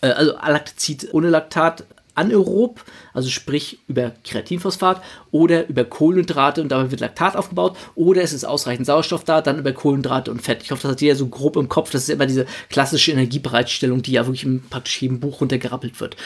äh, 0.00 0.10
also 0.10 0.36
Alaktazid 0.36 1.08
ohne 1.12 1.28
Laktat 1.28 1.84
anaerob, 2.18 2.84
also 3.14 3.30
sprich 3.30 3.78
über 3.86 4.12
Kreatinphosphat 4.24 5.00
oder 5.30 5.68
über 5.68 5.84
Kohlenhydrate 5.84 6.60
und 6.60 6.70
dabei 6.70 6.90
wird 6.90 7.00
Laktat 7.00 7.36
aufgebaut 7.36 7.76
oder 7.94 8.22
es 8.22 8.32
ist 8.32 8.44
ausreichend 8.44 8.86
Sauerstoff 8.86 9.24
da, 9.24 9.40
dann 9.40 9.60
über 9.60 9.72
Kohlenhydrate 9.72 10.30
und 10.30 10.42
Fett. 10.42 10.62
Ich 10.64 10.72
hoffe, 10.72 10.82
das 10.82 10.92
hat 10.92 11.00
jeder 11.00 11.14
so 11.14 11.28
grob 11.28 11.56
im 11.56 11.68
Kopf. 11.68 11.90
Das 11.90 12.02
ist 12.02 12.08
immer 12.10 12.26
diese 12.26 12.46
klassische 12.70 13.12
Energiebereitstellung, 13.12 14.02
die 14.02 14.12
ja 14.12 14.26
wirklich 14.26 14.44
im 14.44 14.62
praktisch 14.68 15.00
jedem 15.00 15.20
Buch 15.20 15.40
runtergerappelt 15.40 16.00
wird. 16.00 16.16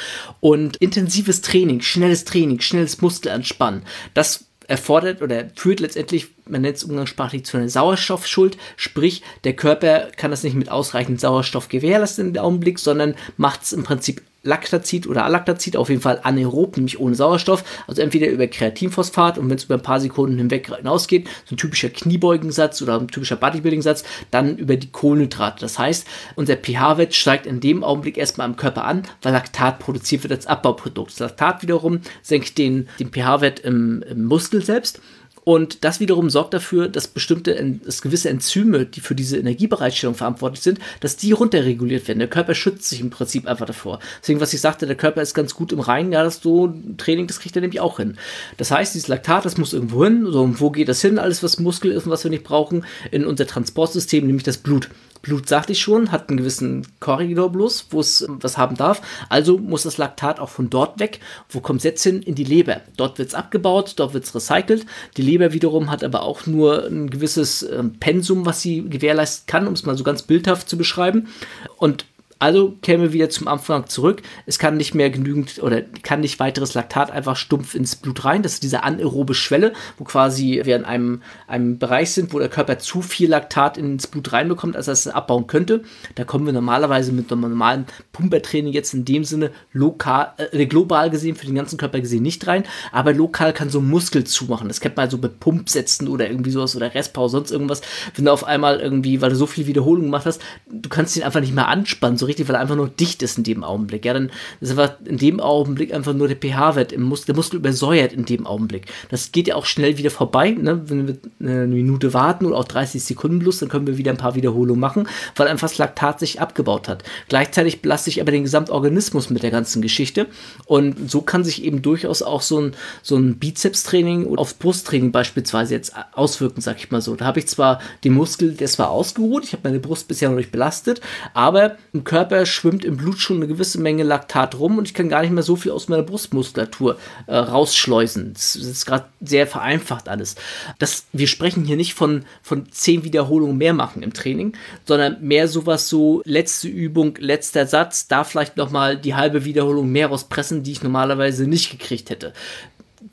Und 0.41 0.79
intensives 0.79 1.43
Training, 1.43 1.83
schnelles 1.83 2.25
Training, 2.25 2.61
schnelles 2.61 3.03
Muskelanspannen, 3.03 3.83
das 4.15 4.47
erfordert 4.69 5.23
oder 5.23 5.51
führt 5.55 5.81
letztendlich, 5.81 6.29
man 6.47 6.63
nennt 6.63 6.77
es 6.77 6.85
umgangssprachlich, 6.85 7.45
zu 7.45 7.57
einer 7.57 7.69
Sauerstoffschuld. 7.69 8.57
Sprich, 8.77 9.23
der 9.45 9.55
Körper 9.55 10.09
kann 10.17 10.31
das 10.31 10.43
nicht 10.43 10.55
mit 10.55 10.71
ausreichend 10.71 11.21
Sauerstoff 11.21 11.69
gewährleisten 11.69 12.35
im 12.35 12.41
Augenblick, 12.41 12.79
sondern 12.79 13.15
macht 13.37 13.63
es 13.63 13.73
im 13.73 13.85
Prinzip 13.85 14.23
Lactazid 14.43 15.07
oder 15.07 15.25
Alaktazid, 15.25 15.77
auf 15.77 15.89
jeden 15.89 16.01
Fall 16.01 16.21
anaerob, 16.23 16.77
nämlich 16.77 16.99
ohne 16.99 17.15
Sauerstoff. 17.15 17.65
Also 17.87 18.03
entweder 18.03 18.29
über 18.29 18.47
Kreatinphosphat 18.47 19.39
und 19.39 19.49
wenn 19.49 19.57
es 19.57 19.65
über 19.65 19.75
ein 19.75 19.83
paar 19.83 20.01
Sekunden 20.01 20.39
hinweg 20.39 20.75
hinausgeht, 20.75 21.29
so 21.45 21.55
ein 21.55 21.59
typischer 21.59 21.91
Kniebeugensatz 21.91 22.83
oder 22.83 22.99
ein 22.99 23.09
typischer 23.09 23.37
Bodybuilding-Satz, 23.37 24.05
dann 24.31 24.57
über 24.57 24.77
die 24.77 24.91
Kohlenhydrate. 24.91 25.61
Das 25.61 25.79
heißt, 25.79 26.07
unser 26.35 26.57
pH-Wert 26.57 27.15
steigt 27.15 27.47
in 27.47 27.61
dem 27.61 27.85
Augenblick 27.85 28.19
erstmal 28.19 28.49
im 28.49 28.57
Körper 28.57 28.85
an, 28.85 29.03
weil 29.23 29.33
Laktat 29.33 29.79
produziert 29.79 30.23
wird 30.25 30.33
als 30.33 30.47
Abbauprodukt. 30.47 31.13
Das 31.13 31.21
Laktat 31.21 31.63
wiederum 31.63 32.01
senkt 32.23 32.59
den, 32.59 32.89
den 32.99 33.13
pH-Wert 33.13 33.61
im, 33.61 34.03
im 34.03 34.25
Muskel 34.25 34.65
selbst 34.65 35.01
und 35.45 35.85
das 35.85 35.99
wiederum 35.99 36.31
sorgt 36.31 36.55
dafür, 36.55 36.89
dass 36.89 37.09
bestimmte, 37.09 37.79
dass 37.85 38.03
gewisse 38.03 38.31
Enzyme, 38.31 38.87
die 38.87 39.01
für 39.01 39.17
diese 39.17 39.39
Energiebereitstellung 39.39 40.15
verantwortlich 40.15 40.63
sind, 40.63 40.79
dass 41.01 41.17
die 41.17 41.33
runterreguliert 41.33 42.07
werden. 42.07 42.21
Der 42.21 42.29
Körper 42.29 42.55
schützt 42.55 42.89
sich 42.89 43.01
im 43.01 43.11
Prinzip 43.11 43.47
einfach 43.49 43.67
davor. 43.67 43.99
Deswegen, 44.21 44.41
was 44.41 44.55
ich 44.55 44.61
sagte, 44.61 44.87
der 44.87 44.97
Körper 44.97 45.21
ist 45.21 45.35
ganz 45.35 45.55
gut 45.55 45.73
im 45.73 45.81
Reinen. 45.81 46.13
Ja, 46.13 46.23
das 46.23 46.41
so 46.41 46.73
Training, 46.97 47.27
das 47.27 47.41
kriegt 47.41 47.57
er 47.57 47.63
nämlich 47.63 47.81
auch 47.81 47.97
hin. 47.97 48.17
Das 48.57 48.71
heißt, 48.71 48.95
dieses 48.95 49.09
Laktat, 49.09 49.45
das 49.45 49.59
muss 49.59 49.73
irgendwo 49.73 50.05
hin. 50.05 50.27
So, 50.31 50.43
und 50.43 50.61
wo 50.61 50.71
geht 50.71 50.89
das 50.89 51.03
hin? 51.03 51.19
Alles, 51.19 51.43
was 51.43 51.59
Muskel 51.59 51.91
ist 51.91 52.05
und 52.05 52.13
was 52.13 52.23
wir 52.23 52.31
nicht 52.31 52.45
brauchen, 52.45 52.85
in 53.11 53.27
unser 53.27 53.47
Transportsystem, 53.47 54.25
nämlich 54.27 54.45
das 54.45 54.59
Blut. 54.59 54.91
Blut, 55.23 55.49
sagte 55.49 55.73
ich 55.73 55.81
schon, 55.81 56.11
hat 56.11 56.29
einen 56.29 56.37
gewissen 56.37 56.87
Korridor 56.99 57.51
bloß, 57.51 57.87
wo 57.91 58.01
es 58.01 58.27
was 58.29 58.59
haben 58.59 58.77
darf. 58.77 59.01
Also 59.29 59.57
muss 59.57 59.85
das 59.85 59.97
Laktat 59.97 60.41
auch 60.41 60.49
von 60.49 60.69
dort 60.69 60.99
weg. 60.99 61.21
Wo 61.49 61.61
kommt 61.61 61.79
es 61.79 61.85
jetzt 61.85 62.03
hin? 62.03 62.23
In 62.23 62.35
die 62.35 62.45
Leber. 62.45 62.81
Dort 62.97 63.19
wird 63.19 63.29
es 63.29 63.35
abgebaut, 63.35 63.95
dort 63.97 64.15
wird 64.15 64.25
es 64.25 64.35
recycelt. 64.35 64.85
Die 65.17 65.23
Leber 65.23 65.53
wiederum 65.53 65.91
hat 65.91 66.03
aber 66.03 66.23
auch 66.23 66.47
nur 66.47 66.87
ein 66.87 67.09
gewisses 67.09 67.63
äh, 67.63 67.85
Pensum, 68.01 68.45
was 68.45 68.61
sie 68.63 68.83
gewährleisten 68.83 69.47
kann, 69.47 69.69
um 69.69 69.75
es 69.75 69.87
mal 69.87 69.97
so 69.97 70.05
ganz 70.05 70.23
bildhaft 70.23 70.69
zu 70.69 70.77
beschreiben. 70.77 71.29
Und 71.77 72.05
Also 72.43 72.77
kämen 72.83 73.05
wir 73.05 73.13
wieder 73.13 73.31
zum 73.31 73.47
Anfang 73.47 73.87
zurück. 73.87 74.21
Es 74.47 74.59
kann 74.59 74.77
nicht 74.77 74.97
mehr 74.97 75.11
genügend 75.11 75.63
oder 75.63 75.81
kann 75.81 76.19
nicht 76.19 76.41
weiteres 76.41 76.75
Laktat 76.75 77.13
einfach 77.13 77.37
stumpf 77.37 77.77
ins 77.77 77.95
Blut 77.95 78.25
rein. 78.25 78.43
Das 78.43 78.55
ist 78.55 78.65
diese 78.65 78.83
anaerobe 78.83 79.33
Schwelle, 79.33 79.75
wo 79.97 80.03
quasi 80.03 80.61
wir 80.65 80.75
in 80.75 80.85
einem, 80.85 81.23
einem 81.47 81.79
Bereich 81.79 82.11
sind, 82.11 82.33
wo 82.33 82.41
der 82.41 82.49
Körper 82.49 82.81
zu 82.81 83.01
viel 83.01 83.31
Laktat 83.31 83.79
ins 83.79 84.09
Blut 84.09 84.33
reinbekommt, 84.33 84.75
als 84.75 84.89
er 84.89 84.95
es 84.95 85.07
abbauen 85.07 85.47
könnte. 85.47 85.85
Da 86.17 86.25
kommen 86.25 86.45
wir 86.45 86.53
normalerweise 86.53 87.13
mit 87.13 87.31
einem 87.31 87.43
normalen 87.43 87.87
Pumpertraining 88.11 88.73
jetzt 88.73 88.93
in 88.93 89.05
dem 89.05 89.23
Sinne 89.23 89.53
lokal, 89.73 90.33
äh, 90.51 90.67
global 90.67 91.11
gesehen, 91.11 91.37
für 91.37 91.47
den 91.47 91.55
ganzen 91.55 91.79
Körper 91.79 92.01
gesehen 92.01 92.25
nicht 92.25 92.45
rein. 92.49 92.65
Aber 92.91 93.13
lokal 93.13 93.53
kann 93.53 93.71
so 93.71 93.81
Muskel 93.81 94.25
zumachen. 94.25 94.67
Das 94.67 94.81
kennt 94.81 94.97
man 94.97 95.09
so 95.09 95.17
mit 95.17 95.39
Pumpsätzen 95.39 96.09
oder 96.09 96.29
irgendwie 96.29 96.51
sowas 96.51 96.75
oder 96.75 96.93
Restpause, 96.93 97.37
sonst 97.37 97.53
irgendwas. 97.53 97.83
Wenn 98.17 98.25
du 98.25 98.33
auf 98.33 98.43
einmal 98.43 98.81
irgendwie, 98.81 99.21
weil 99.21 99.31
du 99.31 99.37
so 99.37 99.47
viel 99.47 99.69
Wiederholungen 99.69 100.07
gemacht 100.07 100.27
hast, 100.27 100.43
du 100.69 100.89
kannst 100.89 101.17
ihn 101.17 101.23
einfach 101.23 101.41
nicht 101.41 101.55
mehr 101.55 101.69
anspannen, 101.69 102.19
so 102.19 102.32
richtig, 102.33 102.49
weil 102.49 102.57
er 102.57 102.61
einfach 102.61 102.77
nur 102.77 102.89
dicht 102.89 103.23
ist 103.23 103.37
in 103.39 103.45
dem 103.45 103.63
Augenblick. 103.63 104.05
Ja, 104.05 104.15
dann 104.15 104.31
ist 104.61 104.71
einfach 104.71 104.95
in 105.05 105.19
dem 105.19 105.41
Augenblick 105.41 105.93
einfach 105.93 106.15
nur 106.15 106.29
der 106.29 106.37
pH-Wert 106.37 106.93
im 106.93 107.03
Muskel, 107.03 107.27
der 107.27 107.37
Muskel 107.37 107.57
übersäuert 107.57 108.13
in 108.13 108.25
dem 108.25 108.47
Augenblick. 108.47 108.87
Das 109.11 109.33
geht 109.33 109.49
ja 109.49 109.57
auch 109.57 109.67
schnell 109.67 109.99
wieder 109.99 110.11
vorbei, 110.11 110.51
ne? 110.51 110.83
wenn 110.87 111.09
wir 111.09 111.17
eine 111.41 111.67
Minute 111.67 112.15
warten 112.15 112.47
oder 112.47 112.57
auch 112.57 112.65
30 112.65 113.03
Sekunden 113.03 113.41
plus, 113.41 113.59
dann 113.59 113.69
können 113.69 113.87
wir 113.87 113.99
wieder 113.99 114.11
ein 114.11 114.17
paar 114.17 114.35
Wiederholungen 114.35 114.81
machen, 114.81 115.09
weil 115.37 115.49
einfach 115.49 115.69
das 115.69 115.79
Laktat 115.79 116.21
sich 116.21 116.41
abgebaut 116.41 116.89
hat. 116.89 117.05
Gleichzeitig 117.29 117.83
belaste 117.83 118.09
ich 118.11 118.21
aber 118.21 118.33
den 118.33 118.45
Gesamtorganismus 118.45 119.29
mit 119.31 119.43
der 119.43 119.51
ganzen 119.51 119.83
Geschichte 119.83 120.27
und 120.65 121.11
so 121.11 121.21
kann 121.21 121.45
sich 121.45 121.65
eben 121.65 121.83
durchaus 121.83 122.23
auch 122.23 122.41
so 122.41 122.61
ein, 122.61 122.73
so 123.03 123.17
ein 123.17 123.37
Bizeps-Training 123.39 124.25
oder 124.25 124.41
aufs 124.41 124.55
Brusttraining 124.55 125.13
beispielsweise 125.13 125.75
jetzt 125.75 125.93
auswirken, 126.13 126.63
sag 126.63 126.79
ich 126.79 126.91
mal 126.91 127.03
so. 127.03 127.15
Da 127.15 127.27
habe 127.27 127.41
ich 127.41 127.49
zwar 127.49 127.81
den 128.05 128.15
Muskel, 128.15 128.53
der 128.53 128.65
ist 128.65 128.75
zwar 128.75 128.91
ausgeruht, 128.91 129.45
ich 129.45 129.53
habe 129.53 129.69
meine 129.69 129.81
Brust 129.81 130.09
bisher 130.09 130.31
noch 130.31 130.37
nicht 130.37 130.53
belastet, 130.53 131.01
aber 131.35 131.77
im 131.93 132.05
Körper 132.05 132.22
Körper 132.23 132.47
schwimmt 132.47 132.85
im 132.85 132.99
Blut 132.99 133.19
schon 133.19 133.39
eine 133.39 133.49
gewisse 133.49 133.81
Menge 133.81 134.05
Laktat 134.05 134.57
rum 134.57 134.79
und 134.79 134.87
ich 134.87 134.95
kann 134.95 135.09
gar 135.09 135.23
nicht 135.23 135.33
mehr 135.33 135.43
so 135.43 135.57
viel 135.57 135.73
aus 135.73 135.89
meiner 135.89 136.05
Brustmuskulatur 136.05 136.97
äh, 137.27 137.35
rausschleusen. 137.35 138.33
Das 138.35 138.55
ist 138.55 138.87
gerade 138.87 139.07
sehr 139.21 139.49
vereinfacht 139.49 140.09
alles. 140.09 140.37
Das, 140.79 141.07
wir 141.13 141.27
sprechen 141.27 141.65
hier 141.65 141.77
nicht 141.77 141.95
von, 141.95 142.25
von 142.41 142.71
zehn 142.71 143.03
Wiederholungen 143.03 143.59
mehr 143.59 143.75
machen 143.75 144.05
im 144.05 144.13
Training, 144.13 144.53
sondern 144.87 145.21
mehr 145.21 145.49
sowas 145.49 145.89
so 145.89 146.23
letzte 146.25 146.69
Übung, 146.69 147.17
letzter 147.19 147.67
Satz, 147.67 148.07
da 148.07 148.23
vielleicht 148.23 148.57
nochmal 148.57 148.97
die 148.97 149.17
halbe 149.17 149.45
Wiederholung 149.45 149.91
mehr 149.91 150.07
rauspressen, 150.07 150.63
die 150.63 150.73
ich 150.73 150.83
normalerweise 150.85 151.49
nicht 151.49 151.73
gekriegt 151.73 152.09
hätte. 152.09 152.35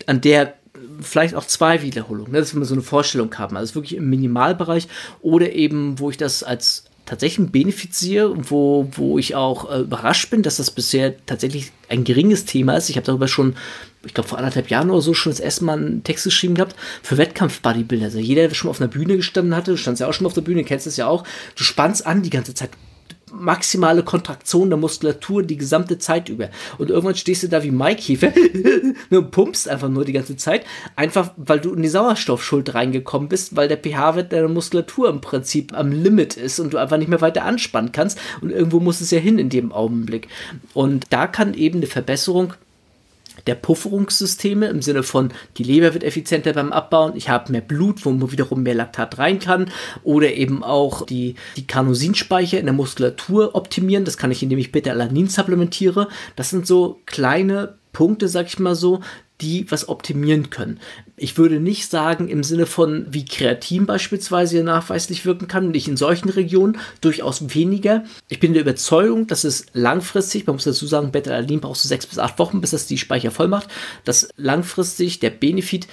An 0.06 0.22
der 0.22 0.54
vielleicht 1.02 1.34
auch 1.34 1.46
zwei 1.46 1.82
Wiederholungen, 1.82 2.32
ne, 2.32 2.40
dass 2.40 2.54
wir 2.54 2.64
so 2.64 2.76
eine 2.76 2.84
Vorstellung 2.84 3.36
haben. 3.40 3.58
Also 3.58 3.74
wirklich 3.74 3.96
im 3.96 4.08
Minimalbereich 4.08 4.88
oder 5.22 5.52
eben, 5.52 5.98
wo 5.98 6.12
ich 6.12 6.18
das 6.18 6.44
als 6.44 6.84
tatsächlich 7.10 7.52
benefiziere, 7.52 8.36
wo, 8.50 8.88
wo 8.92 9.18
ich 9.18 9.34
auch 9.34 9.72
äh, 9.72 9.80
überrascht 9.80 10.30
bin, 10.30 10.44
dass 10.44 10.58
das 10.58 10.70
bisher 10.70 11.16
tatsächlich 11.26 11.72
ein 11.90 12.04
geringes 12.04 12.46
Thema 12.46 12.78
ist. 12.78 12.90
Ich 12.90 12.98
habe 12.98 13.06
darüber 13.06 13.28
schon, 13.28 13.56
ich 14.06 14.14
glaube, 14.14 14.30
vor 14.30 14.38
anderthalb 14.38 14.70
Jahren 14.70 14.92
oder 14.92 15.02
so 15.02 15.16
schon 15.16 15.32
das 15.32 15.40
erste 15.40 15.66
Mal 15.66 15.78
einen 15.78 16.04
Text 16.04 16.24
geschrieben 16.26 16.54
gehabt 16.54 16.76
für 17.02 17.18
Wettkampf-Bodybuilder. 17.18 18.06
Also 18.06 18.20
jeder, 18.20 18.48
der 18.48 18.54
schon 18.54 18.70
auf 18.70 18.80
einer 18.80 18.90
Bühne 18.90 19.18
gestanden 19.18 19.56
hatte, 19.56 19.72
du 19.72 19.78
standst 19.78 20.02
ja 20.02 20.08
auch 20.08 20.14
schon 20.14 20.26
mal 20.26 20.28
auf 20.28 20.36
der 20.36 20.42
Bühne, 20.42 20.64
kennst 20.64 20.86
das 20.86 20.98
ja 20.98 21.08
auch, 21.08 21.24
du 21.56 21.64
spannst 21.64 22.06
an 22.06 22.22
die 22.22 22.30
ganze 22.30 22.54
Zeit 22.54 22.70
maximale 23.34 24.04
Kontraktion 24.04 24.70
der 24.70 24.78
Muskulatur 24.78 25.44
die 25.44 25.58
gesamte 25.58 25.98
Zeit 25.98 26.30
über. 26.30 26.50
Und 26.78 26.90
irgendwann 26.90 27.16
stehst 27.16 27.44
du 27.44 27.48
da 27.48 27.64
wie 27.64 27.72
Maikäfer 27.72 28.32
und 29.10 29.32
pumpst 29.32 29.68
einfach 29.68 29.90
nur 29.90 30.06
die 30.06 30.14
ganze 30.14 30.38
Zeit, 30.38 30.66
einfach 30.96 31.32
weil 31.38 31.60
du 31.60 31.74
in 31.74 31.82
die 31.82 31.90
Sauerstoffschuld 31.90 32.74
reingekommen 32.74 33.30
bist, 33.30 33.56
weil 33.56 33.68
der 33.68 33.78
pH-Wert 33.78 34.32
deiner 34.32 34.48
Muskulatur 34.48 35.10
im 35.10 35.22
Prinzip 35.22 35.74
am 35.78 35.92
Limit 35.92 36.38
ist 36.38 36.60
und 36.60 36.74
du 36.74 36.78
einfach 36.78 36.98
nicht 36.98 37.10
mehr 37.10 37.22
weiter 37.22 37.46
anspannen 37.46 37.92
kannst. 37.92 38.20
Und 38.42 38.52
irgendwo 38.52 38.80
muss 38.80 39.02
es 39.02 39.12
ja 39.12 39.20
hin 39.20 39.40
in 39.40 39.50
dem 39.50 39.72
Augenblick. 39.72 40.28
Und 40.74 41.06
da 41.10 41.28
kann 41.28 41.54
eben 41.54 41.80
eine 41.80 41.88
Verbesserung 41.88 42.54
der 43.50 43.56
Pufferungssysteme 43.56 44.68
im 44.68 44.84
Sinne 44.84 45.02
von, 45.02 45.34
die 45.58 45.64
Leber 45.64 45.96
wird 45.96 46.04
effizienter 46.04 46.54
beim 46.54 46.72
Abbauen, 46.72 47.16
ich 47.16 47.30
habe 47.30 47.52
mehr 47.52 47.62
Blut, 47.62 48.06
wo 48.06 48.32
wiederum 48.32 48.62
mehr 48.62 48.76
Laktat 48.76 49.18
rein 49.18 49.40
kann 49.40 49.72
oder 50.04 50.32
eben 50.32 50.64
auch 50.64 51.08
die, 51.08 51.34
die 51.58 51.66
Carnosinspeicher 51.66 52.60
in 52.60 52.68
der 52.68 52.76
Muskulatur 52.76 53.56
optimieren. 53.56 54.06
Das 54.06 54.18
kann 54.18 54.30
ich, 54.30 54.44
indem 54.44 54.60
ich 54.60 54.72
Beta-Alanin 54.72 55.30
supplementiere. 55.30 56.10
Das 56.36 56.52
sind 56.52 56.68
so 56.68 57.02
kleine 57.08 57.80
Punkte, 57.92 58.28
sag 58.28 58.46
ich 58.46 58.60
mal 58.60 58.76
so, 58.76 59.00
die 59.42 59.66
was 59.72 59.90
optimieren 59.90 60.52
können. 60.52 60.80
Ich 61.22 61.38
würde 61.38 61.60
nicht 61.60 61.90
sagen 61.90 62.30
im 62.30 62.44
Sinne 62.44 62.66
von, 62.66 63.06
wie 63.10 63.26
Kreatin 63.26 63.86
beispielsweise 63.86 64.64
nachweislich 64.64 65.26
wirken 65.26 65.48
kann, 65.48 65.72
nicht 65.72 65.88
in 65.88 65.98
solchen 65.98 66.30
Regionen, 66.30 66.78
durchaus 67.02 67.54
weniger. 67.54 68.06
Ich 68.30 68.40
bin 68.40 68.54
der 68.54 68.62
Überzeugung, 68.62 69.28
dass 69.28 69.44
es 69.44 69.66
langfristig, 69.74 70.48
man 70.48 70.56
muss 70.56 70.64
dazu 70.64 70.88
sagen, 70.88 71.12
Beta-Alanin 71.12 71.60
brauchst 71.60 71.84
du 71.84 71.90
sechs 71.90 72.08
bis 72.08 72.20
acht 72.20 72.40
Wochen, 72.40 72.62
bis 72.62 72.72
das 72.72 72.88
die 72.88 72.98
Speicher 72.98 73.32
voll 73.32 73.50
macht, 73.50 73.68
dass 74.06 74.30
langfristig 74.38 75.20
der 75.20 75.32
Benefit 75.32 75.88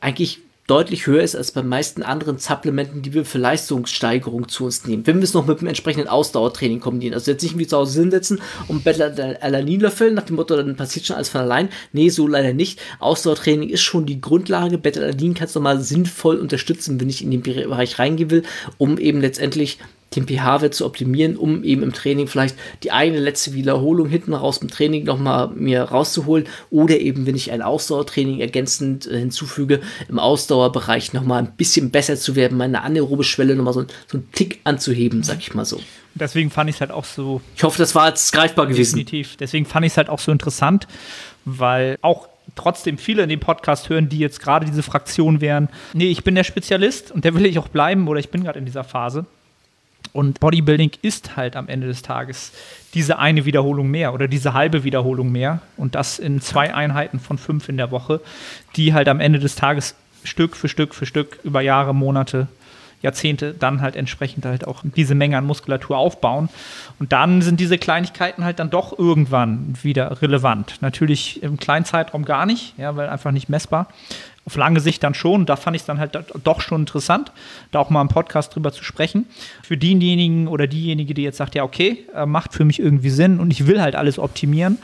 eigentlich 0.00 0.40
deutlich 0.70 1.08
höher 1.08 1.22
ist 1.22 1.34
als 1.34 1.50
bei 1.50 1.64
meisten 1.64 2.04
anderen 2.04 2.38
Supplementen, 2.38 3.02
die 3.02 3.12
wir 3.12 3.24
für 3.24 3.38
Leistungssteigerung 3.38 4.48
zu 4.48 4.66
uns 4.66 4.86
nehmen. 4.86 5.04
Wenn 5.04 5.16
wir 5.16 5.24
es 5.24 5.34
noch 5.34 5.46
mit 5.46 5.60
dem 5.60 5.66
entsprechenden 5.66 6.08
Ausdauertraining 6.08 6.78
kombinieren. 6.78 7.14
Also 7.14 7.32
jetzt 7.32 7.42
nicht 7.42 7.58
wie 7.58 7.66
zu 7.66 7.76
Hause 7.76 8.00
hinsetzen 8.00 8.40
und 8.68 8.84
Beta-Alanin 8.84 9.80
löffeln, 9.80 10.14
nach 10.14 10.22
dem 10.22 10.36
Motto, 10.36 10.54
dann 10.56 10.76
passiert 10.76 11.06
schon 11.06 11.16
alles 11.16 11.28
von 11.28 11.40
allein. 11.40 11.70
Nee, 11.92 12.08
so 12.08 12.28
leider 12.28 12.52
nicht. 12.52 12.80
Ausdauertraining 13.00 13.68
ist 13.68 13.82
schon 13.82 14.06
die 14.06 14.20
Grundlage. 14.20 14.78
Beta-Alanin 14.78 15.34
kannst 15.34 15.56
du 15.56 15.60
mal 15.60 15.80
sinnvoll 15.80 16.36
unterstützen, 16.36 17.00
wenn 17.00 17.08
ich 17.08 17.24
in 17.24 17.32
den 17.32 17.42
Bereich 17.42 17.98
reingehen 17.98 18.30
will, 18.30 18.44
um 18.78 18.96
eben 18.98 19.20
letztendlich 19.20 19.78
den 20.16 20.26
pH-Wert 20.26 20.74
zu 20.74 20.86
optimieren, 20.86 21.36
um 21.36 21.62
eben 21.62 21.82
im 21.82 21.92
Training 21.92 22.26
vielleicht 22.26 22.56
die 22.82 22.90
eine 22.90 23.18
letzte 23.18 23.54
Wiederholung 23.54 24.08
hinten 24.08 24.34
raus 24.34 24.58
im 24.58 24.68
Training 24.68 25.04
nochmal 25.04 25.48
mir 25.48 25.82
rauszuholen 25.82 26.46
oder 26.70 26.98
eben, 26.98 27.26
wenn 27.26 27.36
ich 27.36 27.52
ein 27.52 27.62
Ausdauertraining 27.62 28.40
ergänzend 28.40 29.06
äh, 29.06 29.18
hinzufüge, 29.18 29.80
im 30.08 30.18
Ausdauerbereich 30.18 31.12
nochmal 31.12 31.42
ein 31.42 31.52
bisschen 31.56 31.90
besser 31.90 32.16
zu 32.16 32.34
werden, 32.34 32.58
meine 32.58 32.82
anaerobe 32.82 33.24
Schwelle 33.24 33.54
nochmal 33.54 33.74
so, 33.74 33.84
so 34.06 34.18
einen 34.18 34.30
Tick 34.32 34.60
anzuheben, 34.64 35.22
sag 35.22 35.38
ich 35.38 35.54
mal 35.54 35.64
so. 35.64 35.80
Deswegen 36.14 36.50
fand 36.50 36.68
ich 36.68 36.76
es 36.76 36.80
halt 36.80 36.90
auch 36.90 37.04
so. 37.04 37.40
Ich 37.56 37.62
hoffe, 37.62 37.78
das 37.78 37.94
war 37.94 38.08
jetzt 38.08 38.32
greifbar 38.32 38.66
gewesen. 38.66 38.96
Definitiv. 38.96 39.36
Deswegen 39.36 39.64
fand 39.64 39.86
ich 39.86 39.92
es 39.92 39.96
halt 39.96 40.08
auch 40.08 40.18
so 40.18 40.32
interessant, 40.32 40.88
weil 41.44 41.96
auch 42.02 42.28
trotzdem 42.56 42.98
viele 42.98 43.22
in 43.22 43.28
dem 43.28 43.38
Podcast 43.38 43.88
hören, 43.88 44.08
die 44.08 44.18
jetzt 44.18 44.40
gerade 44.40 44.66
diese 44.66 44.82
Fraktion 44.82 45.40
wären. 45.40 45.68
Nee, 45.92 46.10
ich 46.10 46.24
bin 46.24 46.34
der 46.34 46.42
Spezialist 46.42 47.12
und 47.12 47.24
der 47.24 47.34
will 47.34 47.46
ich 47.46 47.60
auch 47.60 47.68
bleiben 47.68 48.08
oder 48.08 48.18
ich 48.18 48.30
bin 48.30 48.42
gerade 48.42 48.58
in 48.58 48.64
dieser 48.64 48.82
Phase. 48.82 49.24
Und 50.12 50.40
Bodybuilding 50.40 50.92
ist 51.02 51.36
halt 51.36 51.56
am 51.56 51.68
Ende 51.68 51.86
des 51.86 52.02
Tages 52.02 52.52
diese 52.94 53.18
eine 53.18 53.44
Wiederholung 53.44 53.90
mehr 53.90 54.12
oder 54.12 54.28
diese 54.28 54.54
halbe 54.54 54.84
Wiederholung 54.84 55.30
mehr 55.30 55.60
und 55.76 55.94
das 55.94 56.18
in 56.18 56.40
zwei 56.40 56.74
Einheiten 56.74 57.20
von 57.20 57.38
fünf 57.38 57.68
in 57.68 57.76
der 57.76 57.90
Woche, 57.90 58.20
die 58.76 58.92
halt 58.92 59.08
am 59.08 59.20
Ende 59.20 59.38
des 59.38 59.54
Tages 59.54 59.94
Stück 60.24 60.56
für 60.56 60.68
Stück 60.68 60.94
für 60.94 61.06
Stück 61.06 61.38
über 61.44 61.60
Jahre, 61.60 61.94
Monate, 61.94 62.48
Jahrzehnte 63.02 63.54
dann 63.54 63.80
halt 63.80 63.96
entsprechend 63.96 64.44
halt 64.44 64.66
auch 64.66 64.82
diese 64.84 65.14
Menge 65.14 65.38
an 65.38 65.46
Muskulatur 65.46 65.96
aufbauen. 65.96 66.48
Und 66.98 67.12
dann 67.12 67.40
sind 67.40 67.58
diese 67.58 67.78
Kleinigkeiten 67.78 68.44
halt 68.44 68.58
dann 68.58 68.70
doch 68.70 68.98
irgendwann 68.98 69.74
wieder 69.82 70.20
relevant. 70.20 70.76
Natürlich 70.80 71.42
im 71.42 71.56
kleinen 71.56 71.84
Zeitraum 71.84 72.24
gar 72.24 72.44
nicht, 72.44 72.74
ja, 72.76 72.96
weil 72.96 73.08
einfach 73.08 73.30
nicht 73.30 73.48
messbar 73.48 73.88
auf 74.46 74.56
lange 74.56 74.80
Sicht 74.80 75.02
dann 75.02 75.14
schon. 75.14 75.46
Da 75.46 75.56
fand 75.56 75.76
ich 75.76 75.82
es 75.82 75.86
dann 75.86 75.98
halt 75.98 76.18
doch 76.44 76.60
schon 76.60 76.82
interessant, 76.82 77.32
da 77.72 77.78
auch 77.78 77.90
mal 77.90 78.00
im 78.00 78.08
Podcast 78.08 78.54
drüber 78.54 78.72
zu 78.72 78.84
sprechen. 78.84 79.26
Für 79.62 79.76
denjenigen 79.76 80.48
oder 80.48 80.66
diejenige, 80.66 81.14
die 81.14 81.22
jetzt 81.22 81.36
sagt, 81.36 81.54
ja, 81.54 81.62
okay, 81.62 82.04
äh, 82.14 82.26
macht 82.26 82.54
für 82.54 82.64
mich 82.64 82.80
irgendwie 82.80 83.10
Sinn 83.10 83.40
und 83.40 83.50
ich 83.50 83.66
will 83.66 83.80
halt 83.80 83.94
alles 83.94 84.18
optimieren, 84.18 84.78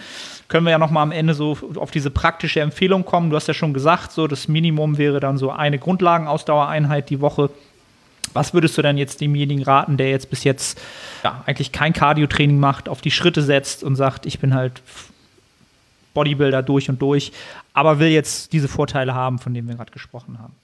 können 0.49 0.65
wir 0.65 0.71
ja 0.71 0.79
noch 0.79 0.91
mal 0.91 1.03
am 1.03 1.13
Ende 1.13 1.35
so 1.35 1.59
auf 1.77 1.91
diese 1.91 2.11
praktische 2.11 2.61
Empfehlung 2.61 3.05
kommen. 3.05 3.31
Du 3.31 3.37
hast 3.37 3.49
ja 3.49 3.55
schon 3.55 3.75
gesagt, 3.75 4.13
so 4.13 4.27
das 4.27 4.47
Minimum 4.47 4.99
wäre 4.99 5.19
dann 5.19 5.39
so 5.39 5.51
eine 5.51 5.79
Grundlagenausdauereinheit 5.79 7.11
die 7.11 7.21
Woche. 7.21 7.51
Was 8.33 8.55
würdest 8.55 8.77
du 8.79 8.83
denn 8.83 8.99
jetzt 8.99 9.21
demjenigen 9.21 9.65
raten, 9.65 9.97
der 9.97 10.11
jetzt 10.11 10.31
bis 10.31 10.45
jetzt 10.45 10.79
ja, 11.25 11.43
eigentlich 11.47 11.73
kein 11.73 11.93
Cardio-Training 11.93 12.59
macht, 12.59 12.89
auf 12.89 13.01
die 13.01 13.11
Schritte 13.11 13.43
setzt 13.43 13.83
und 13.83 13.97
sagt, 13.97 14.27
ich 14.27 14.39
bin 14.39 14.55
halt 14.55 14.83
Bodybuilder 16.17 16.63
durch 16.63 16.89
und 16.89 17.01
durch, 17.01 17.31
aber 17.75 17.99
will 17.99 18.09
jetzt 18.09 18.53
diese 18.55 18.69
Vorteile 18.69 19.15
haben, 19.15 19.39
von 19.39 19.53
denen 19.53 19.69
wir 19.69 19.77
gerade 19.77 19.93
gesprochen 19.93 20.39
haben. 20.39 20.55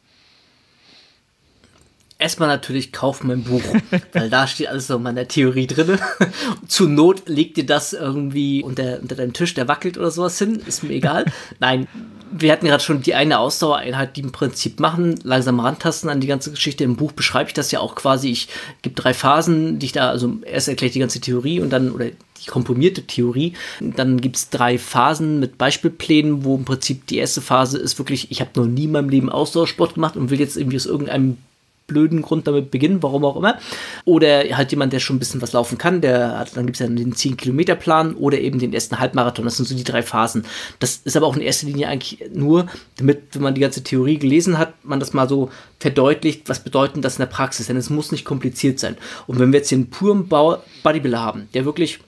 Erstmal 2.18 2.48
natürlich 2.48 2.92
kauf 2.92 3.22
mein 3.22 3.42
Buch, 3.42 3.62
weil 4.12 4.30
da 4.30 4.46
steht 4.46 4.68
alles 4.68 4.86
so 4.86 4.96
in 4.96 5.02
meiner 5.02 5.28
Theorie 5.28 5.66
drin. 5.66 5.98
Zur 6.68 6.88
Not 6.88 7.28
leg 7.28 7.54
dir 7.54 7.66
das 7.66 7.92
irgendwie 7.92 8.62
unter, 8.62 9.00
unter 9.02 9.14
deinen 9.14 9.32
Tisch, 9.34 9.54
der 9.54 9.68
wackelt 9.68 9.98
oder 9.98 10.10
sowas 10.10 10.38
hin, 10.38 10.62
ist 10.66 10.82
mir 10.82 10.92
egal. 10.92 11.26
Nein, 11.58 11.86
wir 12.32 12.52
hatten 12.52 12.66
gerade 12.66 12.82
schon 12.82 13.02
die 13.02 13.14
eine 13.14 13.38
Ausdauereinheit, 13.38 14.16
die 14.16 14.22
im 14.22 14.32
Prinzip 14.32 14.80
machen, 14.80 15.18
langsam 15.22 15.60
rantasten 15.60 16.10
an 16.10 16.20
die 16.20 16.26
ganze 16.26 16.50
Geschichte. 16.50 16.84
Im 16.84 16.96
Buch 16.96 17.12
beschreibe 17.12 17.48
ich 17.48 17.54
das 17.54 17.70
ja 17.70 17.80
auch 17.80 17.94
quasi. 17.94 18.30
Ich 18.30 18.48
gebe 18.80 18.94
drei 18.94 19.14
Phasen, 19.14 19.78
die 19.78 19.86
ich 19.86 19.92
da, 19.92 20.08
also 20.08 20.36
erst 20.44 20.68
erkläre 20.68 20.88
ich 20.88 20.92
die 20.94 21.00
ganze 21.00 21.20
Theorie 21.20 21.60
und 21.60 21.70
dann, 21.70 21.90
oder 21.90 22.06
die 22.06 22.50
komprimierte 22.50 23.02
Theorie. 23.02 23.52
Dann 23.80 24.20
gibt 24.20 24.36
es 24.36 24.50
drei 24.50 24.78
Phasen 24.78 25.38
mit 25.40 25.58
Beispielplänen, 25.58 26.44
wo 26.44 26.56
im 26.56 26.64
Prinzip 26.64 27.06
die 27.06 27.18
erste 27.18 27.40
Phase 27.40 27.78
ist 27.78 27.98
wirklich, 27.98 28.30
ich 28.30 28.40
habe 28.40 28.50
noch 28.56 28.66
nie 28.66 28.84
in 28.84 28.92
meinem 28.92 29.08
Leben 29.08 29.30
Ausdauersport 29.30 29.94
gemacht 29.94 30.16
und 30.16 30.30
will 30.30 30.40
jetzt 30.40 30.56
irgendwie 30.56 30.76
aus 30.76 30.86
irgendeinem 30.86 31.38
blöden 31.86 32.22
Grund 32.22 32.46
damit 32.46 32.70
beginnen, 32.70 33.02
warum 33.02 33.24
auch 33.24 33.36
immer. 33.36 33.58
Oder 34.04 34.44
halt 34.56 34.70
jemand, 34.70 34.92
der 34.92 35.00
schon 35.00 35.16
ein 35.16 35.18
bisschen 35.18 35.42
was 35.42 35.52
laufen 35.52 35.78
kann, 35.78 36.00
der 36.00 36.38
hat, 36.38 36.56
dann 36.56 36.66
gibt 36.66 36.76
es 36.76 36.80
ja 36.80 36.86
den 36.86 37.14
10-Kilometer-Plan 37.14 38.14
oder 38.14 38.38
eben 38.38 38.58
den 38.58 38.72
ersten 38.72 38.98
Halbmarathon. 38.98 39.44
Das 39.44 39.56
sind 39.56 39.68
so 39.68 39.74
die 39.74 39.84
drei 39.84 40.02
Phasen. 40.02 40.44
Das 40.78 41.00
ist 41.04 41.16
aber 41.16 41.26
auch 41.26 41.36
in 41.36 41.42
erster 41.42 41.66
Linie 41.66 41.88
eigentlich 41.88 42.18
nur, 42.32 42.66
damit, 42.96 43.22
wenn 43.32 43.42
man 43.42 43.54
die 43.54 43.60
ganze 43.60 43.82
Theorie 43.82 44.18
gelesen 44.18 44.58
hat, 44.58 44.84
man 44.84 45.00
das 45.00 45.12
mal 45.12 45.28
so 45.28 45.50
verdeutlicht, 45.80 46.48
was 46.48 46.62
bedeutet 46.64 47.04
das 47.04 47.14
in 47.14 47.20
der 47.20 47.26
Praxis. 47.26 47.66
Denn 47.66 47.76
es 47.76 47.90
muss 47.90 48.12
nicht 48.12 48.24
kompliziert 48.24 48.78
sein. 48.78 48.96
Und 49.26 49.38
wenn 49.38 49.52
wir 49.52 49.58
jetzt 49.58 49.72
einen 49.72 49.90
puren 49.90 50.28
Bodybuilder 50.28 51.20
haben, 51.20 51.48
der 51.54 51.64
wirklich 51.64 52.00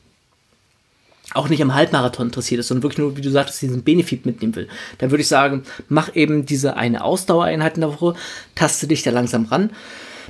auch 1.34 1.48
nicht 1.48 1.62
am 1.62 1.74
Halbmarathon 1.74 2.26
interessiert 2.26 2.60
ist, 2.60 2.68
sondern 2.68 2.84
wirklich 2.84 2.98
nur, 2.98 3.16
wie 3.16 3.20
du 3.20 3.30
sagtest, 3.30 3.60
diesen 3.60 3.82
Benefit 3.82 4.24
mitnehmen 4.24 4.54
will, 4.56 4.68
dann 4.98 5.10
würde 5.10 5.22
ich 5.22 5.28
sagen, 5.28 5.64
mach 5.88 6.14
eben 6.14 6.46
diese 6.46 6.76
eine 6.76 7.04
Ausdauereinheit 7.04 7.74
in 7.74 7.82
der 7.82 7.92
Woche, 7.92 8.14
taste 8.54 8.86
dich 8.86 9.02
da 9.02 9.10
langsam 9.10 9.46
ran, 9.46 9.70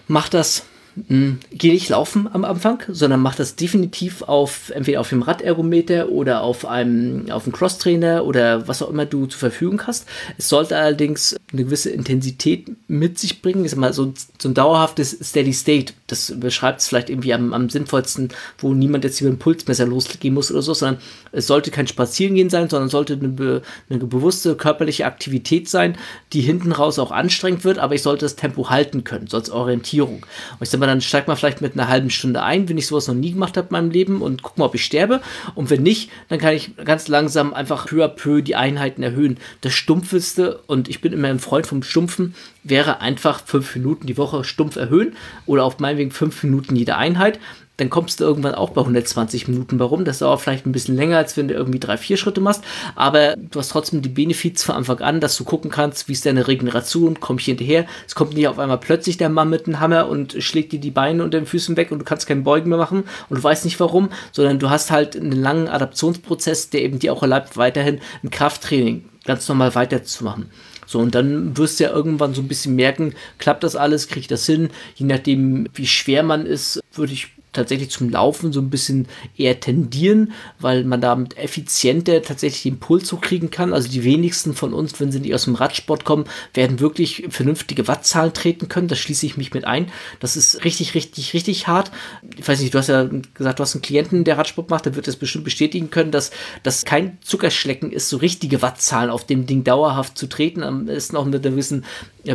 mach 0.09 0.29
das 0.29 0.65
hm, 1.09 1.41
geh 1.51 1.73
nicht 1.73 1.89
laufen 1.89 2.29
am 2.33 2.45
Anfang, 2.45 2.83
sondern 2.89 3.21
mach 3.21 3.35
das 3.35 3.57
definitiv 3.57 4.23
auf 4.23 4.71
entweder 4.71 5.01
auf 5.01 5.09
dem 5.09 5.23
Radergometer 5.23 6.09
oder 6.09 6.43
auf 6.43 6.67
einem 6.67 7.31
auf 7.31 7.45
einem 7.45 7.53
Crosstrainer 7.53 8.25
oder 8.25 8.69
was 8.69 8.81
auch 8.81 8.91
immer 8.91 9.05
du 9.05 9.27
zur 9.27 9.41
Verfügung 9.41 9.83
hast. 9.87 10.07
Es 10.39 10.49
sollte 10.49 10.77
allerdings 10.77 11.37
eine 11.53 11.65
gewisse 11.65 11.91
Intensität 11.91 12.71
mit 12.87 13.19
sich 13.19 13.43
bringen. 13.43 13.67
Sag 13.69 13.79
mal, 13.79 13.93
so, 13.93 14.15
so 14.39 14.49
ein 14.49 14.55
dauerhaftes 14.55 15.19
Steady 15.23 15.53
State, 15.53 15.95
das 16.07 16.33
beschreibt 16.37 16.81
es 16.81 16.89
vielleicht 16.89 17.11
irgendwie 17.11 17.35
am, 17.35 17.53
am 17.53 17.71
sinnvollsten, 17.71 18.29
wo 18.59 18.73
niemand 18.73 19.05
jetzt 19.05 19.21
über 19.21 19.31
ein 19.31 19.39
Pulsmesser 19.39 19.87
losgehen 19.87 20.35
muss 20.35 20.53
oder 20.53 20.63
so, 20.63 20.75
sondern 20.75 21.01
es 21.35 21.47
sollte 21.47 21.71
kein 21.71 21.87
Spazierengehen 21.87 22.51
sein, 22.51 22.69
sondern 22.69 22.89
sollte 22.89 23.15
eine, 23.15 23.29
be, 23.29 23.63
eine 23.91 23.99
bewusste 23.99 24.55
körperliche 24.55 25.07
Aktivität 25.07 25.69
sein, 25.69 25.97
die 26.33 26.41
hinten 26.41 26.73
raus 26.73 26.99
auch 26.99 27.11
anstrengend 27.11 27.65
wird, 27.65 27.79
aber 27.79 27.95
ich 27.95 28.03
sollte 28.03 28.25
das 28.25 28.37
Tempo 28.37 28.71
halten 28.71 29.05
können, 29.05 29.27
so 29.27 29.37
als 29.37 29.51
Orientierung. 29.51 30.25
Und 30.53 30.63
ich 30.63 30.71
sag 30.71 30.81
mal, 30.81 30.87
dann 30.87 31.01
steigt 31.01 31.29
man 31.29 31.37
vielleicht 31.37 31.61
mit 31.61 31.75
einer 31.75 31.89
halben 31.89 32.11
Stunde 32.11 32.43
ein, 32.43 32.69
wenn 32.69 32.79
ich 32.79 32.87
sowas 32.87 33.09
noch 33.09 33.15
nie 33.15 33.33
gemacht 33.33 33.57
habe 33.57 33.69
in 33.69 33.73
meinem 33.73 33.91
Leben 33.91 34.23
und 34.23 34.43
guck 34.43 34.59
mal, 34.59 34.67
ob 34.67 34.75
ich 34.75 34.85
sterbe. 34.85 35.21
Und 35.55 35.71
wenn 35.71 35.83
nicht, 35.83 36.11
dann 36.29 36.39
kann 36.39 36.55
ich 36.55 36.77
ganz 36.85 37.09
langsam 37.09 37.53
einfach 37.53 37.87
peu 37.87 38.05
à 38.05 38.09
peu 38.09 38.43
die 38.43 38.57
Einheiten 38.57 39.03
erhöhen. 39.03 39.39
Das 39.61 39.73
Stumpfeste, 39.73 40.61
und 40.67 40.89
ich 40.89 41.01
bin 41.01 41.13
immer 41.13 41.29
ein 41.29 41.39
Freund 41.39 41.67
vom 41.67 41.83
Stumpfen, 41.83 42.35
wäre 42.63 43.01
einfach 43.01 43.43
fünf 43.45 43.75
Minuten 43.77 44.07
die 44.07 44.17
Woche 44.17 44.45
stumpf 44.45 44.77
erhöhen 44.77 45.17
oder 45.47 45.65
auf 45.65 45.79
meinetwegen 45.79 46.11
fünf 46.11 46.43
Minuten 46.43 46.77
jede 46.77 46.97
Einheit 46.97 47.39
dann 47.77 47.91
kommst 47.91 48.21
du 48.21 48.25
irgendwann 48.25 48.55
auch 48.55 48.71
bei 48.71 48.81
120 48.83 49.49
Minuten 49.49 49.79
warum. 49.79 50.05
Das 50.05 50.19
dauert 50.21 50.41
vielleicht 50.41 50.67
ein 50.67 50.73
bisschen 50.73 50.97
länger, 50.97 51.17
als 51.17 51.37
wenn 51.37 51.49
du 51.49 51.55
irgendwie 51.55 51.81
drei, 51.81 51.97
vier 51.97 52.17
Schritte 52.17 52.41
machst. 52.41 52.63
Aber 52.95 53.35
du 53.37 53.59
hast 53.59 53.71
trotzdem 53.71 54.03
die 54.03 54.09
Benefits 54.09 54.63
von 54.63 54.77
Anfang 54.77 55.01
an, 55.01 55.21
dass 55.21 55.37
du 55.37 55.45
gucken 55.45 55.71
kannst, 55.71 56.09
wie 56.09 56.13
ist 56.13 56.27
deine 56.27 56.47
Regeneration, 56.47 57.19
komm 57.21 57.39
ich 57.39 57.47
hinterher. 57.47 57.87
Es 58.07 58.15
kommt 58.15 58.35
nicht 58.35 58.47
auf 58.49 58.59
einmal 58.59 58.79
plötzlich 58.79 59.17
der 59.17 59.29
Mann 59.29 59.51
mit 59.51 59.67
einem 59.67 59.81
Hammer 59.81 60.09
und 60.09 60.37
schlägt 60.39 60.73
dir 60.73 60.81
die 60.81 60.91
Beine 60.91 61.25
unter 61.25 61.39
den 61.39 61.47
Füßen 61.47 61.77
weg 61.77 61.91
und 61.91 61.99
du 61.99 62.05
kannst 62.05 62.27
keinen 62.27 62.45
Beugen 62.45 62.69
mehr 62.69 62.79
machen 62.79 63.05
und 63.29 63.39
du 63.39 63.43
weißt 63.43 63.65
nicht 63.65 63.81
warum, 63.81 64.11
sondern 64.33 64.59
du 64.59 64.71
hast 64.71 64.91
halt 64.91 65.17
einen 65.17 65.33
langen 65.33 65.69
Adaptionsprozess, 65.69 66.71
der 66.71 66.83
eben 66.83 66.99
dir 66.99 67.13
auch 67.13 67.23
erlaubt, 67.23 67.57
weiterhin 67.57 68.01
ein 68.23 68.31
Krafttraining 68.31 69.05
ganz 69.25 69.49
normal 69.49 69.75
weiterzumachen. 69.75 70.51
So, 70.87 70.99
und 70.99 71.15
dann 71.15 71.57
wirst 71.57 71.81
du 71.81 71.85
ja 71.85 71.91
irgendwann 71.91 72.35
so 72.35 72.43
ein 72.43 72.49
bisschen 72.49 72.77
merken, 72.77 73.15
klappt 73.39 73.65
das 73.65 73.75
alles, 73.75 74.07
kriege 74.07 74.21
ich 74.21 74.29
das 74.29 74.45
hin? 74.45 74.69
Je 74.97 75.07
nachdem, 75.07 75.67
wie 75.75 75.87
schwer 75.87 76.23
man 76.23 76.45
ist, 76.45 76.81
würde 76.93 77.15
ich 77.15 77.29
tatsächlich 77.55 77.91
zum 77.91 78.11
Laufen 78.11 78.53
so 78.53 78.61
ein 78.61 78.71
bisschen 78.71 79.09
eher 79.37 79.61
tendieren, 79.61 80.33
weil 80.59 80.85
man 80.85 81.01
damit 81.01 81.39
effizienter 81.39 82.23
tatsächlich 82.23 82.63
den 82.63 82.81
Puls 82.81 83.11
hochkriegen 83.13 83.51
kann. 83.51 83.73
Also 83.73 83.89
die 83.89 84.05
wenigsten 84.05 84.55
von 84.55 84.75
uns, 84.75 85.01
wenn 85.01 85.11
sie 85.11 85.21
nicht 85.21 85.35
aus 85.35 85.45
dem 85.45 85.55
Radsport 85.55 86.05
kommen, 86.05 86.25
werden 86.53 86.81
wirklich 86.81 87.27
vernünftige 87.31 87.89
Wattzahlen 87.89 88.33
treten 88.33 88.69
können. 88.69 88.89
Da 88.89 88.97
schließe 88.97 89.27
ich 89.27 89.37
mich 89.37 89.55
mit 89.55 89.65
ein. 89.65 89.91
Das 90.21 90.37
ist 90.37 90.65
richtig, 90.65 90.95
richtig, 90.95 91.33
richtig 91.35 91.67
hart. 91.67 91.91
Ich 92.37 92.47
weiß 92.47 92.61
nicht, 92.61 92.75
du 92.75 92.79
hast 92.79 92.89
ja 92.89 93.09
gesagt, 93.35 93.59
du 93.59 93.63
hast 93.63 93.75
einen 93.75 93.83
Klienten, 93.83 94.25
der 94.25 94.37
Radsport 94.39 94.71
macht, 94.71 94.87
der 94.87 94.97
wird 94.97 95.07
das 95.07 95.17
bestimmt 95.17 95.45
bestätigen 95.45 95.91
können, 95.91 96.11
dass 96.11 96.31
das 96.63 96.85
kein 96.85 97.19
Zuckerschlecken 97.23 97.93
ist, 97.93 98.09
so 98.09 98.17
richtige 98.19 98.61
Wattzahlen 98.63 99.11
auf 99.11 99.27
dem 99.27 99.47
Ding 99.47 99.65
dauerhaft 99.65 100.19
zu 100.19 100.27
treten. 100.27 100.63
Am 100.63 100.87
besten 100.87 101.17
auch 101.17 101.25
mit 101.25 101.35
einer 101.35 101.51
gewissen 101.51 101.85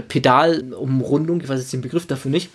Pedalumrundung. 0.07 1.41
Ich 1.41 1.49
weiß 1.49 1.59
jetzt 1.59 1.73
den 1.73 1.81
Begriff 1.81 2.05
dafür 2.05 2.31
nicht. 2.31 2.49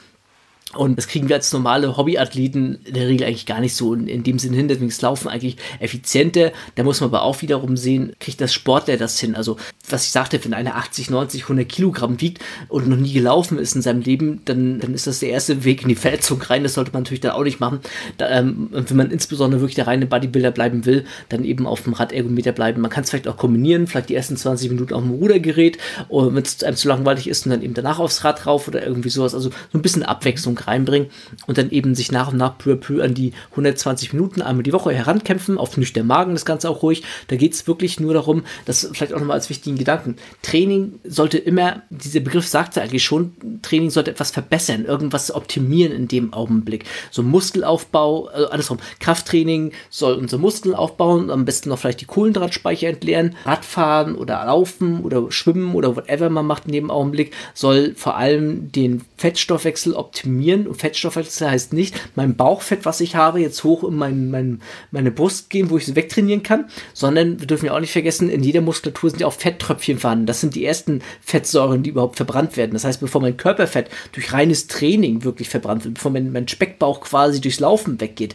Und 0.73 0.97
das 0.97 1.09
kriegen 1.09 1.29
wir 1.29 1.37
als 1.37 1.53
normale 1.53 1.97
Hobbyathleten 1.97 2.81
in 2.85 2.95
der 2.95 3.07
Regel 3.07 3.27
eigentlich 3.27 3.47
gar 3.47 3.61
nicht 3.61 3.77
so 3.77 3.95
in, 3.95 4.09
in 4.09 4.25
dem 4.25 4.39
Sinn 4.39 4.55
hin. 4.55 4.69
Deswegen 4.69 4.89
ist 4.89 5.03
Laufen 5.03 5.29
eigentlich 5.29 5.57
effizienter. 5.79 6.53
Da 6.75 6.83
muss 6.83 7.01
man 7.01 7.11
aber 7.11 7.23
auch 7.23 7.43
wiederum 7.43 7.77
sehen, 7.77 8.15
kriegt 8.19 8.41
das 8.41 8.53
Sportler 8.53 8.97
das 8.97 9.19
hin. 9.19 9.37
Also, 9.37 9.57
was 9.89 10.05
ich 10.05 10.11
sagte, 10.11 10.43
wenn 10.45 10.55
einer 10.55 10.77
80, 10.77 11.11
90, 11.11 11.43
100 11.43 11.69
Kilogramm 11.69 12.21
wiegt 12.21 12.43
und 12.69 12.89
noch 12.89 12.97
nie 12.97 13.13
gelaufen 13.13 13.59
ist 13.59 13.77
in 13.77 13.83
seinem 13.83 14.01
Leben, 14.01 14.41
dann, 14.47 14.81
dann 14.81 14.95
ist 14.95 15.07
das 15.07 15.21
der 15.21 15.31
erste 15.31 15.65
Weg 15.65 15.83
in 15.83 15.89
die 15.89 15.95
Verletzung 15.95 16.43
rein. 16.43 16.63
Das 16.63 16.75
sollte 16.75 16.93
man 16.93 17.03
natürlich 17.03 17.21
dann 17.21 17.33
auch 17.33 17.45
nicht 17.45 17.61
machen. 17.61 17.81
Da, 18.19 18.31
ähm, 18.31 18.69
wenn 18.73 18.97
man 18.97 19.11
insbesondere 19.11 19.61
wirklich 19.61 19.77
der 19.77 19.87
reine 19.87 20.07
Bodybuilder 20.07 20.51
bleiben 20.51 20.87
will, 20.87 21.05
dann 21.29 21.45
eben 21.45 21.67
auf 21.67 21.83
dem 21.83 21.93
Radergometer 21.93 22.53
bleiben. 22.53 22.81
Man 22.81 22.91
kann 22.91 23.05
es 23.05 23.11
vielleicht 23.11 23.29
auch 23.29 23.37
kombinieren, 23.37 23.87
vielleicht 23.87 24.09
die 24.09 24.15
ersten 24.15 24.37
20 24.37 24.71
Minuten 24.71 24.95
auf 24.95 25.03
dem 25.03 25.13
Rudergerät, 25.13 25.79
wenn 26.09 26.43
es 26.43 26.63
einem 26.65 26.77
zu 26.77 26.89
langweilig 26.89 27.29
ist 27.29 27.47
und 27.47 27.51
dann 27.51 27.63
eben 27.63 27.75
danach 27.75 27.99
aufs 27.99 28.25
Rad 28.25 28.47
rauf 28.47 28.67
oder 28.67 28.85
irgendwie 28.85 29.11
sowas. 29.11 29.35
Also 29.35 29.51
so 29.51 29.79
ein 29.79 29.83
bisschen 29.83 30.03
Abwechslung 30.03 30.54
reinbringen 30.57 31.09
und 31.47 31.59
dann 31.59 31.71
eben 31.71 31.95
sich 31.95 32.13
nach 32.13 32.33
und 32.33 32.39
nach 32.39 32.59
peu 32.59 32.73
à 32.73 32.77
peu 32.77 33.03
an 33.03 33.15
die 33.15 33.33
120 33.51 34.13
Minuten 34.13 34.43
einmal 34.43 34.63
die 34.63 34.73
Woche 34.73 34.93
herankämpfen, 34.93 35.59
auf 35.59 35.77
nüchtern 35.77 36.07
Magen 36.07 36.33
das 36.33 36.45
Ganze 36.45 36.71
auch 36.71 36.83
ruhig. 36.83 37.03
Da 37.29 37.37
geht 37.37 37.55
es 37.55 37.67
wirklich 37.67 38.01
nur 38.01 38.15
darum, 38.15 38.45
das 38.65 38.89
vielleicht 38.93 39.13
auch 39.13 39.19
nochmal 39.19 39.37
als 39.37 39.51
wichtigen 39.51 39.77
Gedanken. 39.77 40.17
Training 40.43 40.99
sollte 41.05 41.39
immer, 41.39 41.83
dieser 41.91 42.21
Begriff 42.21 42.47
sagt 42.47 42.77
ja 42.77 42.83
eigentlich 42.83 43.05
schon, 43.05 43.33
Training 43.63 43.91
sollte 43.91 44.11
etwas 44.11 44.31
verbessern, 44.31 44.85
irgendwas 44.85 45.35
optimieren 45.35 45.93
in 45.93 46.09
dem 46.09 46.33
Augenblick. 46.33 46.85
So 47.11 47.23
Muskelaufbau, 47.23 48.29
äh, 48.31 48.45
andersrum, 48.47 48.79
Krafttraining 49.01 49.73
soll 49.91 50.15
unsere 50.15 50.41
Muskeln 50.41 50.75
aufbauen, 50.75 51.31
am 51.31 51.45
besten 51.45 51.69
noch 51.69 51.79
vielleicht 51.79 52.01
die 52.01 52.07
Kohlendrahtspeicher 52.07 52.89
entleeren. 52.89 53.37
Radfahren 53.45 54.15
oder 54.15 54.45
Laufen 54.45 55.01
oder 55.01 55.31
Schwimmen 55.31 55.75
oder 55.75 55.97
whatever 55.97 56.31
man 56.31 56.47
macht 56.47 56.67
in 56.67 56.73
dem 56.73 56.91
Augenblick, 56.91 57.33
soll 57.55 57.95
vor 57.95 58.17
allem 58.17 58.71
den 58.73 59.03
Fettstoffwechsel 59.17 59.95
optimieren 59.95 60.44
trainieren. 60.45 60.67
Und 60.67 60.77
Fettstoffwechsel 60.77 61.51
heißt 61.51 61.73
nicht, 61.73 61.95
mein 62.15 62.37
Bauchfett, 62.37 62.85
was 62.85 63.01
ich 63.01 63.17
habe, 63.17 63.41
jetzt 63.41 63.65
hoch 63.65 63.85
in 63.85 63.95
mein, 63.97 64.31
mein, 64.31 64.61
meine 64.91 65.11
Brust 65.11 65.51
gehen, 65.51 65.71
wo 65.71 65.77
ich 65.77 65.89
es 65.89 65.95
wegtrainieren 65.95 66.43
kann, 66.43 66.67
sondern 66.93 67.41
wir 67.41 67.47
dürfen 67.47 67.67
ja 67.67 67.75
auch 67.75 67.81
nicht 67.81 67.93
vergessen, 67.93 68.29
in 68.29 68.43
jeder 68.43 68.61
Muskulatur 68.61 69.11
sind 69.11 69.21
ja 69.21 69.27
auch 69.27 69.33
Fetttröpfchen 69.33 69.99
vorhanden. 69.99 70.27
Das 70.27 70.41
sind 70.41 70.55
die 70.55 70.65
ersten 70.65 71.03
Fettsäuren, 71.21 71.83
die 71.83 71.91
überhaupt 71.91 72.17
verbrannt 72.17 72.57
werden. 72.57 72.73
Das 72.73 72.85
heißt, 72.85 73.01
bevor 73.01 73.21
mein 73.21 73.37
Körperfett 73.37 73.89
durch 74.13 74.33
reines 74.33 74.67
Training 74.67 75.25
wirklich 75.25 75.49
verbrannt 75.49 75.85
wird, 75.85 75.95
bevor 75.95 76.13
mein, 76.13 76.33
mein 76.33 76.49
Speckbauch 76.49 77.01
quasi 77.01 77.41
durchs 77.41 77.61
Laufen 77.61 78.01
weggeht, 78.01 78.35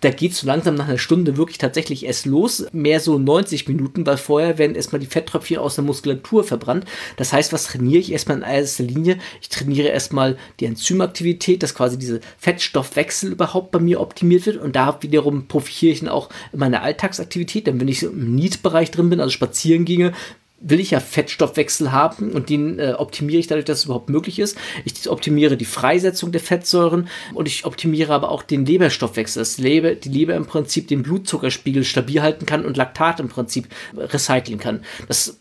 da 0.00 0.10
geht 0.10 0.34
so 0.34 0.46
langsam 0.46 0.76
nach 0.76 0.88
einer 0.88 0.98
Stunde 0.98 1.36
wirklich 1.36 1.58
tatsächlich 1.58 2.06
erst 2.06 2.26
los, 2.26 2.66
mehr 2.72 3.00
so 3.00 3.18
90 3.18 3.68
Minuten, 3.68 4.06
weil 4.06 4.16
vorher 4.16 4.58
werden 4.58 4.76
erstmal 4.76 5.00
die 5.00 5.06
Fetttröpfchen 5.06 5.58
aus 5.58 5.74
der 5.74 5.84
Muskulatur 5.84 6.44
verbrannt. 6.44 6.84
Das 7.16 7.32
heißt, 7.32 7.52
was 7.52 7.66
trainiere 7.66 8.00
ich 8.00 8.12
erstmal 8.12 8.38
in 8.38 8.42
erster 8.44 8.84
Linie? 8.84 9.18
Ich 9.40 9.48
trainiere 9.48 9.88
erstmal 9.88 10.36
die 10.60 10.66
Enzymaktivität, 10.66 11.62
dass 11.62 11.74
quasi 11.74 11.98
diese 11.98 12.20
Fettstoffwechsel 12.38 13.32
überhaupt 13.32 13.72
bei 13.72 13.80
mir 13.80 14.00
optimiert 14.00 14.46
wird 14.46 14.58
und 14.58 14.76
da 14.76 14.98
wiederum 15.00 15.48
profitiere 15.48 15.92
ich 15.92 16.00
dann 16.00 16.08
auch 16.08 16.28
in 16.52 16.60
meiner 16.60 16.82
Alltagsaktivität, 16.82 17.66
denn 17.66 17.80
wenn 17.80 17.88
ich 17.88 18.02
im 18.02 18.34
Need-Bereich 18.34 18.90
drin 18.90 19.10
bin, 19.10 19.20
also 19.20 19.30
spazieren 19.30 19.84
ginge, 19.84 20.12
will 20.60 20.80
ich 20.80 20.90
ja 20.90 21.00
Fettstoffwechsel 21.00 21.92
haben 21.92 22.32
und 22.32 22.50
den 22.50 22.78
äh, 22.78 22.94
optimiere 22.96 23.38
ich 23.38 23.46
dadurch, 23.46 23.64
dass 23.64 23.78
es 23.78 23.84
überhaupt 23.84 24.08
möglich 24.08 24.38
ist. 24.38 24.56
Ich 24.84 25.08
optimiere 25.08 25.56
die 25.56 25.64
Freisetzung 25.64 26.32
der 26.32 26.40
Fettsäuren 26.40 27.08
und 27.34 27.46
ich 27.46 27.64
optimiere 27.64 28.12
aber 28.12 28.30
auch 28.30 28.42
den 28.42 28.66
Leberstoffwechsel, 28.66 29.40
dass 29.40 29.58
Leber, 29.58 29.94
die 29.94 30.08
Leber 30.08 30.34
im 30.34 30.46
Prinzip 30.46 30.88
den 30.88 31.02
Blutzuckerspiegel 31.02 31.84
stabil 31.84 32.22
halten 32.22 32.46
kann 32.46 32.64
und 32.64 32.76
Laktat 32.76 33.20
im 33.20 33.28
Prinzip 33.28 33.68
recyceln 33.96 34.58
kann. 34.58 34.82
Das 35.06 35.37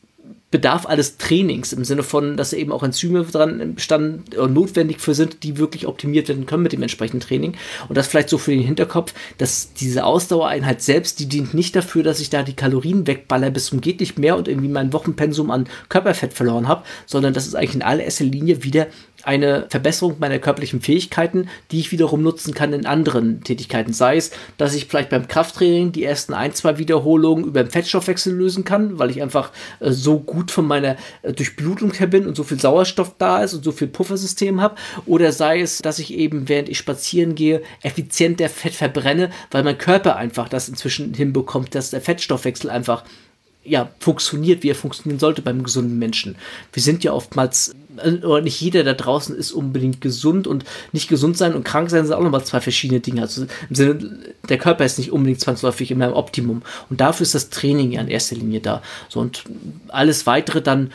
bedarf 0.50 0.86
alles 0.86 1.18
Trainings 1.18 1.74
im 1.74 1.84
Sinne 1.84 2.04
von, 2.04 2.38
dass 2.38 2.54
eben 2.54 2.72
auch 2.72 2.84
Enzyme 2.84 3.24
dran 3.26 3.76
stand, 3.78 4.34
äh, 4.34 4.48
notwendig 4.48 5.02
für 5.02 5.14
sind, 5.14 5.44
die 5.44 5.58
wirklich 5.58 5.88
optimiert 5.88 6.30
werden 6.30 6.46
können 6.46 6.64
mit 6.64 6.72
dem 6.72 6.82
entsprechenden 6.82 7.20
Training. 7.20 7.56
Und 7.90 7.98
das 7.98 8.08
vielleicht 8.08 8.30
so 8.30 8.38
für 8.38 8.52
den 8.52 8.62
Hinterkopf, 8.62 9.14
dass 9.38 9.74
diese 9.74 10.06
Ausdauereinheit 10.06 10.82
selbst, 10.82 11.20
die 11.20 11.28
dient 11.28 11.54
nicht 11.54 11.76
dafür, 11.76 12.04
dass 12.04 12.22
ich 12.22 12.30
da 12.30 12.44
die 12.44 12.56
Kalorien 12.56 13.08
wegballer 13.08 13.50
bis 13.50 13.66
zum 13.66 13.82
geht 13.82 14.00
nicht 14.00 14.18
mehr 14.18 14.38
und 14.38 14.48
irgendwie 14.48 14.70
mein 14.70 14.94
Wochenpensum 14.94 15.52
an 15.52 15.68
Körperfett 15.90 16.34
verloren 16.34 16.68
habe, 16.68 16.84
sondern 17.06 17.34
das 17.34 17.46
ist 17.46 17.56
eigentlich 17.56 17.76
in 17.76 17.82
allererster 17.82 18.26
Linie 18.26 18.64
wieder 18.64 18.88
eine 19.24 19.66
Verbesserung 19.70 20.18
meiner 20.20 20.40
körperlichen 20.40 20.82
Fähigkeiten, 20.82 21.50
die 21.72 21.80
ich 21.80 21.92
wiederum 21.92 22.22
nutzen 22.22 22.54
kann 22.54 22.74
in 22.74 22.86
anderen 22.86 23.44
Tätigkeiten. 23.44 23.94
Sei 23.94 24.18
es, 24.18 24.32
dass 24.58 24.76
ich 24.76 24.86
vielleicht 24.86 25.10
beim 25.10 25.28
Krafttraining 25.28 25.92
die 25.92 26.04
ersten 26.04 26.34
ein, 26.34 26.54
zwei 26.54 26.78
Wiederholungen 26.78 27.46
über 27.46 27.64
den 27.64 27.72
Fettstoffwechsel 27.72 28.34
lösen 28.34 28.64
kann, 28.64 29.00
weil 29.00 29.10
ich 29.10 29.22
einfach 29.22 29.52
äh, 29.80 29.92
so 29.92 30.20
gut 30.20 30.52
von 30.52 30.66
meiner 30.66 30.98
äh, 31.24 31.34
Durchblutung 31.34 31.94
her 31.94 32.08
bin 32.08 32.28
und 32.28 32.36
so 32.36 32.44
viel 32.44 32.60
Sauerstoff 32.60 33.16
da 33.18 33.44
ist 33.44 33.54
und 33.54 33.64
so 33.64 33.72
viel 33.72 33.88
Puffersystem 33.88 34.62
habe. 34.62 34.76
Oder 35.06 35.32
sei 35.32 35.62
es, 35.62 35.80
dass 35.80 36.00
ich 36.00 36.14
eben, 36.14 36.48
während 36.48 36.70
ich 36.70 36.78
spazieren 36.78 37.36
gehe, 37.36 37.64
effizienter 37.82 38.50
Fett 38.50 38.74
verbrenne, 38.74 39.32
weil 39.52 39.64
mein 39.64 39.78
Körper 39.78 40.16
einfach 40.16 40.48
das 40.48 40.70
inzwischen 40.70 41.14
hinbekommt, 41.14 41.76
dass 41.76 41.90
der 41.90 42.02
Fettstoffwechsel 42.02 42.70
einfach 42.70 43.04
ja, 43.68 43.90
funktioniert, 44.00 44.64
wie 44.64 44.70
er 44.70 44.76
funktionieren 44.76 45.20
sollte 45.20 45.42
beim 45.42 45.64
gesunden 45.64 46.00
Menschen. 46.00 46.36
Wir 46.72 46.82
sind 46.82 47.04
ja 47.04 47.12
oftmals 47.12 47.76
oder 47.98 48.42
nicht 48.42 48.60
jeder 48.60 48.84
da 48.84 48.94
draußen 48.94 49.36
ist 49.36 49.52
unbedingt 49.52 50.02
gesund 50.02 50.48
und 50.48 50.64
nicht 50.92 51.10
gesund 51.10 51.38
sein 51.38 51.54
und 51.56 51.64
krank 51.64 51.90
sein 51.90 52.06
sind 52.06 52.14
auch 52.14 52.22
nochmal 52.22 52.44
zwei 52.44 52.62
verschiedene 52.62 53.00
Dinge. 53.00 53.22
Also 53.22 53.46
im 53.70 53.76
Sinne, 53.76 54.20
der 54.50 54.58
Körper 54.58 54.86
ist 54.86 54.98
nicht 54.98 55.12
unbedingt 55.12 55.42
zwangsläufig 55.42 55.92
immer 55.92 56.08
im 56.08 56.14
Optimum. 56.14 56.62
Und 56.90 57.02
dafür 57.02 57.24
ist 57.24 57.36
das 57.36 57.50
Training 57.50 57.92
ja 57.92 58.02
in 58.02 58.08
erster 58.08 58.36
Linie 58.36 58.60
da. 58.60 58.82
So 59.10 59.20
und 59.20 59.44
alles 59.90 60.26
weitere 60.26 60.62
dann, 60.62 60.92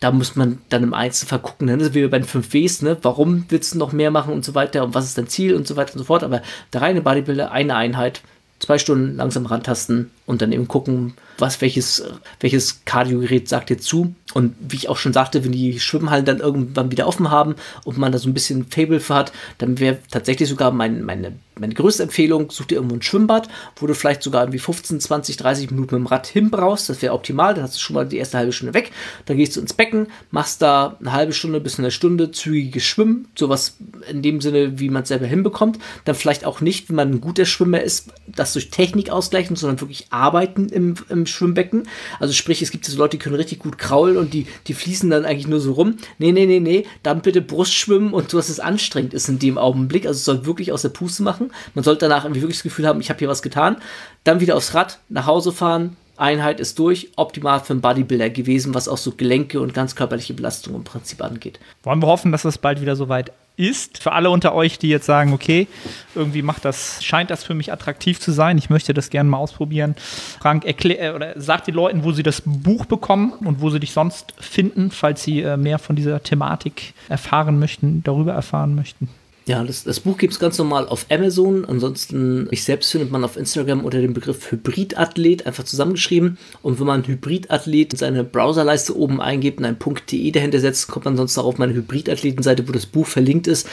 da 0.00 0.10
muss 0.10 0.36
man 0.36 0.58
dann 0.68 0.82
im 0.82 0.94
Einzelfall 0.94 1.40
gucken, 1.40 1.66
ne? 1.66 1.94
wie 1.94 2.06
bei 2.08 2.18
den 2.18 2.26
5 2.26 2.54
Ws, 2.54 2.82
ne? 2.82 2.96
warum 3.02 3.44
willst 3.48 3.74
du 3.74 3.78
noch 3.78 3.92
mehr 3.92 4.10
machen 4.10 4.32
und 4.32 4.44
so 4.44 4.54
weiter 4.54 4.84
und 4.84 4.94
was 4.94 5.04
ist 5.04 5.18
dein 5.18 5.28
Ziel 5.28 5.54
und 5.54 5.66
so 5.66 5.76
weiter 5.76 5.94
und 5.94 5.98
so 5.98 6.04
fort. 6.04 6.22
Aber 6.22 6.42
der 6.72 6.82
reine 6.82 7.02
Bodybuilder, 7.02 7.52
eine 7.52 7.76
Einheit, 7.76 8.22
zwei 8.60 8.78
Stunden 8.78 9.16
langsam 9.16 9.46
rantasten 9.46 10.10
und 10.26 10.42
dann 10.42 10.52
eben 10.52 10.68
gucken, 10.68 11.14
was 11.38 11.60
welches, 11.60 12.04
welches 12.38 12.84
Kardiogerät 12.84 13.48
sagt 13.48 13.70
dir 13.70 13.78
zu. 13.78 14.14
Und 14.32 14.54
wie 14.60 14.76
ich 14.76 14.88
auch 14.88 14.96
schon 14.96 15.12
sagte, 15.12 15.44
wenn 15.44 15.50
die 15.50 15.80
Schwimmhallen 15.80 16.24
dann 16.24 16.38
irgendwann 16.38 16.92
wieder 16.92 17.08
offen 17.08 17.30
haben 17.30 17.56
und 17.84 17.98
man 17.98 18.12
da 18.12 18.18
so 18.18 18.28
ein 18.28 18.34
bisschen 18.34 18.66
Fable 18.66 19.00
für 19.00 19.14
hat, 19.14 19.32
dann 19.58 19.80
wäre 19.80 19.98
tatsächlich 20.08 20.48
sogar 20.48 20.70
mein, 20.70 21.02
meine, 21.02 21.32
meine 21.58 21.74
größte 21.74 22.04
Empfehlung, 22.04 22.50
such 22.50 22.66
dir 22.66 22.76
irgendwo 22.76 22.94
ein 22.94 23.02
Schwimmbad, 23.02 23.48
wo 23.76 23.88
du 23.88 23.94
vielleicht 23.94 24.22
sogar 24.22 24.42
irgendwie 24.42 24.60
15, 24.60 25.00
20, 25.00 25.36
30 25.36 25.70
Minuten 25.72 25.96
mit 25.96 26.04
dem 26.04 26.06
Rad 26.06 26.28
hinbrauchst. 26.28 26.88
Das 26.88 27.02
wäre 27.02 27.12
optimal, 27.12 27.54
dann 27.54 27.64
hast 27.64 27.74
du 27.74 27.80
schon 27.80 27.94
mal 27.94 28.06
die 28.06 28.18
erste 28.18 28.38
halbe 28.38 28.52
Stunde 28.52 28.74
weg. 28.74 28.92
Dann 29.26 29.36
gehst 29.36 29.56
du 29.56 29.60
ins 29.60 29.74
Becken, 29.74 30.06
machst 30.30 30.62
da 30.62 30.96
eine 31.00 31.12
halbe 31.12 31.32
Stunde 31.32 31.60
bis 31.60 31.80
eine 31.80 31.90
Stunde 31.90 32.30
zügiges 32.30 32.84
Schwimmen, 32.84 33.26
sowas 33.34 33.78
in 34.08 34.22
dem 34.22 34.40
Sinne, 34.40 34.78
wie 34.78 34.90
man 34.90 35.02
es 35.02 35.08
selber 35.08 35.26
hinbekommt. 35.26 35.80
Dann 36.04 36.14
vielleicht 36.14 36.44
auch 36.44 36.60
nicht, 36.60 36.88
wenn 36.88 36.96
man 36.96 37.10
ein 37.10 37.20
guter 37.20 37.46
Schwimmer 37.46 37.80
ist, 37.80 38.10
das 38.28 38.49
durch 38.52 38.70
Technik 38.70 39.10
ausgleichen, 39.10 39.56
sondern 39.56 39.80
wirklich 39.80 40.06
arbeiten 40.10 40.68
im, 40.68 40.94
im 41.08 41.26
Schwimmbecken. 41.26 41.88
Also 42.18 42.32
sprich, 42.32 42.62
es 42.62 42.70
gibt 42.70 42.84
so 42.84 42.96
Leute, 42.96 43.16
die 43.16 43.22
können 43.22 43.36
richtig 43.36 43.58
gut 43.58 43.78
kraulen 43.78 44.16
und 44.16 44.34
die, 44.34 44.46
die 44.66 44.74
fließen 44.74 45.10
dann 45.10 45.24
eigentlich 45.24 45.48
nur 45.48 45.60
so 45.60 45.72
rum. 45.72 45.96
Nee, 46.18 46.32
nee, 46.32 46.46
nee, 46.46 46.60
nee, 46.60 46.86
dann 47.02 47.22
bitte 47.22 47.40
Brust 47.40 47.74
schwimmen 47.74 48.12
und 48.12 48.30
so, 48.30 48.36
dass 48.36 48.48
es 48.48 48.60
anstrengend 48.60 49.14
ist 49.14 49.28
in 49.28 49.38
dem 49.38 49.58
Augenblick. 49.58 50.06
Also 50.06 50.18
es 50.18 50.24
soll 50.24 50.46
wirklich 50.46 50.72
aus 50.72 50.82
der 50.82 50.88
Puste 50.90 51.22
machen. 51.22 51.52
Man 51.74 51.84
sollte 51.84 52.06
danach 52.06 52.24
irgendwie 52.24 52.42
wirklich 52.42 52.58
das 52.58 52.64
Gefühl 52.64 52.86
haben, 52.86 53.00
ich 53.00 53.10
habe 53.10 53.18
hier 53.18 53.28
was 53.28 53.42
getan. 53.42 53.76
Dann 54.24 54.40
wieder 54.40 54.56
aufs 54.56 54.74
Rad, 54.74 54.98
nach 55.08 55.26
Hause 55.26 55.52
fahren, 55.52 55.96
Einheit 56.20 56.60
ist 56.60 56.78
durch, 56.78 57.08
optimal 57.16 57.60
für 57.60 57.72
einen 57.72 57.80
Bodybuilder 57.80 58.30
gewesen, 58.30 58.74
was 58.74 58.88
auch 58.88 58.98
so 58.98 59.12
Gelenke 59.12 59.60
und 59.60 59.72
ganz 59.72 59.96
körperliche 59.96 60.34
Belastung 60.34 60.74
im 60.74 60.84
Prinzip 60.84 61.22
angeht. 61.22 61.58
Wollen 61.82 62.02
wir 62.02 62.06
hoffen, 62.06 62.30
dass 62.30 62.44
es 62.44 62.58
bald 62.58 62.80
wieder 62.80 62.94
soweit 62.94 63.32
ist. 63.60 64.02
Für 64.02 64.12
alle 64.12 64.30
unter 64.30 64.54
euch, 64.54 64.78
die 64.78 64.88
jetzt 64.88 65.06
sagen, 65.06 65.32
okay, 65.32 65.68
irgendwie 66.14 66.42
macht 66.42 66.64
das, 66.64 67.04
scheint 67.04 67.30
das 67.30 67.44
für 67.44 67.54
mich 67.54 67.72
attraktiv 67.72 68.18
zu 68.18 68.32
sein. 68.32 68.58
Ich 68.58 68.70
möchte 68.70 68.94
das 68.94 69.10
gerne 69.10 69.28
mal 69.28 69.36
ausprobieren. 69.36 69.94
Frank, 70.40 70.64
erklär, 70.64 71.00
äh, 71.00 71.14
oder 71.14 71.34
sag 71.36 71.64
den 71.64 71.74
Leuten, 71.74 72.02
wo 72.02 72.12
sie 72.12 72.22
das 72.22 72.42
Buch 72.44 72.86
bekommen 72.86 73.32
und 73.44 73.60
wo 73.60 73.70
sie 73.70 73.78
dich 73.78 73.92
sonst 73.92 74.34
finden, 74.40 74.90
falls 74.90 75.22
sie 75.22 75.42
äh, 75.42 75.56
mehr 75.56 75.78
von 75.78 75.94
dieser 75.94 76.22
Thematik 76.22 76.94
erfahren 77.08 77.58
möchten, 77.58 78.02
darüber 78.02 78.32
erfahren 78.32 78.74
möchten. 78.74 79.08
Ja, 79.50 79.64
das, 79.64 79.82
das 79.82 79.98
Buch 79.98 80.16
gibt 80.16 80.32
es 80.32 80.38
ganz 80.38 80.58
normal 80.58 80.86
auf 80.86 81.06
Amazon. 81.10 81.64
Ansonsten, 81.64 82.44
mich 82.50 82.62
selbst 82.62 82.92
findet 82.92 83.10
man 83.10 83.24
auf 83.24 83.36
Instagram 83.36 83.84
unter 83.84 84.00
dem 84.00 84.14
Begriff 84.14 84.52
Hybridathlet, 84.52 85.44
einfach 85.44 85.64
zusammengeschrieben. 85.64 86.38
Und 86.62 86.78
wenn 86.78 86.86
man 86.86 87.04
Hybridathlet 87.04 87.92
in 87.92 87.98
seine 87.98 88.22
Browserleiste 88.22 88.96
oben 88.96 89.20
eingibt 89.20 89.58
und 89.58 89.64
ein 89.64 89.76
.de 90.08 90.30
dahinter 90.30 90.60
setzt, 90.60 90.86
kommt 90.86 91.06
man 91.06 91.16
sonst 91.16 91.36
auch 91.36 91.46
auf 91.46 91.58
meine 91.58 91.74
Hybridathletenseite, 91.74 92.68
wo 92.68 92.70
das 92.70 92.86
Buch 92.86 93.08
verlinkt 93.08 93.48
ist. 93.48 93.68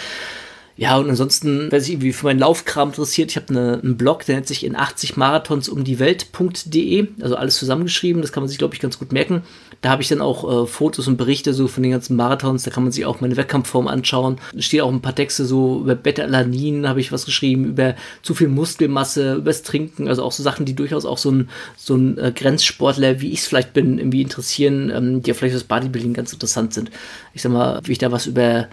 Ja, 0.79 0.95
und 0.97 1.09
ansonsten, 1.09 1.71
wer 1.71 1.81
sich 1.81 1.93
irgendwie 1.93 2.13
für 2.13 2.27
meinen 2.27 2.37
Laufkram 2.37 2.89
interessiert, 2.89 3.31
ich 3.31 3.35
habe 3.35 3.49
eine, 3.49 3.79
einen 3.81 3.97
Blog, 3.97 4.25
der 4.25 4.35
nennt 4.35 4.47
sich 4.47 4.63
in 4.63 4.75
80 4.75 5.17
Marathons 5.17 5.69
um 5.69 5.83
die 5.83 5.97
Welt.de, 5.97 7.07
also 7.19 7.35
alles 7.35 7.57
zusammengeschrieben, 7.57 8.21
das 8.21 8.31
kann 8.31 8.43
man 8.43 8.47
sich, 8.47 8.59
glaube 8.59 8.75
ich, 8.75 8.79
ganz 8.79 8.99
gut 8.99 9.11
merken. 9.11 9.41
Da 9.81 9.89
habe 9.89 10.03
ich 10.03 10.07
dann 10.07 10.21
auch 10.21 10.63
äh, 10.63 10.67
Fotos 10.67 11.07
und 11.07 11.17
Berichte 11.17 11.55
so 11.55 11.67
von 11.67 11.81
den 11.81 11.93
ganzen 11.93 12.15
Marathons, 12.15 12.61
da 12.61 12.69
kann 12.69 12.83
man 12.83 12.91
sich 12.91 13.07
auch 13.07 13.21
meine 13.21 13.37
Wettkampfform 13.37 13.87
anschauen. 13.87 14.37
Da 14.53 14.61
stehen 14.61 14.81
auch 14.81 14.91
ein 14.91 15.01
paar 15.01 15.15
Texte 15.15 15.45
so 15.45 15.79
über 15.81 15.95
Beta-Alanin, 15.95 16.87
habe 16.87 16.99
ich 16.99 17.11
was 17.11 17.25
geschrieben, 17.25 17.65
über 17.65 17.95
zu 18.21 18.35
viel 18.35 18.47
Muskelmasse, 18.47 19.33
übers 19.35 19.63
Trinken, 19.63 20.07
also 20.07 20.21
auch 20.23 20.31
so 20.31 20.43
Sachen, 20.43 20.65
die 20.65 20.75
durchaus 20.75 21.05
auch 21.05 21.17
so 21.17 21.31
ein, 21.31 21.49
so 21.75 21.95
ein 21.95 22.19
äh, 22.19 22.31
Grenzsportler, 22.31 23.19
wie 23.19 23.31
ich 23.31 23.39
es 23.39 23.47
vielleicht 23.47 23.73
bin, 23.73 23.97
irgendwie 23.97 24.21
interessieren, 24.21 24.91
ähm, 24.95 25.23
die 25.23 25.29
ja 25.29 25.33
vielleicht 25.33 25.53
fürs 25.53 25.63
Bodybuilding 25.63 26.13
ganz 26.13 26.33
interessant 26.33 26.75
sind. 26.75 26.91
Ich 27.33 27.41
sag 27.41 27.51
mal, 27.51 27.81
wie 27.83 27.93
ich 27.93 27.97
da 27.97 28.11
was 28.11 28.27
über 28.27 28.67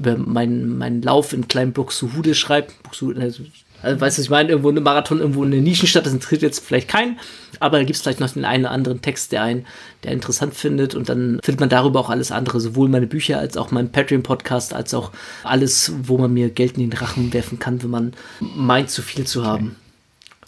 über 0.00 0.16
meinen, 0.16 0.78
meinen 0.78 1.02
Lauf 1.02 1.32
in 1.32 1.46
kleinen 1.46 1.72
Buxtehude 1.72 2.34
schreibe. 2.34 2.68
Buxtehude, 2.82 3.20
also, 3.20 3.44
also, 3.82 4.00
weißt 4.00 4.18
du, 4.18 4.22
ich 4.22 4.30
meine, 4.30 4.50
irgendwo 4.50 4.70
eine 4.70 4.80
Marathon, 4.80 5.20
irgendwo 5.20 5.44
eine 5.44 5.60
Nischenstadt, 5.60 6.06
das 6.06 6.12
interessiert 6.12 6.42
jetzt 6.42 6.64
vielleicht 6.64 6.88
keinen, 6.88 7.18
aber 7.60 7.78
da 7.78 7.84
gibt 7.84 7.96
es 7.96 8.02
vielleicht 8.02 8.20
noch 8.20 8.30
den 8.30 8.44
einen 8.44 8.64
oder 8.64 8.72
anderen 8.72 9.02
Text, 9.02 9.32
der 9.32 9.42
einen, 9.42 9.66
der 10.02 10.12
interessant 10.12 10.54
findet. 10.54 10.94
Und 10.94 11.08
dann 11.08 11.38
findet 11.42 11.60
man 11.60 11.68
darüber 11.68 12.00
auch 12.00 12.10
alles 12.10 12.32
andere, 12.32 12.60
sowohl 12.60 12.88
meine 12.88 13.06
Bücher 13.06 13.38
als 13.38 13.56
auch 13.56 13.70
meinen 13.70 13.92
Patreon-Podcast, 13.92 14.74
als 14.74 14.94
auch 14.94 15.12
alles, 15.44 15.92
wo 16.02 16.18
man 16.18 16.32
mir 16.32 16.50
Geld 16.50 16.76
in 16.76 16.90
den 16.90 16.98
Rachen 16.98 17.32
werfen 17.32 17.58
kann, 17.58 17.82
wenn 17.82 17.90
man 17.90 18.12
meint, 18.40 18.90
zu 18.90 19.02
viel 19.02 19.26
zu 19.26 19.44
haben 19.44 19.76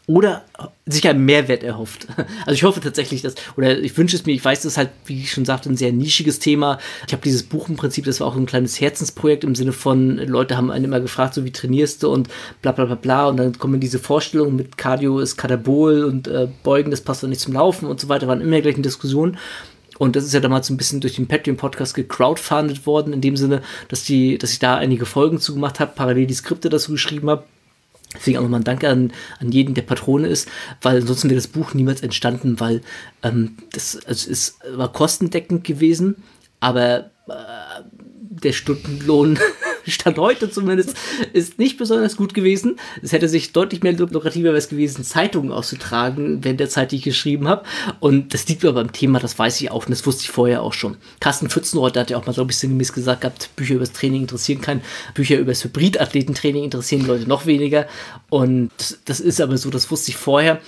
oder 0.06 0.44
sich 0.84 1.06
einen 1.08 1.24
Mehrwert 1.24 1.62
erhofft. 1.62 2.06
Also 2.44 2.54
ich 2.54 2.64
hoffe 2.64 2.80
tatsächlich, 2.80 3.22
dass, 3.22 3.34
oder 3.56 3.78
ich 3.78 3.96
wünsche 3.96 4.16
es 4.16 4.26
mir, 4.26 4.32
ich 4.32 4.44
weiß, 4.44 4.62
das 4.62 4.72
ist 4.72 4.78
halt, 4.78 4.90
wie 5.06 5.20
ich 5.20 5.30
schon 5.30 5.44
sagte, 5.44 5.68
ein 5.68 5.76
sehr 5.76 5.92
nischiges 5.92 6.38
Thema. 6.38 6.78
Ich 7.06 7.12
habe 7.12 7.22
dieses 7.22 7.44
Buch 7.44 7.68
im 7.68 7.76
Prinzip, 7.76 8.04
das 8.04 8.20
war 8.20 8.26
auch 8.26 8.36
ein 8.36 8.46
kleines 8.46 8.80
Herzensprojekt 8.80 9.44
im 9.44 9.54
Sinne 9.54 9.72
von, 9.72 10.18
Leute 10.18 10.56
haben 10.56 10.70
einen 10.70 10.86
immer 10.86 11.00
gefragt, 11.00 11.34
so 11.34 11.44
wie 11.44 11.52
trainierst 11.52 12.02
du 12.02 12.10
und 12.10 12.28
bla 12.62 12.72
bla 12.72 12.86
bla 12.86 12.96
bla 12.96 13.28
und 13.28 13.36
dann 13.36 13.58
kommen 13.58 13.80
diese 13.80 13.98
Vorstellungen 13.98 14.56
mit 14.56 14.76
Cardio 14.76 15.20
ist 15.20 15.36
Katabol 15.36 16.04
und 16.04 16.26
äh, 16.26 16.48
Beugen, 16.62 16.90
das 16.90 17.00
passt 17.00 17.22
doch 17.22 17.28
nicht 17.28 17.40
zum 17.40 17.54
Laufen 17.54 17.86
und 17.86 18.00
so 18.00 18.08
weiter, 18.08 18.26
waren 18.26 18.40
immer 18.40 18.60
gleich 18.60 18.76
in 18.76 18.82
Diskussionen. 18.82 19.38
Und 19.98 20.16
das 20.16 20.24
ist 20.24 20.34
ja 20.34 20.40
damals 20.40 20.66
so 20.66 20.74
ein 20.74 20.78
bisschen 20.78 21.00
durch 21.00 21.14
den 21.14 21.28
Patreon-Podcast 21.28 21.94
gecrowdfundet 21.94 22.86
worden, 22.86 23.12
in 23.12 23.20
dem 23.20 23.36
Sinne, 23.36 23.62
dass, 23.88 24.02
die, 24.02 24.36
dass 24.36 24.52
ich 24.52 24.58
da 24.58 24.76
einige 24.76 25.06
Folgen 25.06 25.38
zugemacht 25.38 25.78
habe, 25.78 25.92
parallel 25.94 26.26
die 26.26 26.34
Skripte 26.34 26.70
dazu 26.70 26.90
geschrieben 26.92 27.30
habe 27.30 27.44
Deswegen 28.14 28.38
auch 28.38 28.42
nochmal 28.42 28.60
ein 28.60 28.64
Danke 28.64 28.88
an, 28.88 29.12
an 29.40 29.52
jeden, 29.52 29.74
der 29.74 29.82
Patrone 29.82 30.28
ist, 30.28 30.48
weil 30.82 30.96
ansonsten 31.00 31.30
wäre 31.30 31.36
das 31.40 31.48
Buch 31.48 31.74
niemals 31.74 32.02
entstanden, 32.02 32.60
weil 32.60 32.82
ähm, 33.22 33.56
das 33.72 33.98
also 34.06 34.30
es 34.30 34.58
war 34.70 34.92
kostendeckend 34.92 35.64
gewesen, 35.64 36.16
aber 36.60 37.10
äh, 37.28 37.71
der 38.44 38.52
Stundenlohn 38.52 39.38
Stand 39.86 40.18
heute 40.18 40.50
zumindest 40.50 40.96
ist 41.32 41.58
nicht 41.58 41.76
besonders 41.76 42.16
gut 42.16 42.34
gewesen. 42.34 42.76
Es 43.02 43.12
hätte 43.12 43.28
sich 43.28 43.52
deutlich 43.52 43.82
mehr 43.82 43.92
lukrativer 43.92 44.52
gewesen, 44.52 45.04
Zeitungen 45.04 45.52
auszutragen, 45.52 46.44
während 46.44 46.60
der 46.60 46.68
Zeit, 46.68 46.92
die 46.92 46.96
ich 46.96 47.02
geschrieben 47.02 47.48
habe. 47.48 47.64
Und 48.00 48.34
das 48.34 48.46
liegt 48.48 48.64
aber 48.64 48.74
beim 48.74 48.92
Thema, 48.92 49.18
das 49.18 49.38
weiß 49.38 49.60
ich 49.60 49.70
auch 49.70 49.86
und 49.86 49.90
das 49.90 50.06
wusste 50.06 50.22
ich 50.22 50.30
vorher 50.30 50.62
auch 50.62 50.72
schon. 50.72 50.96
Carsten 51.20 51.48
Pfützenroth 51.48 51.96
hat 51.96 52.10
ja 52.10 52.16
auch 52.16 52.26
mal, 52.26 52.32
glaube 52.32 52.52
ich, 52.52 52.58
sinngemäß 52.58 52.92
gesagt 52.92 53.22
gehabt, 53.22 53.50
Bücher 53.56 53.74
über 53.74 53.84
das 53.84 53.92
Training 53.92 54.22
interessieren 54.22 54.60
keinen, 54.60 54.82
Bücher 55.14 55.38
über 55.38 55.52
das 55.52 55.64
Hybridathletentraining 55.64 56.64
interessieren 56.64 57.06
Leute 57.06 57.28
noch 57.28 57.46
weniger. 57.46 57.86
Und 58.30 58.70
das 59.04 59.20
ist 59.20 59.40
aber 59.40 59.58
so, 59.58 59.70
das 59.70 59.90
wusste 59.90 60.10
ich 60.10 60.16
vorher 60.16 60.60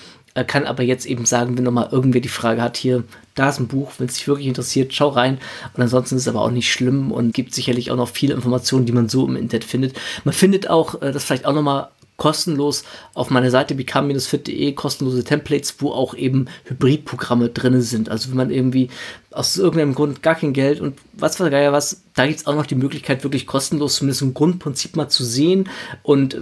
kann 0.43 0.66
aber 0.66 0.82
jetzt 0.82 1.06
eben 1.06 1.27
sagen, 1.27 1.56
wenn 1.56 1.65
nochmal 1.65 1.90
irgendwer 1.93 2.20
die 2.20 2.28
Frage 2.28 2.61
hat, 2.61 2.77
hier, 2.77 3.05
da 3.36 3.48
ist 3.48 3.61
ein 3.61 3.69
Buch, 3.69 3.93
wenn 3.98 4.09
es 4.09 4.15
dich 4.15 4.27
wirklich 4.27 4.48
interessiert, 4.48 4.93
schau 4.93 5.11
rein. 5.11 5.39
Und 5.74 5.82
ansonsten 5.82 6.16
ist 6.16 6.23
es 6.23 6.28
aber 6.28 6.40
auch 6.40 6.51
nicht 6.51 6.70
schlimm 6.73 7.12
und 7.12 7.32
gibt 7.32 7.55
sicherlich 7.55 7.93
auch 7.93 7.97
noch 7.97 8.09
viele 8.09 8.35
Informationen, 8.35 8.86
die 8.86 8.93
man 8.93 9.09
so 9.09 9.27
im 9.27 9.36
Internet 9.36 9.65
findet. 9.65 9.97
Man 10.24 10.35
findet 10.35 10.69
auch, 10.69 11.01
äh, 11.02 11.12
das 11.12 11.24
vielleicht 11.24 11.47
auch 11.47 11.55
nochmal 11.55 11.89
kostenlos 12.16 12.85
auf 13.15 13.31
meiner 13.31 13.51
Seite 13.51 13.74
become-fit.de 13.74 14.73
kostenlose 14.73 15.24
Templates, 15.24 15.77
wo 15.78 15.90
auch 15.90 16.15
eben 16.15 16.47
Hybridprogramme 16.65 17.48
drin 17.48 17.81
sind. 17.81 18.09
Also 18.09 18.31
wenn 18.31 18.36
man 18.36 18.51
irgendwie 18.51 18.89
aus 19.31 19.56
irgendeinem 19.56 19.94
Grund 19.94 20.23
gar 20.23 20.36
kein 20.36 20.52
Geld 20.52 20.81
und 20.81 20.98
was 21.12 21.36
für 21.36 21.51
Geier 21.51 21.73
was, 21.73 22.02
da 22.15 22.27
gibt 22.27 22.40
es 22.40 22.47
auch 22.47 22.55
noch 22.55 22.66
die 22.66 22.77
Möglichkeit, 22.77 23.24
wirklich 23.24 23.47
kostenlos 23.47 23.97
zumindest 23.97 24.23
ein 24.23 24.35
Grundprinzip 24.35 24.94
mal 24.94 25.09
zu 25.09 25.24
sehen 25.24 25.69
und 26.02 26.39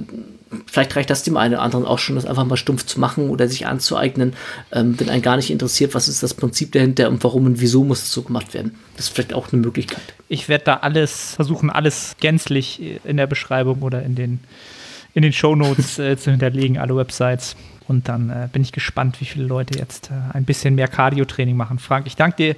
vielleicht 0.67 0.97
reicht 0.97 1.11
das 1.11 1.23
dem 1.23 1.37
einen 1.37 1.55
oder 1.55 1.63
anderen 1.63 1.85
auch 1.85 1.99
schon, 1.99 2.17
das 2.17 2.27
einfach 2.27 2.45
mal 2.45 2.57
stumpf 2.57 2.87
zu 2.87 3.01
machen 3.01 3.31
oder 3.31 3.49
sich 3.49 3.67
anzueignen, 3.67 4.35
ähm, 4.73 4.99
wenn 4.99 5.09
einen 5.09 5.23
gar 5.23 5.37
nicht 5.37 5.51
interessiert, 5.51 5.95
was 5.95 6.09
ist 6.09 6.23
das 6.23 6.35
Prinzip 6.35 6.73
dahinter 6.73 7.09
und 7.09 7.23
warum 7.25 7.47
und 7.47 7.61
wieso 7.61 7.85
muss 7.85 8.03
es 8.03 8.13
so 8.13 8.23
gemacht 8.23 8.55
werden. 8.55 8.75
Das 8.97 9.07
ist 9.07 9.15
vielleicht 9.15 9.35
auch 9.35 9.53
eine 9.53 9.63
Möglichkeit. 9.63 10.03
Ich 10.29 10.49
werde 10.49 10.65
da 10.65 10.77
alles 10.79 11.35
versuchen, 11.35 11.71
alles 11.71 12.17
gänzlich 12.21 12.81
in 13.05 13.17
der 13.17 13.27
Beschreibung 13.27 13.83
oder 13.83 14.03
in 14.03 14.15
den 14.15 14.41
in 15.15 15.23
den 15.23 15.33
Shownotes 15.33 15.99
äh, 15.99 16.17
zu 16.17 16.31
hinterlegen, 16.31 16.79
alle 16.79 16.97
Websites. 16.97 17.57
Und 17.89 18.09
dann 18.09 18.31
äh, 18.31 18.49
bin 18.53 18.63
ich 18.63 18.73
gespannt, 18.73 19.21
wie 19.21 19.25
viele 19.25 19.45
Leute 19.45 19.79
jetzt 19.79 20.11
äh, 20.11 20.37
ein 20.37 20.45
bisschen 20.45 20.75
mehr 20.75 20.89
Cardio-Training 20.89 21.57
machen. 21.57 21.79
Frank, 21.79 22.07
ich 22.07 22.17
danke 22.17 22.37
dir 22.37 22.57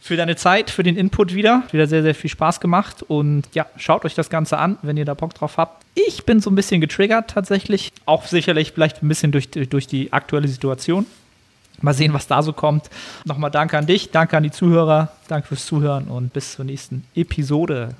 für 0.00 0.16
deine 0.16 0.36
Zeit, 0.36 0.70
für 0.70 0.82
den 0.82 0.96
Input 0.96 1.34
wieder. 1.34 1.64
Wieder 1.72 1.86
sehr, 1.86 2.02
sehr 2.02 2.14
viel 2.14 2.30
Spaß 2.30 2.60
gemacht. 2.60 3.02
Und 3.02 3.44
ja, 3.54 3.66
schaut 3.76 4.04
euch 4.04 4.14
das 4.14 4.30
Ganze 4.30 4.58
an, 4.58 4.78
wenn 4.82 4.96
ihr 4.96 5.04
da 5.04 5.14
Bock 5.14 5.34
drauf 5.34 5.56
habt. 5.56 5.84
Ich 5.94 6.24
bin 6.24 6.40
so 6.40 6.50
ein 6.50 6.54
bisschen 6.54 6.80
getriggert 6.80 7.30
tatsächlich. 7.30 7.92
Auch 8.04 8.26
sicherlich 8.26 8.72
vielleicht 8.72 9.02
ein 9.02 9.08
bisschen 9.08 9.32
durch, 9.32 9.50
durch 9.50 9.86
die 9.86 10.12
aktuelle 10.12 10.48
Situation. 10.48 11.06
Mal 11.80 11.92
sehen, 11.92 12.14
was 12.14 12.26
da 12.26 12.42
so 12.42 12.52
kommt. 12.52 12.88
Nochmal 13.24 13.50
danke 13.50 13.76
an 13.76 13.86
dich, 13.86 14.10
danke 14.10 14.36
an 14.36 14.44
die 14.44 14.50
Zuhörer, 14.50 15.10
danke 15.28 15.48
fürs 15.48 15.66
Zuhören 15.66 16.04
und 16.04 16.32
bis 16.32 16.52
zur 16.52 16.64
nächsten 16.64 17.04
Episode. 17.14 17.96